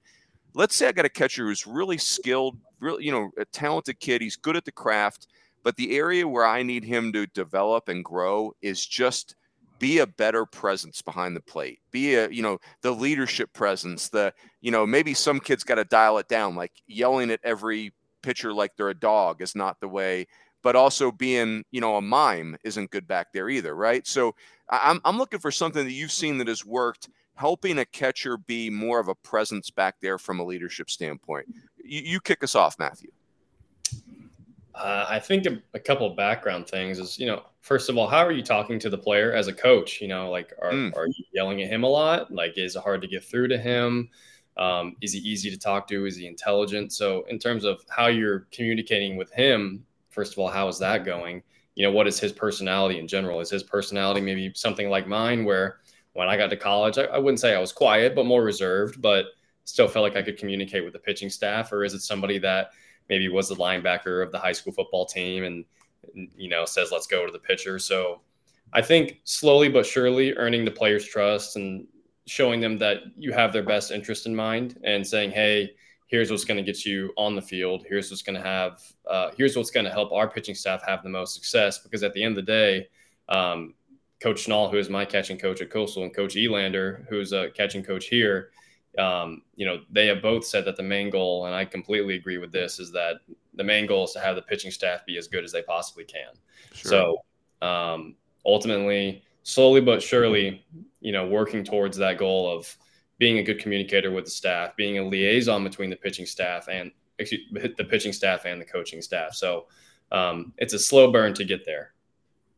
Let's 0.53 0.75
say 0.75 0.87
I 0.87 0.91
got 0.91 1.05
a 1.05 1.09
catcher 1.09 1.43
who's 1.43 1.67
really 1.67 1.99
skilled, 1.99 2.57
really, 2.79 3.05
you 3.05 3.11
know, 3.11 3.29
a 3.37 3.45
talented 3.45 3.99
kid. 3.99 4.21
He's 4.21 4.35
good 4.35 4.55
at 4.55 4.65
the 4.65 4.71
craft 4.71 5.27
but 5.63 5.75
the 5.75 5.95
area 5.95 6.27
where 6.27 6.45
I 6.45 6.63
need 6.63 6.83
him 6.83 7.11
to 7.13 7.27
develop 7.27 7.89
and 7.89 8.03
grow 8.03 8.53
is 8.61 8.85
just 8.85 9.35
be 9.79 9.99
a 9.99 10.07
better 10.07 10.45
presence 10.45 11.01
behind 11.01 11.35
the 11.35 11.41
plate. 11.41 11.79
Be 11.91 12.15
a, 12.15 12.29
you 12.29 12.41
know, 12.41 12.59
the 12.81 12.91
leadership 12.91 13.53
presence, 13.53 14.09
the, 14.09 14.33
you 14.61 14.71
know, 14.71 14.85
maybe 14.85 15.13
some 15.13 15.39
kids 15.39 15.63
got 15.63 15.75
to 15.75 15.83
dial 15.83 16.17
it 16.17 16.27
down, 16.27 16.55
like 16.55 16.71
yelling 16.87 17.31
at 17.31 17.39
every 17.43 17.93
pitcher 18.21 18.53
like 18.53 18.75
they're 18.75 18.89
a 18.89 18.93
dog 18.95 19.41
is 19.41 19.55
not 19.55 19.79
the 19.79 19.87
way, 19.87 20.27
but 20.63 20.75
also 20.75 21.11
being, 21.11 21.63
you 21.71 21.81
know, 21.81 21.95
a 21.97 22.01
mime 22.01 22.57
isn't 22.63 22.91
good 22.91 23.07
back 23.07 23.31
there 23.33 23.49
either, 23.49 23.75
right? 23.75 24.07
So 24.07 24.35
I'm, 24.69 24.99
I'm 25.05 25.17
looking 25.17 25.39
for 25.39 25.51
something 25.51 25.85
that 25.85 25.93
you've 25.93 26.11
seen 26.11 26.37
that 26.39 26.47
has 26.47 26.65
worked, 26.65 27.09
helping 27.35 27.77
a 27.77 27.85
catcher 27.85 28.37
be 28.37 28.69
more 28.69 28.99
of 28.99 29.07
a 29.07 29.15
presence 29.15 29.69
back 29.69 29.95
there 30.01 30.17
from 30.17 30.39
a 30.39 30.45
leadership 30.45 30.89
standpoint. 30.89 31.47
You, 31.83 32.01
you 32.01 32.19
kick 32.19 32.43
us 32.43 32.55
off, 32.55 32.79
Matthew. 32.79 33.11
Uh, 34.77 35.05
I 35.09 35.19
think 35.19 35.45
a, 35.47 35.59
a, 35.73 35.79
couple 35.79 36.07
background 36.11 36.67
things 36.67 36.99
is, 36.99 37.17
you 37.17 37.25
know, 37.25 37.43
first 37.61 37.89
of 37.89 37.97
all, 37.97 38.07
how 38.07 38.19
are 38.19 38.31
you 38.31 38.43
talking 38.43 38.77
to 38.79 38.89
the 38.89 38.97
player 38.97 39.33
as 39.33 39.47
a 39.47 39.53
coach? 39.53 39.99
You 39.99 40.07
know, 40.07 40.29
like, 40.29 40.53
are, 40.61 40.71
mm. 40.71 40.95
are 40.95 41.07
you 41.07 41.25
yelling 41.33 41.61
at 41.63 41.69
him 41.69 41.83
a 41.83 41.87
lot? 41.87 42.31
Like, 42.31 42.57
is 42.57 42.75
it 42.75 42.83
hard 42.83 43.01
to 43.01 43.07
get 43.07 43.23
through 43.23 43.47
to 43.47 43.57
him? 43.57 44.09
Um, 44.55 44.95
is 45.01 45.13
he 45.13 45.19
easy 45.19 45.49
to 45.49 45.57
talk 45.57 45.87
to? 45.87 46.05
Is 46.05 46.15
he 46.15 46.27
intelligent? 46.27 46.93
So, 46.93 47.23
in 47.23 47.39
terms 47.39 47.63
of 47.63 47.83
how 47.89 48.07
you're 48.07 48.47
communicating 48.51 49.17
with 49.17 49.31
him, 49.31 49.83
first 50.09 50.33
of 50.33 50.39
all, 50.39 50.47
how 50.47 50.67
is 50.67 50.77
that 50.79 51.05
going? 51.05 51.41
You 51.73 51.83
know, 51.83 51.91
what 51.91 52.07
is 52.07 52.19
his 52.19 52.31
personality 52.31 52.99
in 52.99 53.07
general? 53.07 53.39
Is 53.39 53.49
his 53.49 53.63
personality 53.63 54.21
maybe 54.21 54.51
something 54.55 54.89
like 54.89 55.07
mine, 55.07 55.43
where 55.43 55.77
when 56.13 56.27
I 56.27 56.37
got 56.37 56.49
to 56.51 56.57
college, 56.57 56.97
I, 56.97 57.03
I 57.03 57.17
wouldn't 57.17 57.39
say 57.39 57.55
I 57.55 57.59
was 57.59 57.71
quiet, 57.71 58.15
but 58.15 58.25
more 58.25 58.43
reserved, 58.43 59.01
but 59.01 59.25
still 59.67 59.87
felt 59.87 60.03
like 60.03 60.15
I 60.15 60.23
could 60.23 60.37
communicate 60.37 60.83
with 60.83 60.93
the 60.93 60.99
pitching 60.99 61.29
staff? 61.29 61.71
Or 61.71 61.83
is 61.83 61.93
it 61.93 62.01
somebody 62.01 62.39
that, 62.39 62.71
maybe 63.09 63.27
was 63.29 63.49
the 63.49 63.55
linebacker 63.55 64.23
of 64.23 64.31
the 64.31 64.39
high 64.39 64.51
school 64.51 64.73
football 64.73 65.05
team 65.05 65.43
and 65.43 65.65
you 66.35 66.49
know 66.49 66.65
says 66.65 66.89
let's 66.91 67.07
go 67.07 67.25
to 67.25 67.31
the 67.31 67.39
pitcher. 67.39 67.79
So 67.79 68.21
i 68.73 68.81
think 68.81 69.21
slowly 69.23 69.69
but 69.69 69.85
surely 69.85 70.33
earning 70.33 70.65
the 70.65 70.71
players 70.71 71.07
trust 71.07 71.55
and 71.55 71.87
showing 72.25 72.59
them 72.59 72.77
that 72.77 72.97
you 73.17 73.31
have 73.31 73.53
their 73.53 73.63
best 73.63 73.91
interest 73.91 74.25
in 74.25 74.35
mind 74.35 74.77
and 74.83 75.07
saying 75.07 75.31
hey 75.31 75.71
here's 76.07 76.31
what's 76.31 76.45
going 76.45 76.57
to 76.57 76.63
get 76.63 76.85
you 76.85 77.13
on 77.17 77.35
the 77.35 77.41
field. 77.41 77.85
Here's 77.87 78.09
what's 78.09 78.21
going 78.21 78.35
to 78.35 78.41
have 78.41 78.81
uh, 79.05 79.31
here's 79.37 79.55
what's 79.55 79.69
going 79.69 79.85
to 79.85 79.91
help 79.91 80.11
our 80.11 80.29
pitching 80.29 80.55
staff 80.55 80.81
have 80.85 81.03
the 81.03 81.09
most 81.09 81.35
success. 81.35 81.79
Because 81.79 82.01
at 82.01 82.13
the 82.13 82.23
end 82.23 82.37
of 82.37 82.45
the 82.45 82.51
day 82.51 82.87
um, 83.29 83.75
coach 84.21 84.45
Schnall, 84.45 84.71
who 84.71 84.77
is 84.77 84.89
my 84.89 85.05
catching 85.05 85.37
coach 85.37 85.61
at 85.61 85.69
coastal 85.69 86.03
and 86.03 86.15
coach 86.15 86.35
elander 86.35 87.05
who's 87.09 87.33
a 87.33 87.49
catching 87.51 87.83
coach 87.83 88.07
here 88.07 88.51
um, 88.97 89.43
you 89.55 89.65
know, 89.65 89.79
they 89.91 90.07
have 90.07 90.21
both 90.21 90.45
said 90.45 90.65
that 90.65 90.75
the 90.75 90.83
main 90.83 91.09
goal, 91.09 91.45
and 91.45 91.55
I 91.55 91.65
completely 91.65 92.15
agree 92.15 92.37
with 92.37 92.51
this, 92.51 92.79
is 92.79 92.91
that 92.93 93.17
the 93.53 93.63
main 93.63 93.85
goal 93.85 94.05
is 94.05 94.11
to 94.11 94.19
have 94.19 94.35
the 94.35 94.41
pitching 94.41 94.71
staff 94.71 95.05
be 95.05 95.17
as 95.17 95.27
good 95.27 95.43
as 95.43 95.51
they 95.51 95.61
possibly 95.61 96.03
can. 96.03 96.33
Sure. 96.73 97.17
So 97.61 97.67
um, 97.67 98.15
ultimately, 98.45 99.23
slowly 99.43 99.81
but 99.81 100.01
surely, 100.01 100.65
you 100.99 101.11
know, 101.11 101.27
working 101.27 101.63
towards 101.63 101.97
that 101.97 102.17
goal 102.17 102.51
of 102.51 102.75
being 103.17 103.39
a 103.39 103.43
good 103.43 103.59
communicator 103.59 104.11
with 104.11 104.25
the 104.25 104.31
staff, 104.31 104.75
being 104.75 104.99
a 104.99 105.03
liaison 105.03 105.63
between 105.63 105.89
the 105.89 105.95
pitching 105.95 106.25
staff 106.25 106.67
and 106.69 106.91
the 107.17 107.87
pitching 107.89 108.13
staff 108.13 108.45
and 108.45 108.61
the 108.61 108.65
coaching 108.65 109.01
staff. 109.01 109.33
So 109.33 109.65
um, 110.11 110.53
it's 110.57 110.73
a 110.73 110.79
slow 110.79 111.11
burn 111.11 111.33
to 111.35 111.43
get 111.43 111.65
there. 111.65 111.93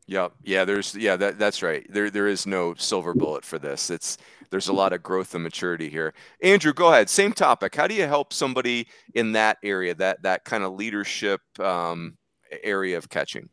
Yep. 0.09 0.33
Yeah. 0.43 0.65
There's 0.65 0.95
yeah. 0.95 1.15
That 1.15 1.37
that's 1.37 1.61
right. 1.61 1.85
There 1.87 2.09
there 2.09 2.27
is 2.27 2.47
no 2.47 2.73
silver 2.73 3.13
bullet 3.13 3.45
for 3.45 3.59
this. 3.59 3.91
It's 3.91 4.17
there's 4.49 4.67
a 4.67 4.73
lot 4.73 4.91
of 4.91 5.03
growth 5.03 5.35
and 5.35 5.43
maturity 5.43 5.87
here. 5.87 6.15
Andrew, 6.41 6.73
go 6.73 6.87
ahead. 6.87 7.11
Same 7.11 7.31
topic. 7.31 7.75
How 7.75 7.85
do 7.85 7.93
you 7.93 8.07
help 8.07 8.33
somebody 8.33 8.87
in 9.13 9.33
that 9.33 9.59
area, 9.61 9.93
that 9.93 10.23
that 10.23 10.45
kind 10.45 10.63
of 10.63 10.73
leadership 10.73 11.41
um, 11.59 12.17
area 12.63 12.97
of 12.97 13.07
catching? 13.07 13.49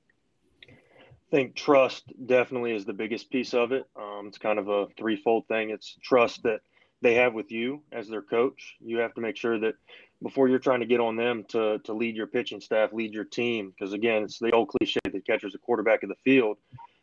I 0.67 1.31
think 1.31 1.57
trust 1.57 2.11
definitely 2.25 2.75
is 2.75 2.87
the 2.87 2.95
biggest 2.95 3.31
piece 3.31 3.53
of 3.53 3.73
it. 3.73 3.85
Um, 3.95 4.29
it's 4.29 4.39
kind 4.39 4.59
of 4.59 4.69
a 4.69 4.87
threefold 4.97 5.47
thing. 5.49 5.69
It's 5.69 5.99
trust 6.03 6.43
that 6.45 6.61
they 7.03 7.13
have 7.15 7.35
with 7.35 7.53
you 7.53 7.83
as 7.93 8.09
their 8.09 8.23
coach. 8.23 8.77
You 8.81 8.97
have 8.99 9.13
to 9.15 9.21
make 9.21 9.37
sure 9.37 9.59
that 9.59 9.75
before 10.23 10.49
you're 10.49 10.59
trying 10.59 10.81
to 10.81 10.87
get 10.87 11.01
on 11.01 11.17
them 11.17 11.45
to 11.49 11.79
to 11.81 11.93
lead 11.93 12.17
your 12.17 12.27
pitching 12.27 12.61
staff, 12.61 12.93
lead 12.93 13.12
your 13.12 13.25
team. 13.25 13.71
Because 13.71 13.93
again, 13.93 14.23
it's 14.23 14.39
the 14.39 14.53
old 14.53 14.69
cliche 14.69 15.01
that 15.05 15.27
catcher's 15.27 15.55
a 15.55 15.59
quarterback 15.59 16.03
of 16.03 16.09
the 16.09 16.17
field. 16.25 16.59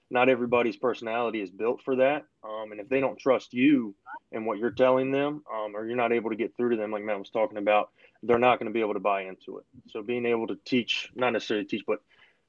Not 0.09 0.29
everybody's 0.29 0.77
personality 0.77 1.41
is 1.41 1.49
built 1.49 1.81
for 1.83 1.95
that. 1.95 2.25
Um, 2.43 2.71
and 2.71 2.79
if 2.79 2.87
they 2.87 2.99
don't 2.99 3.17
trust 3.17 3.53
you 3.53 3.95
and 4.31 4.45
what 4.45 4.59
you're 4.59 4.71
telling 4.71 5.11
them, 5.11 5.43
um, 5.51 5.75
or 5.75 5.87
you're 5.87 5.97
not 5.97 6.11
able 6.11 6.29
to 6.29 6.35
get 6.35 6.55
through 6.55 6.71
to 6.71 6.75
them, 6.75 6.91
like 6.91 7.03
Matt 7.03 7.17
was 7.17 7.31
talking 7.31 7.57
about, 7.57 7.89
they're 8.21 8.37
not 8.37 8.59
going 8.59 8.67
to 8.67 8.73
be 8.73 8.81
able 8.81 8.93
to 8.93 8.99
buy 8.99 9.21
into 9.23 9.57
it. 9.57 9.65
So 9.89 10.03
being 10.03 10.25
able 10.25 10.47
to 10.47 10.57
teach, 10.65 11.09
not 11.15 11.33
necessarily 11.33 11.65
teach, 11.65 11.83
but 11.87 11.99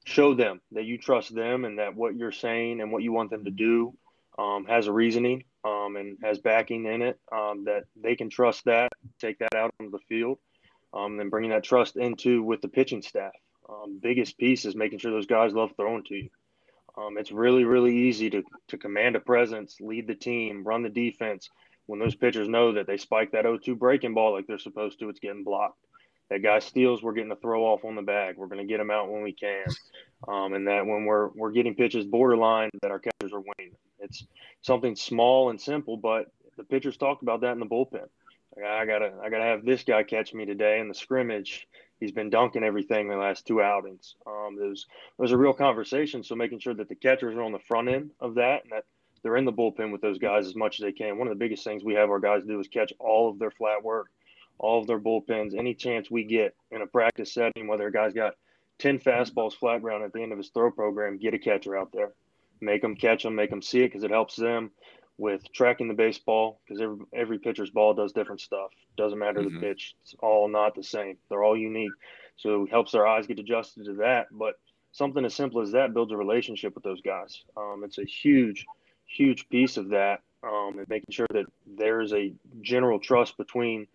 show 0.05 0.35
them 0.35 0.61
that 0.73 0.85
you 0.85 0.99
trust 0.99 1.33
them 1.33 1.65
and 1.65 1.79
that 1.79 1.95
what 1.95 2.15
you're 2.15 2.31
saying 2.31 2.81
and 2.81 2.91
what 2.91 3.01
you 3.01 3.11
want 3.11 3.31
them 3.31 3.45
to 3.45 3.51
do 3.51 3.95
um, 4.37 4.65
has 4.65 4.85
a 4.85 4.91
reasoning 4.91 5.43
um, 5.63 5.95
and 5.95 6.17
has 6.21 6.37
backing 6.37 6.85
in 6.85 7.01
it, 7.01 7.19
um, 7.31 7.63
that 7.65 7.85
they 7.95 8.15
can 8.15 8.29
trust 8.29 8.65
that, 8.65 8.89
take 9.19 9.39
that 9.39 9.55
out 9.55 9.73
on 9.79 9.89
the 9.89 9.99
field 10.07 10.37
um, 10.95 11.19
and 11.19 11.29
bringing 11.29 11.51
that 11.51 11.63
trust 11.63 11.97
into 11.97 12.41
with 12.43 12.61
the 12.61 12.67
pitching 12.67 13.01
staff. 13.01 13.33
Um, 13.69 13.99
biggest 14.01 14.37
piece 14.37 14.65
is 14.65 14.75
making 14.75 14.99
sure 14.99 15.11
those 15.11 15.25
guys 15.25 15.53
love 15.53 15.71
throwing 15.75 16.03
to 16.05 16.15
you. 16.15 16.29
Um, 16.97 17.17
it's 17.17 17.31
really, 17.31 17.65
really 17.65 17.95
easy 18.07 18.29
to, 18.29 18.43
to 18.69 18.77
command 18.77 19.15
a 19.15 19.19
presence, 19.19 19.77
lead 19.81 20.07
the 20.07 20.15
team, 20.15 20.63
run 20.63 20.83
the 20.83 20.89
defense. 20.89 21.49
When 21.87 21.99
those 21.99 22.15
pitchers 22.15 22.47
know 22.47 22.73
that 22.73 22.87
they 22.87 22.97
spike 22.97 23.31
that 23.31 23.43
0 23.43 23.57
2 23.57 23.75
breaking 23.75 24.13
ball 24.13 24.33
like 24.33 24.47
they're 24.47 24.57
supposed 24.57 24.99
to, 24.99 25.09
it's 25.09 25.19
getting 25.19 25.43
blocked. 25.43 25.77
That 26.29 26.41
guy 26.41 26.59
steals, 26.59 27.03
we're 27.03 27.13
getting 27.13 27.31
a 27.31 27.35
throw 27.35 27.63
off 27.63 27.85
on 27.85 27.95
the 27.95 28.01
bag. 28.01 28.37
We're 28.37 28.47
going 28.47 28.65
to 28.65 28.71
get 28.71 28.79
him 28.79 28.89
out 28.89 29.11
when 29.11 29.21
we 29.21 29.33
can. 29.33 29.65
Um, 30.27 30.53
and 30.53 30.67
that 30.67 30.85
when 30.85 31.05
we're, 31.05 31.29
we're 31.35 31.51
getting 31.51 31.75
pitches 31.75 32.05
borderline, 32.05 32.71
that 32.81 32.89
our 32.89 32.97
catchers 32.97 33.31
are 33.31 33.41
winning. 33.41 33.75
It's 33.99 34.25
something 34.61 34.95
small 34.95 35.51
and 35.51 35.61
simple, 35.61 35.97
but 35.97 36.31
the 36.57 36.63
pitchers 36.63 36.97
talked 36.97 37.21
about 37.21 37.41
that 37.41 37.51
in 37.51 37.59
the 37.59 37.65
bullpen. 37.67 38.07
I 38.63 38.85
gotta 38.85 39.13
I 39.21 39.29
gotta 39.29 39.43
have 39.43 39.65
this 39.65 39.83
guy 39.83 40.03
catch 40.03 40.33
me 40.33 40.45
today 40.45 40.79
in 40.79 40.87
the 40.87 40.93
scrimmage. 40.93 41.67
He's 41.99 42.11
been 42.11 42.29
dunking 42.29 42.63
everything 42.63 43.07
the 43.07 43.15
last 43.15 43.45
two 43.45 43.61
outings. 43.61 44.15
Um, 44.25 44.55
there's 44.57 44.85
there's 45.17 45.31
a 45.31 45.37
real 45.37 45.53
conversation. 45.53 46.23
So 46.23 46.35
making 46.35 46.59
sure 46.59 46.73
that 46.73 46.89
the 46.89 46.95
catchers 46.95 47.35
are 47.35 47.41
on 47.41 47.51
the 47.51 47.59
front 47.59 47.89
end 47.89 48.11
of 48.19 48.35
that 48.35 48.63
and 48.63 48.71
that 48.71 48.85
they're 49.23 49.37
in 49.37 49.45
the 49.45 49.51
bullpen 49.51 49.91
with 49.91 50.01
those 50.01 50.19
guys 50.19 50.45
as 50.45 50.55
much 50.55 50.79
as 50.79 50.83
they 50.83 50.91
can. 50.91 51.17
One 51.17 51.27
of 51.27 51.33
the 51.33 51.43
biggest 51.43 51.63
things 51.63 51.83
we 51.83 51.95
have 51.95 52.09
our 52.09 52.19
guys 52.19 52.43
do 52.45 52.59
is 52.59 52.67
catch 52.67 52.93
all 52.99 53.29
of 53.29 53.39
their 53.39 53.51
flat 53.51 53.83
work, 53.83 54.07
all 54.59 54.79
of 54.79 54.87
their 54.87 54.99
bullpens, 54.99 55.57
any 55.57 55.73
chance 55.73 56.11
we 56.11 56.23
get 56.23 56.55
in 56.71 56.81
a 56.81 56.87
practice 56.87 57.33
setting, 57.33 57.67
whether 57.67 57.87
a 57.87 57.91
guy's 57.91 58.13
got 58.13 58.35
10 58.79 58.99
fastballs 58.99 59.53
flat 59.53 59.81
ground 59.81 60.03
at 60.03 60.13
the 60.13 60.21
end 60.21 60.31
of 60.31 60.37
his 60.37 60.49
throw 60.49 60.69
program, 60.69 61.17
get 61.17 61.33
a 61.33 61.39
catcher 61.39 61.75
out 61.75 61.91
there. 61.91 62.13
Make 62.61 62.81
them 62.81 62.95
catch 62.95 63.23
them, 63.23 63.35
make 63.35 63.49
them 63.49 63.61
see 63.61 63.81
it 63.81 63.87
because 63.87 64.03
it 64.03 64.11
helps 64.11 64.35
them 64.35 64.71
with 65.17 65.51
tracking 65.53 65.87
the 65.87 65.93
baseball 65.93 66.59
because 66.65 66.81
every, 66.81 66.97
every 67.13 67.39
pitcher's 67.39 67.69
ball 67.69 67.93
does 67.93 68.11
different 68.11 68.41
stuff. 68.41 68.71
Doesn't 68.97 69.19
matter 69.19 69.41
mm-hmm. 69.41 69.55
the 69.55 69.61
pitch; 69.61 69.95
it's 70.03 70.15
all 70.19 70.47
not 70.47 70.75
the 70.75 70.83
same. 70.83 71.17
They're 71.29 71.43
all 71.43 71.57
unique, 71.57 71.93
so 72.37 72.63
it 72.63 72.69
helps 72.69 72.91
their 72.91 73.07
eyes 73.07 73.27
get 73.27 73.39
adjusted 73.39 73.85
to 73.85 73.93
that. 73.95 74.27
But 74.31 74.55
something 74.91 75.25
as 75.25 75.33
simple 75.33 75.61
as 75.61 75.71
that 75.71 75.93
builds 75.93 76.11
a 76.11 76.17
relationship 76.17 76.73
with 76.75 76.83
those 76.83 77.01
guys. 77.01 77.43
Um, 77.57 77.83
it's 77.83 77.97
a 77.97 78.05
huge, 78.05 78.65
huge 79.05 79.47
piece 79.49 79.77
of 79.77 79.89
that, 79.89 80.21
um, 80.43 80.75
and 80.77 80.87
making 80.87 81.11
sure 81.11 81.27
that 81.31 81.45
there's 81.65 82.13
a 82.13 82.33
general 82.61 82.99
trust 82.99 83.37
between 83.37 83.87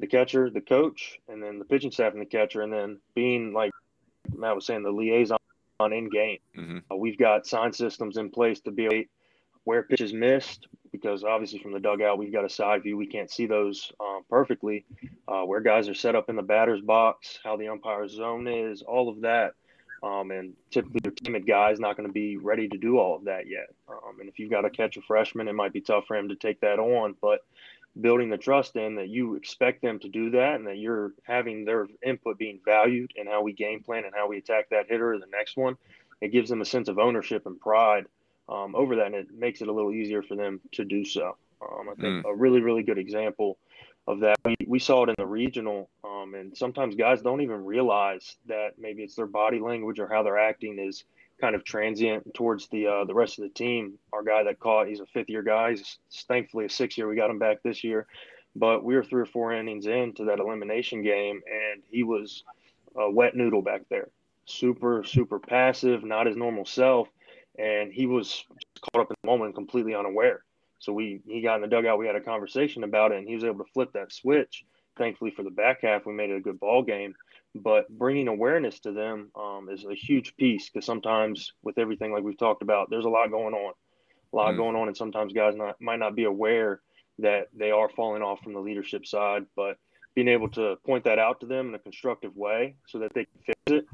the 0.00 0.06
catcher, 0.06 0.50
the 0.50 0.60
coach, 0.60 1.18
and 1.28 1.42
then 1.42 1.58
the 1.58 1.64
pitching 1.64 1.90
staff 1.90 2.12
and 2.12 2.20
the 2.20 2.26
catcher, 2.26 2.62
and 2.62 2.72
then 2.72 2.98
being 3.14 3.52
like 3.52 3.72
Matt 4.34 4.54
was 4.54 4.66
saying, 4.66 4.82
the 4.82 4.90
liaison 4.90 5.38
on 5.80 5.92
in 5.92 6.08
game. 6.08 6.38
Mm-hmm. 6.56 6.78
Uh, 6.90 6.96
we've 6.96 7.18
got 7.18 7.46
sign 7.46 7.72
systems 7.72 8.16
in 8.16 8.30
place 8.30 8.60
to 8.60 8.70
be 8.70 8.86
able 8.86 9.04
where 9.64 9.82
pitches 9.82 10.12
missed, 10.12 10.66
because 10.90 11.24
obviously 11.24 11.58
from 11.58 11.72
the 11.72 11.80
dugout 11.80 12.18
we've 12.18 12.32
got 12.32 12.44
a 12.44 12.50
side 12.50 12.82
view, 12.82 12.96
we 12.96 13.06
can't 13.06 13.30
see 13.30 13.46
those 13.46 13.92
um, 14.00 14.22
perfectly. 14.28 14.84
Uh, 15.28 15.42
where 15.42 15.60
guys 15.60 15.88
are 15.88 15.94
set 15.94 16.14
up 16.14 16.28
in 16.28 16.36
the 16.36 16.42
batter's 16.42 16.80
box, 16.80 17.38
how 17.42 17.56
the 17.56 17.68
umpire's 17.68 18.12
zone 18.12 18.46
is, 18.46 18.82
all 18.82 19.08
of 19.08 19.20
that. 19.22 19.52
Um, 20.02 20.32
and 20.32 20.54
typically 20.72 21.00
your 21.04 21.12
timid 21.12 21.46
guy 21.46 21.70
is 21.70 21.78
not 21.78 21.96
going 21.96 22.08
to 22.08 22.12
be 22.12 22.36
ready 22.36 22.66
to 22.68 22.76
do 22.76 22.98
all 22.98 23.14
of 23.14 23.24
that 23.24 23.48
yet. 23.48 23.68
Um, 23.88 24.18
and 24.18 24.28
if 24.28 24.38
you've 24.38 24.50
got 24.50 24.62
to 24.62 24.70
catch 24.70 24.96
a 24.96 25.02
freshman, 25.02 25.46
it 25.46 25.54
might 25.54 25.72
be 25.72 25.80
tough 25.80 26.06
for 26.06 26.16
him 26.16 26.28
to 26.30 26.34
take 26.34 26.60
that 26.60 26.80
on. 26.80 27.14
But 27.22 27.40
building 28.00 28.28
the 28.28 28.38
trust 28.38 28.74
in 28.74 28.96
that 28.96 29.08
you 29.08 29.36
expect 29.36 29.80
them 29.80 30.00
to 30.00 30.08
do 30.08 30.30
that 30.30 30.56
and 30.56 30.66
that 30.66 30.78
you're 30.78 31.12
having 31.24 31.64
their 31.64 31.86
input 32.04 32.36
being 32.36 32.58
valued 32.64 33.12
and 33.16 33.28
how 33.28 33.42
we 33.42 33.52
game 33.52 33.82
plan 33.82 34.04
and 34.04 34.14
how 34.14 34.26
we 34.26 34.38
attack 34.38 34.70
that 34.70 34.86
hitter 34.88 35.14
or 35.14 35.18
the 35.18 35.26
next 35.30 35.56
one, 35.56 35.76
it 36.20 36.32
gives 36.32 36.50
them 36.50 36.62
a 36.62 36.66
sense 36.66 36.88
of 36.88 36.98
ownership 36.98 37.46
and 37.46 37.60
pride 37.60 38.06
um, 38.48 38.74
over 38.74 38.96
that, 38.96 39.06
and 39.06 39.14
it 39.14 39.32
makes 39.32 39.62
it 39.62 39.68
a 39.68 39.72
little 39.72 39.92
easier 39.92 40.22
for 40.22 40.36
them 40.36 40.60
to 40.72 40.84
do 40.84 41.04
so. 41.04 41.36
Um, 41.62 41.88
I 41.88 41.94
think 41.94 42.24
mm. 42.24 42.28
a 42.28 42.34
really, 42.34 42.60
really 42.60 42.82
good 42.82 42.98
example 42.98 43.58
of 44.06 44.20
that. 44.20 44.36
We, 44.44 44.56
we 44.66 44.78
saw 44.78 45.04
it 45.04 45.10
in 45.10 45.14
the 45.18 45.26
regional, 45.26 45.88
um, 46.04 46.34
and 46.34 46.56
sometimes 46.56 46.94
guys 46.96 47.22
don't 47.22 47.40
even 47.40 47.64
realize 47.64 48.36
that 48.46 48.72
maybe 48.78 49.02
it's 49.02 49.14
their 49.14 49.26
body 49.26 49.60
language 49.60 49.98
or 49.98 50.08
how 50.08 50.22
they're 50.22 50.38
acting 50.38 50.78
is 50.78 51.04
kind 51.40 51.54
of 51.54 51.64
transient 51.64 52.34
towards 52.34 52.68
the 52.68 52.86
uh, 52.86 53.04
the 53.04 53.14
rest 53.14 53.38
of 53.38 53.44
the 53.44 53.50
team. 53.50 53.94
Our 54.12 54.22
guy 54.22 54.44
that 54.44 54.60
caught, 54.60 54.88
he's 54.88 55.00
a 55.00 55.06
fifth 55.06 55.28
year 55.28 55.42
guy. 55.42 55.70
He's 55.70 55.98
thankfully 56.28 56.66
a 56.66 56.70
six 56.70 56.98
year. 56.98 57.08
We 57.08 57.16
got 57.16 57.30
him 57.30 57.38
back 57.38 57.62
this 57.62 57.84
year, 57.84 58.06
but 58.56 58.84
we 58.84 58.94
were 58.94 59.04
three 59.04 59.22
or 59.22 59.26
four 59.26 59.52
innings 59.52 59.86
into 59.86 60.24
that 60.24 60.40
elimination 60.40 61.02
game, 61.02 61.40
and 61.46 61.82
he 61.90 62.02
was 62.02 62.44
a 62.96 63.10
wet 63.10 63.36
noodle 63.36 63.62
back 63.62 63.82
there. 63.88 64.08
Super, 64.44 65.04
super 65.04 65.38
passive, 65.38 66.04
not 66.04 66.26
his 66.26 66.36
normal 66.36 66.64
self 66.64 67.08
and 67.58 67.92
he 67.92 68.06
was 68.06 68.44
caught 68.80 69.02
up 69.02 69.10
in 69.10 69.16
the 69.22 69.26
moment, 69.26 69.54
completely 69.54 69.94
unaware. 69.94 70.42
So 70.78 70.92
we 70.92 71.20
he 71.26 71.42
got 71.42 71.56
in 71.56 71.62
the 71.62 71.68
dugout. 71.68 71.98
We 71.98 72.06
had 72.06 72.16
a 72.16 72.20
conversation 72.20 72.84
about 72.84 73.12
it, 73.12 73.18
and 73.18 73.28
he 73.28 73.34
was 73.34 73.44
able 73.44 73.64
to 73.64 73.70
flip 73.72 73.92
that 73.94 74.12
switch. 74.12 74.64
Thankfully 74.98 75.30
for 75.30 75.42
the 75.42 75.50
back 75.50 75.82
half, 75.82 76.04
we 76.04 76.12
made 76.12 76.30
it 76.30 76.36
a 76.36 76.40
good 76.40 76.60
ball 76.60 76.82
game. 76.82 77.14
But 77.54 77.88
bringing 77.88 78.28
awareness 78.28 78.80
to 78.80 78.92
them 78.92 79.30
um, 79.36 79.68
is 79.70 79.84
a 79.84 79.94
huge 79.94 80.36
piece 80.36 80.68
because 80.68 80.84
sometimes 80.84 81.52
with 81.62 81.78
everything 81.78 82.12
like 82.12 82.24
we've 82.24 82.36
talked 82.36 82.62
about, 82.62 82.90
there's 82.90 83.04
a 83.04 83.10
lot 83.10 83.30
going 83.30 83.54
on, 83.54 83.74
a 84.32 84.36
lot 84.36 84.54
mm. 84.54 84.56
going 84.56 84.76
on, 84.76 84.88
and 84.88 84.96
sometimes 84.96 85.32
guys 85.32 85.54
not 85.54 85.80
might 85.80 85.98
not 85.98 86.16
be 86.16 86.24
aware 86.24 86.80
that 87.18 87.48
they 87.54 87.70
are 87.70 87.88
falling 87.88 88.22
off 88.22 88.40
from 88.40 88.54
the 88.54 88.60
leadership 88.60 89.06
side. 89.06 89.44
But 89.54 89.76
being 90.14 90.28
able 90.28 90.48
to 90.50 90.76
point 90.84 91.04
that 91.04 91.18
out 91.18 91.40
to 91.40 91.46
them 91.46 91.68
in 91.68 91.74
a 91.74 91.78
constructive 91.78 92.36
way 92.36 92.74
so 92.86 92.98
that 92.98 93.14
they 93.14 93.24
can 93.24 93.40
fix 93.46 93.60
it 93.68 93.86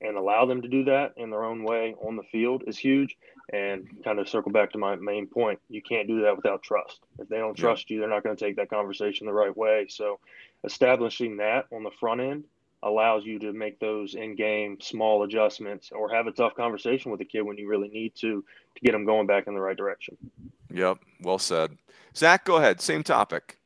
and 0.00 0.16
allow 0.16 0.46
them 0.46 0.62
to 0.62 0.68
do 0.68 0.84
that 0.84 1.12
in 1.16 1.30
their 1.30 1.44
own 1.44 1.64
way 1.64 1.94
on 2.00 2.16
the 2.16 2.22
field 2.24 2.64
is 2.66 2.78
huge. 2.78 3.16
And 3.52 3.88
kind 4.04 4.18
of 4.18 4.28
circle 4.28 4.52
back 4.52 4.70
to 4.72 4.78
my 4.78 4.96
main 4.96 5.26
point, 5.26 5.58
you 5.68 5.82
can't 5.82 6.06
do 6.06 6.22
that 6.22 6.36
without 6.36 6.62
trust. 6.62 7.00
If 7.18 7.28
they 7.28 7.38
don't 7.38 7.56
trust 7.56 7.90
yeah. 7.90 7.94
you, 7.94 8.00
they're 8.00 8.08
not 8.08 8.22
going 8.22 8.36
to 8.36 8.44
take 8.44 8.56
that 8.56 8.70
conversation 8.70 9.26
the 9.26 9.32
right 9.32 9.54
way. 9.56 9.86
So, 9.88 10.20
establishing 10.62 11.38
that 11.38 11.66
on 11.72 11.82
the 11.82 11.90
front 11.98 12.20
end 12.20 12.44
allows 12.82 13.24
you 13.24 13.38
to 13.40 13.52
make 13.52 13.78
those 13.78 14.14
in-game 14.14 14.78
small 14.80 15.22
adjustments 15.24 15.90
or 15.92 16.08
have 16.10 16.26
a 16.26 16.32
tough 16.32 16.54
conversation 16.54 17.10
with 17.10 17.20
a 17.20 17.24
kid 17.24 17.42
when 17.42 17.58
you 17.58 17.68
really 17.68 17.88
need 17.88 18.14
to 18.16 18.44
to 18.74 18.80
get 18.82 18.92
them 18.92 19.04
going 19.04 19.26
back 19.26 19.46
in 19.46 19.54
the 19.54 19.60
right 19.60 19.76
direction. 19.76 20.16
Yep, 20.72 20.98
well 21.22 21.38
said. 21.38 21.76
Zach, 22.16 22.44
go 22.44 22.56
ahead. 22.56 22.80
Same 22.80 23.02
topic. 23.02 23.58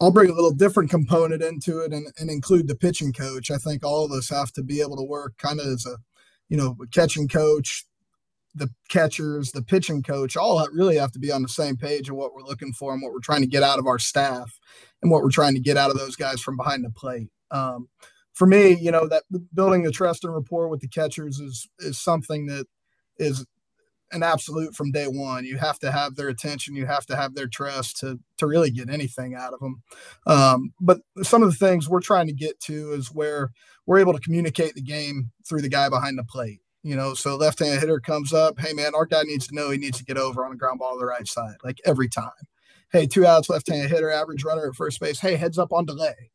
I'll 0.00 0.10
bring 0.10 0.30
a 0.30 0.34
little 0.34 0.52
different 0.52 0.90
component 0.90 1.42
into 1.42 1.80
it 1.80 1.92
and, 1.92 2.06
and 2.18 2.30
include 2.30 2.68
the 2.68 2.74
pitching 2.74 3.12
coach. 3.12 3.50
I 3.50 3.56
think 3.56 3.84
all 3.84 4.04
of 4.04 4.12
us 4.12 4.28
have 4.30 4.52
to 4.52 4.62
be 4.62 4.80
able 4.80 4.96
to 4.96 5.04
work 5.04 5.34
kind 5.38 5.60
of 5.60 5.66
as 5.66 5.86
a, 5.86 5.96
you 6.48 6.56
know, 6.56 6.76
catching 6.92 7.28
coach, 7.28 7.84
the 8.54 8.68
catchers, 8.88 9.52
the 9.52 9.62
pitching 9.62 10.02
coach, 10.02 10.36
all 10.36 10.66
really 10.72 10.96
have 10.96 11.12
to 11.12 11.18
be 11.18 11.32
on 11.32 11.42
the 11.42 11.48
same 11.48 11.76
page 11.76 12.08
of 12.08 12.16
what 12.16 12.34
we're 12.34 12.42
looking 12.42 12.72
for 12.72 12.92
and 12.92 13.02
what 13.02 13.12
we're 13.12 13.20
trying 13.20 13.40
to 13.40 13.46
get 13.46 13.62
out 13.62 13.78
of 13.78 13.86
our 13.86 13.98
staff 13.98 14.58
and 15.02 15.10
what 15.10 15.22
we're 15.22 15.30
trying 15.30 15.54
to 15.54 15.60
get 15.60 15.76
out 15.76 15.90
of 15.90 15.98
those 15.98 16.16
guys 16.16 16.40
from 16.40 16.56
behind 16.56 16.84
the 16.84 16.90
plate. 16.90 17.28
Um, 17.50 17.88
for 18.32 18.46
me, 18.46 18.76
you 18.76 18.90
know, 18.90 19.06
that 19.08 19.22
building 19.54 19.82
the 19.82 19.92
trust 19.92 20.24
and 20.24 20.34
rapport 20.34 20.68
with 20.68 20.80
the 20.80 20.88
catchers 20.88 21.38
is 21.38 21.68
is 21.78 21.98
something 21.98 22.46
that 22.46 22.66
is 23.18 23.46
an 24.14 24.22
absolute 24.22 24.74
from 24.74 24.92
day 24.92 25.06
one. 25.06 25.44
You 25.44 25.58
have 25.58 25.78
to 25.80 25.90
have 25.90 26.16
their 26.16 26.28
attention. 26.28 26.76
You 26.76 26.86
have 26.86 27.06
to 27.06 27.16
have 27.16 27.34
their 27.34 27.48
trust 27.48 27.98
to 27.98 28.18
to 28.38 28.46
really 28.46 28.70
get 28.70 28.88
anything 28.90 29.34
out 29.34 29.52
of 29.52 29.60
them. 29.60 29.82
Um, 30.26 30.72
but 30.80 31.00
some 31.22 31.42
of 31.42 31.50
the 31.50 31.56
things 31.56 31.88
we're 31.88 32.00
trying 32.00 32.26
to 32.28 32.32
get 32.32 32.60
to 32.60 32.92
is 32.92 33.08
where 33.08 33.50
we're 33.86 33.98
able 33.98 34.12
to 34.12 34.20
communicate 34.20 34.74
the 34.74 34.82
game 34.82 35.30
through 35.46 35.62
the 35.62 35.68
guy 35.68 35.88
behind 35.88 36.18
the 36.18 36.24
plate. 36.24 36.60
You 36.82 36.96
know, 36.96 37.14
so 37.14 37.36
left-handed 37.36 37.80
hitter 37.80 37.98
comes 37.98 38.34
up. 38.34 38.60
Hey, 38.60 38.74
man, 38.74 38.94
our 38.94 39.06
guy 39.06 39.22
needs 39.22 39.46
to 39.46 39.54
know 39.54 39.70
he 39.70 39.78
needs 39.78 39.96
to 39.98 40.04
get 40.04 40.18
over 40.18 40.44
on 40.44 40.52
a 40.52 40.56
ground 40.56 40.78
ball 40.78 40.92
to 40.92 40.98
the 40.98 41.06
right 41.06 41.26
side, 41.26 41.56
like 41.64 41.78
every 41.86 42.08
time. 42.08 42.30
Hey, 42.92 43.06
two 43.06 43.26
outs, 43.26 43.48
left-handed 43.48 43.90
hitter, 43.90 44.10
average 44.10 44.44
runner 44.44 44.68
at 44.68 44.74
first 44.74 45.00
base. 45.00 45.18
Hey, 45.18 45.36
heads 45.36 45.58
up 45.58 45.72
on 45.72 45.86
delay. 45.86 46.30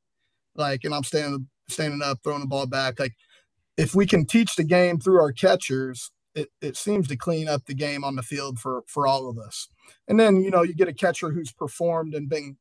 Like, 0.55 0.83
and 0.83 0.93
I'm 0.93 1.03
standing 1.03 1.47
standing 1.67 2.01
up, 2.01 2.19
throwing 2.23 2.41
the 2.41 2.47
ball 2.47 2.65
back. 2.65 2.99
Like, 2.99 3.13
if 3.77 3.93
we 3.93 4.05
can 4.05 4.25
teach 4.25 4.55
the 4.55 4.63
game 4.63 4.99
through 4.99 5.21
our 5.21 5.31
catchers 5.31 6.11
it, 6.35 6.49
it 6.61 6.77
seems 6.77 7.07
to 7.07 7.15
clean 7.15 7.47
up 7.47 7.65
the 7.65 7.73
game 7.73 8.03
on 8.03 8.15
the 8.15 8.23
field 8.23 8.59
for 8.59 8.83
for 8.87 9.07
all 9.07 9.29
of 9.29 9.37
us. 9.37 9.67
And 10.07 10.19
then 10.19 10.41
you 10.41 10.51
know 10.51 10.63
you 10.63 10.73
get 10.73 10.87
a 10.87 10.93
catcher 10.93 11.31
who's 11.31 11.51
performed 11.51 12.13
and 12.13 12.29
been, 12.29 12.57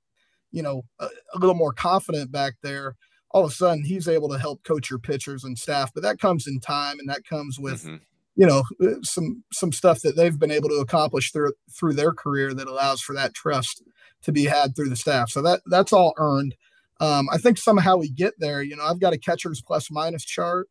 you 0.50 0.62
know, 0.62 0.82
a, 0.98 1.08
a 1.34 1.38
little 1.38 1.54
more 1.54 1.72
confident 1.72 2.32
back 2.32 2.54
there. 2.62 2.96
All 3.30 3.44
of 3.44 3.50
a 3.50 3.54
sudden, 3.54 3.84
he's 3.84 4.08
able 4.08 4.30
to 4.30 4.38
help 4.38 4.64
coach 4.64 4.88
your 4.88 4.98
pitchers 4.98 5.44
and 5.44 5.58
staff, 5.58 5.92
but 5.92 6.02
that 6.02 6.18
comes 6.18 6.46
in 6.46 6.60
time, 6.60 6.98
and 6.98 7.08
that 7.08 7.24
comes 7.24 7.58
with. 7.58 7.84
Mm-hmm 7.84 7.96
you 8.38 8.46
know 8.46 8.62
some 9.02 9.42
some 9.52 9.72
stuff 9.72 10.00
that 10.00 10.16
they've 10.16 10.38
been 10.38 10.52
able 10.52 10.68
to 10.68 10.76
accomplish 10.76 11.32
through 11.32 11.52
through 11.70 11.92
their 11.92 12.12
career 12.12 12.54
that 12.54 12.68
allows 12.68 13.02
for 13.02 13.12
that 13.12 13.34
trust 13.34 13.82
to 14.22 14.32
be 14.32 14.44
had 14.44 14.74
through 14.74 14.88
the 14.88 14.96
staff 14.96 15.28
so 15.28 15.42
that 15.42 15.60
that's 15.66 15.92
all 15.92 16.14
earned 16.18 16.54
um, 17.00 17.28
i 17.32 17.36
think 17.36 17.58
somehow 17.58 17.96
we 17.96 18.08
get 18.08 18.34
there 18.38 18.62
you 18.62 18.76
know 18.76 18.84
i've 18.84 19.00
got 19.00 19.12
a 19.12 19.18
catcher's 19.18 19.60
plus 19.60 19.90
minus 19.90 20.24
chart 20.24 20.68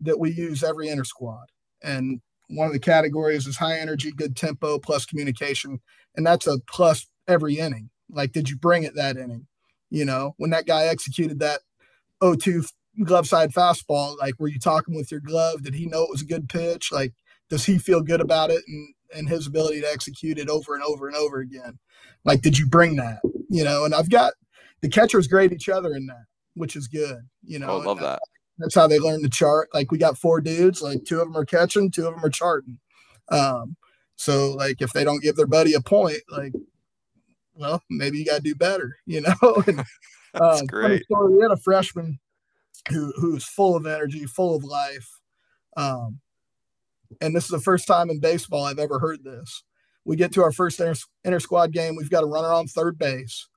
that 0.00 0.18
we 0.18 0.32
use 0.32 0.64
every 0.64 0.88
inter 0.88 1.04
squad 1.04 1.44
and 1.82 2.22
one 2.50 2.66
of 2.66 2.72
the 2.72 2.78
categories 2.78 3.46
is 3.46 3.56
high 3.56 3.78
energy 3.78 4.12
good 4.12 4.36
tempo 4.36 4.78
plus 4.78 5.06
communication 5.06 5.80
and 6.16 6.26
that's 6.26 6.46
a 6.46 6.58
plus 6.68 7.06
every 7.28 7.58
inning 7.58 7.90
like 8.10 8.32
did 8.32 8.48
you 8.50 8.56
bring 8.56 8.82
it 8.82 8.94
that 8.94 9.16
inning 9.16 9.46
you 9.90 10.04
know 10.04 10.34
when 10.36 10.50
that 10.50 10.66
guy 10.66 10.84
executed 10.84 11.38
that 11.38 11.60
0-2 12.22 12.66
glove 13.04 13.26
side 13.26 13.52
fastball, 13.52 14.18
like 14.18 14.34
were 14.38 14.48
you 14.48 14.58
talking 14.58 14.94
with 14.94 15.10
your 15.10 15.20
glove? 15.20 15.62
Did 15.62 15.74
he 15.74 15.86
know 15.86 16.02
it 16.02 16.10
was 16.10 16.22
a 16.22 16.26
good 16.26 16.48
pitch? 16.48 16.90
Like, 16.92 17.12
does 17.48 17.64
he 17.64 17.78
feel 17.78 18.00
good 18.00 18.20
about 18.20 18.50
it 18.50 18.62
and, 18.66 18.94
and 19.16 19.28
his 19.28 19.46
ability 19.46 19.80
to 19.80 19.90
execute 19.90 20.38
it 20.38 20.48
over 20.48 20.74
and 20.74 20.82
over 20.82 21.08
and 21.08 21.16
over 21.16 21.38
again? 21.38 21.78
Like, 22.24 22.42
did 22.42 22.58
you 22.58 22.66
bring 22.66 22.96
that? 22.96 23.20
You 23.48 23.64
know, 23.64 23.84
and 23.84 23.94
I've 23.94 24.10
got 24.10 24.34
the 24.80 24.88
catchers 24.88 25.26
grade 25.26 25.52
each 25.52 25.68
other 25.68 25.94
in 25.94 26.06
that, 26.06 26.24
which 26.54 26.76
is 26.76 26.88
good. 26.88 27.18
You 27.42 27.58
know, 27.58 27.70
oh, 27.70 27.78
love 27.78 28.00
that. 28.00 28.20
That's 28.60 28.74
how 28.74 28.86
they 28.86 28.98
learn 28.98 29.22
to 29.22 29.28
chart. 29.28 29.70
Like 29.72 29.90
we 29.90 29.98
got 29.98 30.18
four 30.18 30.40
dudes, 30.40 30.82
like 30.82 31.04
two 31.04 31.20
of 31.20 31.26
them 31.26 31.36
are 31.36 31.46
catching, 31.46 31.90
two 31.90 32.06
of 32.06 32.14
them 32.14 32.24
are 32.24 32.30
charting. 32.30 32.78
Um, 33.30 33.76
so 34.16 34.52
like 34.52 34.82
if 34.82 34.92
they 34.92 35.02
don't 35.02 35.22
give 35.22 35.36
their 35.36 35.46
buddy 35.46 35.72
a 35.72 35.80
point, 35.80 36.18
like, 36.28 36.52
well, 37.54 37.82
maybe 37.88 38.18
you 38.18 38.24
got 38.24 38.36
to 38.36 38.42
do 38.42 38.54
better, 38.54 38.98
you 39.06 39.22
know. 39.22 39.62
and, 39.66 39.82
That's 40.34 40.60
um, 40.60 40.66
great. 40.66 41.04
Story, 41.04 41.36
we 41.36 41.42
had 41.42 41.50
a 41.50 41.56
freshman 41.56 42.20
who 42.88 43.12
who's 43.16 43.44
full 43.44 43.76
of 43.76 43.86
energy, 43.86 44.26
full 44.26 44.54
of 44.54 44.62
life. 44.62 45.18
Um, 45.76 46.20
and 47.20 47.34
this 47.34 47.44
is 47.44 47.50
the 47.50 47.60
first 47.60 47.86
time 47.86 48.10
in 48.10 48.20
baseball 48.20 48.64
I've 48.64 48.78
ever 48.78 48.98
heard 48.98 49.24
this. 49.24 49.64
We 50.04 50.16
get 50.16 50.32
to 50.34 50.42
our 50.42 50.52
first 50.52 50.80
inter 50.80 51.40
squad 51.40 51.72
game. 51.72 51.96
We've 51.96 52.10
got 52.10 52.22
a 52.22 52.26
runner 52.26 52.52
on 52.52 52.66
third 52.66 52.98
base, 52.98 53.48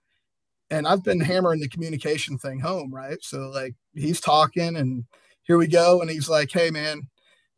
and 0.70 0.88
I've 0.88 1.04
been 1.04 1.20
hammering 1.20 1.60
the 1.60 1.70
communication 1.70 2.38
thing 2.38 2.60
home, 2.60 2.94
right? 2.94 3.18
So 3.22 3.50
like 3.50 3.76
he's 3.94 4.20
talking, 4.20 4.76
and 4.76 5.06
here 5.44 5.58
we 5.58 5.68
go, 5.68 6.02
and 6.02 6.10
he's 6.10 6.30
like, 6.30 6.52
"Hey 6.52 6.72
man, 6.72 7.10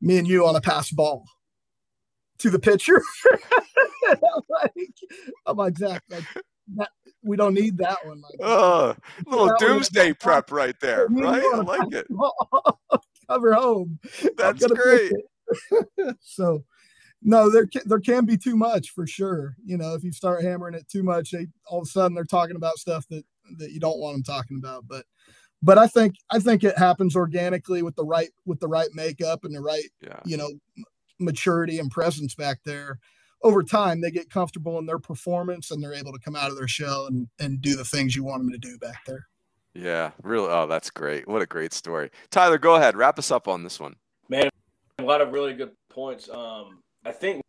me 0.01 0.17
and 0.17 0.27
you 0.27 0.43
want 0.43 0.61
to 0.61 0.69
pass 0.69 0.91
ball 0.91 1.25
to 2.39 2.49
the 2.49 2.59
pitcher." 2.59 3.01
I'm 4.07 4.17
like, 4.49 4.93
I'm 5.45 5.57
like 5.57 5.77
Zach, 5.77 6.03
like 6.09 6.23
that, 6.75 6.89
we 7.23 7.37
don't 7.37 7.53
need 7.53 7.77
that 7.79 8.05
one. 8.05 8.21
Like, 8.21 8.39
oh, 8.41 8.95
little 9.25 9.55
doomsday 9.57 10.13
prep 10.13 10.51
right 10.51 10.75
there, 10.79 11.07
right? 11.09 11.43
I 11.53 11.57
like 11.57 11.93
it. 11.93 12.07
Cover 13.29 13.53
home. 13.53 13.99
That's 14.37 14.65
great. 14.67 15.11
so, 16.21 16.63
no, 17.23 17.49
there 17.49 17.65
can, 17.65 17.81
there 17.85 17.99
can 17.99 18.25
be 18.25 18.37
too 18.37 18.55
much 18.55 18.91
for 18.91 19.07
sure. 19.07 19.55
You 19.65 19.77
know, 19.77 19.95
if 19.95 20.03
you 20.03 20.11
start 20.11 20.43
hammering 20.43 20.75
it 20.75 20.87
too 20.87 21.01
much, 21.01 21.31
they 21.31 21.47
all 21.67 21.79
of 21.79 21.87
a 21.87 21.89
sudden 21.89 22.13
they're 22.13 22.23
talking 22.23 22.55
about 22.55 22.77
stuff 22.77 23.07
that 23.09 23.23
that 23.57 23.71
you 23.71 23.79
don't 23.79 23.99
want 23.99 24.15
them 24.15 24.23
talking 24.23 24.57
about. 24.57 24.85
But 24.87 25.05
but 25.65 25.79
I 25.79 25.87
think 25.87 26.15
I 26.29 26.39
think 26.39 26.63
it 26.63 26.77
happens 26.77 27.15
organically 27.15 27.81
with 27.81 27.95
the 27.95 28.05
right 28.05 28.29
with 28.45 28.59
the 28.59 28.67
right 28.67 28.89
makeup 28.93 29.43
and 29.43 29.53
the 29.53 29.61
right 29.61 29.89
yeah. 30.01 30.19
you 30.23 30.37
know 30.37 30.49
maturity 31.19 31.79
and 31.79 31.89
presence 31.89 32.35
back 32.35 32.59
there 32.65 32.99
over 33.41 33.63
time 33.63 34.01
they 34.01 34.11
get 34.11 34.29
comfortable 34.29 34.77
in 34.79 34.85
their 34.85 34.99
performance 34.99 35.71
and 35.71 35.81
they're 35.81 35.93
able 35.93 36.11
to 36.11 36.19
come 36.19 36.35
out 36.35 36.51
of 36.51 36.57
their 36.57 36.67
shell 36.67 37.07
and, 37.07 37.27
and 37.39 37.61
do 37.61 37.75
the 37.75 37.85
things 37.85 38.15
you 38.15 38.23
want 38.23 38.41
them 38.41 38.51
to 38.51 38.57
do 38.57 38.77
back 38.79 39.05
there. 39.05 39.27
Yeah, 39.73 40.11
really. 40.23 40.47
Oh, 40.49 40.67
that's 40.67 40.89
great. 40.89 41.27
What 41.27 41.41
a 41.41 41.45
great 41.45 41.73
story. 41.73 42.09
Tyler, 42.31 42.57
go 42.57 42.75
ahead. 42.75 42.95
Wrap 42.95 43.19
us 43.19 43.29
up 43.29 43.47
on 43.47 43.63
this 43.63 43.79
one. 43.79 43.95
Man, 44.29 44.49
a 44.99 45.03
lot 45.03 45.21
of 45.21 45.33
really 45.33 45.53
good 45.53 45.71
points. 45.89 46.29
Um, 46.29 46.81
I 47.05 47.11
think 47.11 47.41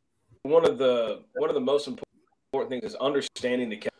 one 0.42 0.64
of 0.64 0.78
the 0.78 1.22
one 1.34 1.50
of 1.50 1.54
the 1.54 1.60
most 1.60 1.86
important 1.86 2.68
things 2.68 2.84
is 2.84 2.96
understanding 2.96 3.68
the 3.68 3.76
catch. 3.76 3.92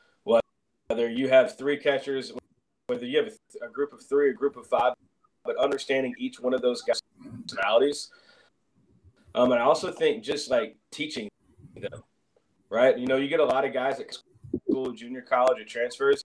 whether 0.88 1.08
you 1.08 1.28
have 1.28 1.56
three 1.56 1.76
catchers, 1.76 2.32
whether 2.88 3.04
you 3.04 3.18
have 3.18 3.32
a 3.62 3.68
group 3.68 3.92
of 3.92 4.00
three, 4.00 4.30
a 4.30 4.32
group 4.32 4.56
of 4.56 4.66
five, 4.66 4.92
but 5.44 5.56
understanding 5.56 6.14
each 6.18 6.38
one 6.38 6.54
of 6.54 6.62
those 6.62 6.82
guys' 6.82 7.00
personalities. 7.48 8.10
Um, 9.34 9.50
and 9.50 9.60
I 9.60 9.64
also 9.64 9.90
think 9.90 10.22
just 10.22 10.50
like 10.50 10.76
teaching 10.92 11.28
them, 11.74 12.02
right? 12.70 12.96
You 12.96 13.06
know, 13.06 13.16
you 13.16 13.28
get 13.28 13.40
a 13.40 13.44
lot 13.44 13.64
of 13.64 13.72
guys 13.72 13.98
at 13.98 14.16
school, 14.68 14.92
junior 14.92 15.20
college, 15.20 15.60
or 15.60 15.64
transfers. 15.64 16.24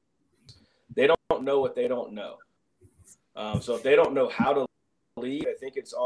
They 0.96 1.08
don't 1.08 1.44
know 1.44 1.60
what 1.60 1.74
they 1.74 1.88
don't 1.88 2.14
know. 2.14 2.36
Um, 3.36 3.62
so 3.62 3.76
if 3.76 3.82
they 3.82 3.96
don't 3.96 4.14
know 4.14 4.30
how 4.30 4.54
to 4.54 4.66
lead, 5.18 5.48
I 5.48 5.54
think 5.60 5.78
it's 5.78 5.94
on, 5.94 6.06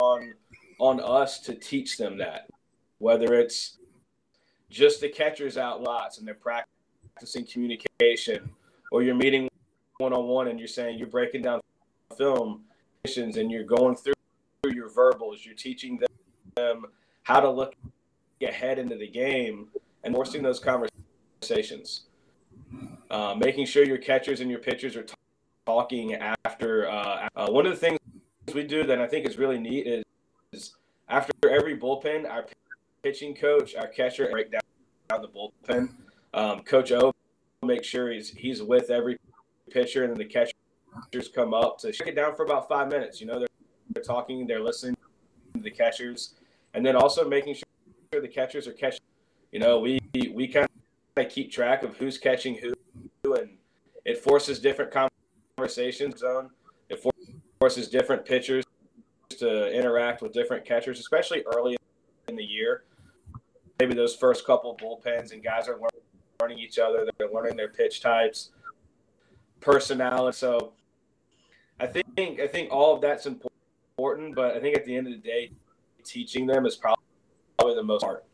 on 0.00 0.34
on 0.80 1.00
us 1.00 1.38
to 1.40 1.54
teach 1.54 1.98
them 1.98 2.18
that. 2.18 2.48
Whether 2.98 3.34
it's 3.34 3.78
just 4.70 5.00
the 5.00 5.08
catchers 5.08 5.56
out 5.56 5.82
lots 5.82 6.18
and 6.18 6.26
they're 6.26 6.34
practicing 6.34 7.46
communication, 7.46 8.50
or 8.90 9.02
you're 9.02 9.14
meeting 9.14 9.48
one 9.98 10.12
on 10.12 10.26
one 10.26 10.48
and 10.48 10.58
you're 10.58 10.68
saying 10.68 10.98
you're 10.98 11.08
breaking 11.08 11.42
down 11.42 11.60
film 12.16 12.62
and 13.04 13.50
you're 13.50 13.64
going 13.64 13.96
through 13.96 14.14
your 14.72 14.88
verbals, 14.88 15.44
you're 15.44 15.54
teaching 15.54 16.00
them 16.54 16.86
how 17.22 17.40
to 17.40 17.50
look 17.50 17.74
ahead 18.42 18.78
into 18.78 18.96
the 18.96 19.08
game 19.08 19.68
and 20.02 20.14
forcing 20.14 20.42
those 20.42 20.58
conversations. 20.60 22.02
Uh, 23.10 23.34
making 23.34 23.66
sure 23.66 23.84
your 23.84 23.98
catchers 23.98 24.40
and 24.40 24.50
your 24.50 24.58
pitchers 24.58 24.96
are 24.96 25.02
t- 25.02 25.14
talking 25.66 26.14
after. 26.14 26.88
Uh, 26.88 27.28
uh, 27.36 27.48
one 27.50 27.66
of 27.66 27.72
the 27.72 27.78
things 27.78 27.98
we 28.54 28.64
do 28.64 28.84
that 28.84 29.00
I 29.00 29.06
think 29.06 29.26
is 29.26 29.38
really 29.38 29.58
neat 29.58 29.86
is, 29.86 30.04
is 30.52 30.74
after 31.08 31.32
every 31.48 31.76
bullpen, 31.76 32.28
our 32.28 32.46
pitching 33.02 33.34
coach, 33.34 33.74
our 33.76 33.86
catcher, 33.86 34.28
break 34.30 34.50
down, 34.50 34.60
down 35.08 35.22
the 35.22 35.28
bullpen. 35.28 35.90
Um, 36.32 36.62
coach 36.62 36.90
O 36.90 37.14
make 37.62 37.84
sure 37.84 38.10
he's 38.10 38.30
he's 38.30 38.62
with 38.62 38.90
every 38.90 39.18
pitcher, 39.70 40.04
and 40.04 40.12
then 40.12 40.18
the 40.18 40.24
catchers 40.24 41.28
come 41.34 41.54
up 41.54 41.78
to 41.78 41.92
shake 41.92 42.08
it 42.08 42.16
down 42.16 42.34
for 42.34 42.44
about 42.44 42.68
five 42.68 42.88
minutes. 42.88 43.20
You 43.20 43.26
know, 43.26 43.38
they're, 43.38 43.48
they're 43.90 44.02
talking, 44.02 44.46
they're 44.46 44.62
listening 44.62 44.96
to 45.54 45.60
the 45.60 45.70
catchers, 45.70 46.34
and 46.74 46.84
then 46.84 46.96
also 46.96 47.28
making 47.28 47.54
sure 47.54 48.20
the 48.20 48.28
catchers 48.28 48.66
are 48.66 48.72
catching. 48.72 49.00
You 49.52 49.60
know, 49.60 49.78
we 49.80 50.00
we 50.32 50.48
kind 50.48 50.68
of 51.16 51.28
keep 51.28 51.50
track 51.50 51.82
of 51.82 51.96
who's 51.96 52.18
catching 52.18 52.56
who, 52.56 53.34
and 53.34 53.50
it 54.04 54.18
forces 54.18 54.58
different 54.58 54.92
conversations. 55.56 56.18
Zone. 56.18 56.50
It 56.88 57.04
forces 57.60 57.88
different 57.88 58.24
pitchers 58.24 58.64
to 59.30 59.72
interact 59.72 60.22
with 60.22 60.32
different 60.32 60.64
catchers, 60.64 61.00
especially 61.00 61.42
early 61.54 61.76
in 62.28 62.36
the 62.36 62.44
year. 62.44 62.84
Maybe 63.80 63.94
those 63.94 64.14
first 64.14 64.46
couple 64.46 64.76
bullpens 64.76 65.32
and 65.32 65.42
guys 65.42 65.68
are 65.68 65.78
learning 66.40 66.58
each 66.58 66.78
other. 66.78 67.08
They're 67.18 67.30
learning 67.30 67.56
their 67.56 67.68
pitch 67.68 68.00
types, 68.00 68.50
personality. 69.64 70.36
So 70.36 70.72
I 71.80 71.86
think 71.86 72.40
I 72.40 72.46
think 72.46 72.70
all 72.70 72.94
of 72.94 73.00
that's 73.00 73.26
important, 73.26 74.34
but 74.34 74.56
I 74.56 74.60
think 74.60 74.76
at 74.76 74.84
the 74.84 74.94
end 74.94 75.06
of 75.06 75.12
the 75.14 75.18
day, 75.18 75.50
teaching 76.04 76.46
them 76.46 76.66
is 76.66 76.76
probably 76.76 77.74
the 77.74 77.82
most 77.82 78.02
part. 78.02 78.24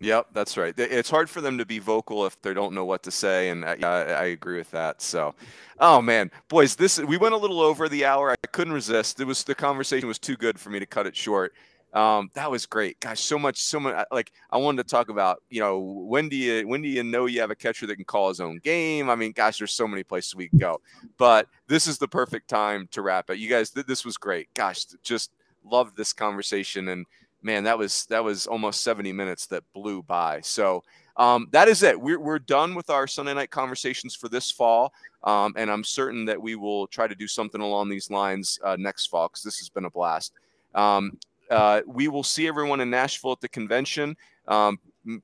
Yep, 0.00 0.28
that's 0.32 0.56
right. 0.56 0.72
It's 0.78 1.10
hard 1.10 1.28
for 1.28 1.40
them 1.40 1.58
to 1.58 1.66
be 1.66 1.80
vocal 1.80 2.24
if 2.24 2.40
they 2.40 2.54
don't 2.54 2.72
know 2.72 2.84
what 2.84 3.02
to 3.02 3.10
say, 3.10 3.48
and 3.48 3.64
I, 3.64 3.74
I, 3.82 4.24
agree 4.26 4.56
with 4.56 4.70
that. 4.70 5.02
So, 5.02 5.34
oh 5.80 6.00
man, 6.00 6.30
boys, 6.46 6.76
this 6.76 7.00
we 7.00 7.16
went 7.16 7.34
a 7.34 7.36
little 7.36 7.60
over 7.60 7.88
the 7.88 8.04
hour. 8.04 8.30
I 8.30 8.46
couldn't 8.52 8.72
resist. 8.72 9.18
It 9.18 9.24
was 9.24 9.42
the 9.42 9.56
conversation 9.56 10.06
was 10.06 10.20
too 10.20 10.36
good 10.36 10.60
for 10.60 10.70
me 10.70 10.78
to 10.78 10.86
cut 10.86 11.08
it 11.08 11.16
short. 11.16 11.52
Um, 11.94 12.30
that 12.34 12.50
was 12.50 12.66
great, 12.66 13.00
gosh. 13.00 13.20
So 13.20 13.38
much, 13.38 13.62
so 13.62 13.80
much. 13.80 14.06
Like 14.12 14.32
I 14.50 14.58
wanted 14.58 14.82
to 14.82 14.90
talk 14.90 15.08
about, 15.08 15.42
you 15.48 15.60
know, 15.60 15.78
when 15.78 16.28
do 16.28 16.36
you 16.36 16.68
when 16.68 16.82
do 16.82 16.88
you 16.88 17.02
know 17.02 17.26
you 17.26 17.40
have 17.40 17.50
a 17.50 17.56
catcher 17.56 17.86
that 17.86 17.96
can 17.96 18.04
call 18.04 18.28
his 18.28 18.40
own 18.40 18.58
game? 18.58 19.08
I 19.08 19.14
mean, 19.14 19.32
gosh, 19.32 19.58
there's 19.58 19.74
so 19.74 19.88
many 19.88 20.02
places 20.02 20.34
we 20.34 20.48
can 20.48 20.58
go. 20.58 20.80
But 21.16 21.48
this 21.66 21.86
is 21.86 21.98
the 21.98 22.08
perfect 22.08 22.48
time 22.48 22.88
to 22.92 23.02
wrap 23.02 23.30
it. 23.30 23.38
You 23.38 23.48
guys, 23.48 23.70
this 23.70 24.04
was 24.04 24.18
great. 24.18 24.52
Gosh, 24.54 24.84
just 25.02 25.30
loved 25.64 25.96
this 25.96 26.12
conversation 26.12 26.88
and 26.88 27.06
man, 27.42 27.64
that 27.64 27.78
was 27.78 28.06
that 28.06 28.22
was 28.22 28.46
almost 28.46 28.82
70 28.82 29.12
minutes 29.12 29.46
that 29.46 29.64
blew 29.72 30.02
by. 30.02 30.40
So 30.42 30.82
um, 31.16 31.48
that 31.50 31.68
is 31.68 31.82
it. 31.82 32.00
We're, 32.00 32.20
we're 32.20 32.38
done 32.38 32.74
with 32.74 32.90
our 32.90 33.06
Sunday 33.06 33.34
night 33.34 33.50
conversations 33.50 34.14
for 34.14 34.28
this 34.28 34.50
fall. 34.50 34.92
Um, 35.24 35.52
and 35.56 35.70
I'm 35.70 35.82
certain 35.82 36.24
that 36.26 36.40
we 36.40 36.54
will 36.54 36.86
try 36.86 37.08
to 37.08 37.14
do 37.14 37.26
something 37.26 37.60
along 37.60 37.88
these 37.88 38.10
lines 38.10 38.58
uh, 38.64 38.76
next 38.78 39.06
fall 39.06 39.28
because 39.28 39.42
this 39.42 39.58
has 39.58 39.68
been 39.68 39.84
a 39.84 39.90
blast. 39.90 40.32
Um, 40.74 41.18
uh, 41.50 41.82
we 41.86 42.08
will 42.08 42.22
see 42.22 42.46
everyone 42.46 42.80
in 42.80 42.90
Nashville 42.90 43.32
at 43.32 43.40
the 43.40 43.48
convention. 43.48 44.16
Um, 44.46 44.78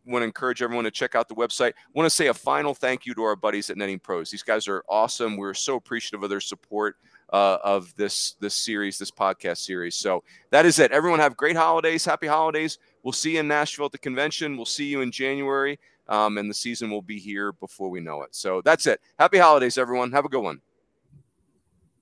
want 0.07 0.23
to 0.23 0.25
encourage 0.25 0.63
everyone 0.63 0.85
to 0.85 0.91
check 0.91 1.15
out 1.15 1.29
the 1.29 1.35
website. 1.35 1.73
Want 1.93 2.07
to 2.07 2.11
say 2.11 2.29
a 2.29 2.35
final 2.35 2.75
thank 2.75 3.07
you 3.07 3.15
to 3.15 3.23
our 3.23 3.37
buddies 3.37 3.71
at 3.71 3.77
Netting 3.77 3.99
Pros. 3.99 4.31
These 4.31 4.43
guys 4.43 4.67
are 4.69 4.83
awesome. 4.89 5.37
We're 5.37 5.55
so 5.55 5.77
appreciative 5.77 6.23
of 6.23 6.31
their 6.31 6.41
support 6.41 6.97
uh, 7.33 7.59
of 7.65 7.95
this 7.97 8.37
this 8.41 8.55
series, 8.55 8.99
this 8.99 9.11
podcast 9.11 9.59
series. 9.59 9.97
So 9.97 10.23
that 10.51 10.67
is 10.67 10.79
it. 10.79 10.93
Everyone 10.93 11.21
have 11.21 11.37
great 11.37 11.57
holidays, 11.57 12.05
happy 12.05 12.27
holidays. 12.27 12.79
We'll 13.03 13.13
see 13.13 13.35
you 13.35 13.41
in 13.41 13.49
Nashville 13.49 13.87
at 13.87 13.93
the 13.93 13.99
convention. 13.99 14.57
We'll 14.57 14.67
see 14.67 14.87
you 14.87 15.01
in 15.01 15.11
January, 15.11 15.79
um, 16.09 16.39
and 16.39 16.49
the 16.49 16.55
season 16.55 16.91
will 16.91 17.03
be 17.03 17.19
here 17.19 17.53
before 17.53 17.91
we 17.91 18.01
know 18.01 18.23
it. 18.23 18.35
So 18.35 18.63
that's 18.63 18.87
it. 18.87 19.01
Happy 19.19 19.39
holidays, 19.39 19.79
everyone. 19.79 20.13
Have 20.13 20.25
a 20.25 20.29
good 20.29 20.43
one. 20.43 20.61